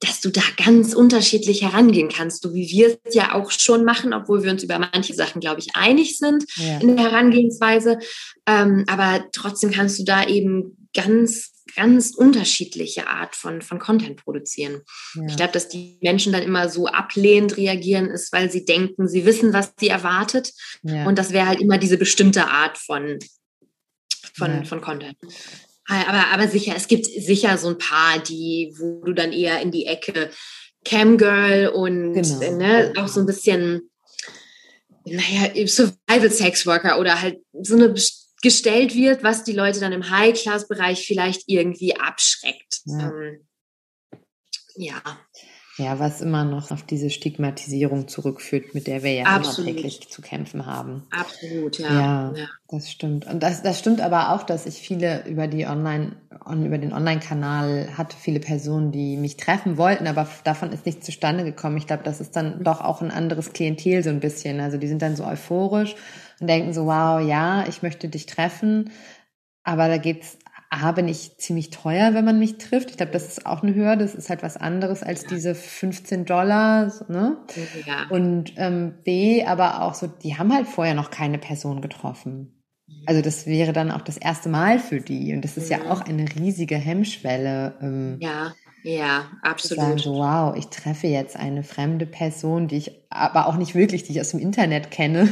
dass 0.00 0.20
du 0.20 0.30
da 0.30 0.42
ganz 0.62 0.92
unterschiedlich 0.94 1.62
herangehen 1.62 2.10
kannst, 2.10 2.42
so 2.42 2.52
wie 2.54 2.68
wir 2.68 2.98
es 3.04 3.14
ja 3.14 3.34
auch 3.34 3.50
schon 3.50 3.84
machen, 3.84 4.12
obwohl 4.12 4.42
wir 4.42 4.50
uns 4.50 4.62
über 4.62 4.78
manche 4.78 5.14
Sachen, 5.14 5.40
glaube 5.40 5.60
ich, 5.60 5.74
einig 5.74 6.18
sind 6.18 6.44
Ja. 6.56 6.78
in 6.80 6.96
der 6.96 7.06
Herangehensweise. 7.06 7.98
Ähm, 8.46 8.84
aber 8.88 9.24
trotzdem 9.32 9.70
kannst 9.70 9.98
du 9.98 10.04
da 10.04 10.26
eben 10.26 10.88
ganz, 10.94 11.52
ganz 11.74 12.10
unterschiedliche 12.14 13.08
Art 13.08 13.34
von, 13.36 13.62
von 13.62 13.78
Content 13.78 14.22
produzieren. 14.22 14.82
Ja. 15.14 15.22
Ich 15.28 15.36
glaube, 15.36 15.52
dass 15.52 15.68
die 15.68 15.98
Menschen 16.02 16.32
dann 16.32 16.42
immer 16.42 16.68
so 16.68 16.86
ablehnend 16.86 17.56
reagieren, 17.56 18.06
ist, 18.10 18.32
weil 18.32 18.50
sie 18.50 18.66
denken, 18.66 19.08
sie 19.08 19.24
wissen, 19.24 19.52
was 19.54 19.72
sie 19.80 19.88
erwartet. 19.88 20.52
ja. 20.82 21.06
Und 21.06 21.18
das 21.18 21.32
wäre 21.32 21.46
halt 21.46 21.60
immer 21.60 21.78
diese 21.78 21.96
bestimmte 21.96 22.46
Art 22.48 22.76
von, 22.76 23.18
von, 24.34 24.64
von 24.66 24.80
Content. 24.82 25.16
Aber, 25.88 26.28
aber 26.32 26.48
sicher, 26.48 26.74
es 26.76 26.88
gibt 26.88 27.06
sicher 27.06 27.58
so 27.58 27.68
ein 27.68 27.78
paar, 27.78 28.18
die, 28.18 28.74
wo 28.78 29.04
du 29.04 29.12
dann 29.12 29.32
eher 29.32 29.60
in 29.60 29.70
die 29.70 29.86
Ecke 29.86 30.30
Camgirl 30.84 31.68
und 31.68 32.14
Genau. 32.14 32.56
ne, 32.56 32.92
auch 32.96 33.08
so 33.08 33.20
ein 33.20 33.26
bisschen 33.26 33.90
naja, 35.04 35.66
Survival 35.66 36.30
Sex 36.30 36.66
Worker 36.66 36.98
oder 36.98 37.20
halt 37.20 37.40
so 37.52 37.76
eine 37.76 37.94
gestellt 38.42 38.94
wird, 38.94 39.22
was 39.22 39.44
die 39.44 39.52
Leute 39.52 39.80
dann 39.80 39.92
im 39.92 40.10
High-Class-Bereich 40.10 41.06
vielleicht 41.06 41.44
irgendwie 41.46 41.96
abschreckt. 41.96 42.80
Ja. 42.84 43.10
Ähm, 43.10 43.46
ja. 44.76 45.02
Ja, 45.78 45.98
was 45.98 46.22
immer 46.22 46.44
noch 46.44 46.70
auf 46.70 46.84
diese 46.84 47.10
Stigmatisierung 47.10 48.08
zurückführt, 48.08 48.74
mit 48.74 48.86
der 48.86 49.02
wir 49.02 49.12
ja 49.12 49.24
Absolut. 49.24 49.68
immer 49.68 49.76
täglich 49.76 50.08
zu 50.08 50.22
kämpfen 50.22 50.64
haben. 50.64 51.02
Absolut, 51.10 51.78
ja. 51.78 51.92
Ja, 51.92 52.32
ja. 52.34 52.46
das 52.68 52.90
stimmt. 52.90 53.26
Und 53.26 53.42
das, 53.42 53.62
das 53.62 53.78
stimmt 53.78 54.00
aber 54.00 54.32
auch, 54.32 54.42
dass 54.42 54.64
ich 54.64 54.76
viele 54.76 55.26
über 55.26 55.48
die 55.48 55.66
Online, 55.66 56.12
über 56.50 56.78
den 56.78 56.94
Online-Kanal 56.94 57.90
hatte, 57.98 58.16
viele 58.16 58.40
Personen, 58.40 58.90
die 58.90 59.18
mich 59.18 59.36
treffen 59.36 59.76
wollten, 59.76 60.06
aber 60.06 60.26
davon 60.44 60.72
ist 60.72 60.86
nichts 60.86 61.04
zustande 61.04 61.44
gekommen. 61.44 61.76
Ich 61.76 61.86
glaube, 61.86 62.04
das 62.04 62.22
ist 62.22 62.36
dann 62.36 62.64
doch 62.64 62.80
auch 62.80 63.02
ein 63.02 63.10
anderes 63.10 63.52
Klientel 63.52 64.02
so 64.02 64.08
ein 64.08 64.20
bisschen. 64.20 64.60
Also 64.60 64.78
die 64.78 64.88
sind 64.88 65.02
dann 65.02 65.14
so 65.14 65.26
euphorisch 65.26 65.94
und 66.40 66.46
denken 66.46 66.72
so, 66.72 66.86
wow, 66.86 67.20
ja, 67.20 67.66
ich 67.68 67.82
möchte 67.82 68.08
dich 68.08 68.24
treffen. 68.24 68.92
Aber 69.62 69.88
da 69.88 69.98
geht's 69.98 70.38
A, 70.76 70.92
bin 70.92 71.08
ich 71.08 71.38
ziemlich 71.38 71.70
teuer, 71.70 72.14
wenn 72.14 72.24
man 72.24 72.38
mich 72.38 72.58
trifft. 72.58 72.90
Ich 72.90 72.96
glaube, 72.96 73.12
das 73.12 73.26
ist 73.26 73.46
auch 73.46 73.62
eine 73.62 73.74
Hürde. 73.74 74.04
Das 74.04 74.14
ist 74.14 74.28
halt 74.28 74.42
was 74.42 74.56
anderes 74.56 75.02
als 75.02 75.22
ja. 75.22 75.28
diese 75.30 75.54
15 75.54 76.24
Dollar. 76.24 76.92
Ne? 77.08 77.38
Ja. 77.86 78.06
Und 78.10 78.52
ähm, 78.56 78.94
B, 79.04 79.44
aber 79.44 79.82
auch 79.82 79.94
so, 79.94 80.06
die 80.06 80.36
haben 80.36 80.52
halt 80.52 80.66
vorher 80.66 80.94
noch 80.94 81.10
keine 81.10 81.38
Person 81.38 81.80
getroffen. 81.80 82.62
Mhm. 82.86 83.02
Also 83.06 83.22
das 83.22 83.46
wäre 83.46 83.72
dann 83.72 83.90
auch 83.90 84.02
das 84.02 84.16
erste 84.18 84.48
Mal 84.48 84.78
für 84.78 85.00
die. 85.00 85.34
Und 85.34 85.42
das 85.42 85.56
ist 85.56 85.70
ja, 85.70 85.90
auch 85.90 86.02
eine 86.02 86.26
riesige 86.34 86.76
Hemmschwelle. 86.76 87.74
Ähm, 87.80 88.18
ja, 88.20 88.52
ja, 88.82 89.30
absolut. 89.42 89.82
Sagen 89.82 89.98
so, 89.98 90.14
wow, 90.14 90.54
ich 90.56 90.66
treffe 90.66 91.08
jetzt 91.08 91.36
eine 91.36 91.64
fremde 91.64 92.06
Person, 92.06 92.68
die 92.68 92.76
ich 92.76 92.92
aber 93.10 93.48
auch 93.48 93.56
nicht 93.56 93.74
wirklich, 93.74 94.04
die 94.04 94.12
ich 94.12 94.20
aus 94.20 94.30
dem 94.30 94.38
Internet 94.38 94.90
kenne. 94.92 95.28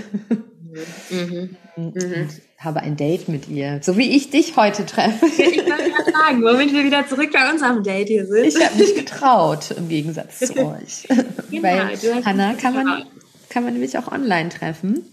Mhm. 1.11 1.57
Und, 1.77 1.95
mhm. 1.95 2.29
Habe 2.65 2.81
ein 2.81 2.97
Date 2.97 3.29
mit 3.29 3.49
ihr, 3.49 3.81
so 3.83 3.97
wie 3.97 4.17
ich 4.17 4.31
dich 4.31 4.57
heute 4.57 4.87
treffe. 4.87 5.27
Ich 5.27 5.39
wollte 5.39 5.91
gerade 5.91 6.13
sagen, 6.13 6.43
womit 6.43 6.73
wir 6.73 6.85
wieder 6.85 7.07
zurück 7.07 7.31
bei 7.33 7.51
unserem 7.51 7.83
Date 7.83 8.09
hier 8.09 8.27
sind. 8.27 8.45
Ich 8.45 8.65
habe 8.65 8.77
mich 8.77 8.95
getraut, 8.95 9.71
im 9.73 9.89
Gegensatz 9.89 10.39
zu 10.39 10.57
euch. 10.67 11.07
Genau, 11.51 11.63
Weil 11.63 12.25
Hannah 12.25 12.55
kann 12.55 12.75
man, 12.75 13.05
kann 13.51 13.65
man 13.65 13.75
nämlich 13.75 13.97
auch 13.99 14.11
online 14.11 14.49
treffen. 14.49 15.05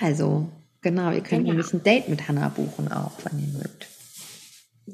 Also, 0.00 0.48
genau, 0.82 1.10
ihr 1.10 1.22
könnt 1.22 1.42
genau. 1.42 1.54
nämlich 1.54 1.72
ein 1.72 1.82
Date 1.82 2.08
mit 2.08 2.28
Hannah 2.28 2.48
buchen 2.48 2.92
auch, 2.92 3.12
wenn 3.24 3.40
ihr 3.40 3.58
mögt. 3.58 3.86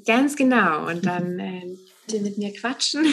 Ganz 0.07 0.37
genau. 0.37 0.89
Und 0.89 1.05
dann 1.05 1.39
äh, 1.39 1.77
bitte 2.07 2.23
mit 2.23 2.39
mir 2.39 2.53
quatschen. 2.53 3.05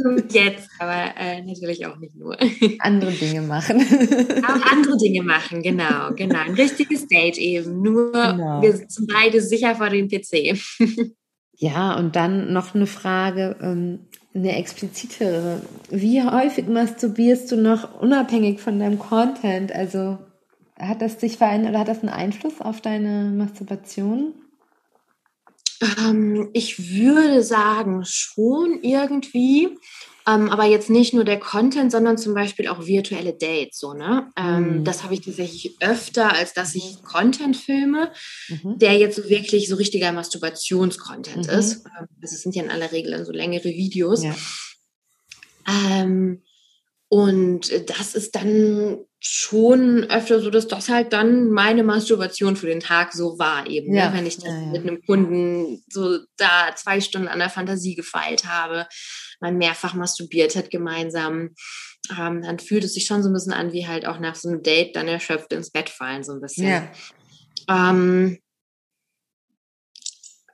Jetzt, 0.30 0.68
aber 0.78 1.14
äh, 1.16 1.42
natürlich 1.42 1.86
auch 1.86 1.96
nicht 1.98 2.14
nur. 2.16 2.36
Andere 2.78 3.12
Dinge 3.12 3.42
machen. 3.42 3.80
auch 3.80 4.72
andere 4.72 4.96
Dinge 4.96 5.22
machen, 5.22 5.62
genau, 5.62 6.12
genau. 6.14 6.38
Ein 6.38 6.54
richtiges 6.54 7.06
Date 7.06 7.38
eben. 7.38 7.82
Nur 7.82 8.12
genau. 8.12 8.62
wir 8.62 8.76
sind 8.76 9.12
beide 9.12 9.40
sicher 9.40 9.74
vor 9.74 9.90
dem 9.90 10.08
PC. 10.08 10.58
ja, 11.56 11.96
und 11.96 12.16
dann 12.16 12.52
noch 12.52 12.74
eine 12.74 12.86
Frage, 12.86 13.56
ähm, 13.60 14.00
eine 14.34 14.56
explizitere. 14.56 15.60
Wie 15.90 16.22
häufig 16.22 16.66
masturbierst 16.68 17.50
du 17.52 17.56
noch 17.56 18.00
unabhängig 18.00 18.60
von 18.60 18.78
deinem 18.78 18.98
Content? 18.98 19.72
Also 19.72 20.18
hat 20.78 21.02
das 21.02 21.20
sich 21.20 21.36
verändert 21.36 21.70
oder 21.70 21.80
hat 21.80 21.88
das 21.88 22.00
einen 22.00 22.08
Einfluss 22.08 22.60
auf 22.60 22.80
deine 22.80 23.30
Masturbation? 23.36 24.34
Ähm, 25.80 26.50
ich 26.52 26.92
würde 26.92 27.42
sagen, 27.42 28.04
schon 28.04 28.82
irgendwie. 28.82 29.76
Ähm, 30.28 30.50
aber 30.50 30.64
jetzt 30.64 30.90
nicht 30.90 31.14
nur 31.14 31.24
der 31.24 31.40
Content, 31.40 31.90
sondern 31.90 32.18
zum 32.18 32.34
Beispiel 32.34 32.68
auch 32.68 32.86
virtuelle 32.86 33.32
Dates. 33.32 33.78
So, 33.78 33.94
ne? 33.94 34.30
Ähm, 34.36 34.80
mhm. 34.80 34.84
Das 34.84 35.02
habe 35.02 35.14
ich 35.14 35.22
tatsächlich 35.22 35.76
öfter, 35.80 36.32
als 36.34 36.52
dass 36.52 36.74
ich 36.74 37.02
Content 37.02 37.56
filme, 37.56 38.12
mhm. 38.48 38.78
der 38.78 38.98
jetzt 38.98 39.16
so 39.16 39.28
wirklich 39.28 39.68
so 39.68 39.76
richtiger 39.76 40.12
Masturbationscontent 40.12 41.46
mhm. 41.46 41.58
ist. 41.58 41.86
Ähm, 41.86 42.06
also 42.22 42.34
es 42.34 42.42
sind 42.42 42.54
ja 42.54 42.62
in 42.62 42.70
aller 42.70 42.92
Regel 42.92 43.12
dann 43.12 43.24
so 43.24 43.32
längere 43.32 43.64
Videos. 43.64 44.22
Ja. 44.22 44.34
Ähm, 45.66 46.42
und 47.12 47.90
das 47.90 48.14
ist 48.14 48.36
dann 48.36 48.98
schon 49.18 50.04
öfter 50.04 50.40
so, 50.40 50.48
dass 50.48 50.68
das 50.68 50.88
halt 50.88 51.12
dann 51.12 51.50
meine 51.50 51.82
Masturbation 51.82 52.54
für 52.54 52.68
den 52.68 52.78
Tag 52.78 53.12
so 53.12 53.36
war 53.36 53.66
eben. 53.66 53.90
Ne? 53.90 53.98
Ja. 53.98 54.10
Ne? 54.10 54.16
Wenn 54.16 54.26
ich 54.26 54.38
dann 54.38 54.52
ja, 54.52 54.60
ja. 54.60 54.70
mit 54.70 54.82
einem 54.82 55.02
Kunden 55.04 55.82
so 55.88 56.20
da 56.36 56.72
zwei 56.76 57.00
Stunden 57.00 57.26
an 57.26 57.40
der 57.40 57.50
Fantasie 57.50 57.96
gefeilt 57.96 58.44
habe, 58.44 58.86
man 59.40 59.58
mehrfach 59.58 59.94
masturbiert 59.94 60.54
hat 60.54 60.70
gemeinsam, 60.70 61.50
ähm, 62.16 62.42
dann 62.42 62.60
fühlt 62.60 62.84
es 62.84 62.94
sich 62.94 63.06
schon 63.06 63.24
so 63.24 63.28
ein 63.28 63.34
bisschen 63.34 63.52
an 63.52 63.72
wie 63.72 63.88
halt 63.88 64.06
auch 64.06 64.20
nach 64.20 64.36
so 64.36 64.48
einem 64.48 64.62
Date 64.62 64.94
dann 64.94 65.08
erschöpft 65.08 65.52
ins 65.52 65.72
Bett 65.72 65.90
fallen 65.90 66.22
so 66.22 66.32
ein 66.32 66.40
bisschen. 66.40 66.68
Ja. 66.68 66.92
Ähm, 67.68 68.38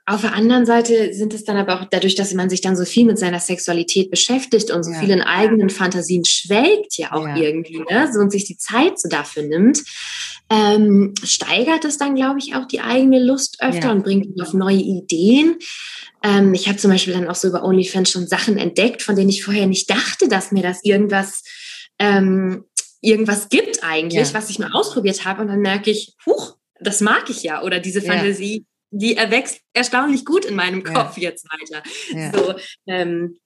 auf 0.09 0.21
der 0.21 0.35
anderen 0.35 0.67
Seite 0.67 1.13
sind 1.13 1.35
es 1.35 1.45
dann 1.45 1.57
aber 1.57 1.81
auch 1.81 1.85
dadurch, 1.91 2.15
dass 2.15 2.33
man 2.33 2.49
sich 2.49 2.61
dann 2.61 2.77
so 2.77 2.85
viel 2.85 3.05
mit 3.05 3.19
seiner 3.19 3.41
Sexualität 3.41 4.09
beschäftigt 4.09 4.71
und 4.71 4.85
so 4.85 4.93
ja. 4.93 5.01
vielen 5.01 5.21
eigenen 5.21 5.69
Fantasien 5.69 6.25
schwelgt 6.25 6.97
ja 6.97 7.13
auch 7.13 7.27
ja. 7.27 7.37
irgendwie, 7.37 7.79
ne? 7.79 8.09
So, 8.13 8.21
und 8.21 8.31
sich 8.31 8.45
die 8.45 8.57
Zeit 8.57 9.01
so 9.01 9.09
dafür 9.09 9.43
nimmt, 9.43 9.83
ähm, 10.49 11.13
steigert 11.25 11.85
es 11.85 11.99
dann, 11.99 12.15
glaube 12.15 12.39
ich, 12.39 12.55
auch 12.55 12.67
die 12.67 12.81
eigene 12.81 13.19
Lust 13.19 13.57
öfter 13.61 13.89
ja. 13.89 13.93
und 13.93 14.05
bringt 14.05 14.27
ihn 14.27 14.41
auf 14.41 14.55
neue 14.55 14.77
Ideen. 14.77 15.57
Ähm, 16.23 16.55
ich 16.55 16.69
habe 16.69 16.79
zum 16.79 16.93
Beispiel 16.93 17.15
dann 17.15 17.27
auch 17.27 17.35
so 17.35 17.49
über 17.49 17.65
OnlyFans 17.65 18.09
schon 18.09 18.29
Sachen 18.29 18.59
entdeckt, 18.59 19.03
von 19.03 19.17
denen 19.17 19.31
ich 19.31 19.43
vorher 19.43 19.67
nicht 19.67 19.91
dachte, 19.91 20.29
dass 20.29 20.53
mir 20.53 20.63
das 20.63 20.85
irgendwas 20.85 21.43
ähm, 21.99 22.65
irgendwas 23.01 23.49
gibt 23.49 23.83
eigentlich, 23.83 24.35
was 24.35 24.51
ich 24.51 24.61
mal 24.61 24.71
ausprobiert 24.73 25.25
habe 25.25 25.43
und 25.43 25.49
dann 25.49 25.61
merke 25.61 25.91
ich, 25.91 26.15
huch, 26.25 26.57
das 26.79 27.01
mag 27.01 27.29
ich 27.29 27.43
ja 27.43 27.63
oder 27.63 27.81
diese 27.81 28.03
Fantasie 28.03 28.67
die 28.91 29.17
erwächst 29.17 29.61
erstaunlich 29.73 30.25
gut 30.25 30.45
in 30.45 30.55
meinem 30.55 30.83
Kopf 30.83 31.17
ja. 31.19 31.31
jetzt 31.31 31.47
weiter. 31.51 31.83
Ja. 32.13 32.33
So, 32.33 32.55
ähm, 32.87 33.39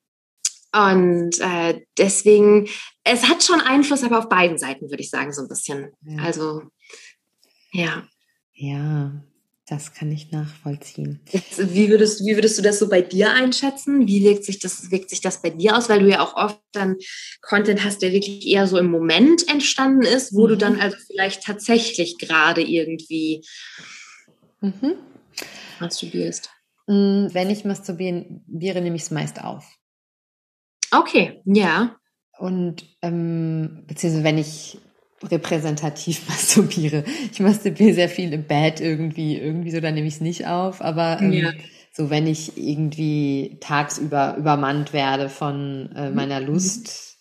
und 0.72 1.40
äh, 1.40 1.80
deswegen, 1.98 2.68
es 3.02 3.28
hat 3.28 3.42
schon 3.42 3.60
Einfluss, 3.60 4.04
aber 4.04 4.18
auf 4.18 4.28
beiden 4.28 4.58
Seiten, 4.58 4.90
würde 4.90 5.02
ich 5.02 5.10
sagen, 5.10 5.32
so 5.32 5.42
ein 5.42 5.48
bisschen. 5.48 5.92
Ja. 6.02 6.22
Also, 6.22 6.62
ja. 7.72 8.06
Ja, 8.54 9.24
das 9.66 9.94
kann 9.94 10.12
ich 10.12 10.30
nachvollziehen. 10.30 11.20
Jetzt, 11.30 11.74
wie, 11.74 11.88
würdest, 11.88 12.24
wie 12.24 12.36
würdest 12.36 12.58
du 12.58 12.62
das 12.62 12.78
so 12.78 12.88
bei 12.88 13.02
dir 13.02 13.32
einschätzen? 13.32 14.06
Wie 14.06 14.22
wirkt 14.22 14.44
sich, 14.44 14.60
das, 14.60 14.90
wirkt 14.92 15.10
sich 15.10 15.20
das 15.20 15.42
bei 15.42 15.50
dir 15.50 15.76
aus? 15.76 15.88
Weil 15.88 16.00
du 16.00 16.08
ja 16.08 16.20
auch 16.20 16.34
oft 16.36 16.60
dann 16.72 16.96
Content 17.40 17.82
hast, 17.82 18.02
der 18.02 18.12
wirklich 18.12 18.46
eher 18.46 18.68
so 18.68 18.78
im 18.78 18.90
Moment 18.90 19.48
entstanden 19.48 20.02
ist, 20.02 20.34
wo 20.34 20.44
mhm. 20.44 20.48
du 20.50 20.56
dann 20.56 20.80
also 20.80 20.96
vielleicht 21.06 21.42
tatsächlich 21.42 22.18
gerade 22.18 22.62
irgendwie 22.62 23.44
mhm 24.60 24.96
masturbierst? 25.80 26.50
Mm, 26.86 27.28
wenn 27.32 27.50
ich 27.50 27.64
masturbiere, 27.64 28.80
nehme 28.80 28.96
ich 28.96 29.02
es 29.02 29.10
meist 29.10 29.42
auf. 29.42 29.76
Okay, 30.90 31.42
ja. 31.44 31.96
Und 32.38 32.84
ähm, 33.02 33.84
beziehungsweise 33.86 34.24
wenn 34.24 34.38
ich 34.38 34.78
repräsentativ 35.22 36.24
masturbiere. 36.28 37.04
Ich 37.32 37.40
masturbiere 37.40 37.94
sehr 37.94 38.08
viel 38.08 38.32
im 38.32 38.44
Bett 38.44 38.80
irgendwie, 38.80 39.36
irgendwie 39.36 39.70
so, 39.70 39.80
dann 39.80 39.94
nehme 39.94 40.08
ich 40.08 40.14
es 40.14 40.20
nicht 40.20 40.46
auf. 40.46 40.80
Aber 40.80 41.18
ähm, 41.20 41.32
ja. 41.32 41.52
so, 41.92 42.10
wenn 42.10 42.26
ich 42.26 42.56
irgendwie 42.56 43.58
tagsüber 43.60 44.36
übermannt 44.38 44.92
werde 44.92 45.28
von 45.28 45.90
äh, 45.94 46.10
meiner 46.10 46.40
Lust, 46.40 47.18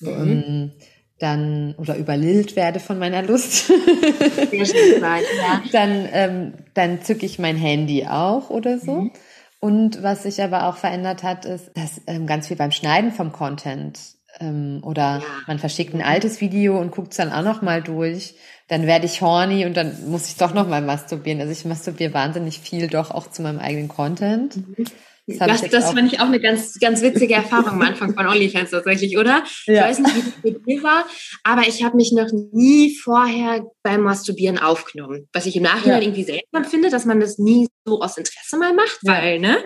mhm. 0.00 0.08
ähm, 0.08 0.72
dann 1.18 1.74
oder 1.78 1.96
überlillt 1.96 2.54
werde 2.54 2.78
von 2.78 2.98
meiner 2.98 3.22
Lust, 3.22 3.70
dann, 5.72 6.08
ähm, 6.12 6.54
dann 6.78 7.02
zücke 7.02 7.26
ich 7.26 7.38
mein 7.38 7.56
Handy 7.56 8.06
auch 8.06 8.50
oder 8.50 8.78
so. 8.78 9.02
Mhm. 9.02 9.12
Und 9.60 10.02
was 10.02 10.22
sich 10.22 10.40
aber 10.40 10.68
auch 10.68 10.76
verändert 10.76 11.24
hat, 11.24 11.44
ist, 11.44 11.76
dass 11.76 12.00
ähm, 12.06 12.26
ganz 12.26 12.46
viel 12.46 12.56
beim 12.56 12.70
Schneiden 12.70 13.10
vom 13.10 13.32
Content 13.32 13.98
ähm, 14.38 14.80
oder 14.84 15.18
ja. 15.18 15.22
man 15.48 15.58
verschickt 15.58 15.94
ein 15.94 16.02
altes 16.02 16.40
Video 16.40 16.78
und 16.78 16.92
guckt 16.92 17.10
es 17.10 17.16
dann 17.16 17.32
auch 17.32 17.42
noch 17.42 17.60
mal 17.60 17.82
durch, 17.82 18.36
dann 18.68 18.86
werde 18.86 19.06
ich 19.06 19.20
horny 19.20 19.66
und 19.66 19.76
dann 19.76 20.10
muss 20.10 20.28
ich 20.28 20.36
doch 20.36 20.54
noch 20.54 20.68
mal 20.68 20.82
masturbieren. 20.82 21.40
Also 21.40 21.52
ich 21.52 21.64
masturbiere 21.64 22.14
wahnsinnig 22.14 22.60
viel 22.60 22.86
doch 22.86 23.10
auch 23.10 23.28
zu 23.30 23.42
meinem 23.42 23.58
eigenen 23.58 23.88
Content. 23.88 24.56
Mhm. 24.56 24.84
Das, 25.28 25.60
das, 25.60 25.70
das 25.70 25.92
fand 25.92 26.10
ich 26.12 26.20
auch 26.20 26.26
eine 26.26 26.40
ganz, 26.40 26.78
ganz 26.80 27.02
witzige 27.02 27.34
Erfahrung 27.34 27.68
am 27.68 27.82
Anfang 27.82 28.14
von 28.14 28.26
OnlyFans 28.26 28.70
tatsächlich, 28.70 29.18
oder? 29.18 29.44
Ja. 29.66 29.74
Ich 29.74 29.80
weiß 29.80 29.98
nicht, 29.98 30.16
wie 30.16 30.22
das 30.22 30.42
mit 30.42 30.66
dir 30.66 30.82
war, 30.82 31.04
aber 31.44 31.68
ich 31.68 31.84
habe 31.84 31.96
mich 31.96 32.12
noch 32.12 32.28
nie 32.52 32.96
vorher 32.96 33.64
beim 33.82 34.02
Masturbieren 34.02 34.58
aufgenommen. 34.58 35.28
Was 35.34 35.44
ich 35.44 35.56
im 35.56 35.64
Nachhinein 35.64 36.00
ja. 36.00 36.08
irgendwie 36.08 36.24
seltsam 36.24 36.64
finde, 36.64 36.88
dass 36.88 37.04
man 37.04 37.20
das 37.20 37.38
nie 37.38 37.68
so 37.84 38.00
aus 38.00 38.16
Interesse 38.16 38.56
mal 38.56 38.72
macht, 38.72 38.98
weil, 39.02 39.38
ne? 39.38 39.58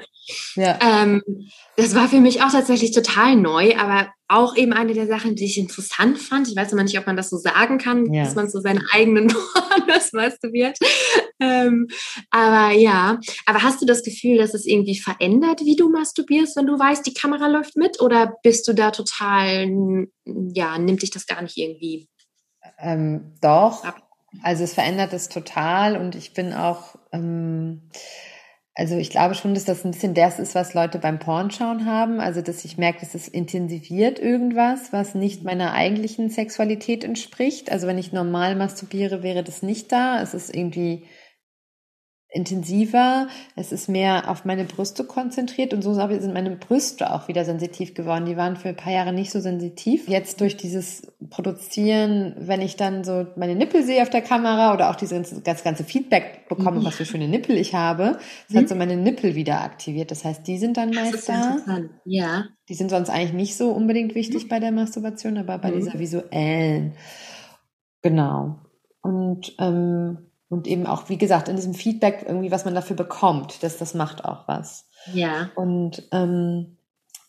Ja. 0.55 0.79
Ähm, 0.81 1.23
das 1.77 1.95
war 1.95 2.09
für 2.09 2.21
mich 2.21 2.43
auch 2.43 2.51
tatsächlich 2.51 2.93
total 2.93 3.37
neu, 3.37 3.77
aber 3.77 4.13
auch 4.29 4.57
eben 4.57 4.73
eine 4.73 4.95
der 4.95 5.07
Sachen, 5.07 5.37
die 5.37 5.45
ich 5.45 5.59
interessant 5.59 6.19
fand. 6.19 6.49
Ich 6.49 6.57
weiß 6.57 6.73
immer 6.73 6.85
nicht, 6.85 6.99
ob 6.99 7.07
man 7.07 7.17
das 7.17 7.31
so 7.31 7.37
sagen 7.37 7.79
kann, 7.79 8.13
ja. 8.13 8.25
dass 8.25 8.35
man 8.35 8.49
so 8.49 8.61
seine 8.61 8.81
eigenen 8.93 9.29
Pornos 9.53 10.13
masturbiert. 10.13 10.79
Ähm, 11.41 11.89
aber 12.31 12.73
ja, 12.75 13.19
aber 13.47 13.63
hast 13.63 13.83
du 13.83 13.87
das 13.87 14.03
Gefühl, 14.03 14.39
dass 14.39 14.55
es 14.55 14.65
irgendwie 14.65 14.99
verändert, 14.99 15.61
wie 15.61 15.77
du 15.77 15.91
masturbierst, 15.91 16.57
wenn 16.57 16.67
du 16.67 16.79
weißt, 16.79 17.07
die 17.07 17.15
Kamera 17.15 17.49
läuft 17.49 17.77
mit? 17.77 18.01
Oder 18.01 18.35
bist 18.43 18.67
du 18.69 18.73
da 18.73 18.91
total, 18.91 20.07
ja, 20.25 20.79
nimmt 20.79 21.03
dich 21.03 21.11
das 21.11 21.27
gar 21.27 21.43
nicht 21.43 21.57
irgendwie 21.57 22.09
Ähm, 22.79 23.35
doch. 23.41 23.85
Also 24.43 24.65
es 24.65 24.73
verändert 24.73 25.13
es 25.13 25.29
total 25.29 25.97
und 25.97 26.15
ich 26.15 26.33
bin 26.33 26.55
auch, 26.55 26.97
ähm, 27.13 27.91
also 28.75 28.97
ich 28.97 29.11
glaube 29.11 29.35
schon, 29.35 29.53
dass 29.53 29.67
das 29.67 29.85
ein 29.85 29.91
bisschen 29.91 30.15
das 30.15 30.39
ist, 30.39 30.55
was 30.55 30.73
Leute 30.73 30.99
beim 30.99 31.19
Pornschauen 31.19 31.85
haben. 31.85 32.21
Also 32.21 32.41
dass 32.41 32.65
ich 32.65 32.79
merke, 32.79 33.01
dass 33.01 33.15
es 33.15 33.29
intensiviert 33.29 34.19
irgendwas, 34.19 34.93
was 34.93 35.15
nicht 35.15 35.45
meiner 35.45 35.73
eigentlichen 35.75 36.31
Sexualität 36.31 37.05
entspricht. 37.05 37.71
Also 37.71 37.87
wenn 37.87 37.99
ich 37.99 38.13
normal 38.13 38.57
masturbiere, 38.57 39.23
wäre 39.23 39.43
das 39.43 39.63
nicht 39.63 39.93
da. 39.93 40.23
Es 40.23 40.33
ist 40.33 40.55
irgendwie 40.55 41.05
intensiver, 42.33 43.29
es 43.57 43.73
ist 43.73 43.89
mehr 43.89 44.31
auf 44.31 44.45
meine 44.45 44.65
Brüste 44.65 45.05
konzentriert 45.05 45.75
und 45.75 45.83
so 45.83 45.93
sind 45.95 46.33
meine 46.33 46.57
Brüste 46.57 47.13
auch 47.13 47.29
wieder 47.29 47.45
sensitiv 47.45 47.95
geworden. 47.95 48.25
Die 48.25 48.37
waren 48.37 48.57
für 48.57 48.71
ein 48.71 48.77
paar 48.77 48.93
Jahre 48.93 49.13
nicht 49.13 49.31
so 49.31 49.41
sensitiv. 49.41 50.09
Jetzt 50.09 50.41
durch 50.41 50.57
dieses 50.57 51.13
Produzieren, 51.29 52.35
wenn 52.39 52.63
ich 52.63 52.77
dann 52.77 53.05
so 53.05 53.27
meine 53.37 53.55
Nippel 53.55 53.83
sehe 53.83 54.03
auf 54.03 54.11
der 54.11 54.23
Kamera 54.23 54.73
oder 54.73 54.91
auch 54.91 54.97
dieses 54.97 55.43
ganze, 55.45 55.63
ganze 55.63 55.85
Feedback 55.85 56.49
bekomme, 56.49 56.81
mhm. 56.81 56.85
was 56.85 56.97
für 56.97 57.05
schöne 57.05 57.29
Nippel 57.29 57.57
ich 57.57 57.75
habe, 57.75 58.19
das 58.47 58.55
mhm. 58.55 58.59
hat 58.59 58.69
so 58.69 58.75
meine 58.75 58.97
Nippel 58.97 59.35
wieder 59.35 59.61
aktiviert. 59.61 60.11
Das 60.11 60.25
heißt, 60.25 60.47
die 60.47 60.57
sind 60.57 60.79
dann 60.79 60.91
meist 60.91 61.29
da. 61.29 61.59
Ja. 62.05 62.45
Die 62.69 62.75
sind 62.75 62.91
sonst 62.91 63.11
eigentlich 63.11 63.35
nicht 63.35 63.57
so 63.57 63.71
unbedingt 63.73 64.15
wichtig 64.15 64.45
mhm. 64.45 64.49
bei 64.49 64.59
der 64.59 64.73
Masturbation, 64.73 65.37
aber 65.37 65.59
bei 65.59 65.71
mhm. 65.71 65.77
dieser 65.77 65.99
visuellen. 65.99 66.95
Genau. 68.01 68.57
Und 69.03 69.55
ähm, 69.59 70.32
und 70.53 70.67
eben 70.67 70.87
auch, 70.87 71.09
wie 71.09 71.17
gesagt, 71.17 71.49
in 71.49 71.57
diesem 71.57 71.73
Feedback 71.73 72.27
irgendwie, 72.29 72.51
was 72.51 72.67
man 72.67 72.75
dafür 72.75 72.95
bekommt, 72.95 73.63
dass 73.63 73.79
das 73.79 73.95
macht 73.95 74.27
auch 74.27 74.47
was. 74.47 74.85
Ja. 75.15 75.51
Und 75.55 76.03
ähm, 76.13 76.77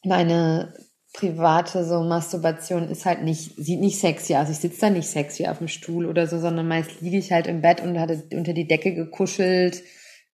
meine 0.04 0.74
private 1.14 1.86
so 1.86 2.02
Masturbation 2.02 2.90
ist 2.90 3.06
halt 3.06 3.24
nicht, 3.24 3.56
sieht 3.56 3.80
nicht 3.80 3.98
sexy 3.98 4.36
aus. 4.36 4.50
Ich 4.50 4.58
sitze 4.58 4.82
da 4.82 4.90
nicht 4.90 5.08
sexy 5.08 5.48
auf 5.48 5.60
dem 5.60 5.70
Stuhl 5.70 6.06
oder 6.06 6.28
so, 6.28 6.38
sondern 6.38 6.68
meist 6.68 7.00
liege 7.00 7.18
ich 7.18 7.32
halt 7.32 7.48
im 7.48 7.62
Bett 7.62 7.82
und 7.82 7.98
hatte 7.98 8.24
unter 8.34 8.52
die 8.52 8.68
Decke 8.68 8.94
gekuschelt. 8.94 9.84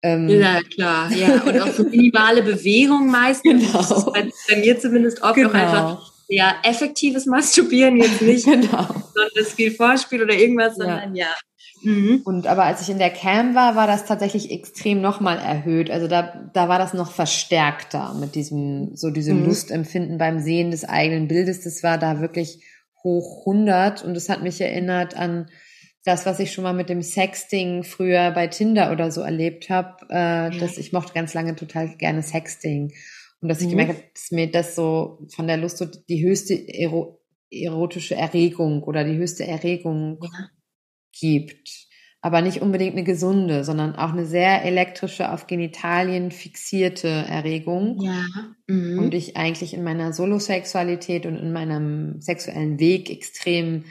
Ähm, 0.01 0.27
ja, 0.31 0.61
klar, 0.63 1.13
ja. 1.13 1.43
Und 1.43 1.61
auch 1.61 1.73
so 1.73 1.83
minimale 1.83 2.43
Bewegung 2.43 3.11
meistens. 3.11 3.67
Genau. 3.67 3.79
Das 3.81 3.91
ist 3.91 4.07
bei, 4.07 4.31
bei 4.49 4.57
mir 4.61 4.81
zumindest 4.81 5.21
oft 5.23 5.35
genau. 5.35 5.51
auch 5.51 5.55
einfach 5.55 6.13
ja, 6.29 6.57
effektives 6.63 7.27
Masturbieren 7.27 7.99
jetzt 7.99 8.23
nicht, 8.23 8.45
genau. 8.47 8.87
sondern 8.87 9.31
das 9.35 9.53
viel 9.53 9.73
Vorspiel 9.73 10.23
oder 10.23 10.35
irgendwas, 10.35 10.77
sondern 10.77 11.15
ja, 11.15 11.35
Mhm. 11.83 12.23
Und 12.25 12.47
aber 12.47 12.65
als 12.65 12.83
ich 12.83 12.91
in 12.91 12.99
der 12.99 13.11
Cam 13.11 13.55
war, 13.55 13.77
war 13.77 13.87
das 13.87 14.05
tatsächlich 14.05 14.51
extrem 14.51 15.01
nochmal 15.01 15.39
erhöht. 15.39 15.91
Also 15.91 16.09
da, 16.09 16.51
da 16.53 16.69
war 16.69 16.79
das 16.79 16.95
noch 16.95 17.13
verstärkter 17.13 18.15
mit 18.15 18.35
diesem, 18.35 18.97
so 18.97 19.11
diesem 19.11 19.41
mhm. 19.41 19.47
Lustempfinden 19.47 20.19
beim 20.19 20.41
Sehen 20.41 20.71
des 20.71 20.85
eigenen 20.85 21.29
Bildes. 21.29 21.63
Das 21.63 21.83
war 21.83 21.99
da 21.99 22.21
wirklich 22.21 22.65
hoch 23.03 23.47
100 23.47 24.05
und 24.05 24.17
es 24.17 24.29
hat 24.29 24.43
mich 24.43 24.61
erinnert 24.61 25.17
an 25.17 25.49
das, 26.05 26.27
was 26.27 26.41
ich 26.41 26.53
schon 26.53 26.65
mal 26.65 26.73
mit 26.73 26.89
dem 26.89 27.03
Sexting 27.03 27.85
früher 27.85 28.31
bei 28.31 28.47
Tinder 28.47 28.93
oder 28.93 29.11
so 29.11 29.21
erlebt 29.21 29.69
habe, 29.69 30.07
äh, 30.11 30.51
mhm. 30.51 30.59
dass 30.59 30.79
ich 30.79 30.93
mochte 30.93 31.13
ganz 31.13 31.35
lange 31.35 31.55
total 31.55 31.97
gerne 31.97 32.23
Sexting 32.23 32.93
und 33.41 33.49
dass 33.49 33.61
ich 33.61 33.67
mhm. 33.67 33.71
gemerkt 33.71 33.93
habe, 33.93 34.03
dass 34.15 34.31
mir 34.31 34.51
das 34.51 34.75
so 34.75 35.27
von 35.35 35.47
der 35.47 35.59
Lust 35.59 35.79
so 35.79 35.85
die 35.85 36.25
höchste 36.25 36.55
Ero 36.55 37.21
erotische 37.51 38.15
Erregung 38.15 38.83
oder 38.83 39.05
die 39.05 39.17
höchste 39.17 39.47
Erregung 39.47 40.19
ja 40.23 40.49
gibt. 41.13 41.89
Aber 42.21 42.43
nicht 42.43 42.63
unbedingt 42.63 42.95
eine 42.95 43.05
gesunde, 43.05 43.63
sondern 43.63 43.95
auch 43.95 44.13
eine 44.13 44.27
sehr 44.27 44.65
elektrische, 44.65 45.33
auf 45.33 45.47
Genitalien 45.47 46.33
fixierte 46.33 47.09
Erregung. 47.09 48.01
Ja. 48.01 48.25
Mhm. 48.67 48.99
Und 48.99 49.15
ich 49.15 49.37
eigentlich 49.37 49.73
in 49.73 49.85
meiner 49.85 50.13
Solosexualität 50.13 51.27
und 51.27 51.37
in 51.37 51.53
meinem 51.53 52.21
sexuellen 52.21 52.81
Weg 52.81 53.09
extrem 53.09 53.85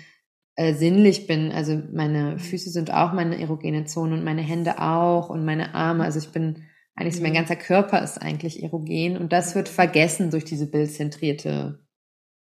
äh, 0.57 0.73
sinnlich 0.73 1.27
bin. 1.27 1.51
Also 1.51 1.81
meine 1.93 2.33
mhm. 2.33 2.39
Füße 2.39 2.69
sind 2.69 2.91
auch 2.91 3.13
meine 3.13 3.39
erogene 3.39 3.85
Zone 3.85 4.15
und 4.15 4.23
meine 4.25 4.41
Hände 4.41 4.81
auch 4.81 5.29
und 5.29 5.45
meine 5.45 5.73
Arme. 5.73 6.03
Also 6.03 6.19
ich 6.19 6.29
bin 6.29 6.63
eigentlich 6.95 7.15
so 7.15 7.21
mein 7.21 7.31
mhm. 7.31 7.37
ganzer 7.37 7.55
Körper 7.55 8.01
ist 8.01 8.17
eigentlich 8.17 8.63
erogen 8.63 9.17
und 9.17 9.31
das 9.31 9.55
wird 9.55 9.69
vergessen 9.69 10.31
durch 10.31 10.45
diese 10.45 10.69
bildzentrierte 10.69 11.79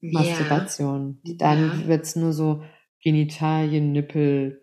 Masturbation. 0.02 1.20
Ja. 1.24 1.36
Dann 1.38 1.88
wird's 1.88 2.16
nur 2.16 2.34
so 2.34 2.64
Genitalien, 3.04 3.92
Nippel. 3.92 4.60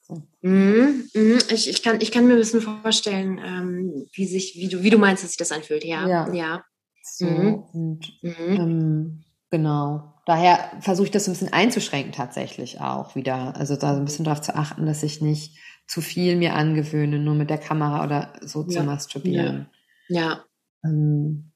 So. 0.00 0.22
Mhm, 0.42 1.08
mhm. 1.14 1.38
Ich, 1.50 1.68
ich, 1.68 1.82
kann, 1.82 1.98
ich 2.00 2.12
kann 2.12 2.26
mir 2.26 2.34
ein 2.34 2.38
bisschen 2.38 2.60
vorstellen, 2.60 3.40
ähm, 3.44 4.06
wie, 4.12 4.26
sich, 4.26 4.54
wie, 4.56 4.68
du, 4.68 4.82
wie 4.82 4.90
du 4.90 4.98
meinst, 4.98 5.22
dass 5.22 5.30
sich 5.30 5.38
das 5.38 5.52
anfühlt. 5.52 5.84
Ja. 5.84 6.06
Ja. 6.06 6.32
ja. 6.32 6.64
So, 7.02 7.26
mhm. 7.26 7.54
und, 7.72 8.22
mhm. 8.22 8.34
ähm, 8.38 9.24
genau. 9.50 10.14
Daher 10.26 10.72
versuche 10.80 11.06
ich 11.06 11.10
das 11.10 11.26
so 11.26 11.30
ein 11.30 11.34
bisschen 11.34 11.52
einzuschränken 11.52 12.12
tatsächlich 12.12 12.80
auch 12.80 13.14
wieder. 13.14 13.56
Also 13.56 13.76
da 13.76 13.94
so 13.94 14.00
ein 14.00 14.06
bisschen 14.06 14.24
darauf 14.24 14.40
zu 14.40 14.54
achten, 14.54 14.86
dass 14.86 15.02
ich 15.02 15.20
nicht 15.20 15.58
zu 15.86 16.00
viel 16.00 16.36
mir 16.36 16.54
angewöhne, 16.54 17.18
nur 17.18 17.34
mit 17.34 17.50
der 17.50 17.58
Kamera 17.58 18.04
oder 18.04 18.32
so 18.40 18.62
ja. 18.62 18.68
zu 18.68 18.84
masturbieren. 18.84 19.68
Ja. 20.08 20.22
ja. 20.22 20.44
Ähm, 20.84 21.52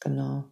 genau. 0.00 0.44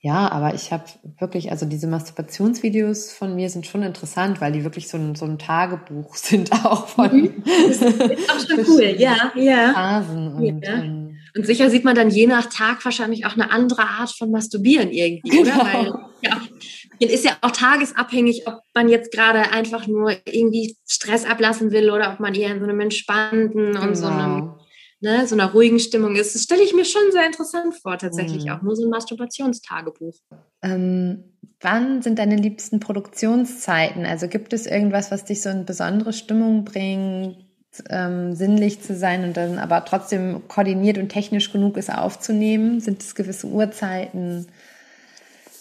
Ja, 0.00 0.30
aber 0.30 0.54
ich 0.54 0.70
habe 0.70 0.84
wirklich, 1.18 1.50
also 1.50 1.66
diese 1.66 1.88
Masturbationsvideos 1.88 3.10
von 3.10 3.34
mir 3.34 3.50
sind 3.50 3.66
schon 3.66 3.82
interessant, 3.82 4.40
weil 4.40 4.52
die 4.52 4.62
wirklich 4.62 4.88
so 4.88 4.96
ein, 4.96 5.16
so 5.16 5.24
ein 5.24 5.38
Tagebuch 5.38 6.14
sind 6.14 6.52
auch 6.52 6.86
von. 6.86 7.22
Mhm. 7.22 7.42
Das 7.44 7.82
ist 7.82 8.30
auch 8.30 8.48
schon 8.48 8.64
cool, 8.68 8.94
ja, 8.96 9.32
ja. 9.34 9.72
Phasen 9.72 10.34
und, 10.34 10.64
ja. 10.64 10.74
Ähm, 10.74 11.16
und 11.36 11.46
sicher 11.46 11.68
sieht 11.68 11.84
man 11.84 11.96
dann 11.96 12.10
je 12.10 12.26
nach 12.26 12.46
Tag 12.46 12.84
wahrscheinlich 12.84 13.26
auch 13.26 13.34
eine 13.34 13.50
andere 13.50 13.82
Art 13.82 14.10
von 14.10 14.30
Masturbieren 14.30 14.90
irgendwie, 14.90 15.30
genau. 15.30 15.60
oder? 15.60 15.72
Weil 15.72 15.92
ja, 16.22 17.08
ist 17.08 17.24
ja 17.24 17.36
auch 17.42 17.50
tagesabhängig, 17.50 18.46
ob 18.46 18.60
man 18.74 18.88
jetzt 18.88 19.12
gerade 19.12 19.52
einfach 19.52 19.86
nur 19.88 20.12
irgendwie 20.24 20.76
Stress 20.86 21.24
ablassen 21.24 21.70
will 21.70 21.90
oder 21.90 22.12
ob 22.12 22.20
man 22.20 22.34
eher 22.34 22.52
in 22.52 22.60
so 22.60 22.64
einem 22.64 22.80
entspannten 22.80 23.76
und 23.76 23.94
so 23.96 24.06
einem 24.06 24.36
genau 24.36 24.67
ne, 25.00 25.26
so 25.26 25.34
einer 25.34 25.52
ruhigen 25.52 25.78
Stimmung 25.78 26.16
ist. 26.16 26.34
Das 26.34 26.42
stelle 26.42 26.62
ich 26.62 26.74
mir 26.74 26.84
schon 26.84 27.10
sehr 27.10 27.26
interessant 27.26 27.74
vor, 27.74 27.98
tatsächlich 27.98 28.44
mhm. 28.44 28.50
auch. 28.50 28.62
Nur 28.62 28.76
so 28.76 28.84
ein 28.84 28.90
Masturbationstagebuch. 28.90 30.14
Ähm, 30.62 31.24
wann 31.60 32.02
sind 32.02 32.18
deine 32.18 32.36
liebsten 32.36 32.80
Produktionszeiten? 32.80 34.06
Also 34.06 34.28
gibt 34.28 34.52
es 34.52 34.66
irgendwas, 34.66 35.10
was 35.10 35.24
dich 35.24 35.42
so 35.42 35.50
in 35.50 35.64
besondere 35.64 36.12
Stimmung 36.12 36.64
bringt, 36.64 37.44
ähm, 37.90 38.34
sinnlich 38.34 38.80
zu 38.82 38.96
sein 38.96 39.24
und 39.24 39.36
dann 39.36 39.58
aber 39.58 39.84
trotzdem 39.84 40.48
koordiniert 40.48 40.98
und 40.98 41.10
technisch 41.10 41.52
genug 41.52 41.76
ist 41.76 41.92
aufzunehmen? 41.92 42.80
Sind 42.80 43.02
es 43.02 43.14
gewisse 43.14 43.46
Uhrzeiten? 43.46 44.46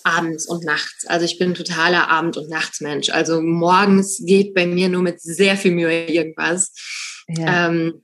abends 0.07 0.47
und 0.47 0.63
nachts. 0.63 1.05
Also 1.07 1.25
ich 1.25 1.37
bin 1.37 1.53
totaler 1.53 2.09
Abend- 2.09 2.37
und 2.37 2.49
Nachtsmensch. 2.49 3.09
Also 3.09 3.41
morgens 3.41 4.23
geht 4.25 4.53
bei 4.53 4.65
mir 4.65 4.87
nur 4.87 5.01
mit 5.01 5.21
sehr 5.21 5.57
viel 5.57 5.71
Mühe 5.71 6.07
irgendwas. 6.07 6.71
Ja. 7.27 7.67
Ähm, 7.67 8.03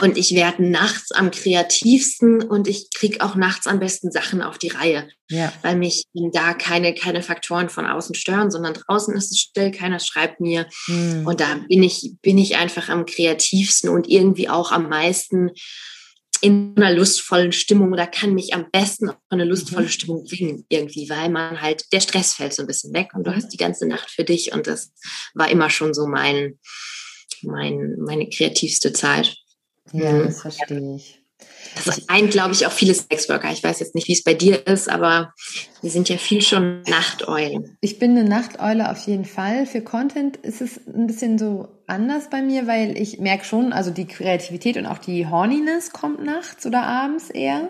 und 0.00 0.16
ich 0.16 0.34
werde 0.34 0.64
nachts 0.64 1.12
am 1.12 1.30
kreativsten 1.30 2.42
und 2.42 2.66
ich 2.66 2.88
kriege 2.94 3.20
auch 3.22 3.34
nachts 3.34 3.66
am 3.66 3.78
besten 3.78 4.10
Sachen 4.10 4.40
auf 4.40 4.56
die 4.56 4.68
Reihe, 4.68 5.08
ja. 5.28 5.52
weil 5.62 5.76
mich 5.76 6.04
da 6.32 6.54
keine, 6.54 6.94
keine 6.94 7.22
Faktoren 7.22 7.68
von 7.68 7.86
außen 7.86 8.14
stören, 8.14 8.50
sondern 8.50 8.74
draußen 8.74 9.14
ist 9.14 9.32
es 9.32 9.38
still, 9.38 9.70
keiner 9.70 10.00
schreibt 10.00 10.40
mir. 10.40 10.66
Hm. 10.86 11.26
Und 11.26 11.40
da 11.40 11.60
bin 11.68 11.82
ich, 11.82 12.14
bin 12.22 12.38
ich 12.38 12.56
einfach 12.56 12.88
am 12.88 13.04
kreativsten 13.04 13.90
und 13.90 14.08
irgendwie 14.08 14.48
auch 14.48 14.72
am 14.72 14.88
meisten 14.88 15.50
in 16.42 16.74
einer 16.76 16.92
lustvollen 16.92 17.52
Stimmung 17.52 17.92
oder 17.92 18.06
kann 18.06 18.34
mich 18.34 18.52
am 18.52 18.68
besten 18.72 19.10
auf 19.10 19.16
eine 19.28 19.44
lustvolle 19.44 19.86
mhm. 19.86 19.90
Stimmung 19.90 20.24
bringen 20.24 20.66
irgendwie, 20.68 21.08
weil 21.08 21.28
man 21.28 21.60
halt, 21.60 21.84
der 21.92 22.00
Stress 22.00 22.34
fällt 22.34 22.52
so 22.52 22.62
ein 22.62 22.66
bisschen 22.66 22.92
weg 22.92 23.10
und 23.14 23.24
du 23.24 23.30
mhm. 23.30 23.36
hast 23.36 23.50
die 23.50 23.58
ganze 23.58 23.86
Nacht 23.86 24.10
für 24.10 24.24
dich 24.24 24.52
und 24.52 24.66
das 24.66 24.92
war 25.34 25.48
immer 25.50 25.70
schon 25.70 25.94
so 25.94 26.08
mein, 26.08 26.58
mein, 27.42 27.96
meine 28.00 28.28
kreativste 28.28 28.92
Zeit. 28.92 29.36
Ja, 29.92 30.22
das 30.22 30.42
verstehe 30.42 30.96
ich. 30.96 31.22
Das 31.84 32.08
ein, 32.08 32.28
glaube 32.28 32.52
ich, 32.52 32.66
auch 32.66 32.72
viele 32.72 32.94
Sexworker. 32.94 33.50
Ich 33.50 33.64
weiß 33.64 33.80
jetzt 33.80 33.94
nicht, 33.94 34.06
wie 34.08 34.12
es 34.12 34.22
bei 34.22 34.34
dir 34.34 34.66
ist, 34.66 34.88
aber 34.88 35.32
wir 35.80 35.90
sind 35.90 36.08
ja 36.08 36.16
viel 36.16 36.42
schon 36.42 36.82
Nachteulen. 36.82 37.76
Ich 37.80 37.98
bin 37.98 38.12
eine 38.12 38.28
Nachteule 38.28 38.90
auf 38.90 38.98
jeden 39.06 39.24
Fall. 39.24 39.66
Für 39.66 39.80
Content 39.80 40.36
ist 40.36 40.60
es 40.60 40.80
ein 40.86 41.06
bisschen 41.06 41.38
so 41.38 41.68
anders 41.86 42.30
bei 42.30 42.42
mir, 42.42 42.66
weil 42.66 42.96
ich 42.96 43.18
merke 43.18 43.44
schon, 43.44 43.72
also 43.72 43.90
die 43.90 44.06
Kreativität 44.06 44.76
und 44.76 44.86
auch 44.86 44.98
die 44.98 45.26
Horniness 45.26 45.92
kommt 45.92 46.24
nachts 46.24 46.64
oder 46.66 46.82
abends 46.82 47.30
eher. 47.30 47.68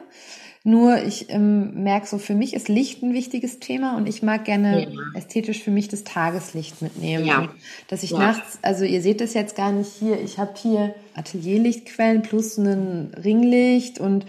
Nur 0.64 1.02
ich 1.02 1.28
ähm, 1.28 1.82
merke 1.82 2.06
so, 2.06 2.18
für 2.18 2.34
mich 2.34 2.54
ist 2.54 2.68
Licht 2.68 3.02
ein 3.02 3.14
wichtiges 3.14 3.58
Thema 3.58 3.96
und 3.96 4.08
ich 4.08 4.22
mag 4.22 4.44
gerne 4.44 4.84
ja. 4.84 5.00
ästhetisch 5.14 5.60
für 5.60 5.72
mich 5.72 5.88
das 5.88 6.04
Tageslicht 6.04 6.82
mitnehmen. 6.82 7.24
Ja. 7.24 7.48
dass 7.88 8.04
ich 8.04 8.10
ja. 8.10 8.18
nachts, 8.18 8.60
also 8.62 8.84
ihr 8.84 9.02
seht 9.02 9.20
das 9.20 9.34
jetzt 9.34 9.56
gar 9.56 9.72
nicht 9.72 9.90
hier, 9.98 10.20
ich 10.20 10.38
habe 10.38 10.52
hier 10.56 10.94
Atelierlichtquellen 11.14 12.22
plus 12.22 12.58
ein 12.58 13.12
Ringlicht 13.14 13.98
und 13.98 14.24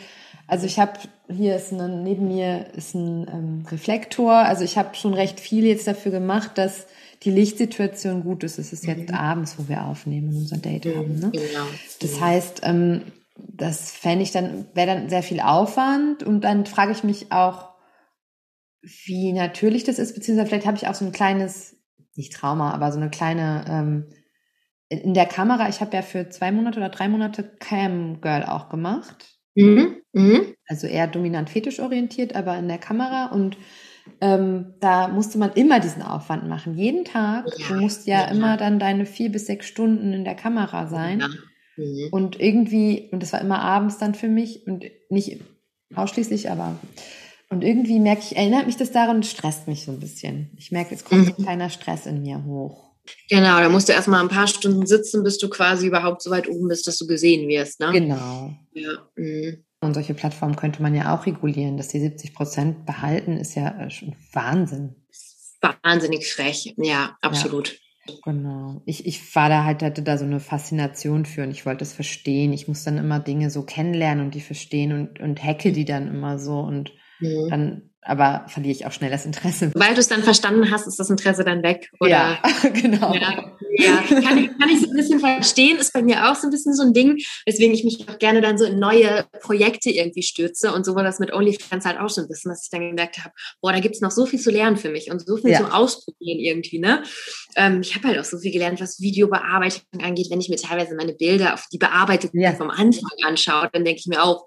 also 0.48 0.66
ich 0.66 0.80
habe 0.80 1.00
hier 1.30 1.56
ist 1.56 1.72
ein, 1.72 2.04
neben 2.04 2.28
mir 2.28 2.68
ist 2.76 2.96
ein 2.96 3.28
ähm, 3.32 3.66
Reflektor. 3.72 4.34
Also 4.34 4.64
ich 4.64 4.78
habe 4.78 4.96
schon 4.96 5.14
recht 5.14 5.40
viel 5.40 5.66
jetzt 5.66 5.88
dafür 5.88 6.12
gemacht, 6.12 6.52
dass 6.56 6.86
die 7.24 7.32
Lichtsituation 7.32 8.24
gut 8.24 8.44
ist. 8.44 8.60
Es 8.60 8.74
ist 8.74 8.86
jetzt 8.86 9.10
mhm. 9.10 9.16
abends, 9.16 9.56
wo 9.58 9.68
wir 9.70 9.86
aufnehmen 9.86 10.30
und 10.30 10.38
unser 10.38 10.58
Date 10.58 10.86
mhm, 10.86 10.96
haben. 10.96 11.20
Ne? 11.20 11.32
Genau. 11.32 11.66
Das 12.02 12.20
heißt, 12.20 12.62
ähm, 12.64 13.02
das 13.36 13.92
fände 13.92 14.24
ich 14.24 14.32
dann, 14.32 14.68
wäre 14.74 14.88
dann 14.88 15.10
sehr 15.10 15.24
viel 15.24 15.40
Aufwand 15.40 16.24
und 16.24 16.42
dann 16.42 16.66
frage 16.66 16.92
ich 16.92 17.04
mich 17.04 17.32
auch, 17.32 17.74
wie 19.06 19.32
natürlich 19.34 19.84
das 19.84 20.00
ist, 20.00 20.14
beziehungsweise 20.14 20.50
vielleicht 20.50 20.68
habe 20.68 20.78
ich 20.78 20.88
auch 20.88 20.96
so 20.96 21.06
ein 21.06 21.12
kleines 21.12 21.78
nicht 22.16 22.34
Trauma, 22.34 22.72
aber 22.72 22.92
so 22.92 23.00
eine 23.00 23.10
kleine 23.10 23.66
ähm, 23.68 24.06
in 24.90 25.14
der 25.14 25.26
Kamera, 25.26 25.70
ich 25.70 25.82
habe 25.82 25.96
ja 25.96 26.02
für 26.04 26.30
zwei 26.30 26.52
Monate 26.52 26.78
oder 26.80 26.90
drei 26.90 27.08
Monate 27.08 27.44
Cam 27.60 28.22
Girl 28.22 28.44
auch 28.44 28.70
gemacht. 28.70 29.40
Mhm. 29.56 30.02
Mhm. 30.12 30.56
Also 30.68 30.88
eher 30.88 31.08
dominant 31.08 31.50
fetisch 31.50 31.80
orientiert, 31.80 32.36
aber 32.36 32.58
in 32.58 32.68
der 32.68 32.78
Kamera 32.78 33.28
und 33.28 33.58
ähm, 34.22 34.76
da 34.82 35.08
musste 35.08 35.38
man 35.38 35.54
immer 35.54 35.80
diesen 35.80 36.02
Aufwand 36.02 36.48
machen. 36.48 36.76
Jeden 36.76 37.06
Tag. 37.06 37.46
Ja, 37.58 37.68
du 37.70 37.82
musst 37.82 38.06
ja, 38.06 38.22
ja, 38.22 38.28
immer 38.28 38.58
dann 38.58 38.78
deine 38.78 39.06
vier 39.06 39.32
bis 39.32 39.48
sechs 39.48 39.66
Stunden 39.66 40.14
in 40.14 40.26
der 40.26 40.36
Kamera 40.36 40.88
sein. 40.88 41.22
Ja. 41.22 41.28
Mhm. 41.78 42.10
Und 42.12 42.40
irgendwie, 42.40 43.10
und 43.12 43.22
das 43.22 43.34
war 43.34 43.42
immer 43.42 43.62
abends 43.62 43.98
dann 43.98 44.16
für 44.16 44.28
mich 44.28 44.68
und 44.68 44.86
nicht 45.10 45.40
ausschließlich, 45.96 46.50
aber 46.50 46.78
und 47.50 47.64
irgendwie 47.64 48.00
merke 48.00 48.22
ich, 48.22 48.36
erinnert 48.36 48.66
mich 48.66 48.78
das 48.78 48.92
daran 48.92 49.18
und 49.18 49.26
stresst 49.26 49.68
mich 49.68 49.86
so 49.86 49.92
ein 49.92 50.00
bisschen. 50.00 50.50
Ich 50.58 50.72
merke, 50.72 50.96
es 50.96 51.06
kommt 51.06 51.22
mhm. 51.22 51.34
ein 51.38 51.44
kleiner 51.44 51.70
Stress 51.70 52.08
in 52.08 52.24
mir 52.24 52.44
hoch. 52.44 52.94
Genau, 53.30 53.60
da 53.60 53.70
musst 53.70 53.90
du 53.90 53.94
erstmal 53.94 54.22
ein 54.22 54.30
paar 54.30 54.48
Stunden 54.48 54.88
sitzen, 54.88 55.24
bis 55.24 55.38
du 55.38 55.50
quasi 55.50 55.88
überhaupt 55.88 56.22
so 56.22 56.32
weit 56.32 56.48
oben 56.48 56.68
bist, 56.68 56.88
dass 56.88 56.98
du 56.98 57.06
gesehen 57.06 57.48
wirst. 57.48 57.80
Ne? 57.80 57.92
Genau. 57.92 58.54
Ja. 58.74 59.08
Mhm. 59.16 59.64
Und 59.82 59.94
solche 59.94 60.14
Plattformen 60.14 60.56
könnte 60.56 60.82
man 60.82 60.96
ja 60.96 61.14
auch 61.14 61.26
regulieren, 61.26 61.76
dass 61.78 61.90
die 61.90 62.00
70 62.00 62.34
Prozent 62.34 62.86
behalten, 62.86 63.38
ist 63.38 63.56
ja 63.56 63.78
äh, 63.82 63.90
schon 63.90 64.16
Wahnsinn. 64.32 64.96
Wahnsinnig 65.84 66.32
frech, 66.32 66.74
ja, 66.78 67.18
absolut. 67.22 67.70
Ja, 67.70 67.78
genau. 68.24 68.82
Ich, 68.86 69.06
ich 69.06 69.36
war 69.36 69.50
da 69.50 69.64
halt, 69.64 69.84
hatte 69.84 70.04
da 70.04 70.18
so 70.18 70.26
eine 70.26 70.40
Faszination 70.40 71.26
für 71.26 71.44
und 71.44 71.52
ich 71.52 71.66
wollte 71.66 71.84
es 71.84 71.94
verstehen. 71.94 72.54
Ich 72.54 72.68
muss 72.68 72.84
dann 72.84 72.98
immer 72.98 73.20
Dinge 73.20 73.50
so 73.50 73.64
kennenlernen 73.64 74.26
und 74.26 74.36
die 74.36 74.42
verstehen 74.42 74.92
und, 74.92 75.20
und 75.20 75.44
hacke 75.44 75.72
die 75.72 75.86
dann 75.86 76.08
immer 76.08 76.40
so 76.40 76.60
und 76.60 76.94
mhm. 77.20 77.50
dann 77.50 77.93
aber 78.06 78.46
verliere 78.48 78.72
ich 78.72 78.86
auch 78.86 78.92
schnell 78.92 79.10
das 79.10 79.26
Interesse. 79.26 79.72
Weil 79.76 79.94
du 79.94 80.00
es 80.00 80.08
dann 80.08 80.24
verstanden 80.24 80.72
hast, 80.72 80.88
ist 80.88 81.00
das 81.00 81.10
Interesse 81.10 81.44
dann 81.44 81.64
weg, 81.64 81.90
oder? 82.00 82.10
Ja, 82.10 82.42
genau. 82.74 83.14
Ja, 83.14 83.56
ja. 83.78 84.04
Kann, 84.22 84.38
ich, 84.38 84.58
kann 84.58 84.70
ich 84.70 84.82
so 84.82 84.90
ein 84.90 84.96
bisschen 84.96 85.20
verstehen, 85.20 85.78
ist 85.78 85.94
bei 85.94 86.02
mir 86.02 86.30
auch 86.30 86.36
so 86.36 86.48
ein 86.48 86.52
bisschen 86.52 86.74
so 86.74 86.84
ein 86.84 86.94
Ding, 86.94 87.18
weswegen 87.46 87.74
ich 87.74 87.84
mich 87.84 88.08
auch 88.08 88.20
gerne 88.20 88.42
dann 88.42 88.58
so 88.58 88.66
in 88.66 88.80
neue 88.80 89.26
Projekte 89.42 89.90
irgendwie 89.90 90.24
stürze 90.24 90.74
und 90.74 90.86
so 90.86 90.96
war 90.96 91.04
das 91.04 91.20
mit 91.20 91.34
OnlyFans 91.34 91.86
halt 91.86 92.00
auch 92.00 92.10
so 92.10 92.22
ein 92.22 92.28
bisschen, 92.28 92.50
dass 92.50 92.64
ich 92.64 92.70
dann 92.70 92.82
gemerkt 92.82 93.20
habe, 93.20 93.34
boah, 93.62 93.72
da 93.72 93.80
gibt's 93.80 94.02
noch 94.02 94.12
so 94.12 94.26
viel 94.26 94.40
zu 94.40 94.52
lernen 94.52 94.78
für 94.78 94.90
mich 94.90 95.10
und 95.12 95.26
so 95.26 95.38
viel 95.38 95.52
ja. 95.52 95.60
zum 95.60 95.72
Ausprobieren 95.72 96.40
irgendwie, 96.40 96.80
ne? 96.80 97.04
Ähm, 97.56 97.82
ich 97.82 97.96
habe 97.96 98.08
halt 98.08 98.20
auch 98.20 98.26
so 98.26 98.38
viel 98.38 98.52
gelernt, 98.52 98.82
was 98.82 99.00
Videobearbeitung 99.00 100.02
angeht, 100.02 100.28
wenn 100.30 100.42
ich 100.42 100.50
mir 100.50 100.58
teilweise 100.58 100.96
meine 100.96 101.14
Bilder 101.14 101.54
auf 101.54 101.68
die 101.72 101.78
bearbeiteten 101.78 102.40
ja. 102.40 102.54
vom 102.54 102.70
Anfang 102.70 103.12
anschaue, 103.26 103.70
dann 103.72 103.86
denke 103.86 104.00
ich 104.00 104.08
mir 104.08 104.24
auch, 104.24 104.46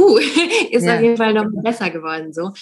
puh, 0.00 0.18
ist 0.70 0.88
auf 0.88 1.00
jeden 1.00 1.16
Fall 1.16 1.34
noch 1.34 1.46
besser 1.62 1.90
geworden, 1.90 2.32
so. 2.32 2.52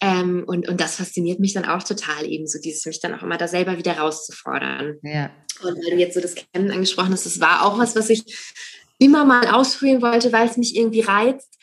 Ähm, 0.00 0.44
und, 0.46 0.68
und 0.68 0.80
das 0.80 0.96
fasziniert 0.96 1.40
mich 1.40 1.54
dann 1.54 1.64
auch 1.64 1.82
total 1.82 2.26
eben, 2.26 2.46
so 2.46 2.58
dieses 2.60 2.84
mich 2.84 3.00
dann 3.00 3.14
auch 3.14 3.22
immer 3.22 3.38
da 3.38 3.48
selber 3.48 3.78
wieder 3.78 3.96
rauszufordern. 3.98 4.98
Ja. 5.02 5.30
Und 5.62 5.76
weil 5.76 5.92
du 5.92 5.96
jetzt 5.96 6.14
so 6.14 6.20
das 6.20 6.34
Kennen 6.34 6.70
angesprochen 6.70 7.12
hast, 7.12 7.24
das 7.24 7.40
war 7.40 7.64
auch 7.64 7.78
was, 7.78 7.96
was 7.96 8.10
ich 8.10 8.22
immer 8.98 9.24
mal 9.24 9.48
ausprobieren 9.48 10.02
wollte, 10.02 10.32
weil 10.32 10.48
es 10.48 10.56
mich 10.56 10.76
irgendwie 10.76 11.00
reizt. 11.00 11.54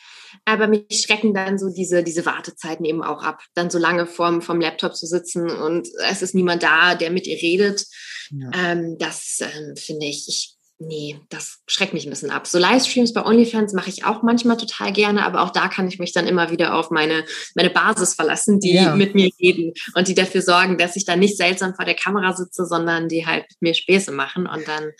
Aber 0.44 0.66
mich 0.66 0.84
schrecken 0.90 1.32
dann 1.32 1.58
so 1.58 1.70
diese, 1.70 2.02
diese 2.02 2.26
Wartezeiten 2.26 2.84
eben 2.84 3.02
auch 3.02 3.22
ab. 3.22 3.40
Dann 3.54 3.70
so 3.70 3.78
lange 3.78 4.06
vorm, 4.06 4.42
vom 4.42 4.60
Laptop 4.60 4.94
zu 4.94 5.06
sitzen 5.06 5.48
und 5.48 5.88
es 6.10 6.20
ist 6.20 6.34
niemand 6.34 6.62
da, 6.62 6.96
der 6.96 7.10
mit 7.10 7.26
ihr 7.26 7.40
redet. 7.40 7.86
Ja. 8.30 8.50
Ähm, 8.52 8.96
das 8.98 9.38
ähm, 9.40 9.76
finde 9.76 10.06
ich, 10.06 10.26
ich 10.28 10.56
nee, 10.86 11.18
das 11.30 11.62
schreckt 11.66 11.94
mich 11.94 12.06
ein 12.06 12.10
bisschen 12.10 12.30
ab. 12.30 12.46
So 12.46 12.58
Livestreams 12.58 13.12
bei 13.12 13.24
OnlyFans 13.24 13.72
mache 13.72 13.90
ich 13.90 14.04
auch 14.04 14.22
manchmal 14.22 14.56
total 14.56 14.92
gerne, 14.92 15.24
aber 15.24 15.42
auch 15.42 15.50
da 15.50 15.68
kann 15.68 15.88
ich 15.88 15.98
mich 15.98 16.12
dann 16.12 16.26
immer 16.26 16.50
wieder 16.50 16.74
auf 16.74 16.90
meine, 16.90 17.24
meine 17.54 17.70
Basis 17.70 18.14
verlassen, 18.14 18.60
die 18.60 18.74
ja. 18.74 18.94
mit 18.94 19.14
mir 19.14 19.30
reden 19.40 19.72
und 19.94 20.08
die 20.08 20.14
dafür 20.14 20.42
sorgen, 20.42 20.78
dass 20.78 20.96
ich 20.96 21.04
dann 21.04 21.18
nicht 21.18 21.36
seltsam 21.36 21.74
vor 21.74 21.84
der 21.84 21.94
Kamera 21.94 22.34
sitze, 22.34 22.66
sondern 22.66 23.08
die 23.08 23.26
halt 23.26 23.44
mit 23.50 23.62
mir 23.62 23.74
Späße 23.74 24.12
machen 24.12 24.46
und 24.46 24.66
dann 24.68 24.92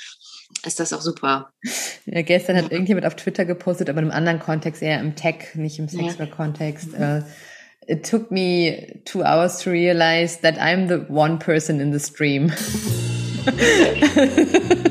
ist 0.64 0.80
das 0.80 0.92
auch 0.92 1.00
super. 1.00 1.50
Ja, 2.06 2.22
gestern 2.22 2.56
hat 2.56 2.70
irgendjemand 2.70 3.06
auf 3.06 3.16
Twitter 3.16 3.44
gepostet, 3.44 3.88
aber 3.90 3.98
in 4.00 4.04
einem 4.04 4.16
anderen 4.16 4.38
Kontext, 4.38 4.82
eher 4.82 5.00
im 5.00 5.16
Tech, 5.16 5.54
nicht 5.54 5.78
im 5.78 5.88
Sexual-Kontext. 5.88 6.88
Ja. 6.98 7.18
Uh, 7.18 7.22
it 7.86 8.08
took 8.08 8.30
me 8.30 9.00
two 9.04 9.22
hours 9.22 9.58
to 9.58 9.70
realize 9.70 10.40
that 10.40 10.58
I'm 10.58 10.88
the 10.88 11.06
one 11.12 11.38
person 11.38 11.80
in 11.80 11.92
the 11.92 12.00
stream. 12.00 12.52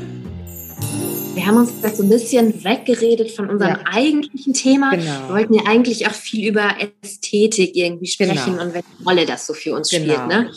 wir 1.44 1.50
haben 1.50 1.58
uns 1.58 1.78
das 1.82 1.98
so 1.98 2.02
ein 2.02 2.08
bisschen 2.08 2.64
weggeredet 2.64 3.30
von 3.30 3.50
unserem 3.50 3.76
ja. 3.76 3.84
eigentlichen 3.84 4.54
Thema. 4.54 4.92
Genau. 4.92 5.04
Wir 5.04 5.28
wollten 5.28 5.54
ja 5.54 5.64
eigentlich 5.66 6.06
auch 6.06 6.14
viel 6.14 6.48
über 6.48 6.74
Ästhetik 7.02 7.76
irgendwie 7.76 8.06
sprechen 8.06 8.52
genau. 8.52 8.62
und 8.62 8.72
welche 8.72 8.88
Rolle 9.04 9.26
das 9.26 9.46
so 9.46 9.52
für 9.52 9.74
uns 9.74 9.90
genau. 9.90 10.14
spielt. 10.14 10.26
Ne? 10.28 10.50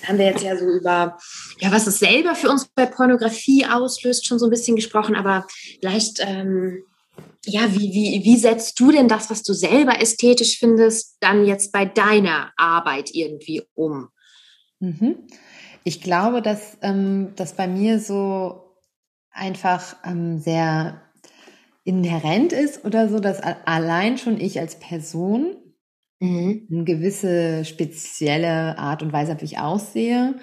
Da 0.00 0.08
haben 0.08 0.18
wir 0.18 0.26
jetzt 0.26 0.42
ja 0.42 0.56
so 0.56 0.64
über, 0.64 1.16
ja, 1.60 1.70
was 1.70 1.86
es 1.86 2.00
selber 2.00 2.34
für 2.34 2.50
uns 2.50 2.66
bei 2.74 2.86
Pornografie 2.86 3.66
auslöst, 3.66 4.26
schon 4.26 4.40
so 4.40 4.46
ein 4.46 4.50
bisschen 4.50 4.74
gesprochen, 4.74 5.14
aber 5.14 5.46
vielleicht, 5.78 6.18
ähm, 6.18 6.82
ja, 7.44 7.72
wie, 7.72 7.92
wie, 7.92 8.24
wie 8.24 8.36
setzt 8.36 8.80
du 8.80 8.90
denn 8.90 9.06
das, 9.06 9.30
was 9.30 9.44
du 9.44 9.52
selber 9.52 10.00
ästhetisch 10.00 10.58
findest, 10.58 11.18
dann 11.20 11.46
jetzt 11.46 11.70
bei 11.70 11.84
deiner 11.84 12.50
Arbeit 12.56 13.10
irgendwie 13.12 13.62
um? 13.74 14.08
Mhm. 14.80 15.18
Ich 15.84 16.00
glaube, 16.00 16.42
dass 16.42 16.78
ähm, 16.82 17.32
das 17.36 17.54
bei 17.54 17.68
mir 17.68 18.00
so 18.00 18.61
einfach 19.32 19.96
ähm, 20.04 20.38
sehr 20.38 21.02
inhärent 21.84 22.52
ist 22.52 22.84
oder 22.84 23.08
so, 23.08 23.18
dass 23.18 23.40
allein 23.40 24.18
schon 24.18 24.40
ich 24.40 24.60
als 24.60 24.78
Person 24.78 25.56
mhm. 26.20 26.68
eine 26.70 26.84
gewisse 26.84 27.64
spezielle 27.64 28.78
Art 28.78 29.02
und 29.02 29.12
Weise, 29.12 29.36
wie 29.40 29.44
ich 29.44 29.58
aussehe, 29.58 30.36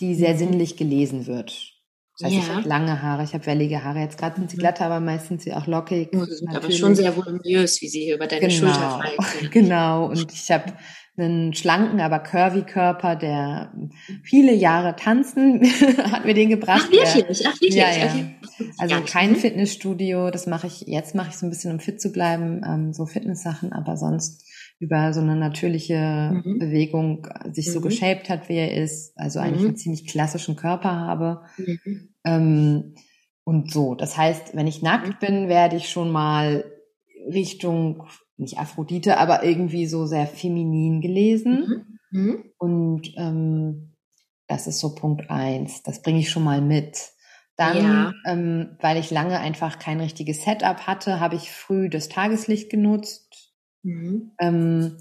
die 0.00 0.14
sehr 0.14 0.34
mhm. 0.34 0.38
sinnlich 0.38 0.76
gelesen 0.76 1.26
wird. 1.26 1.72
Das 2.18 2.30
heißt, 2.30 2.34
ja. 2.34 2.42
ich 2.42 2.56
habe 2.56 2.68
lange 2.68 3.02
Haare, 3.02 3.24
ich 3.24 3.34
habe 3.34 3.44
wellige 3.44 3.84
Haare. 3.84 3.98
Jetzt 3.98 4.16
gerade 4.16 4.36
sind 4.36 4.50
sie 4.50 4.56
mhm. 4.56 4.60
glatt, 4.60 4.80
aber 4.80 5.00
meistens 5.00 5.28
sind 5.28 5.42
sie 5.42 5.52
auch 5.52 5.66
lockig. 5.66 6.08
Sind 6.12 6.56
aber 6.56 6.70
schon 6.70 6.94
sehr 6.94 7.14
voluminös, 7.14 7.82
wie 7.82 7.88
sie 7.88 8.04
hier 8.04 8.14
über 8.14 8.26
deine 8.26 8.48
genau. 8.48 8.54
Schulter 8.54 9.00
fallen. 9.02 9.50
Genau, 9.50 10.06
und 10.06 10.32
ich 10.32 10.50
habe 10.50 10.72
einen 11.18 11.54
schlanken, 11.54 12.00
aber 12.00 12.18
curvy 12.18 12.62
Körper, 12.62 13.16
der 13.16 13.72
viele 14.22 14.52
Jahre 14.54 14.96
tanzen 14.96 15.62
hat 16.12 16.24
mir 16.24 16.34
den 16.34 16.50
gebracht. 16.50 16.88
Ach 16.88 16.92
wirklich? 16.92 17.46
Ach 17.46 17.60
wirklich? 17.60 17.74
Ja, 17.74 17.90
ja. 17.90 18.12
Also 18.78 18.96
kein 19.06 19.30
mhm. 19.30 19.36
Fitnessstudio, 19.36 20.30
das 20.30 20.46
mache 20.46 20.66
ich, 20.66 20.82
jetzt 20.82 21.14
mache 21.14 21.30
ich 21.30 21.36
so 21.36 21.46
ein 21.46 21.50
bisschen, 21.50 21.72
um 21.72 21.80
fit 21.80 22.00
zu 22.00 22.12
bleiben, 22.12 22.62
ähm, 22.66 22.92
so 22.92 23.06
Fitnesssachen, 23.06 23.72
aber 23.72 23.96
sonst 23.96 24.44
über 24.78 25.12
so 25.12 25.20
eine 25.20 25.36
natürliche 25.36 26.42
mhm. 26.44 26.58
Bewegung 26.58 27.26
sich 27.52 27.68
mhm. 27.68 27.72
so 27.72 27.80
geshaped 27.80 28.28
hat, 28.28 28.48
wie 28.48 28.56
er 28.56 28.74
ist, 28.74 29.16
also 29.16 29.38
eigentlich 29.38 29.62
mhm. 29.62 29.68
einen 29.68 29.76
ziemlich 29.76 30.06
klassischen 30.06 30.56
Körper 30.56 30.90
habe. 30.90 31.42
Mhm. 31.56 32.14
Ähm, 32.24 32.94
und 33.44 33.72
so. 33.72 33.94
Das 33.94 34.16
heißt, 34.16 34.56
wenn 34.56 34.66
ich 34.66 34.82
nackt 34.82 35.22
mhm. 35.22 35.26
bin, 35.26 35.48
werde 35.48 35.76
ich 35.76 35.88
schon 35.88 36.10
mal 36.10 36.64
Richtung 37.32 38.04
nicht 38.36 38.58
Aphrodite, 38.58 39.18
aber 39.18 39.44
irgendwie 39.44 39.86
so 39.86 40.06
sehr 40.06 40.26
feminin 40.26 41.00
gelesen. 41.00 41.98
Mhm. 42.10 42.20
Mhm. 42.20 42.44
Und 42.58 43.14
ähm, 43.16 43.92
das 44.46 44.66
ist 44.66 44.78
so 44.78 44.94
Punkt 44.94 45.30
eins. 45.30 45.82
Das 45.82 46.02
bringe 46.02 46.20
ich 46.20 46.30
schon 46.30 46.44
mal 46.44 46.60
mit. 46.60 47.12
Dann, 47.56 47.76
ja. 47.76 48.12
ähm, 48.26 48.76
weil 48.80 48.98
ich 48.98 49.10
lange 49.10 49.40
einfach 49.40 49.78
kein 49.78 50.00
richtiges 50.00 50.44
Setup 50.44 50.86
hatte, 50.86 51.20
habe 51.20 51.36
ich 51.36 51.50
früh 51.50 51.88
das 51.88 52.08
Tageslicht 52.08 52.70
genutzt. 52.70 53.54
Mhm. 53.82 54.32
Ähm, 54.38 54.98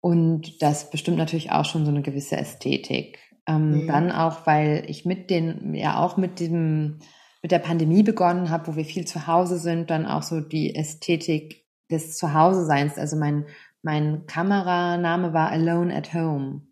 und 0.00 0.62
das 0.62 0.90
bestimmt 0.90 1.16
natürlich 1.16 1.52
auch 1.52 1.64
schon 1.64 1.84
so 1.84 1.90
eine 1.90 2.02
gewisse 2.02 2.36
Ästhetik. 2.36 3.18
Ähm, 3.46 3.84
mhm. 3.84 3.86
Dann 3.86 4.12
auch, 4.12 4.46
weil 4.46 4.84
ich 4.88 5.04
mit 5.06 5.30
den, 5.30 5.74
ja 5.74 5.98
auch 5.98 6.16
mit 6.16 6.38
dem, 6.38 6.98
mit 7.42 7.50
der 7.50 7.60
Pandemie 7.60 8.02
begonnen 8.02 8.50
habe, 8.50 8.68
wo 8.68 8.76
wir 8.76 8.84
viel 8.84 9.06
zu 9.06 9.26
Hause 9.26 9.58
sind, 9.58 9.90
dann 9.90 10.04
auch 10.04 10.22
so 10.22 10.40
die 10.40 10.74
Ästhetik 10.74 11.65
des 11.90 12.16
Zuhause-Seins. 12.16 12.98
Also 12.98 13.16
mein, 13.16 13.46
mein 13.82 14.26
Kameraname 14.26 15.32
war 15.32 15.50
Alone 15.50 15.94
at 15.94 16.14
Home. 16.14 16.62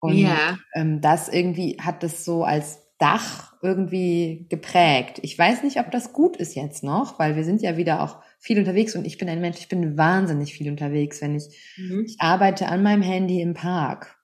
Und 0.00 0.16
ja. 0.16 0.58
ähm, 0.74 1.00
das 1.00 1.28
irgendwie 1.28 1.76
hat 1.80 2.02
das 2.02 2.24
so 2.24 2.44
als 2.44 2.80
Dach 2.98 3.54
irgendwie 3.62 4.46
geprägt. 4.48 5.20
Ich 5.22 5.38
weiß 5.38 5.62
nicht, 5.62 5.78
ob 5.78 5.90
das 5.90 6.12
gut 6.12 6.36
ist 6.36 6.54
jetzt 6.54 6.82
noch, 6.82 7.18
weil 7.18 7.36
wir 7.36 7.44
sind 7.44 7.62
ja 7.62 7.76
wieder 7.76 8.02
auch 8.02 8.22
viel 8.38 8.58
unterwegs 8.58 8.94
und 8.96 9.06
ich 9.06 9.18
bin 9.18 9.28
ein 9.28 9.40
Mensch, 9.40 9.58
ich 9.58 9.68
bin 9.68 9.96
wahnsinnig 9.96 10.54
viel 10.54 10.70
unterwegs, 10.70 11.20
wenn 11.20 11.34
ich, 11.36 11.44
mhm. 11.76 12.04
ich 12.06 12.16
arbeite 12.18 12.68
an 12.68 12.82
meinem 12.82 13.02
Handy 13.02 13.40
im 13.40 13.54
Park. 13.54 14.16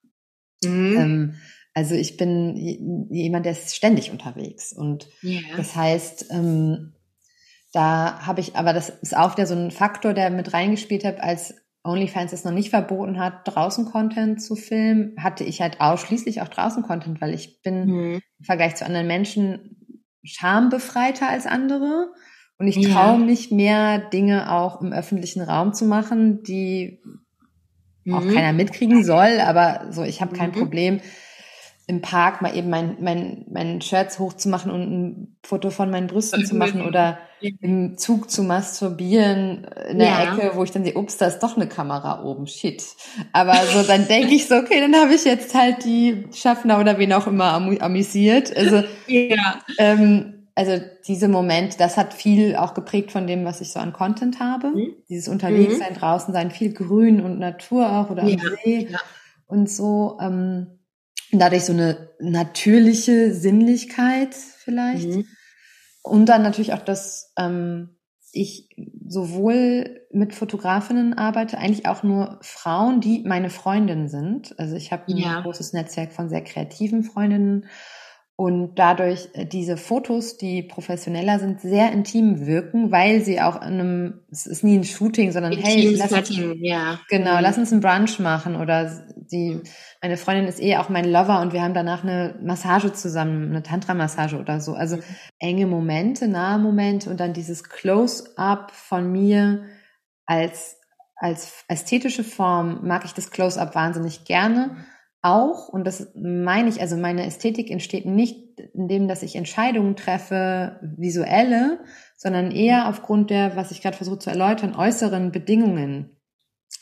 Mhm. 0.65 0.97
Ähm, 0.97 1.35
also 1.75 1.95
ich 1.95 2.17
bin 2.17 3.09
jemand, 3.11 3.45
der 3.45 3.53
ist 3.53 3.77
ständig 3.77 4.11
unterwegs 4.11 4.73
und 4.73 5.09
ja. 5.21 5.41
das 5.59 5.77
heißt, 5.77 6.31
ähm, 6.31 6.95
da 7.73 8.27
habe 8.27 8.41
ich, 8.41 8.57
aber 8.57 8.73
das 8.73 8.89
ist 8.89 9.17
auch 9.17 9.37
wieder 9.37 9.47
so 9.47 9.55
ein 9.55 9.71
Faktor, 9.71 10.15
der 10.15 10.31
mit 10.31 10.53
reingespielt 10.53 11.05
hat, 11.05 11.21
als 11.21 11.55
OnlyFans 11.87 12.33
es 12.33 12.45
noch 12.45 12.53
nicht 12.53 12.71
verboten 12.71 13.19
hat, 13.19 13.41
draußen 13.45 13.87
Content 13.87 14.43
zu 14.43 14.57
filmen, 14.57 15.15
hatte 15.19 15.45
ich 15.45 15.61
halt 15.61 15.81
ausschließlich 15.81 16.43
auch 16.43 16.49
draußen 16.49 16.83
Content, 16.83 17.21
weil 17.21 17.33
ich 17.33 17.63
bin 17.63 17.87
mhm. 17.87 18.21
im 18.39 18.45
Vergleich 18.45 18.77
zu 18.77 18.85
anderen 18.85 19.07
Menschen 19.07 20.01
schambefreiter 20.25 21.29
als 21.29 21.47
andere. 21.47 22.09
Und 22.59 22.67
ich 22.67 22.81
traue 22.89 23.19
ja. 23.21 23.25
mich 23.25 23.51
mehr, 23.51 23.99
Dinge 23.99 24.51
auch 24.53 24.81
im 24.81 24.93
öffentlichen 24.93 25.43
Raum 25.43 25.75
zu 25.75 25.85
machen, 25.85 26.43
die 26.43 27.03
mhm. 28.05 28.15
auch 28.15 28.27
keiner 28.27 28.53
mitkriegen 28.53 29.05
soll, 29.05 29.41
aber 29.41 29.93
so, 29.93 30.03
ich 30.03 30.21
habe 30.21 30.37
kein 30.37 30.51
mhm. 30.51 30.55
Problem, 30.55 31.01
im 31.87 32.01
Park 32.01 32.43
mal 32.43 32.57
eben 32.57 32.69
mein, 32.69 32.97
mein, 33.01 33.45
mein 33.49 33.81
Shirts 33.81 34.19
hochzumachen 34.19 34.73
und 34.73 34.81
ein 34.83 35.39
Foto 35.45 35.71
von 35.71 35.91
meinen 35.91 36.09
Brüsten 36.09 36.45
zu 36.45 36.57
machen 36.57 36.83
oder 36.83 37.19
im 37.41 37.99
Zug 37.99 38.31
zu 38.31 38.43
masturbieren 38.43 39.67
in 39.89 39.99
der 39.99 40.09
ja. 40.09 40.35
Ecke, 40.35 40.53
wo 40.55 40.65
ich 40.65 40.71
dann 40.71 40.85
sehe, 40.85 40.95
ups, 40.95 41.17
da 41.17 41.27
ist 41.27 41.41
doch 41.41 41.57
eine 41.57 41.69
Kamera 41.69 42.23
oben, 42.25 42.47
shit. 42.47 42.83
Aber 43.33 43.55
so, 43.55 43.83
dann 43.83 44.09
denke 44.09 44.35
ich 44.35 44.47
so, 44.47 44.57
okay, 44.57 44.81
dann 44.81 44.95
habe 44.97 45.15
ich 45.15 45.25
jetzt 45.25 45.55
halt 45.55 45.85
die 45.85 46.27
Schaffner 46.33 46.81
oder 46.81 46.99
wen 46.99 47.13
auch 47.13 47.27
immer 47.27 47.53
amüsiert. 47.55 48.57
Also, 48.57 48.85
ja. 49.07 49.61
ähm, 49.79 50.49
also 50.55 50.81
diese 51.07 51.29
Moment, 51.29 51.81
das 51.81 51.99
hat 51.99 52.15
viel 52.15 52.57
auch 52.57 52.73
geprägt 52.73 53.13
von 53.13 53.27
dem, 53.27 53.45
was 53.45 53.61
ich 53.61 53.71
so 53.71 53.79
an 53.79 53.93
Content 53.93 54.41
habe. 54.41 54.69
Mhm. 54.69 54.95
Dieses 55.09 55.29
Unterwegssein, 55.29 55.93
mhm. 55.93 55.99
draußen 55.99 56.33
sein, 56.33 56.51
viel 56.51 56.73
Grün 56.73 57.21
und 57.21 57.39
Natur 57.39 57.93
auch 57.93 58.11
oder 58.11 58.25
ja. 58.25 58.39
am 58.39 58.57
See 58.65 58.89
ja. 58.91 58.99
und 59.47 59.71
so. 59.71 60.19
Ähm, 60.21 60.79
dadurch 61.33 61.65
so 61.65 61.73
eine 61.73 62.09
natürliche 62.21 63.35
Sinnlichkeit 63.35 64.35
vielleicht. 64.35 65.09
Mhm. 65.09 65.27
Und 66.07 66.27
dann 66.27 66.43
natürlich 66.43 66.73
auch, 66.73 66.83
dass 66.83 67.33
ähm, 67.39 67.97
ich 68.33 68.69
sowohl 69.07 70.03
mit 70.13 70.35
Fotografinnen 70.35 71.15
arbeite, 71.15 71.59
eigentlich 71.59 71.87
auch 71.87 72.03
nur 72.03 72.39
Frauen, 72.43 73.01
die 73.01 73.23
meine 73.27 73.51
Freundinnen 73.51 74.09
sind. 74.09 74.59
Also 74.59 74.77
ich 74.77 74.93
habe 74.93 75.05
ein 75.09 75.17
ja. 75.17 75.41
großes 75.41 75.73
Netzwerk 75.73 76.13
von 76.13 76.29
sehr 76.29 76.43
kreativen 76.43 77.03
Freundinnen 77.03 77.67
und 78.39 78.79
dadurch 78.79 79.31
äh, 79.33 79.47
diese 79.47 79.79
Fotos, 79.79 80.37
die 80.37 80.63
professioneller 80.63 81.39
sind, 81.39 81.63
sehr 81.63 81.91
intim 81.91 82.47
wirken, 82.47 82.93
weil 82.93 83.25
sie 83.25 83.41
auch 83.41 83.57
in 83.57 83.81
einem, 83.81 84.21
es 84.31 84.47
ist 84.47 84.63
nie 84.63 84.77
ein 84.77 84.85
Shooting, 84.85 85.33
sondern 85.33 85.53
Intim 85.53 85.67
hey, 85.67 85.95
lass 85.95 86.13
uns, 86.13 86.39
ja. 86.61 87.01
genau, 87.09 87.37
mhm. 87.37 87.41
lass 87.41 87.57
uns 87.57 87.73
einen 87.73 87.81
Brunch 87.81 88.19
machen 88.19 88.57
oder 88.57 89.07
die, 89.31 89.61
meine 90.03 90.17
Freundin 90.17 90.47
ist 90.47 90.61
eh 90.61 90.77
auch 90.77 90.89
mein 90.89 91.05
Lover 91.05 91.41
und 91.41 91.53
wir 91.53 91.63
haben 91.63 91.75
danach 91.75 92.03
eine 92.03 92.39
Massage 92.43 92.93
zusammen, 92.93 93.51
eine 93.51 93.63
Tantra-Massage 93.63 94.39
oder 94.39 94.61
so. 94.61 94.75
Also 94.75 94.99
enge 95.39 95.67
Momente, 95.67 96.29
nahe 96.29 96.59
Momente 96.59 97.11
und 97.11 97.21
dann 97.21 97.33
dieses 97.33 97.65
Close-up 97.65 98.71
von 98.73 99.11
mir 99.11 99.65
als, 100.27 100.79
als 101.17 101.65
ästhetische 101.69 102.25
Form 102.25 102.87
mag 102.87 103.05
ich 103.05 103.15
das 103.15 103.31
Close-up 103.31 103.75
wahnsinnig 103.75 104.25
gerne 104.25 104.77
auch, 105.27 105.69
und 105.69 105.85
das 105.85 106.13
meine 106.15 106.69
ich, 106.69 106.81
also 106.81 106.97
meine 106.97 107.27
Ästhetik 107.27 107.71
entsteht 107.71 108.07
nicht 108.07 108.61
in 108.75 108.87
dem, 108.87 109.09
dass 109.09 109.25
ich 109.25 109.35
Entscheidungen 109.35 109.97
treffe, 109.97 110.79
visuelle, 110.83 111.81
sondern 112.17 112.53
eher 112.53 112.89
aufgrund 112.89 113.31
der, 113.31 113.57
was 113.57 113.73
ich 113.73 113.83
gerade 113.83 113.97
versuche 113.97 114.21
zu 114.21 114.31
erläutern, 114.31 114.77
äußeren 114.77 115.33
Bedingungen. 115.33 116.16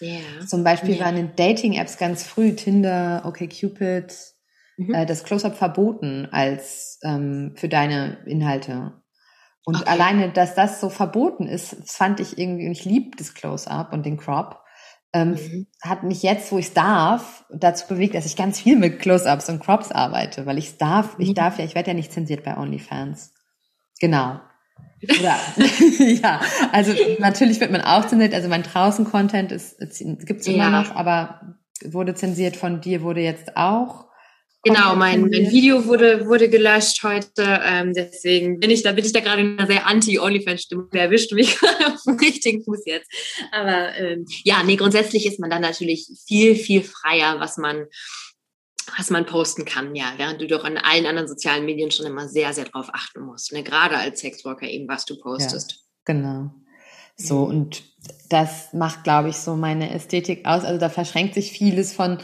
Yeah. 0.01 0.47
Zum 0.47 0.65
Beispiel 0.65 0.95
yeah. 0.95 1.05
waren 1.05 1.17
in 1.17 1.37
Dating-Apps 1.37 1.99
ganz 1.99 2.25
früh 2.25 2.55
Tinder, 2.55 3.23
OkCupid, 3.25 4.15
mhm. 4.77 4.95
äh, 4.95 5.07
das 5.07 5.25
Close-Up 5.25 5.57
verboten 5.57 6.29
als 6.31 6.99
ähm, 7.03 7.53
für 7.57 7.69
deine 7.69 8.19
Inhalte. 8.27 9.01
Und 9.65 9.77
okay. 9.77 9.89
alleine, 9.89 10.31
dass 10.31 10.55
das 10.55 10.81
so 10.81 10.91
verboten 10.91 11.47
ist, 11.47 11.91
fand 11.91 12.21
ich 12.21 12.39
irgendwie, 12.39 12.67
und 12.67 12.73
ich 12.73 12.85
liebe 12.85 13.17
das 13.17 13.35
Close-Up 13.35 13.93
und 13.93 14.05
den 14.05 14.19
Crop, 14.19 14.61
ähm, 15.15 15.31
mhm. 15.31 15.67
hat 15.81 16.03
mich 16.03 16.23
jetzt, 16.23 16.51
wo 16.53 16.59
ich 16.59 16.67
es 16.67 16.75
darf, 16.75 17.45
dazu 17.51 17.87
bewegt, 17.87 18.15
dass 18.15 18.27
ich 18.27 18.37
ganz 18.37 18.61
viel 18.61 18.77
mit 18.77 18.99
Close-Ups 18.99 19.49
und 19.49 19.61
Crops 19.61 19.93
arbeite, 19.93 20.45
weil 20.45 20.59
ich 20.59 20.67
es 20.67 20.77
darf, 20.77 21.17
mhm. 21.17 21.25
ich 21.25 21.35
darf 21.35 21.59
ja, 21.59 21.65
ich 21.65 21.75
werde 21.75 21.91
ja 21.91 21.95
nicht 21.95 22.13
zensiert 22.13 22.45
bei 22.45 22.57
OnlyFans. 22.57 23.33
Genau. 24.01 24.41
Oder, 25.09 25.39
ja, 26.23 26.41
also 26.73 26.93
natürlich 27.19 27.61
wird 27.61 27.71
man 27.71 27.81
auch 27.81 28.07
zensiert, 28.07 28.35
also 28.35 28.49
mein 28.49 28.63
Draußen-Content 28.63 29.53
ist, 29.53 29.79
gibt 30.27 30.41
es 30.41 30.47
immer 30.47 30.57
ja. 30.57 30.71
noch, 30.71 30.95
aber 30.95 31.57
wurde 31.85 32.15
zensiert 32.15 32.57
von 32.57 32.81
dir, 32.81 33.03
wurde 33.03 33.21
jetzt 33.21 33.57
auch. 33.57 34.05
Genau, 34.65 34.97
mein, 34.97 35.21
mein 35.21 35.51
Video 35.51 35.85
wurde, 35.85 36.27
wurde 36.27 36.49
gelöscht 36.49 37.03
heute. 37.03 37.61
Ähm, 37.67 37.93
deswegen 37.93 38.61
bin 38.61 38.71
ich 38.71 38.83
da, 38.83 38.93
bin 38.93 39.05
ich 39.05 39.13
da 39.13 39.21
gerade 39.21 39.43
in 39.43 39.59
einer 39.59 39.67
sehr 39.67 39.87
anti-OnlyFans-Stimmung. 39.87 40.89
Der 40.91 41.03
erwischt 41.03 41.33
mich 41.33 41.59
auf 41.87 42.03
dem 42.07 42.17
richtigen 42.17 42.65
Fuß 42.65 42.81
jetzt. 42.87 43.11
Aber 43.53 43.95
ähm, 43.97 44.25
ja, 44.43 44.63
nee, 44.63 44.77
grundsätzlich 44.77 45.27
ist 45.27 45.39
man 45.39 45.51
dann 45.51 45.61
natürlich 45.61 46.09
viel, 46.27 46.57
viel 46.57 46.83
freier, 46.83 47.41
was 47.41 47.59
man, 47.59 47.85
was 48.97 49.11
man 49.11 49.27
posten 49.27 49.65
kann, 49.65 49.95
ja, 49.95 50.13
während 50.17 50.41
du 50.41 50.47
doch 50.47 50.65
an 50.65 50.77
allen 50.77 51.07
anderen 51.07 51.29
sozialen 51.29 51.65
Medien 51.65 51.91
schon 51.91 52.07
immer 52.07 52.29
sehr, 52.29 52.53
sehr 52.53 52.65
drauf 52.65 52.89
achten 52.93 53.23
musst. 53.23 53.53
Ne? 53.53 53.63
Gerade 53.63 53.97
als 53.97 54.21
Sexworker 54.21 54.67
eben, 54.67 54.89
was 54.89 55.05
du 55.05 55.19
postest. 55.19 55.73
Ja, 55.73 55.79
genau. 56.05 56.51
So, 57.17 57.45
und 57.45 57.85
das 58.29 58.73
macht, 58.73 59.05
glaube 59.05 59.29
ich, 59.29 59.37
so 59.37 59.55
meine 59.55 59.91
Ästhetik 59.95 60.47
aus. 60.47 60.65
Also 60.65 60.81
da 60.81 60.89
verschränkt 60.89 61.35
sich 61.35 61.53
vieles 61.53 61.93
von 61.93 62.19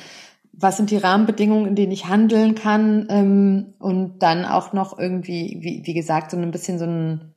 was 0.53 0.77
sind 0.77 0.91
die 0.91 0.97
Rahmenbedingungen, 0.97 1.67
in 1.67 1.75
denen 1.75 1.93
ich 1.93 2.07
handeln 2.07 2.55
kann 2.55 3.07
ähm, 3.09 3.75
und 3.79 4.19
dann 4.19 4.45
auch 4.45 4.73
noch 4.73 4.99
irgendwie, 4.99 5.59
wie, 5.61 5.83
wie 5.85 5.95
gesagt, 5.95 6.31
so 6.31 6.37
ein 6.37 6.51
bisschen 6.51 6.79
so 6.79 6.85
ein 6.85 7.35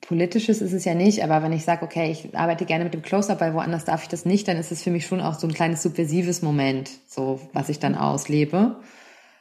politisches 0.00 0.60
ist 0.60 0.72
es 0.72 0.84
ja 0.84 0.94
nicht, 0.94 1.22
aber 1.22 1.42
wenn 1.42 1.52
ich 1.52 1.64
sage, 1.64 1.84
okay, 1.84 2.10
ich 2.10 2.36
arbeite 2.36 2.64
gerne 2.64 2.84
mit 2.84 2.94
dem 2.94 3.02
Close-Up, 3.02 3.40
weil 3.40 3.54
woanders 3.54 3.84
darf 3.84 4.02
ich 4.02 4.08
das 4.08 4.24
nicht, 4.24 4.48
dann 4.48 4.56
ist 4.56 4.72
es 4.72 4.82
für 4.82 4.90
mich 4.90 5.06
schon 5.06 5.20
auch 5.20 5.38
so 5.38 5.46
ein 5.46 5.54
kleines 5.54 5.82
subversives 5.82 6.42
Moment, 6.42 6.90
so 7.06 7.40
was 7.52 7.68
ich 7.68 7.78
dann 7.78 7.94
auslebe. 7.94 8.76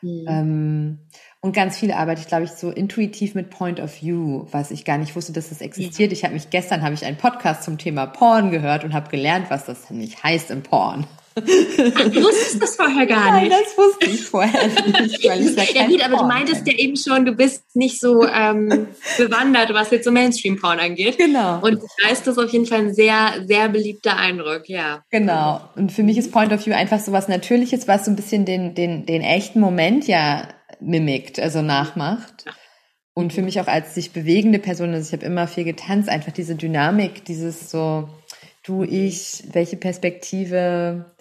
Mhm. 0.01 0.25
Ähm, 0.27 0.99
und 1.39 1.53
ganz 1.55 1.77
viel 1.77 1.91
arbeite 1.91 2.21
ich, 2.21 2.27
glaube 2.27 2.45
ich, 2.45 2.51
so 2.51 2.71
intuitiv 2.71 3.35
mit 3.35 3.49
Point 3.49 3.79
of 3.79 4.01
View, 4.01 4.47
was 4.51 4.71
ich 4.71 4.85
gar 4.85 4.97
nicht 4.97 5.15
wusste, 5.15 5.33
dass 5.33 5.49
das 5.49 5.61
existiert. 5.61 6.11
Ich 6.11 6.23
habe 6.23 6.33
mich 6.33 6.49
gestern 6.49 6.81
habe 6.81 6.95
ich 6.95 7.05
einen 7.05 7.17
Podcast 7.17 7.63
zum 7.63 7.77
Thema 7.77 8.07
Porn 8.07 8.51
gehört 8.51 8.83
und 8.83 8.93
habe 8.93 9.09
gelernt, 9.09 9.49
was 9.49 9.65
das 9.65 9.89
nicht 9.91 10.23
heißt 10.23 10.51
im 10.51 10.63
Porn. 10.63 11.05
Du 11.41 12.23
wusstest 12.23 12.61
das 12.61 12.75
vorher 12.75 13.05
gar 13.05 13.39
nicht. 13.39 13.51
Nein, 13.51 13.61
das 13.63 13.77
wusste 13.77 14.05
ich 14.05 14.25
vorher 14.25 14.67
nicht. 14.67 15.27
Weil 15.27 15.41
ich 15.41 15.73
ja, 15.75 15.87
gut, 15.87 16.03
aber 16.03 16.17
du 16.17 16.25
meintest 16.25 16.65
ja 16.67 16.73
eben 16.73 16.95
schon, 16.95 17.25
du 17.25 17.33
bist 17.33 17.75
nicht 17.75 17.99
so 17.99 18.25
ähm, 18.27 18.87
bewandert, 19.17 19.73
was 19.73 19.91
jetzt 19.91 20.05
so 20.05 20.11
Mainstream-Porn 20.11 20.79
angeht. 20.79 21.17
Genau. 21.17 21.59
Und 21.61 21.81
da 22.01 22.09
ist 22.09 22.25
das 22.25 22.37
auf 22.37 22.51
jeden 22.51 22.65
Fall 22.65 22.79
ein 22.79 22.93
sehr, 22.93 23.45
sehr 23.45 23.69
beliebter 23.69 24.17
Eindruck, 24.17 24.67
ja. 24.67 25.03
Genau. 25.11 25.61
Und 25.75 25.91
für 25.91 26.03
mich 26.03 26.17
ist 26.17 26.31
Point 26.31 26.51
of 26.51 26.65
View 26.65 26.73
einfach 26.73 26.99
so 26.99 27.11
was 27.11 27.27
Natürliches, 27.27 27.87
was 27.87 28.05
so 28.05 28.11
ein 28.11 28.15
bisschen 28.15 28.45
den, 28.45 28.73
den, 28.73 29.05
den 29.05 29.21
echten 29.21 29.59
Moment 29.59 30.07
ja 30.07 30.47
mimikt, 30.79 31.39
also 31.39 31.61
nachmacht. 31.61 32.45
Ja. 32.45 32.51
Und 33.13 33.33
für 33.33 33.41
mich 33.41 33.59
auch 33.59 33.67
als 33.67 33.95
sich 33.95 34.11
bewegende 34.13 34.59
Person, 34.59 34.93
also 34.93 35.07
ich 35.07 35.13
habe 35.13 35.25
immer 35.25 35.47
viel 35.47 35.63
getanzt, 35.63 36.07
einfach 36.07 36.31
diese 36.31 36.55
Dynamik, 36.55 37.25
dieses 37.25 37.71
so, 37.71 38.09
du, 38.63 38.83
ich, 38.83 39.43
welche 39.53 39.75
Perspektive, 39.75 41.16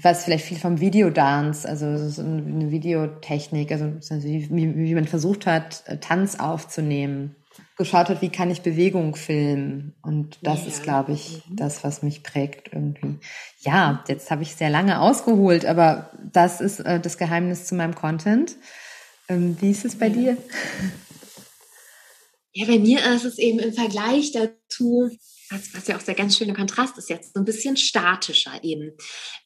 was 0.00 0.24
vielleicht 0.24 0.44
viel 0.44 0.58
vom 0.58 0.80
Videodance, 0.80 1.68
also 1.68 2.08
so 2.08 2.22
eine 2.22 2.70
Videotechnik, 2.70 3.70
also 3.70 3.84
wie, 3.84 4.48
wie 4.50 4.94
man 4.94 5.06
versucht 5.06 5.46
hat, 5.46 5.84
äh, 5.86 5.98
Tanz 5.98 6.38
aufzunehmen, 6.40 7.36
geschaut 7.76 8.08
hat, 8.08 8.22
wie 8.22 8.30
kann 8.30 8.50
ich 8.50 8.62
Bewegung 8.62 9.14
filmen. 9.14 9.94
Und 10.02 10.38
das 10.42 10.62
ja. 10.62 10.68
ist, 10.68 10.82
glaube 10.82 11.12
ich, 11.12 11.42
mhm. 11.48 11.56
das, 11.56 11.84
was 11.84 12.02
mich 12.02 12.22
prägt 12.22 12.72
irgendwie. 12.72 13.18
Ja, 13.60 14.04
jetzt 14.08 14.30
habe 14.30 14.42
ich 14.42 14.54
sehr 14.54 14.70
lange 14.70 15.00
ausgeholt, 15.00 15.64
aber 15.64 16.10
das 16.32 16.60
ist 16.60 16.80
äh, 16.80 16.98
das 17.00 17.18
Geheimnis 17.18 17.66
zu 17.66 17.74
meinem 17.74 17.94
Content. 17.94 18.56
Ähm, 19.28 19.56
wie 19.60 19.70
ist 19.70 19.84
es 19.84 19.96
bei 19.96 20.08
ja. 20.08 20.12
dir? 20.12 20.36
Ja, 22.54 22.66
bei 22.66 22.78
mir 22.78 22.98
ist 23.14 23.24
es 23.24 23.38
eben 23.38 23.60
im 23.60 23.72
Vergleich 23.72 24.32
dazu, 24.32 25.08
was, 25.52 25.74
was 25.74 25.86
ja 25.86 25.96
auch 25.96 26.02
der 26.02 26.14
ganz 26.14 26.36
schöne 26.36 26.54
Kontrast 26.54 26.96
ist 26.98 27.10
jetzt, 27.10 27.34
so 27.34 27.40
ein 27.40 27.44
bisschen 27.44 27.76
statischer 27.76 28.52
eben. 28.62 28.92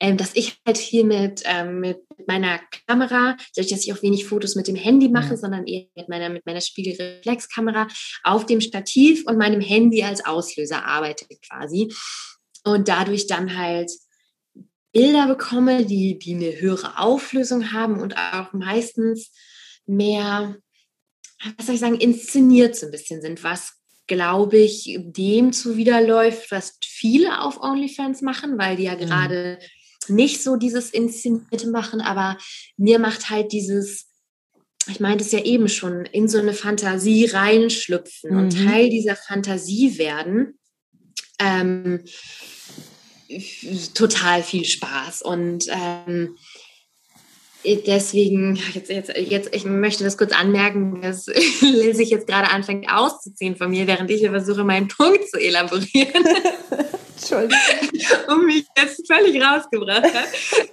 Ähm, 0.00 0.16
dass 0.16 0.30
ich 0.34 0.59
halt 0.66 0.78
hier 0.78 1.04
mit, 1.04 1.42
ähm, 1.44 1.80
mit 1.80 1.98
meiner 2.26 2.61
Kamera, 2.86 3.36
dadurch, 3.54 3.72
dass 3.72 3.84
ich 3.84 3.92
auch 3.92 4.02
wenig 4.02 4.26
Fotos 4.26 4.54
mit 4.54 4.68
dem 4.68 4.76
Handy 4.76 5.09
mache, 5.09 5.34
mhm. 5.34 5.38
sondern 5.38 5.66
eher 5.66 5.86
mit 5.94 6.09
meiner, 6.09 6.28
mit 6.28 6.46
meiner 6.46 6.61
Spiegelreflexkamera 6.61 7.88
auf 8.24 8.46
dem 8.46 8.61
Stativ 8.61 9.24
und 9.26 9.38
meinem 9.38 9.61
Handy 9.61 10.02
als 10.02 10.24
Auslöser 10.24 10.84
arbeite 10.84 11.26
quasi. 11.48 11.92
Und 12.64 12.88
dadurch 12.88 13.26
dann 13.26 13.57
halt 13.57 13.90
Bilder 14.92 15.26
bekomme, 15.26 15.84
die, 15.84 16.18
die 16.18 16.34
eine 16.34 16.59
höhere 16.61 16.98
Auflösung 16.98 17.72
haben 17.72 18.00
und 18.00 18.16
auch 18.16 18.52
meistens 18.52 19.30
mehr, 19.86 20.57
was 21.57 21.66
soll 21.66 21.74
ich 21.74 21.80
sagen, 21.80 22.00
inszeniert 22.00 22.76
so 22.76 22.86
ein 22.86 22.92
bisschen 22.92 23.20
sind, 23.20 23.44
was 23.44 23.75
glaube 24.07 24.59
ich, 24.59 24.98
dem 25.00 25.52
zuwiderläuft, 25.52 26.50
was 26.50 26.78
viele 26.84 27.40
auf 27.42 27.61
OnlyFans 27.61 28.22
machen, 28.22 28.59
weil 28.59 28.76
die 28.76 28.84
ja 28.84 28.94
mhm. 28.94 29.00
gerade 29.00 29.59
nicht 30.09 30.42
so 30.42 30.57
dieses 30.57 30.90
Inszenierte 30.90 31.68
machen, 31.70 32.00
aber 32.00 32.38
mir 32.76 32.98
macht 32.98 33.30
halt 33.30 33.52
dieses, 33.52 34.07
ich 34.88 35.00
meinte 35.00 35.24
es 35.24 35.32
ja 35.32 35.42
eben 35.42 35.68
schon, 35.68 36.04
in 36.07 36.28
so 36.28 36.38
eine 36.38 36.52
Fantasie 36.52 37.26
reinschlüpfen 37.26 38.30
mhm. 38.30 38.38
und 38.38 38.50
Teil 38.66 38.88
dieser 38.90 39.16
Fantasie 39.16 39.98
werden. 39.98 40.59
Ähm, 41.38 42.04
total 43.94 44.42
viel 44.42 44.64
Spaß 44.64 45.22
und 45.22 45.66
ähm, 45.68 46.36
deswegen, 47.74 48.56
jetzt, 48.74 48.90
jetzt, 48.90 49.12
jetzt, 49.16 49.54
ich 49.54 49.64
möchte 49.64 50.04
das 50.04 50.16
kurz 50.16 50.32
anmerken, 50.32 51.00
dass 51.02 51.26
Lil 51.60 51.94
sich 51.94 52.10
jetzt 52.10 52.26
gerade 52.26 52.50
anfängt 52.50 52.90
auszuziehen 52.90 53.56
von 53.56 53.70
mir, 53.70 53.86
während 53.86 54.10
ich 54.10 54.20
hier 54.20 54.30
versuche, 54.30 54.64
meinen 54.64 54.88
Punkt 54.88 55.28
zu 55.28 55.38
elaborieren. 55.38 56.24
Entschuldigung. 57.16 57.58
Und 58.28 58.46
mich 58.46 58.64
jetzt 58.76 59.06
völlig 59.10 59.42
rausgebracht 59.42 60.04
hat. 60.04 60.28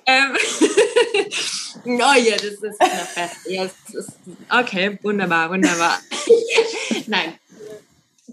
ähm, 0.05 0.35
Oh 1.85 1.89
ja, 1.89 2.35
das 2.35 2.43
ist 2.43 2.61
noch 2.63 2.77
besser. 2.79 3.31
Ja, 3.47 3.65
ist, 3.65 4.13
okay, 4.49 4.97
wunderbar, 5.01 5.49
wunderbar. 5.49 5.99
Nein, 7.07 7.33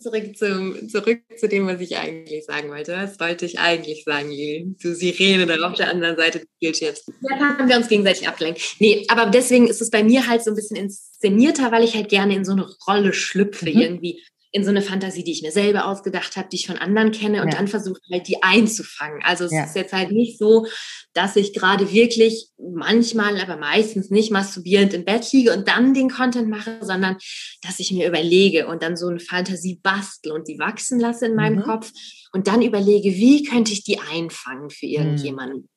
zurück, 0.01 0.37
zum, 0.37 0.89
zurück 0.89 1.21
zu 1.37 1.49
dem, 1.49 1.67
was 1.67 1.81
ich 1.81 1.97
eigentlich 1.97 2.45
sagen 2.45 2.69
wollte. 2.71 2.93
Was 2.93 3.21
wollte 3.21 3.47
ich 3.47 3.59
eigentlich 3.59 4.05
sagen, 4.05 4.31
Lili? 4.31 4.75
Du 4.83 4.95
Sirene 4.95 5.47
da 5.47 5.57
auf 5.69 5.77
der 5.77 5.91
anderen 5.91 6.17
Seite 6.17 6.43
gilt 6.61 6.81
jetzt. 6.81 7.11
Ja, 7.29 7.39
haben 7.39 7.69
wir 7.69 7.77
uns 7.77 7.89
gegenseitig 7.89 8.27
abgelenkt. 8.27 8.61
Nee, 8.79 9.07
aber 9.09 9.27
deswegen 9.27 9.69
ist 9.69 9.81
es 9.81 9.91
bei 9.91 10.03
mir 10.03 10.27
halt 10.27 10.43
so 10.43 10.51
ein 10.51 10.57
bisschen 10.57 10.77
inszenierter, 10.77 11.71
weil 11.73 11.85
ich 11.85 11.95
halt 11.95 12.09
gerne 12.09 12.35
in 12.35 12.45
so 12.45 12.53
eine 12.53 12.67
Rolle 12.87 13.13
schlüpfe 13.13 13.71
mhm. 13.71 13.81
irgendwie 13.81 14.23
in 14.53 14.65
so 14.65 14.71
eine 14.71 14.83
Fantasie, 14.83 15.23
die 15.23 15.33
ich 15.33 15.43
mir 15.43 15.53
selber 15.53 15.87
ausgedacht 15.87 16.37
habe, 16.37 16.49
die 16.51 16.57
ich 16.57 16.67
von 16.67 16.77
anderen 16.77 17.13
kenne 17.13 17.43
und 17.43 17.49
ja. 17.49 17.57
dann 17.57 17.69
versuche 17.69 18.01
halt 18.11 18.27
die 18.27 18.43
einzufangen. 18.43 19.23
Also 19.23 19.45
es 19.45 19.53
ja. 19.53 19.65
ist 19.65 19.77
jetzt 19.77 19.93
halt 19.93 20.11
nicht 20.11 20.39
so, 20.39 20.67
dass 21.13 21.37
ich 21.37 21.53
gerade 21.53 21.93
wirklich 21.93 22.49
manchmal, 22.59 23.41
aber 23.41 23.57
meistens 23.57 24.11
nicht 24.11 24.31
masturbierend 24.31 24.95
im 24.95 25.05
Bett 25.05 25.33
liege 25.33 25.53
und 25.53 25.67
dann 25.67 25.95
den 25.95 26.11
Content 26.11 26.49
mache, 26.49 26.79
sondern 26.83 27.17
dass 27.63 27.81
ich 27.81 27.91
mir 27.91 28.07
überlege 28.09 28.67
und 28.69 28.83
dann 28.83 28.97
so 28.97 29.09
eine 29.09 29.21
Fantasie 29.21 29.81
bastel 29.83 30.33
und 30.33 30.47
die 30.47 30.59
wachsen 30.59 31.01
lasse 31.01 31.27
in 31.27 31.35
meinem 31.35 31.59
mhm. 31.59 31.63
Kopf 31.63 31.91
und 32.33 32.47
dann 32.47 32.63
überlege, 32.63 33.11
wie 33.15 33.43
könnte 33.43 33.73
ich 33.73 33.83
die 33.83 33.99
einfangen 33.99 34.71
für 34.71 34.87
mhm. 34.87 34.93
irgendjemanden. 34.93 35.59
Mhm. 35.59 35.69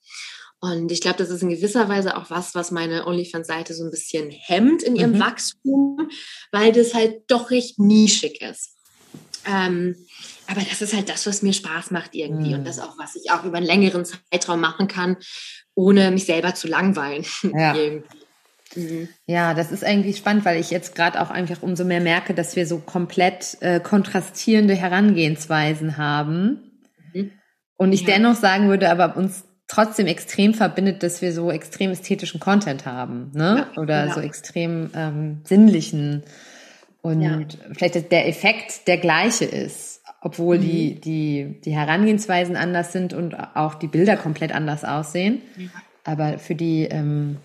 Und 0.64 0.94
ich 0.94 1.02
glaube, 1.02 1.18
das 1.18 1.30
ist 1.30 1.42
in 1.42 1.50
gewisser 1.50 1.90
Weise 1.90 2.16
auch 2.16 2.30
was, 2.30 2.56
was 2.56 2.72
meine 2.72 3.06
OnlyFans-Seite 3.06 3.74
so 3.74 3.84
ein 3.84 3.92
bisschen 3.92 4.32
hemmt 4.32 4.82
in 4.82 4.96
ihrem 4.96 5.14
mhm. 5.14 5.20
Wachstum, 5.20 6.10
weil 6.54 6.72
das 6.72 6.94
halt 6.94 7.24
doch 7.28 7.52
recht 7.52 7.80
nischig 7.80 8.42
ist. 8.42 8.78
Ähm, 9.46 9.98
aber 10.56 10.66
das 10.70 10.82
ist 10.82 10.94
halt 10.94 11.10
das, 11.10 11.26
was 11.26 11.42
mir 11.42 11.54
Spaß 11.54 11.92
macht 11.92 12.14
irgendwie 12.14 12.50
mhm. 12.50 12.60
und 12.60 12.68
das 12.68 12.80
auch, 12.80 12.98
was 12.98 13.16
ich 13.16 13.32
auch 13.32 13.44
über 13.44 13.58
einen 13.58 13.66
längeren 13.66 14.06
Zeitraum 14.06 14.62
machen 14.62 14.88
kann, 14.88 15.18
ohne 15.74 16.12
mich 16.12 16.26
selber 16.26 16.54
zu 16.54 16.68
langweilen. 16.68 17.26
Ja. 17.44 17.76
Mhm. 18.76 19.08
Ja, 19.28 19.54
das 19.54 19.72
ist 19.72 19.84
eigentlich 19.84 20.18
spannend, 20.18 20.46
weil 20.46 20.60
ich 20.60 20.72
jetzt 20.72 20.96
gerade 20.96 21.22
auch 21.22 21.30
einfach 21.30 21.62
umso 21.62 21.86
mehr 21.86 22.02
merke, 22.02 22.34
dass 22.34 22.56
wir 22.56 22.66
so 22.66 22.80
komplett 22.80 23.58
äh, 23.62 23.80
kontrastierende 23.80 24.74
Herangehensweisen 24.74 25.98
haben. 25.98 26.72
Mhm. 27.14 27.32
Und 27.78 27.94
ich 27.94 28.02
ja. 28.02 28.16
dennoch 28.16 28.36
sagen 28.36 28.70
würde, 28.70 28.90
aber 28.90 29.16
uns 29.16 29.44
trotzdem 29.68 30.08
extrem 30.08 30.56
verbindet, 30.56 31.04
dass 31.04 31.22
wir 31.22 31.34
so 31.34 31.52
extrem 31.52 31.92
ästhetischen 31.92 32.40
Content 32.40 32.88
haben, 32.88 33.32
ne? 33.36 33.68
Ja, 33.76 33.82
Oder 33.82 34.08
ja. 34.08 34.14
so 34.14 34.22
extrem 34.22 34.90
ähm, 34.96 35.42
sinnlichen 35.44 36.24
und 37.04 37.22
ja. 37.22 37.40
vielleicht 37.74 38.12
der 38.12 38.28
Effekt 38.28 38.88
der 38.88 38.98
gleiche 38.98 39.46
ist, 39.46 39.93
obwohl 40.24 40.58
mhm. 40.58 40.62
die, 40.62 40.96
die, 40.96 41.56
die 41.66 41.76
Herangehensweisen 41.76 42.56
anders 42.56 42.94
sind 42.94 43.14
und 43.14 43.36
auch 43.56 43.76
die 43.76 43.88
Bilder 43.88 44.16
komplett 44.16 44.54
anders 44.54 44.86
aussehen. 44.86 45.42
Aber 46.06 46.40
für 46.40 46.56
die 46.56 46.84
ähm, 46.84 47.38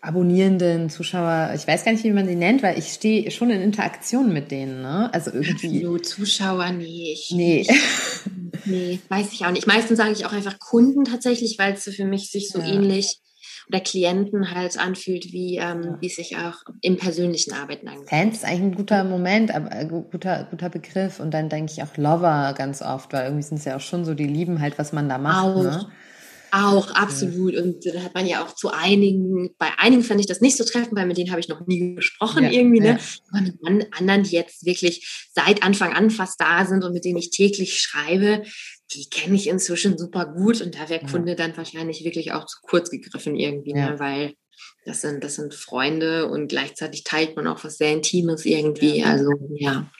abonnierenden 0.00 0.90
Zuschauer, 0.90 1.52
ich 1.54 1.66
weiß 1.66 1.84
gar 1.84 1.92
nicht, 1.92 2.02
wie 2.02 2.10
man 2.10 2.26
sie 2.26 2.34
nennt, 2.34 2.62
weil 2.62 2.78
ich 2.78 2.88
stehe 2.88 3.30
schon 3.30 3.50
in 3.50 3.60
Interaktion 3.60 4.32
mit 4.32 4.50
denen, 4.50 4.82
ne? 4.82 5.12
Also 5.12 5.30
irgendwie. 5.30 5.78
Absolut, 5.78 6.06
Zuschauer, 6.06 6.72
nee. 6.72 7.12
Ich, 7.12 7.30
nee. 7.32 7.60
Ich, 7.60 8.66
nee, 8.66 8.98
weiß 9.08 9.32
ich 9.32 9.46
auch 9.46 9.52
nicht. 9.52 9.68
Meistens 9.68 9.98
sage 9.98 10.12
ich 10.12 10.26
auch 10.26 10.32
einfach 10.32 10.58
Kunden 10.58 11.04
tatsächlich, 11.04 11.58
weil 11.58 11.74
es 11.74 11.84
für 11.84 12.04
mich 12.04 12.30
sich 12.30 12.48
so 12.48 12.58
ja. 12.58 12.66
ähnlich 12.66 13.18
oder 13.68 13.80
Klienten 13.80 14.54
halt 14.54 14.78
anfühlt, 14.78 15.32
wie, 15.32 15.56
ähm, 15.56 15.82
ja. 15.82 15.98
wie 16.00 16.06
es 16.06 16.16
sich 16.16 16.36
auch 16.36 16.56
im 16.80 16.96
persönlichen 16.96 17.52
Arbeiten 17.52 17.88
angeht. 17.88 18.08
Fans 18.08 18.36
ist 18.38 18.44
eigentlich 18.44 18.60
ein 18.60 18.74
guter 18.74 19.04
Moment, 19.04 19.54
aber 19.54 19.72
äh, 19.72 19.86
guter, 19.86 20.46
guter 20.50 20.70
Begriff. 20.70 21.20
Und 21.20 21.32
dann 21.32 21.48
denke 21.48 21.72
ich 21.72 21.82
auch 21.82 21.96
Lover 21.96 22.54
ganz 22.56 22.82
oft, 22.82 23.12
weil 23.12 23.24
irgendwie 23.24 23.42
sind 23.42 23.58
es 23.58 23.64
ja 23.64 23.76
auch 23.76 23.80
schon 23.80 24.04
so, 24.04 24.14
die 24.14 24.26
lieben 24.26 24.60
halt, 24.60 24.78
was 24.78 24.92
man 24.92 25.08
da 25.08 25.18
macht. 25.18 25.56
Auch. 25.56 25.62
Ne? 25.62 25.86
Auch, 26.52 26.90
absolut. 26.90 27.54
Und 27.56 27.86
da 27.86 28.02
hat 28.02 28.14
man 28.14 28.26
ja 28.26 28.44
auch 28.44 28.54
zu 28.54 28.70
einigen, 28.70 29.54
bei 29.58 29.68
einigen 29.78 30.02
fand 30.02 30.20
ich 30.20 30.26
das 30.26 30.40
nicht 30.40 30.56
so 30.56 30.64
treffend, 30.64 30.96
weil 30.96 31.06
mit 31.06 31.16
denen 31.16 31.30
habe 31.30 31.40
ich 31.40 31.48
noch 31.48 31.66
nie 31.66 31.94
gesprochen 31.94 32.44
ja, 32.44 32.50
irgendwie, 32.50 32.80
ne? 32.80 32.98
Ja. 32.98 32.98
Aber 33.30 33.70
mit 33.70 33.94
anderen, 33.96 34.24
die 34.24 34.34
jetzt 34.34 34.64
wirklich 34.66 35.28
seit 35.32 35.62
Anfang 35.62 35.92
an 35.92 36.10
fast 36.10 36.40
da 36.40 36.64
sind 36.64 36.84
und 36.84 36.92
mit 36.92 37.04
denen 37.04 37.18
ich 37.18 37.30
täglich 37.30 37.78
schreibe, 37.78 38.42
die 38.94 39.08
kenne 39.08 39.36
ich 39.36 39.48
inzwischen 39.48 39.96
super 39.96 40.26
gut 40.26 40.60
und 40.60 40.74
da 40.78 40.88
wäre 40.88 41.04
Kunde 41.06 41.36
dann 41.36 41.56
wahrscheinlich 41.56 42.04
wirklich 42.04 42.32
auch 42.32 42.46
zu 42.46 42.58
kurz 42.62 42.90
gegriffen 42.90 43.36
irgendwie, 43.36 43.72
ne? 43.72 43.94
weil 43.98 44.34
das 44.84 45.00
sind, 45.00 45.22
das 45.22 45.36
sind 45.36 45.54
Freunde 45.54 46.28
und 46.28 46.48
gleichzeitig 46.48 47.04
teilt 47.04 47.36
man 47.36 47.46
auch 47.46 47.62
was 47.64 47.78
sehr 47.78 47.92
Intimes 47.92 48.44
irgendwie. 48.44 49.04
Also 49.04 49.30
ja. 49.54 49.90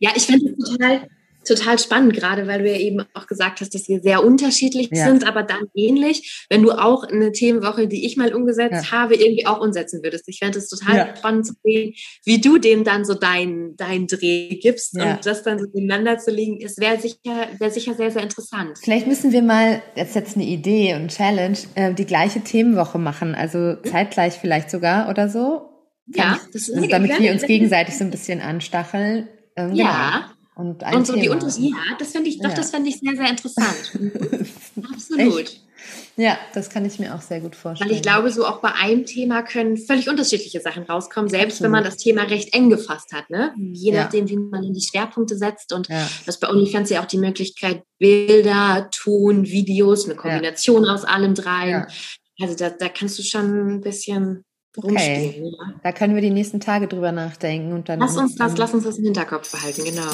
Ja, 0.00 0.10
ich 0.14 0.24
finde 0.24 0.54
es 0.58 0.70
total 0.70 1.08
total 1.46 1.78
spannend, 1.78 2.14
gerade 2.14 2.46
weil 2.46 2.62
du 2.62 2.70
ja 2.70 2.78
eben 2.78 3.04
auch 3.14 3.26
gesagt 3.26 3.60
hast, 3.60 3.74
dass 3.74 3.88
wir 3.88 4.00
sehr 4.00 4.24
unterschiedlich 4.24 4.88
ja. 4.92 5.06
sind, 5.06 5.26
aber 5.26 5.42
dann 5.42 5.68
ähnlich, 5.74 6.46
wenn 6.50 6.62
du 6.62 6.72
auch 6.72 7.04
eine 7.04 7.32
Themenwoche, 7.32 7.86
die 7.88 8.06
ich 8.06 8.16
mal 8.16 8.34
umgesetzt 8.34 8.86
ja. 8.86 8.92
habe, 8.92 9.14
irgendwie 9.14 9.46
auch 9.46 9.60
umsetzen 9.60 10.02
würdest. 10.02 10.28
Ich 10.28 10.38
fände 10.38 10.58
es 10.58 10.68
total 10.68 10.96
ja. 10.96 11.16
spannend 11.16 11.46
zu 11.46 11.54
sehen, 11.62 11.94
wie 12.24 12.40
du 12.40 12.58
dem 12.58 12.84
dann 12.84 13.04
so 13.04 13.14
deinen 13.14 13.76
dein 13.76 14.06
Dreh 14.06 14.56
gibst 14.56 14.94
und 14.94 15.18
das 15.24 15.42
dann 15.42 15.58
so 15.58 15.66
nebeneinander 15.72 16.18
zu 16.18 16.30
legen, 16.30 16.60
ist 16.60 16.80
wäre 16.80 17.00
sicher, 17.00 17.48
wäre 17.58 17.70
sicher 17.70 17.94
sehr, 17.94 18.10
sehr 18.10 18.22
interessant. 18.22 18.78
Vielleicht 18.82 19.06
müssen 19.06 19.32
wir 19.32 19.42
mal, 19.42 19.82
jetzt 19.96 20.14
jetzt 20.14 20.36
eine 20.36 20.44
Idee 20.44 20.94
und 20.94 21.08
Challenge, 21.08 21.58
äh, 21.74 21.94
die 21.94 22.06
gleiche 22.06 22.40
Themenwoche 22.40 22.98
machen, 22.98 23.34
also 23.34 23.76
zeitgleich 23.82 24.34
vielleicht 24.34 24.70
sogar 24.70 25.08
oder 25.08 25.28
so. 25.28 25.70
Ja, 26.06 26.38
das 26.52 26.68
ist 26.68 26.74
also 26.74 26.88
damit 26.88 27.18
wir 27.18 27.32
uns 27.32 27.42
gegenseitig 27.42 27.96
so 27.96 28.04
ein 28.04 28.10
bisschen 28.10 28.40
anstacheln. 28.40 29.28
Ähm, 29.56 29.74
ja. 29.74 30.30
Und, 30.54 30.84
ein 30.84 30.94
und 30.94 31.06
so 31.06 31.14
Thema. 31.14 31.22
die 31.22 31.28
Unterschiede. 31.30 31.76
Ja, 31.76 31.96
das 31.98 32.12
fände 32.12 32.28
ich, 32.28 32.38
doch, 32.38 32.50
ja. 32.50 32.54
das 32.54 32.70
fände 32.70 32.88
ich 32.88 33.00
sehr, 33.00 33.16
sehr 33.16 33.28
interessant. 33.28 33.98
Absolut. 34.92 35.40
Echt? 35.40 35.60
Ja, 36.16 36.38
das 36.54 36.70
kann 36.70 36.84
ich 36.84 36.98
mir 36.98 37.14
auch 37.14 37.20
sehr 37.20 37.40
gut 37.40 37.56
vorstellen. 37.56 37.90
Weil 37.90 37.96
ich 37.96 38.02
glaube, 38.02 38.30
so 38.30 38.46
auch 38.46 38.60
bei 38.60 38.72
einem 38.72 39.04
Thema 39.04 39.42
können 39.42 39.76
völlig 39.76 40.08
unterschiedliche 40.08 40.60
Sachen 40.60 40.84
rauskommen, 40.84 41.28
selbst 41.28 41.54
Absolut. 41.54 41.64
wenn 41.64 41.70
man 41.72 41.84
das 41.84 41.96
Thema 41.96 42.22
recht 42.22 42.54
eng 42.54 42.70
gefasst 42.70 43.12
hat. 43.12 43.28
Ne? 43.30 43.52
Je 43.56 43.92
ja. 43.92 44.04
nachdem, 44.04 44.28
wie 44.28 44.36
man 44.36 44.62
in 44.62 44.74
die 44.74 44.80
Schwerpunkte 44.80 45.36
setzt. 45.36 45.72
Und 45.72 45.88
ja. 45.88 46.08
das 46.24 46.38
bei 46.38 46.48
OnlyFans 46.48 46.90
ja 46.90 47.02
auch 47.02 47.06
die 47.06 47.18
Möglichkeit, 47.18 47.82
Bilder, 47.98 48.88
Ton, 48.92 49.44
Videos, 49.46 50.04
eine 50.04 50.14
Kombination 50.14 50.84
ja. 50.84 50.94
aus 50.94 51.04
allem 51.04 51.34
dreien. 51.34 51.86
Also 52.40 52.54
da, 52.54 52.70
da 52.70 52.88
kannst 52.88 53.18
du 53.18 53.22
schon 53.22 53.76
ein 53.76 53.80
bisschen 53.80 54.44
Okay. 54.76 55.42
Ja. 55.44 55.74
Da 55.82 55.92
können 55.92 56.14
wir 56.14 56.22
die 56.22 56.30
nächsten 56.30 56.58
Tage 56.60 56.88
drüber 56.88 57.12
nachdenken 57.12 57.72
und 57.72 57.88
dann. 57.88 58.00
Lass 58.00 58.16
uns 58.16 58.34
das, 58.34 58.56
lass 58.56 58.74
uns 58.74 58.84
das 58.84 58.98
im 58.98 59.04
Hinterkopf 59.04 59.50
behalten, 59.52 59.84
genau. 59.84 60.10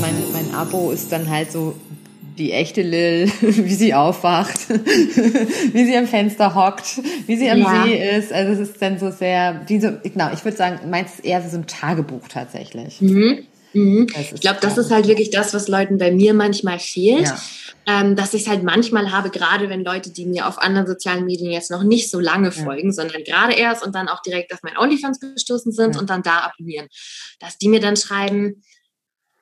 Mein, 0.00 0.14
mein 0.32 0.54
Abo 0.54 0.90
ist 0.90 1.10
dann 1.10 1.28
halt 1.28 1.50
so 1.50 1.74
die 2.38 2.52
echte 2.52 2.82
Lil, 2.82 3.30
wie 3.40 3.74
sie 3.74 3.94
aufwacht, 3.94 4.68
wie 5.72 5.84
sie 5.84 5.96
am 5.96 6.06
Fenster 6.06 6.54
hockt, 6.54 7.00
wie 7.26 7.36
sie 7.36 7.50
am 7.50 7.58
ja. 7.58 7.84
See 7.84 8.16
ist. 8.16 8.32
Also 8.32 8.52
es 8.52 8.70
ist 8.70 8.82
dann 8.82 8.98
so 8.98 9.10
sehr, 9.10 9.62
wie 9.66 9.80
so, 9.80 9.90
genau, 10.02 10.32
ich 10.32 10.44
würde 10.44 10.56
sagen, 10.56 10.90
meins 10.90 11.14
ist 11.14 11.24
eher 11.24 11.42
so 11.48 11.56
ein 11.56 11.66
Tagebuch 11.66 12.28
tatsächlich. 12.28 13.00
Mhm. 13.00 13.46
Mhm. 13.72 14.06
Ich 14.34 14.40
glaube, 14.40 14.58
das 14.60 14.78
ist 14.78 14.90
halt 14.90 15.06
wirklich 15.06 15.30
das, 15.30 15.54
was 15.54 15.68
Leuten 15.68 15.98
bei 15.98 16.10
mir 16.10 16.34
manchmal 16.34 16.78
fehlt. 16.78 17.26
Ja. 17.26 17.38
Ähm, 17.84 18.14
dass 18.14 18.32
ich 18.32 18.42
es 18.42 18.48
halt 18.48 18.62
manchmal 18.62 19.10
habe, 19.10 19.30
gerade 19.30 19.68
wenn 19.68 19.82
Leute, 19.82 20.12
die 20.12 20.24
mir 20.24 20.46
auf 20.46 20.62
anderen 20.62 20.86
sozialen 20.86 21.24
Medien 21.24 21.50
jetzt 21.50 21.68
noch 21.68 21.82
nicht 21.82 22.12
so 22.12 22.20
lange 22.20 22.52
ja. 22.54 22.62
folgen, 22.62 22.92
sondern 22.92 23.24
gerade 23.24 23.54
erst 23.54 23.84
und 23.84 23.92
dann 23.92 24.06
auch 24.06 24.22
direkt 24.22 24.54
auf 24.54 24.60
mein 24.62 24.78
OnlyFans 24.78 25.18
gestoßen 25.18 25.72
sind 25.72 25.96
ja. 25.96 26.00
und 26.00 26.08
dann 26.08 26.22
da 26.22 26.42
abonnieren, 26.42 26.86
dass 27.40 27.58
die 27.58 27.68
mir 27.68 27.80
dann 27.80 27.96
schreiben, 27.96 28.62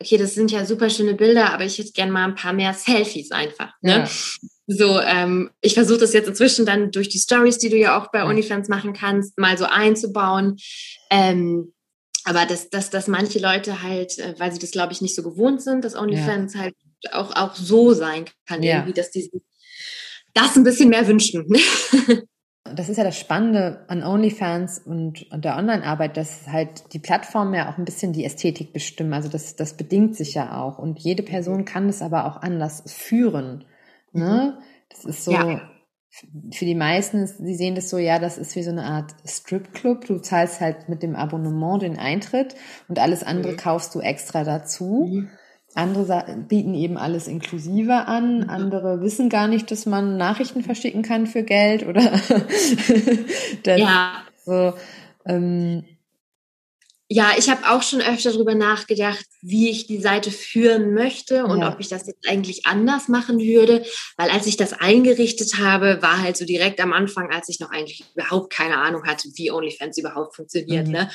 okay, 0.01 0.16
das 0.16 0.35
sind 0.35 0.51
ja 0.51 0.64
super 0.64 0.89
schöne 0.89 1.14
Bilder, 1.14 1.53
aber 1.53 1.64
ich 1.64 1.78
hätte 1.78 1.93
gerne 1.93 2.12
mal 2.12 2.24
ein 2.24 2.35
paar 2.35 2.55
mehr 2.55 2.72
Selfies 2.72 3.31
einfach. 3.31 3.74
Ne? 3.83 4.09
So, 4.66 5.01
ähm, 5.01 5.51
ich 5.61 5.74
versuche 5.74 5.99
das 5.99 6.12
jetzt 6.12 6.28
inzwischen 6.28 6.64
dann 6.64 6.91
durch 6.91 7.09
die 7.09 7.18
Stories, 7.18 7.59
die 7.59 7.68
du 7.68 7.76
ja 7.76 8.01
auch 8.01 8.11
bei 8.11 8.24
OnlyFans 8.24 8.68
machen 8.68 8.93
kannst, 8.93 9.39
mal 9.39 9.59
so 9.59 9.66
einzubauen. 9.66 10.57
Ähm, 11.11 11.74
aber 12.25 12.47
dass, 12.47 12.71
dass, 12.71 12.91
dass 12.91 13.09
manche 13.09 13.39
Leute 13.39 13.83
halt, 13.83 14.18
äh, 14.18 14.35
weil 14.39 14.53
sie 14.53 14.59
das, 14.59 14.71
glaube 14.71 14.93
ich, 14.93 15.01
nicht 15.01 15.14
so 15.14 15.23
gewohnt 15.23 15.62
sind, 15.62 15.85
dass 15.85 15.97
OnlyFans 15.97 16.55
ja. 16.55 16.61
halt 16.61 16.75
auch, 17.12 17.35
auch 17.35 17.55
so 17.55 17.93
sein 17.93 18.27
kann, 18.47 18.62
ja. 18.62 18.77
irgendwie, 18.77 18.93
dass 18.93 19.11
die 19.11 19.31
das 20.35 20.57
ein 20.57 20.64
bisschen 20.64 20.91
mehr 20.91 21.07
wünschen. 21.09 21.47
das 22.64 22.89
ist 22.89 22.99
ja 22.99 23.05
das 23.05 23.18
Spannende 23.18 23.85
an 23.89 24.03
OnlyFans 24.03 24.79
und, 24.79 25.31
und 25.33 25.45
der 25.45 25.57
Online-Arbeit, 25.57 26.16
dass 26.16 26.47
halt 26.47 26.93
die 26.93 26.99
Plattformen 26.99 27.55
ja 27.55 27.71
auch 27.71 27.79
ein 27.79 27.85
bisschen 27.85 28.12
die 28.12 28.25
Ästhetik 28.25 28.73
bestimmen. 28.73 29.12
Also 29.12 29.29
das, 29.29 29.57
das 29.57 29.77
bedingt 29.77 30.14
sich 30.16 30.35
ja 30.35 30.61
auch. 30.61 30.79
Und 30.79 31.01
jede 31.01 31.23
Person 31.23 31.64
kann 31.64 31.89
es 31.89 32.03
aber 32.03 32.27
auch 32.27 32.43
anders 32.43 32.85
führen. 32.87 33.64
Ne? 34.12 34.57
Mhm. 34.57 34.62
Das 34.91 35.05
ist 35.05 35.25
so, 35.25 35.33
ja 35.33 35.70
für 36.53 36.65
die 36.65 36.75
meisten, 36.75 37.27
sie 37.27 37.55
sehen 37.55 37.77
das 37.77 37.89
so, 37.89 37.97
ja, 37.97 38.19
das 38.19 38.37
ist 38.37 38.57
wie 38.57 38.65
so 38.65 38.71
eine 38.71 38.85
Art 38.85 39.15
Stripclub. 39.25 40.07
Du 40.07 40.19
zahlst 40.19 40.61
halt 40.61 40.89
mit 40.89 41.03
dem 41.03 41.15
Abonnement 41.15 41.83
den 41.83 41.99
Eintritt 41.99 42.57
und 42.89 42.99
alles 42.99 43.23
andere 43.23 43.53
mhm. 43.53 43.57
kaufst 43.57 43.95
du 43.95 44.01
extra 44.01 44.43
dazu. 44.43 45.09
Mhm. 45.09 45.29
Andere 45.75 46.45
bieten 46.49 46.75
eben 46.75 46.99
alles 46.99 47.29
inklusive 47.29 48.09
an. 48.09 48.41
Mhm. 48.41 48.51
Andere 48.51 49.01
wissen 49.03 49.29
gar 49.29 49.47
nicht, 49.47 49.71
dass 49.71 49.87
man 49.87 50.17
Nachrichten 50.17 50.63
verschicken 50.63 51.03
kann 51.03 51.29
für 51.29 51.45
Geld 51.45 51.87
oder 51.87 52.03
das, 53.63 53.79
ja. 53.79 54.23
so. 54.45 54.73
Ähm, 55.25 55.85
ja, 57.13 57.33
ich 57.37 57.51
habe 57.51 57.69
auch 57.69 57.83
schon 57.83 58.01
öfter 58.01 58.33
darüber 58.33 58.55
nachgedacht, 58.55 59.25
wie 59.43 59.69
ich 59.69 59.89
die 59.89 60.01
Seite 60.01 60.31
führen 60.31 60.95
möchte 60.95 61.45
und 61.45 61.61
ja. 61.61 61.73
ob 61.73 61.81
ich 61.81 61.89
das 61.89 62.07
jetzt 62.07 62.29
eigentlich 62.29 62.67
anders 62.67 63.09
machen 63.09 63.41
würde. 63.41 63.85
Weil 64.17 64.31
als 64.31 64.47
ich 64.47 64.57
das 64.57 64.75
eingerichtet 64.75 65.59
habe, 65.59 66.01
war 66.03 66.23
halt 66.23 66.37
so 66.37 66.45
direkt 66.45 66.79
am 66.81 66.93
Anfang, 66.93 67.33
als 67.33 67.49
ich 67.49 67.59
noch 67.59 67.73
eigentlich 67.73 68.05
überhaupt 68.15 68.53
keine 68.53 68.79
Ahnung 68.79 69.07
hatte, 69.07 69.29
wie 69.35 69.51
OnlyFans 69.51 69.99
überhaupt 69.99 70.37
funktioniert. 70.37 70.87
Mhm. 70.87 70.93
Ne? 70.93 71.11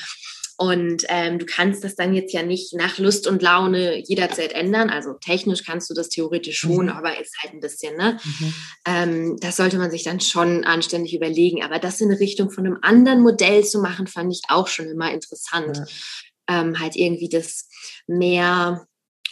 Und 0.58 1.04
ähm, 1.08 1.38
du 1.38 1.44
kannst 1.44 1.84
das 1.84 1.96
dann 1.96 2.14
jetzt 2.14 2.32
ja 2.32 2.42
nicht 2.42 2.72
nach 2.72 2.98
Lust 2.98 3.26
und 3.26 3.42
Laune 3.42 4.02
jederzeit 4.06 4.52
ändern. 4.52 4.88
Also 4.88 5.12
technisch 5.14 5.64
kannst 5.64 5.90
du 5.90 5.94
das 5.94 6.08
theoretisch 6.08 6.58
schon, 6.58 6.86
mhm. 6.86 6.92
aber 6.92 7.20
ist 7.20 7.36
halt 7.42 7.52
ein 7.52 7.60
bisschen, 7.60 7.96
ne? 7.96 8.18
Mhm. 8.24 8.54
Ähm, 8.86 9.36
das 9.40 9.56
sollte 9.56 9.76
man 9.76 9.90
sich 9.90 10.02
dann 10.02 10.20
schon 10.20 10.64
anständig 10.64 11.14
überlegen. 11.14 11.62
Aber 11.62 11.78
das 11.78 12.00
in 12.00 12.10
Richtung 12.10 12.50
von 12.50 12.64
einem 12.64 12.78
anderen 12.80 13.20
Modell 13.20 13.64
zu 13.64 13.80
machen, 13.80 14.06
fand 14.06 14.32
ich 14.32 14.42
auch 14.48 14.66
schon 14.66 14.86
immer 14.86 15.12
interessant. 15.12 15.76
Ja. 15.76 15.84
Ähm, 16.60 16.78
halt 16.78 16.96
irgendwie 16.96 17.28
das 17.28 17.68
mehr 18.06 18.86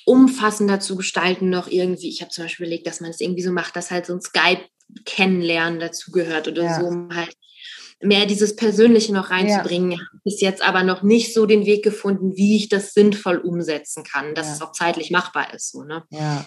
umfassender 0.05 0.81
zu 0.81 0.97
gestalten, 0.97 1.49
noch 1.49 1.68
irgendwie. 1.68 2.11
Ich 2.11 2.20
habe 2.20 2.31
zum 2.31 2.45
Beispiel 2.45 2.66
überlegt, 2.66 2.87
dass 2.87 3.01
man 3.01 3.11
es 3.11 3.16
das 3.16 3.25
irgendwie 3.25 3.43
so 3.43 3.53
macht, 3.53 3.77
dass 3.77 3.91
halt 3.91 4.05
so 4.05 4.12
ein 4.12 4.20
Skype 4.20 4.66
kennenlernen 5.07 5.81
dazugehört 5.81 6.49
oder 6.49 6.64
ja. 6.64 6.81
so, 6.81 6.87
um 6.87 7.14
halt 7.14 7.35
mehr 8.05 8.27
dieses 8.27 8.57
Persönliche 8.57 9.13
noch 9.13 9.31
reinzubringen. 9.31 9.93
Ja. 9.93 9.99
Bis 10.25 10.41
jetzt 10.41 10.63
aber 10.63 10.83
noch 10.83 11.03
nicht 11.03 11.35
so 11.35 11.47
den 11.47 11.67
Weg 11.67 11.83
gefunden, 11.83 12.37
wie 12.37 12.57
ich 12.57 12.69
das 12.69 12.93
sinnvoll 12.93 13.39
umsetzen 13.39 14.05
kann, 14.05 14.35
dass 14.35 14.47
ja. 14.47 14.53
es 14.55 14.63
auch 14.63 14.73
zeitlich 14.73 15.11
machbar 15.11 15.53
ist. 15.55 15.73
So, 15.73 15.83
ne? 15.83 16.05
Ja. 16.11 16.45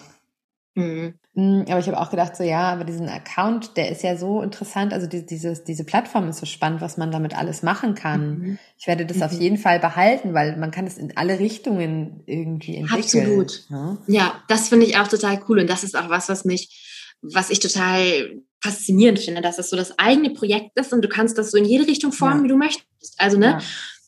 Mhm. 0.78 1.14
Mm, 1.34 1.62
aber 1.68 1.78
ich 1.78 1.86
habe 1.88 1.98
auch 1.98 2.10
gedacht, 2.10 2.36
so 2.36 2.44
ja, 2.44 2.72
aber 2.72 2.84
diesen 2.84 3.08
Account, 3.08 3.76
der 3.76 3.90
ist 3.90 4.02
ja 4.02 4.16
so 4.16 4.42
interessant. 4.42 4.92
Also 4.92 5.06
die, 5.06 5.26
diese, 5.26 5.54
diese 5.54 5.84
Plattform 5.84 6.28
ist 6.28 6.38
so 6.38 6.46
spannend, 6.46 6.80
was 6.80 6.96
man 6.96 7.10
damit 7.10 7.36
alles 7.36 7.62
machen 7.62 7.94
kann. 7.94 8.38
Mhm. 8.38 8.58
Ich 8.78 8.86
werde 8.86 9.04
das 9.04 9.18
mhm. 9.18 9.22
auf 9.24 9.32
jeden 9.32 9.58
Fall 9.58 9.80
behalten, 9.80 10.34
weil 10.34 10.56
man 10.56 10.70
kann 10.70 10.86
es 10.86 10.96
in 10.96 11.16
alle 11.16 11.38
Richtungen 11.40 12.22
irgendwie 12.26 12.76
entwickeln. 12.76 13.02
Absolut. 13.02 13.64
Ja, 13.68 13.76
ne? 13.76 13.98
ja 14.06 14.34
das 14.46 14.68
finde 14.68 14.86
ich 14.86 14.98
auch 14.98 15.08
total 15.08 15.40
cool. 15.48 15.58
Und 15.60 15.68
das 15.68 15.84
ist 15.84 15.96
auch 15.96 16.08
was, 16.08 16.28
was 16.28 16.44
mich, 16.44 16.97
was 17.22 17.50
ich 17.50 17.60
total 17.60 18.40
faszinierend 18.62 19.18
finde, 19.18 19.40
dass 19.40 19.58
es 19.58 19.70
so 19.70 19.76
das 19.76 19.98
eigene 19.98 20.30
Projekt 20.30 20.78
ist 20.78 20.92
und 20.92 21.02
du 21.02 21.08
kannst 21.08 21.38
das 21.38 21.50
so 21.50 21.58
in 21.58 21.64
jede 21.64 21.86
Richtung 21.86 22.12
formen, 22.12 22.38
ja. 22.38 22.44
wie 22.44 22.48
du 22.48 22.56
möchtest. 22.56 23.14
Also, 23.18 23.38
ne? 23.38 23.46
Ja. 23.46 23.62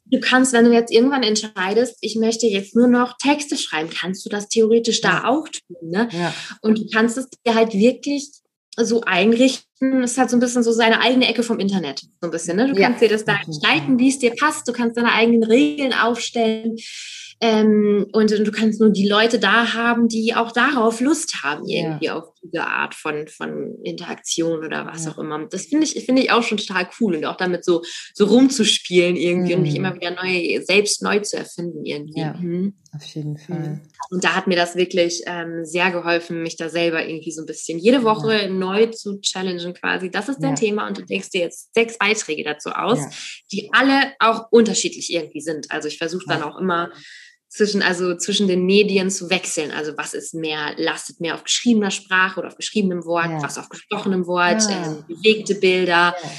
Du 0.07 0.19
kannst, 0.19 0.53
wenn 0.53 0.65
du 0.65 0.73
jetzt 0.73 0.93
irgendwann 0.93 1.23
entscheidest, 1.23 1.97
ich 2.01 2.17
möchte 2.17 2.47
jetzt 2.47 2.75
nur 2.75 2.89
noch 2.89 3.17
Texte 3.17 3.57
schreiben, 3.57 3.91
kannst 3.91 4.25
du 4.25 4.29
das 4.29 4.49
theoretisch 4.49 5.01
da 5.01 5.25
auch 5.25 5.49
tun, 5.49 5.91
ne? 5.91 6.09
Ja. 6.11 6.35
Und 6.63 6.79
du 6.79 6.87
kannst 6.93 7.17
es 7.17 7.29
dir 7.47 7.55
halt 7.55 7.75
wirklich 7.75 8.29
so 8.77 9.03
einrichten. 9.03 10.03
Es 10.03 10.19
hat 10.19 10.31
so 10.31 10.37
ein 10.37 10.41
bisschen 10.41 10.65
so 10.65 10.73
seine 10.73 11.01
eigene 11.01 11.29
Ecke 11.29 11.45
vom 11.45 11.61
Internet, 11.61 12.01
so 12.21 12.27
ein 12.27 12.31
bisschen, 12.33 12.57
ne? 12.57 12.73
Du 12.73 12.75
kannst 12.75 13.01
dir 13.01 13.09
das 13.09 13.25
da 13.25 13.37
gestalten, 13.47 13.99
wie 14.01 14.09
es 14.09 14.19
dir 14.19 14.35
passt. 14.35 14.67
Du 14.67 14.73
kannst 14.73 14.97
deine 14.97 15.13
eigenen 15.13 15.45
Regeln 15.45 15.93
aufstellen. 15.93 16.77
Ähm, 17.43 18.07
und, 18.12 18.32
und, 18.32 18.45
du 18.45 18.53
kannst 18.53 18.80
nur 18.80 18.91
die 18.91 19.09
Leute 19.09 19.38
da 19.38 19.72
haben, 19.72 20.09
die 20.09 20.34
auch 20.34 20.53
darauf 20.53 21.01
Lust 21.01 21.43
haben, 21.43 21.66
irgendwie 21.66 22.05
ja. 22.07 22.18
auf 22.18 22.34
diese 22.43 22.66
Art 22.66 22.95
von, 22.95 23.28
von 23.28 23.78
Interaktion 23.82 24.59
oder 24.59 24.84
was 24.84 25.07
ja. 25.07 25.12
auch 25.12 25.18
immer. 25.18 25.47
Das 25.49 25.64
finde 25.64 25.86
ich, 25.86 26.05
finde 26.05 26.20
ich 26.20 26.32
auch 26.32 26.43
schon 26.43 26.59
total 26.59 26.86
cool 27.01 27.16
und 27.16 27.24
auch 27.24 27.38
damit 27.38 27.64
so, 27.64 27.80
so 28.12 28.26
rumzuspielen 28.26 29.16
irgendwie 29.16 29.53
mhm. 29.53 29.57
und 29.57 29.62
mich 29.62 29.74
immer 29.74 29.95
wieder 29.95 30.11
neu, 30.11 30.61
selbst 30.62 31.03
neu 31.03 31.20
zu 31.20 31.38
erfinden 31.38 31.86
irgendwie. 31.86 32.20
Ja, 32.20 32.34
mhm. 32.34 32.74
auf 32.95 33.05
jeden 33.07 33.38
Fall. 33.38 33.59
Mhm. 33.59 33.80
Und 34.11 34.22
da 34.22 34.36
hat 34.36 34.47
mir 34.47 34.57
das 34.57 34.76
wirklich 34.76 35.22
ähm, 35.24 35.64
sehr 35.64 35.91
geholfen, 35.93 36.43
mich 36.43 36.59
da 36.59 36.68
selber 36.68 37.09
irgendwie 37.09 37.32
so 37.32 37.43
ein 37.43 37.47
bisschen 37.47 37.78
jede 37.78 38.03
Woche 38.03 38.34
ja. 38.34 38.49
neu 38.49 38.86
zu 38.86 39.18
challengen 39.20 39.72
quasi. 39.72 40.11
Das 40.11 40.28
ist 40.28 40.41
dein 40.41 40.57
Thema 40.57 40.86
und 40.88 40.99
du 40.99 41.07
denkst 41.07 41.30
dir 41.30 41.41
jetzt 41.41 41.72
sechs 41.72 41.97
Beiträge 41.97 42.45
dazu 42.45 42.68
aus, 42.70 42.99
die 43.51 43.70
alle 43.72 44.12
auch 44.18 44.49
unterschiedlich 44.51 45.11
irgendwie 45.11 45.41
sind. 45.41 45.70
Also 45.70 45.88
ich 45.88 45.97
versuche 45.97 46.24
dann 46.28 46.43
auch 46.43 46.59
immer 46.59 46.91
zwischen, 47.51 47.83
also 47.83 48.17
zwischen 48.17 48.47
den 48.47 48.65
Medien 48.65 49.11
zu 49.11 49.29
wechseln. 49.29 49.73
Also 49.73 49.93
was 49.97 50.15
ist 50.15 50.35
mehr, 50.35 50.73
lastet 50.77 51.21
mehr 51.21 51.35
auf 51.35 51.45
geschriebener 51.45 51.91
Sprache 51.91 52.39
oder 52.39 52.49
auf 52.49 52.57
geschriebenem 52.57 53.05
Wort, 53.05 53.29
ja. 53.29 53.43
was 53.43 53.59
auf 53.59 53.69
gesprochenem 53.69 54.27
Wort, 54.27 54.63
ja. 54.63 54.87
ähm, 54.87 55.05
bewegte 55.09 55.57
Bilder, 55.57 56.15
ja. 56.23 56.31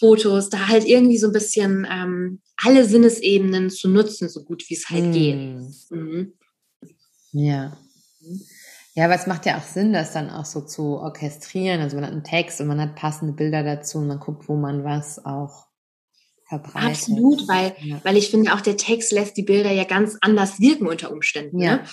Fotos, 0.00 0.48
da 0.48 0.66
halt 0.68 0.86
irgendwie 0.86 1.18
so 1.18 1.28
ein 1.28 1.32
bisschen 1.32 1.86
ähm, 1.88 2.40
alle 2.56 2.84
Sinnesebenen 2.84 3.70
zu 3.70 3.88
nutzen, 3.88 4.28
so 4.28 4.42
gut 4.42 4.64
wie 4.68 4.74
es 4.74 4.88
halt 4.88 5.04
mhm. 5.04 5.12
geht. 5.12 5.46
Mhm. 5.90 6.32
Ja. 7.32 7.76
Ja, 8.94 9.06
aber 9.06 9.14
es 9.16 9.26
macht 9.26 9.44
ja 9.44 9.58
auch 9.58 9.64
Sinn, 9.64 9.92
das 9.92 10.12
dann 10.12 10.30
auch 10.30 10.44
so 10.44 10.60
zu 10.62 10.98
orchestrieren. 10.98 11.80
Also 11.80 11.96
man 11.96 12.06
hat 12.06 12.12
einen 12.12 12.24
Text 12.24 12.60
und 12.60 12.68
man 12.68 12.80
hat 12.80 12.94
passende 12.94 13.34
Bilder 13.34 13.62
dazu 13.64 13.98
und 13.98 14.06
man 14.06 14.20
guckt, 14.20 14.48
wo 14.48 14.56
man 14.56 14.84
was 14.84 15.24
auch 15.24 15.66
verbreitet. 16.60 16.90
Absolut, 16.90 17.48
weil, 17.48 17.74
ja. 17.80 18.00
weil 18.04 18.16
ich 18.16 18.30
finde, 18.30 18.54
auch 18.54 18.60
der 18.60 18.76
Text 18.76 19.12
lässt 19.12 19.36
die 19.36 19.42
Bilder 19.42 19.72
ja 19.72 19.84
ganz 19.84 20.16
anders 20.20 20.60
wirken 20.60 20.86
unter 20.86 21.12
Umständen. 21.12 21.60
Ja. 21.60 21.76
Ne? 21.76 21.84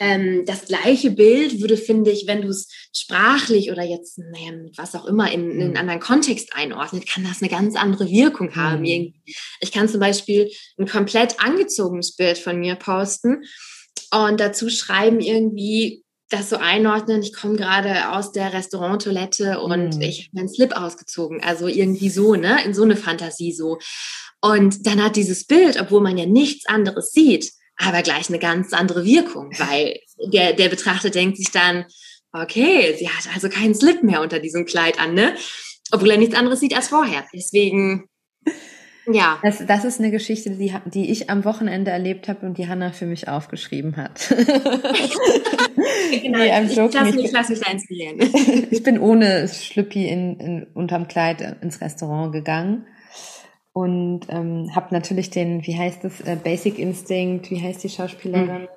Ähm, 0.00 0.44
das 0.46 0.66
gleiche 0.66 1.10
Bild 1.10 1.60
würde, 1.60 1.76
finde 1.76 2.12
ich, 2.12 2.26
wenn 2.28 2.42
du 2.42 2.48
es 2.48 2.68
sprachlich 2.94 3.72
oder 3.72 3.82
jetzt, 3.82 4.18
naja, 4.18 4.52
mit 4.52 4.78
was 4.78 4.94
auch 4.94 5.06
immer 5.06 5.30
in, 5.32 5.50
in 5.50 5.60
einen 5.60 5.70
mhm. 5.70 5.76
anderen 5.76 6.00
Kontext 6.00 6.54
einordnet, 6.54 7.08
kann 7.08 7.24
das 7.24 7.42
eine 7.42 7.50
ganz 7.50 7.74
andere 7.74 8.08
Wirkung 8.08 8.54
haben. 8.54 8.82
Mhm. 8.82 9.14
Ich 9.60 9.72
kann 9.72 9.88
zum 9.88 10.00
Beispiel 10.00 10.50
ein 10.78 10.86
komplett 10.86 11.40
angezogenes 11.40 12.14
Bild 12.14 12.38
von 12.38 12.60
mir 12.60 12.76
posten 12.76 13.42
und 14.12 14.38
dazu 14.38 14.70
schreiben 14.70 15.20
irgendwie, 15.20 16.04
das 16.28 16.50
so 16.50 16.56
einordnen, 16.56 17.22
ich 17.22 17.32
komme 17.32 17.56
gerade 17.56 18.10
aus 18.12 18.32
der 18.32 18.52
Restauranttoilette 18.52 19.60
und 19.60 19.96
mm. 19.96 20.00
ich 20.02 20.26
habe 20.26 20.30
meinen 20.32 20.48
Slip 20.48 20.72
ausgezogen. 20.72 21.42
Also 21.42 21.66
irgendwie 21.66 22.10
so, 22.10 22.34
ne? 22.34 22.62
In 22.64 22.74
so 22.74 22.82
eine 22.82 22.96
Fantasie 22.96 23.52
so. 23.52 23.78
Und 24.40 24.86
dann 24.86 25.02
hat 25.02 25.16
dieses 25.16 25.46
Bild, 25.46 25.80
obwohl 25.80 26.00
man 26.00 26.18
ja 26.18 26.26
nichts 26.26 26.66
anderes 26.66 27.12
sieht, 27.12 27.52
aber 27.76 28.02
gleich 28.02 28.28
eine 28.28 28.38
ganz 28.38 28.72
andere 28.72 29.04
Wirkung, 29.04 29.52
weil 29.58 29.98
der, 30.32 30.52
der 30.52 30.68
Betrachter 30.68 31.10
denkt 31.10 31.36
sich 31.36 31.50
dann, 31.50 31.86
okay, 32.32 32.94
sie 32.98 33.08
hat 33.08 33.32
also 33.34 33.48
keinen 33.48 33.74
Slip 33.74 34.02
mehr 34.02 34.20
unter 34.20 34.38
diesem 34.38 34.66
Kleid 34.66 35.00
an, 35.00 35.14
ne? 35.14 35.34
Obwohl 35.90 36.10
er 36.10 36.18
nichts 36.18 36.34
anderes 36.34 36.60
sieht 36.60 36.76
als 36.76 36.88
vorher. 36.88 37.24
Deswegen 37.32 38.08
ja. 39.12 39.38
Das, 39.42 39.64
das 39.66 39.84
ist 39.84 40.00
eine 40.00 40.10
Geschichte, 40.10 40.50
die, 40.50 40.74
die 40.86 41.10
ich 41.10 41.30
am 41.30 41.44
Wochenende 41.44 41.90
erlebt 41.90 42.28
habe 42.28 42.46
und 42.46 42.58
die 42.58 42.68
Hanna 42.68 42.92
für 42.92 43.06
mich 43.06 43.28
aufgeschrieben 43.28 43.96
hat. 43.96 44.28
genau, 46.22 46.38
nee, 46.38 46.66
ich 46.66 46.76
lasse 46.76 47.14
mich, 47.14 47.32
lass 47.32 47.48
mich 47.48 47.60
da 47.60 47.70
inspirieren. 47.70 48.20
ich 48.70 48.82
bin 48.82 48.98
ohne 48.98 49.48
Schlüppi 49.48 50.06
in, 50.06 50.40
in, 50.40 50.66
unterm 50.74 51.08
Kleid 51.08 51.58
ins 51.62 51.80
Restaurant 51.80 52.32
gegangen 52.32 52.86
und 53.72 54.22
ähm, 54.28 54.70
habe 54.74 54.94
natürlich 54.94 55.30
den, 55.30 55.66
wie 55.66 55.78
heißt 55.78 56.04
das, 56.04 56.20
äh, 56.22 56.36
Basic 56.42 56.78
Instinct, 56.78 57.50
wie 57.50 57.62
heißt 57.62 57.82
die 57.84 57.88
Schauspielerin? 57.88 58.68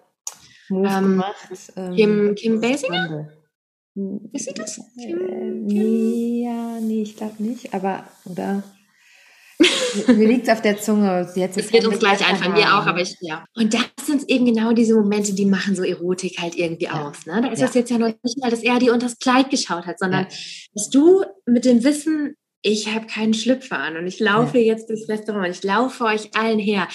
Move 0.70 0.88
ähm, 0.88 1.04
gemacht. 1.04 1.50
Ähm, 1.76 1.96
Kim, 1.96 2.36
Kim 2.36 2.62
Basinger? 2.62 3.30
Ist 4.32 4.46
sie 4.46 4.54
das? 4.54 4.80
Kim, 5.00 5.20
äh, 5.20 5.52
nee, 5.52 6.44
ja, 6.46 6.80
nee, 6.80 7.02
ich 7.02 7.18
glaube 7.18 7.44
nicht, 7.44 7.74
aber, 7.74 8.06
oder? 8.26 8.64
Mir 10.08 10.28
liegt 10.28 10.48
es 10.48 10.54
auf 10.54 10.62
der 10.62 10.80
Zunge. 10.80 11.30
Jetzt 11.36 11.58
es 11.58 11.72
wird 11.72 11.86
uns 11.86 12.00
gleich 12.00 12.28
einfallen, 12.28 12.54
mir 12.54 12.78
auch, 12.78 12.86
aber 12.86 13.02
ich, 13.02 13.16
ja. 13.22 13.46
Und 13.56 13.74
das 13.74 13.84
sind 14.06 14.30
eben 14.30 14.46
genau 14.46 14.72
diese 14.74 14.96
Momente, 14.96 15.34
die 15.34 15.46
machen 15.46 15.76
so 15.76 15.84
Erotik 15.84 16.40
halt 16.40 16.56
irgendwie 16.56 16.86
ja. 16.86 17.08
aus. 17.08 17.26
Ne? 17.26 17.42
Da 17.42 17.50
ist 17.50 17.60
ja. 17.60 17.68
das 17.68 17.76
jetzt 17.76 17.92
ja 17.92 17.98
noch 17.98 18.08
nicht 18.08 18.40
mal, 18.40 18.50
dass 18.50 18.64
er 18.64 18.80
dir 18.80 18.94
unter 18.94 19.08
das 19.08 19.18
Kleid 19.20 19.50
geschaut 19.50 19.86
hat, 19.86 20.00
sondern 20.00 20.24
ja. 20.24 20.36
dass 20.74 20.90
du 20.90 21.24
mit 21.46 21.66
dem 21.66 21.84
Wissen 21.84 22.36
ich 22.64 22.94
habe 22.94 23.08
keinen 23.08 23.34
Schlüpfer 23.34 23.80
an 23.80 23.98
und 23.98 24.06
ich 24.06 24.20
laufe 24.20 24.60
ja. 24.60 24.74
jetzt 24.74 24.90
durchs 24.90 25.10
Restaurant, 25.10 25.50
ich 25.50 25.64
laufe 25.64 26.04
euch 26.04 26.36
allen 26.36 26.60
her. 26.60 26.88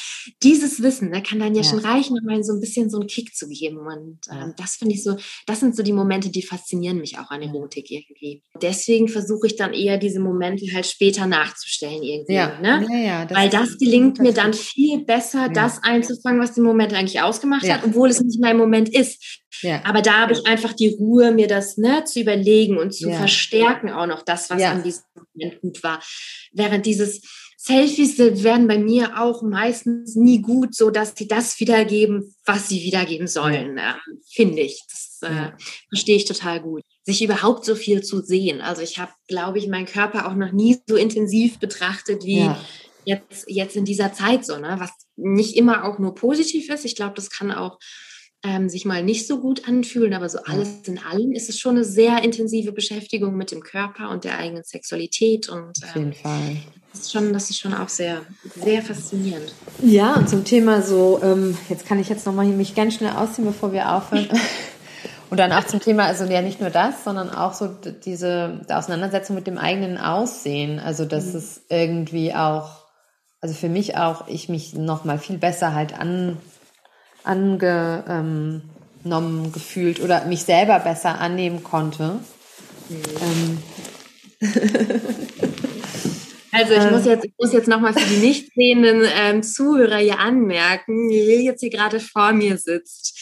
Dieses 0.42 0.82
Wissen, 0.82 1.10
da 1.10 1.20
kann 1.20 1.40
dann 1.40 1.54
ja, 1.54 1.62
ja. 1.62 1.68
schon 1.68 1.80
reichen, 1.80 2.16
um 2.16 2.24
mal 2.24 2.42
so 2.44 2.52
ein 2.52 2.60
bisschen 2.60 2.88
so 2.88 2.98
einen 2.98 3.08
Kick 3.08 3.34
zu 3.34 3.48
geben. 3.48 3.78
Und 3.78 4.20
ähm, 4.30 4.54
das 4.56 4.76
finde 4.76 4.94
ich 4.94 5.02
so, 5.02 5.16
das 5.46 5.60
sind 5.60 5.74
so 5.74 5.82
die 5.82 5.92
Momente, 5.92 6.30
die 6.30 6.42
faszinieren 6.42 6.98
mich 6.98 7.18
auch 7.18 7.30
an 7.30 7.42
Erotik 7.42 7.90
irgendwie. 7.90 8.42
Deswegen 8.62 9.08
versuche 9.08 9.48
ich 9.48 9.56
dann 9.56 9.72
eher 9.72 9.98
diese 9.98 10.20
Momente 10.20 10.66
halt 10.72 10.86
später 10.86 11.26
nachzustellen 11.26 12.02
irgendwie. 12.02 12.34
Ja. 12.34 12.60
Ne? 12.60 12.86
Ja, 13.04 13.24
das 13.24 13.36
Weil 13.36 13.50
das 13.50 13.78
gelingt 13.78 14.20
mir 14.20 14.32
dann 14.32 14.54
viel 14.54 15.04
besser, 15.04 15.48
das 15.48 15.82
einzufangen, 15.82 16.40
was 16.40 16.54
den 16.54 16.64
Moment 16.64 16.94
eigentlich 16.94 17.20
ausgemacht 17.20 17.68
hat, 17.68 17.84
obwohl 17.84 18.10
es 18.10 18.20
nicht 18.20 18.40
mein 18.40 18.56
Moment 18.56 18.88
ist. 18.88 19.42
Ja. 19.62 19.84
Aber 19.84 20.02
da 20.02 20.20
habe 20.20 20.32
ich 20.32 20.46
einfach 20.46 20.72
die 20.72 20.88
Ruhe, 20.88 21.32
mir 21.32 21.48
das 21.48 21.76
ne, 21.76 22.04
zu 22.04 22.20
überlegen 22.20 22.78
und 22.78 22.92
zu 22.92 23.08
ja. 23.08 23.16
verstärken 23.16 23.90
auch 23.90 24.06
noch 24.06 24.22
das, 24.22 24.50
was 24.50 24.60
ja. 24.60 24.72
an 24.72 24.82
diesem 24.82 25.04
Moment 25.14 25.60
gut 25.60 25.82
war. 25.82 26.02
Während 26.52 26.86
dieses 26.86 27.22
Selfies 27.56 28.18
werden 28.18 28.68
bei 28.68 28.78
mir 28.78 29.20
auch 29.20 29.42
meistens 29.42 30.14
nie 30.14 30.40
gut, 30.40 30.74
so 30.74 30.90
dass 30.90 31.14
sie 31.16 31.26
das 31.26 31.58
wiedergeben, 31.58 32.34
was 32.44 32.68
sie 32.68 32.82
wiedergeben 32.82 33.26
sollen, 33.26 33.78
äh, 33.78 33.94
finde 34.30 34.62
ich. 34.62 34.82
Das 34.88 35.18
äh, 35.28 35.50
verstehe 35.88 36.16
ich 36.16 36.26
total 36.26 36.60
gut. 36.60 36.82
Sich 37.02 37.22
überhaupt 37.22 37.64
so 37.64 37.74
viel 37.74 38.02
zu 38.02 38.20
sehen. 38.20 38.60
Also 38.60 38.82
ich 38.82 38.98
habe, 38.98 39.10
glaube 39.26 39.58
ich, 39.58 39.66
meinen 39.66 39.86
Körper 39.86 40.28
auch 40.28 40.34
noch 40.34 40.52
nie 40.52 40.78
so 40.86 40.94
intensiv 40.94 41.58
betrachtet 41.58 42.24
wie 42.24 42.50
jetzt, 43.04 43.46
jetzt 43.48 43.76
in 43.76 43.84
dieser 43.84 44.12
Zeit 44.12 44.44
so, 44.44 44.58
ne? 44.58 44.76
was 44.78 44.90
nicht 45.16 45.56
immer 45.56 45.84
auch 45.84 45.98
nur 45.98 46.14
positiv 46.14 46.68
ist. 46.68 46.84
Ich 46.84 46.94
glaube, 46.94 47.14
das 47.14 47.30
kann 47.30 47.50
auch 47.50 47.78
ähm, 48.46 48.68
sich 48.68 48.84
mal 48.84 49.02
nicht 49.02 49.26
so 49.26 49.40
gut 49.40 49.66
anfühlen, 49.66 50.14
aber 50.14 50.28
so 50.28 50.38
alles 50.44 50.68
in 50.86 50.98
allem 50.98 51.32
ist 51.32 51.48
es 51.48 51.58
schon 51.58 51.76
eine 51.76 51.84
sehr 51.84 52.22
intensive 52.22 52.72
Beschäftigung 52.72 53.36
mit 53.36 53.50
dem 53.50 53.62
Körper 53.62 54.10
und 54.10 54.24
der 54.24 54.38
eigenen 54.38 54.62
Sexualität 54.62 55.48
und 55.48 55.78
ähm, 55.82 55.88
auf 55.88 55.96
jeden 55.96 56.12
Fall. 56.12 56.56
Das 56.92 57.00
ist 57.02 57.12
schon, 57.12 57.32
das 57.32 57.50
ist 57.50 57.58
schon 57.58 57.74
auch 57.74 57.88
sehr, 57.88 58.22
sehr 58.62 58.80
faszinierend. 58.82 59.52
Ja, 59.82 60.14
und 60.14 60.28
zum 60.28 60.44
Thema 60.44 60.80
so, 60.80 61.20
ähm, 61.22 61.56
jetzt 61.68 61.86
kann 61.86 61.98
ich 61.98 62.08
jetzt 62.08 62.24
nochmal 62.24 62.46
mich 62.46 62.74
ganz 62.74 62.94
schnell 62.94 63.12
ausziehen, 63.12 63.46
bevor 63.46 63.72
wir 63.72 63.92
aufhören. 63.92 64.28
Und 65.28 65.38
dann 65.38 65.52
auch 65.52 65.64
zum 65.64 65.80
Thema, 65.80 66.04
also 66.04 66.24
ja 66.24 66.40
nicht 66.40 66.60
nur 66.60 66.70
das, 66.70 67.02
sondern 67.02 67.30
auch 67.30 67.52
so 67.52 67.66
diese 67.66 68.60
Auseinandersetzung 68.68 69.34
mit 69.34 69.48
dem 69.48 69.58
eigenen 69.58 69.98
Aussehen. 69.98 70.78
Also 70.78 71.04
dass 71.04 71.32
mhm. 71.32 71.38
es 71.38 71.62
irgendwie 71.68 72.32
auch, 72.32 72.84
also 73.40 73.52
für 73.52 73.68
mich 73.68 73.96
auch, 73.96 74.28
ich 74.28 74.48
mich 74.48 74.74
nochmal 74.74 75.18
viel 75.18 75.36
besser 75.36 75.74
halt 75.74 75.98
an, 75.98 76.36
angenommen 77.26 78.62
gefühlt 79.52 80.00
oder 80.00 80.24
mich 80.26 80.44
selber 80.44 80.78
besser 80.80 81.20
annehmen 81.20 81.62
konnte. 81.62 82.20
Mhm. 82.88 83.58
Ähm. 84.40 84.50
Also 86.52 86.72
ich 86.72 86.90
muss 86.90 87.04
jetzt, 87.04 87.24
ich 87.26 87.34
muss 87.38 87.52
jetzt 87.52 87.68
nochmal 87.68 87.92
für 87.92 88.08
die 88.08 88.16
nicht 88.16 88.54
sehenden 88.54 89.02
ähm, 89.04 89.42
Zuhörer 89.42 89.98
hier 89.98 90.18
anmerken, 90.20 91.10
wie 91.10 91.26
Will 91.26 91.40
jetzt 91.40 91.60
hier 91.60 91.68
gerade 91.68 92.00
vor 92.00 92.32
mir 92.32 92.56
sitzt 92.56 93.16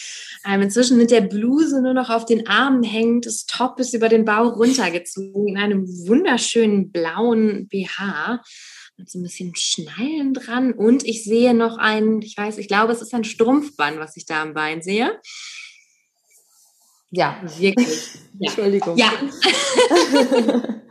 ähm, 0.46 0.62
inzwischen 0.62 0.98
mit 0.98 1.10
der 1.10 1.22
Bluse 1.22 1.80
nur 1.80 1.94
noch 1.94 2.10
auf 2.10 2.26
den 2.26 2.46
Armen 2.46 2.82
hängt, 2.82 3.26
das 3.26 3.46
Top 3.46 3.80
ist 3.80 3.94
über 3.94 4.08
den 4.08 4.24
Bauch 4.24 4.56
runtergezogen 4.56 5.48
in 5.48 5.58
einem 5.58 5.86
wunderschönen 6.06 6.90
blauen 6.92 7.66
BH 7.68 8.42
mit 8.96 9.10
so 9.10 9.18
ein 9.18 9.22
bisschen 9.22 9.52
Schnallen 9.56 10.34
dran 10.34 10.72
und 10.72 11.04
ich 11.04 11.24
sehe 11.24 11.54
noch 11.54 11.78
ein, 11.78 12.22
ich 12.22 12.36
weiß, 12.36 12.58
ich 12.58 12.68
glaube, 12.68 12.92
es 12.92 13.02
ist 13.02 13.14
ein 13.14 13.24
Strumpfband, 13.24 13.98
was 13.98 14.16
ich 14.16 14.26
da 14.26 14.42
am 14.42 14.54
Bein 14.54 14.82
sehe. 14.82 15.20
Ja, 17.10 17.40
wirklich. 17.58 18.10
Ja. 18.36 18.50
Entschuldigung. 18.50 18.96
Ja. 18.96 19.12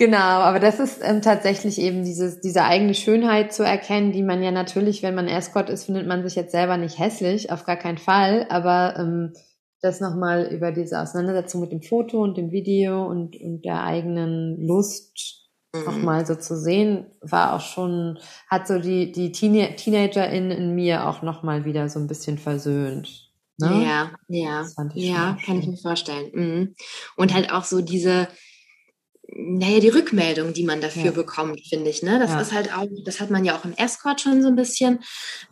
Genau, 0.00 0.16
aber 0.16 0.60
das 0.60 0.78
ist 0.78 1.00
ähm, 1.02 1.22
tatsächlich 1.22 1.80
eben 1.80 2.04
dieses, 2.04 2.40
diese 2.40 2.62
eigene 2.62 2.94
Schönheit 2.94 3.52
zu 3.52 3.64
erkennen, 3.64 4.12
die 4.12 4.22
man 4.22 4.44
ja 4.44 4.52
natürlich, 4.52 5.02
wenn 5.02 5.16
man 5.16 5.26
Escort 5.26 5.68
ist, 5.68 5.86
findet 5.86 6.06
man 6.06 6.22
sich 6.22 6.36
jetzt 6.36 6.52
selber 6.52 6.76
nicht 6.76 7.00
hässlich, 7.00 7.50
auf 7.50 7.64
gar 7.64 7.74
keinen 7.74 7.98
Fall, 7.98 8.46
aber 8.48 8.94
ähm, 8.96 9.32
das 9.80 10.00
nochmal 10.00 10.46
über 10.52 10.70
diese 10.70 11.00
Auseinandersetzung 11.00 11.60
mit 11.60 11.72
dem 11.72 11.82
Foto 11.82 12.22
und 12.22 12.36
dem 12.36 12.52
Video 12.52 13.08
und, 13.08 13.34
und 13.40 13.64
der 13.64 13.82
eigenen 13.82 14.64
Lust 14.64 15.47
mhm. 15.74 15.84
nochmal 15.84 16.26
so 16.26 16.34
zu 16.34 16.56
sehen, 16.56 17.06
war 17.20 17.54
auch 17.54 17.60
schon, 17.60 18.18
hat 18.48 18.66
so 18.68 18.78
die, 18.78 19.12
die 19.12 19.32
Teenie 19.32 19.74
Teenagerin 19.76 20.50
in 20.50 20.74
mir 20.74 21.06
auch 21.06 21.22
nochmal 21.22 21.64
wieder 21.64 21.88
so 21.88 21.98
ein 21.98 22.06
bisschen 22.06 22.38
versöhnt. 22.38 23.30
Ne? 23.60 23.84
Ja, 23.84 24.12
ja, 24.28 24.66
ja, 24.94 25.36
kann 25.44 25.58
ich 25.58 25.66
mir 25.66 25.76
vorstellen. 25.76 26.30
Mhm. 26.32 26.74
Und 27.16 27.34
halt 27.34 27.52
auch 27.52 27.64
so 27.64 27.80
diese, 27.80 28.28
naja, 29.30 29.80
die 29.80 29.88
Rückmeldung, 29.88 30.52
die 30.52 30.64
man 30.64 30.80
dafür 30.80 31.06
ja. 31.06 31.10
bekommt, 31.10 31.60
finde 31.68 31.90
ich. 31.90 32.02
Ne? 32.02 32.18
Das 32.20 32.30
ja. 32.30 32.40
ist 32.40 32.52
halt 32.52 32.72
auch, 32.72 32.86
das 33.04 33.20
hat 33.20 33.30
man 33.30 33.44
ja 33.44 33.56
auch 33.56 33.64
im 33.64 33.74
Escort 33.74 34.20
schon 34.20 34.42
so 34.42 34.48
ein 34.48 34.56
bisschen, 34.56 35.00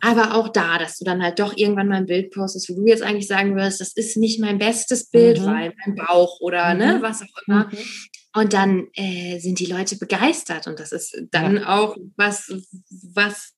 aber 0.01 0.35
auch 0.35 0.47
da, 0.49 0.79
dass 0.79 0.97
du 0.97 1.05
dann 1.05 1.21
halt 1.21 1.39
doch 1.39 1.55
irgendwann 1.55 1.89
mal 1.89 1.97
ein 1.97 2.05
Bild 2.05 2.31
postest, 2.31 2.69
wo 2.69 2.75
du 2.75 2.87
jetzt 2.87 3.03
eigentlich 3.03 3.27
sagen 3.27 3.55
wirst, 3.55 3.81
das 3.81 3.93
ist 3.93 4.15
nicht 4.15 4.39
mein 4.39 4.57
bestes 4.57 5.09
Bild, 5.09 5.41
mhm. 5.41 5.45
weil 5.45 5.73
mein 5.85 5.95
Bauch 5.95 6.39
oder 6.39 6.73
ne, 6.73 6.85
mhm. 6.85 6.93
ne, 6.93 7.01
was 7.01 7.21
auch 7.21 7.41
immer. 7.45 7.65
Mhm. 7.65 7.77
Und 8.37 8.53
dann 8.53 8.87
äh, 8.93 9.39
sind 9.39 9.59
die 9.59 9.65
Leute 9.65 9.97
begeistert 9.97 10.67
und 10.67 10.79
das 10.79 10.91
ist 10.91 11.17
dann 11.31 11.57
ja. 11.57 11.75
auch 11.75 11.97
was, 12.17 12.53
was 13.13 13.55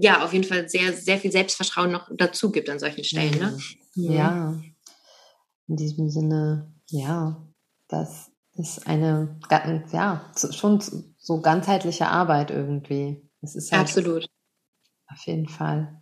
ja 0.00 0.24
auf 0.24 0.32
jeden 0.32 0.44
Fall 0.44 0.68
sehr, 0.68 0.92
sehr 0.92 1.18
viel 1.18 1.32
Selbstvertrauen 1.32 1.90
noch 1.90 2.08
dazu 2.16 2.52
gibt 2.52 2.70
an 2.70 2.78
solchen 2.78 3.02
Stellen. 3.02 3.36
Ne? 3.36 3.58
Mhm. 3.96 4.12
Ja, 4.12 4.60
in 5.66 5.76
diesem 5.76 6.08
Sinne, 6.08 6.72
ja, 6.88 7.44
das 7.88 8.30
ist 8.54 8.86
eine, 8.86 9.40
ja, 9.90 10.32
schon 10.52 10.80
so 11.18 11.40
ganzheitliche 11.40 12.06
Arbeit 12.06 12.52
irgendwie. 12.52 13.28
Es 13.42 13.56
ist 13.56 13.72
halt 13.72 13.82
Absolut. 13.82 14.28
Auf 15.08 15.26
jeden 15.26 15.48
Fall. 15.48 16.00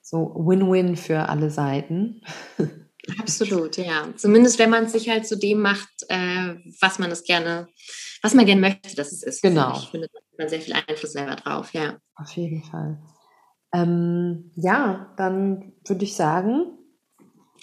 So 0.00 0.34
Win-Win 0.36 0.96
für 0.96 1.28
alle 1.28 1.50
Seiten. 1.50 2.22
Absolut, 3.18 3.76
ja. 3.76 4.08
Zumindest 4.16 4.58
wenn 4.58 4.70
man 4.70 4.88
sich 4.88 5.08
halt 5.08 5.26
zu 5.26 5.36
dem 5.36 5.60
macht, 5.60 5.88
äh, 6.08 6.54
was 6.80 6.98
man 6.98 7.10
es 7.10 7.24
gerne, 7.24 7.68
was 8.22 8.34
man 8.34 8.46
gerne 8.46 8.60
möchte, 8.60 8.96
dass 8.96 9.12
es 9.12 9.22
ist. 9.22 9.42
Genau. 9.42 9.78
Ich 9.78 9.88
finde, 9.88 10.08
da 10.12 10.18
hat 10.18 10.38
man 10.38 10.48
sehr 10.48 10.60
viel 10.60 10.74
Einfluss 10.74 11.12
selber 11.12 11.36
drauf, 11.36 11.72
ja. 11.72 11.98
Auf 12.16 12.30
jeden 12.32 12.62
Fall. 12.62 12.98
Ähm, 13.72 14.52
ja, 14.56 15.12
dann 15.16 15.74
würde 15.86 16.04
ich 16.04 16.14
sagen, 16.14 16.76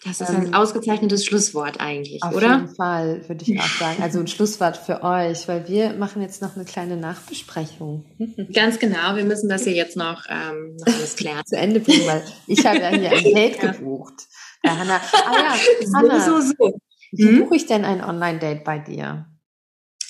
das 0.06 0.20
ist 0.20 0.30
ein 0.30 0.48
ähm, 0.48 0.54
ausgezeichnetes 0.54 1.26
Schlusswort 1.26 1.80
eigentlich, 1.80 2.22
auf 2.24 2.36
oder? 2.36 2.56
Auf 2.56 2.62
jeden 2.62 2.76
Fall, 2.76 3.30
würde 3.30 3.46
ich 3.48 3.60
auch 3.60 3.66
sagen. 3.80 4.04
Also 4.04 4.20
ein 4.20 4.28
Schlusswort 4.28 4.76
für 4.76 5.02
euch, 5.02 5.48
weil 5.48 5.68
wir 5.70 5.94
machen 5.94 6.22
jetzt 6.22 6.42
noch 6.42 6.56
eine 6.56 6.66
kleine 6.66 6.98
Nachbesprechung. 6.98 8.06
Ganz 8.54 8.80
genau, 8.80 9.16
wir 9.16 9.24
müssen 9.24 9.48
das 9.48 9.64
hier 9.64 9.74
jetzt 9.74 9.96
noch, 9.96 10.26
ähm, 10.30 10.76
noch 10.78 10.94
alles 10.94 11.16
klären. 11.16 11.46
Zu 11.46 11.56
Ende 11.56 11.80
bringen, 11.80 12.06
weil 12.06 12.24
ich 12.48 12.66
habe 12.66 12.80
ja 12.80 12.90
hier 12.90 13.12
ein 13.12 13.24
Date 13.34 13.60
gebucht. 13.60 14.28
Bei 14.64 14.72
Hanna. 14.72 15.00
Ah 15.14 15.34
ja, 15.38 15.56
Hanna, 15.96 16.20
so, 16.26 16.42
so, 16.42 16.54
so. 16.58 16.80
wie 17.12 17.28
hm? 17.28 17.40
buche 17.44 17.58
ich 17.58 17.68
denn 17.68 17.86
ein 17.86 18.04
Online-Date 18.04 18.64
bei 18.64 18.80
dir? 18.80 19.28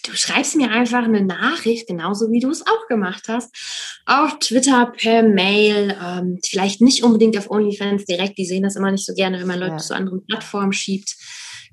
du 0.03 0.11
schreibst 0.15 0.55
mir 0.55 0.69
einfach 0.69 1.03
eine 1.03 1.23
Nachricht, 1.23 1.87
genauso 1.87 2.29
wie 2.29 2.39
du 2.39 2.49
es 2.49 2.61
auch 2.61 2.87
gemacht 2.87 3.23
hast, 3.27 3.55
auf 4.05 4.37
Twitter, 4.39 4.87
per 4.87 5.23
Mail, 5.23 5.95
ähm, 6.03 6.39
vielleicht 6.43 6.81
nicht 6.81 7.03
unbedingt 7.03 7.37
auf 7.37 7.49
OnlyFans 7.49 8.05
direkt, 8.05 8.37
die 8.37 8.45
sehen 8.45 8.63
das 8.63 8.75
immer 8.75 8.91
nicht 8.91 9.05
so 9.05 9.13
gerne, 9.13 9.39
wenn 9.39 9.47
man 9.47 9.59
Leute 9.59 9.73
ja. 9.73 9.77
zu 9.77 9.95
anderen 9.95 10.25
Plattformen 10.25 10.73
schiebt. 10.73 11.15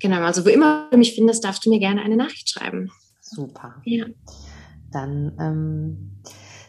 Genau, 0.01 0.23
also 0.23 0.45
wo 0.45 0.49
immer 0.49 0.89
du 0.91 0.97
mich 0.97 1.15
findest, 1.15 1.45
darfst 1.45 1.67
du 1.67 1.71
mir 1.71 1.79
gerne 1.79 2.03
eine 2.03 2.17
Nachricht 2.17 2.49
schreiben. 2.49 2.91
Super. 3.21 3.77
Ja. 3.85 4.07
Dann 4.93 5.37
ähm, 5.39 6.23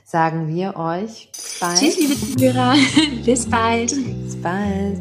sagen 0.03 0.53
wir 0.53 0.75
euch 0.75 1.29
bald. 1.59 1.79
Tschüss, 1.79 1.97
liebe 1.97 2.19
Zuhörer. 2.19 2.75
Bis 3.25 3.49
bald. 3.49 3.93
Bis 4.25 4.35
bald. 4.41 4.99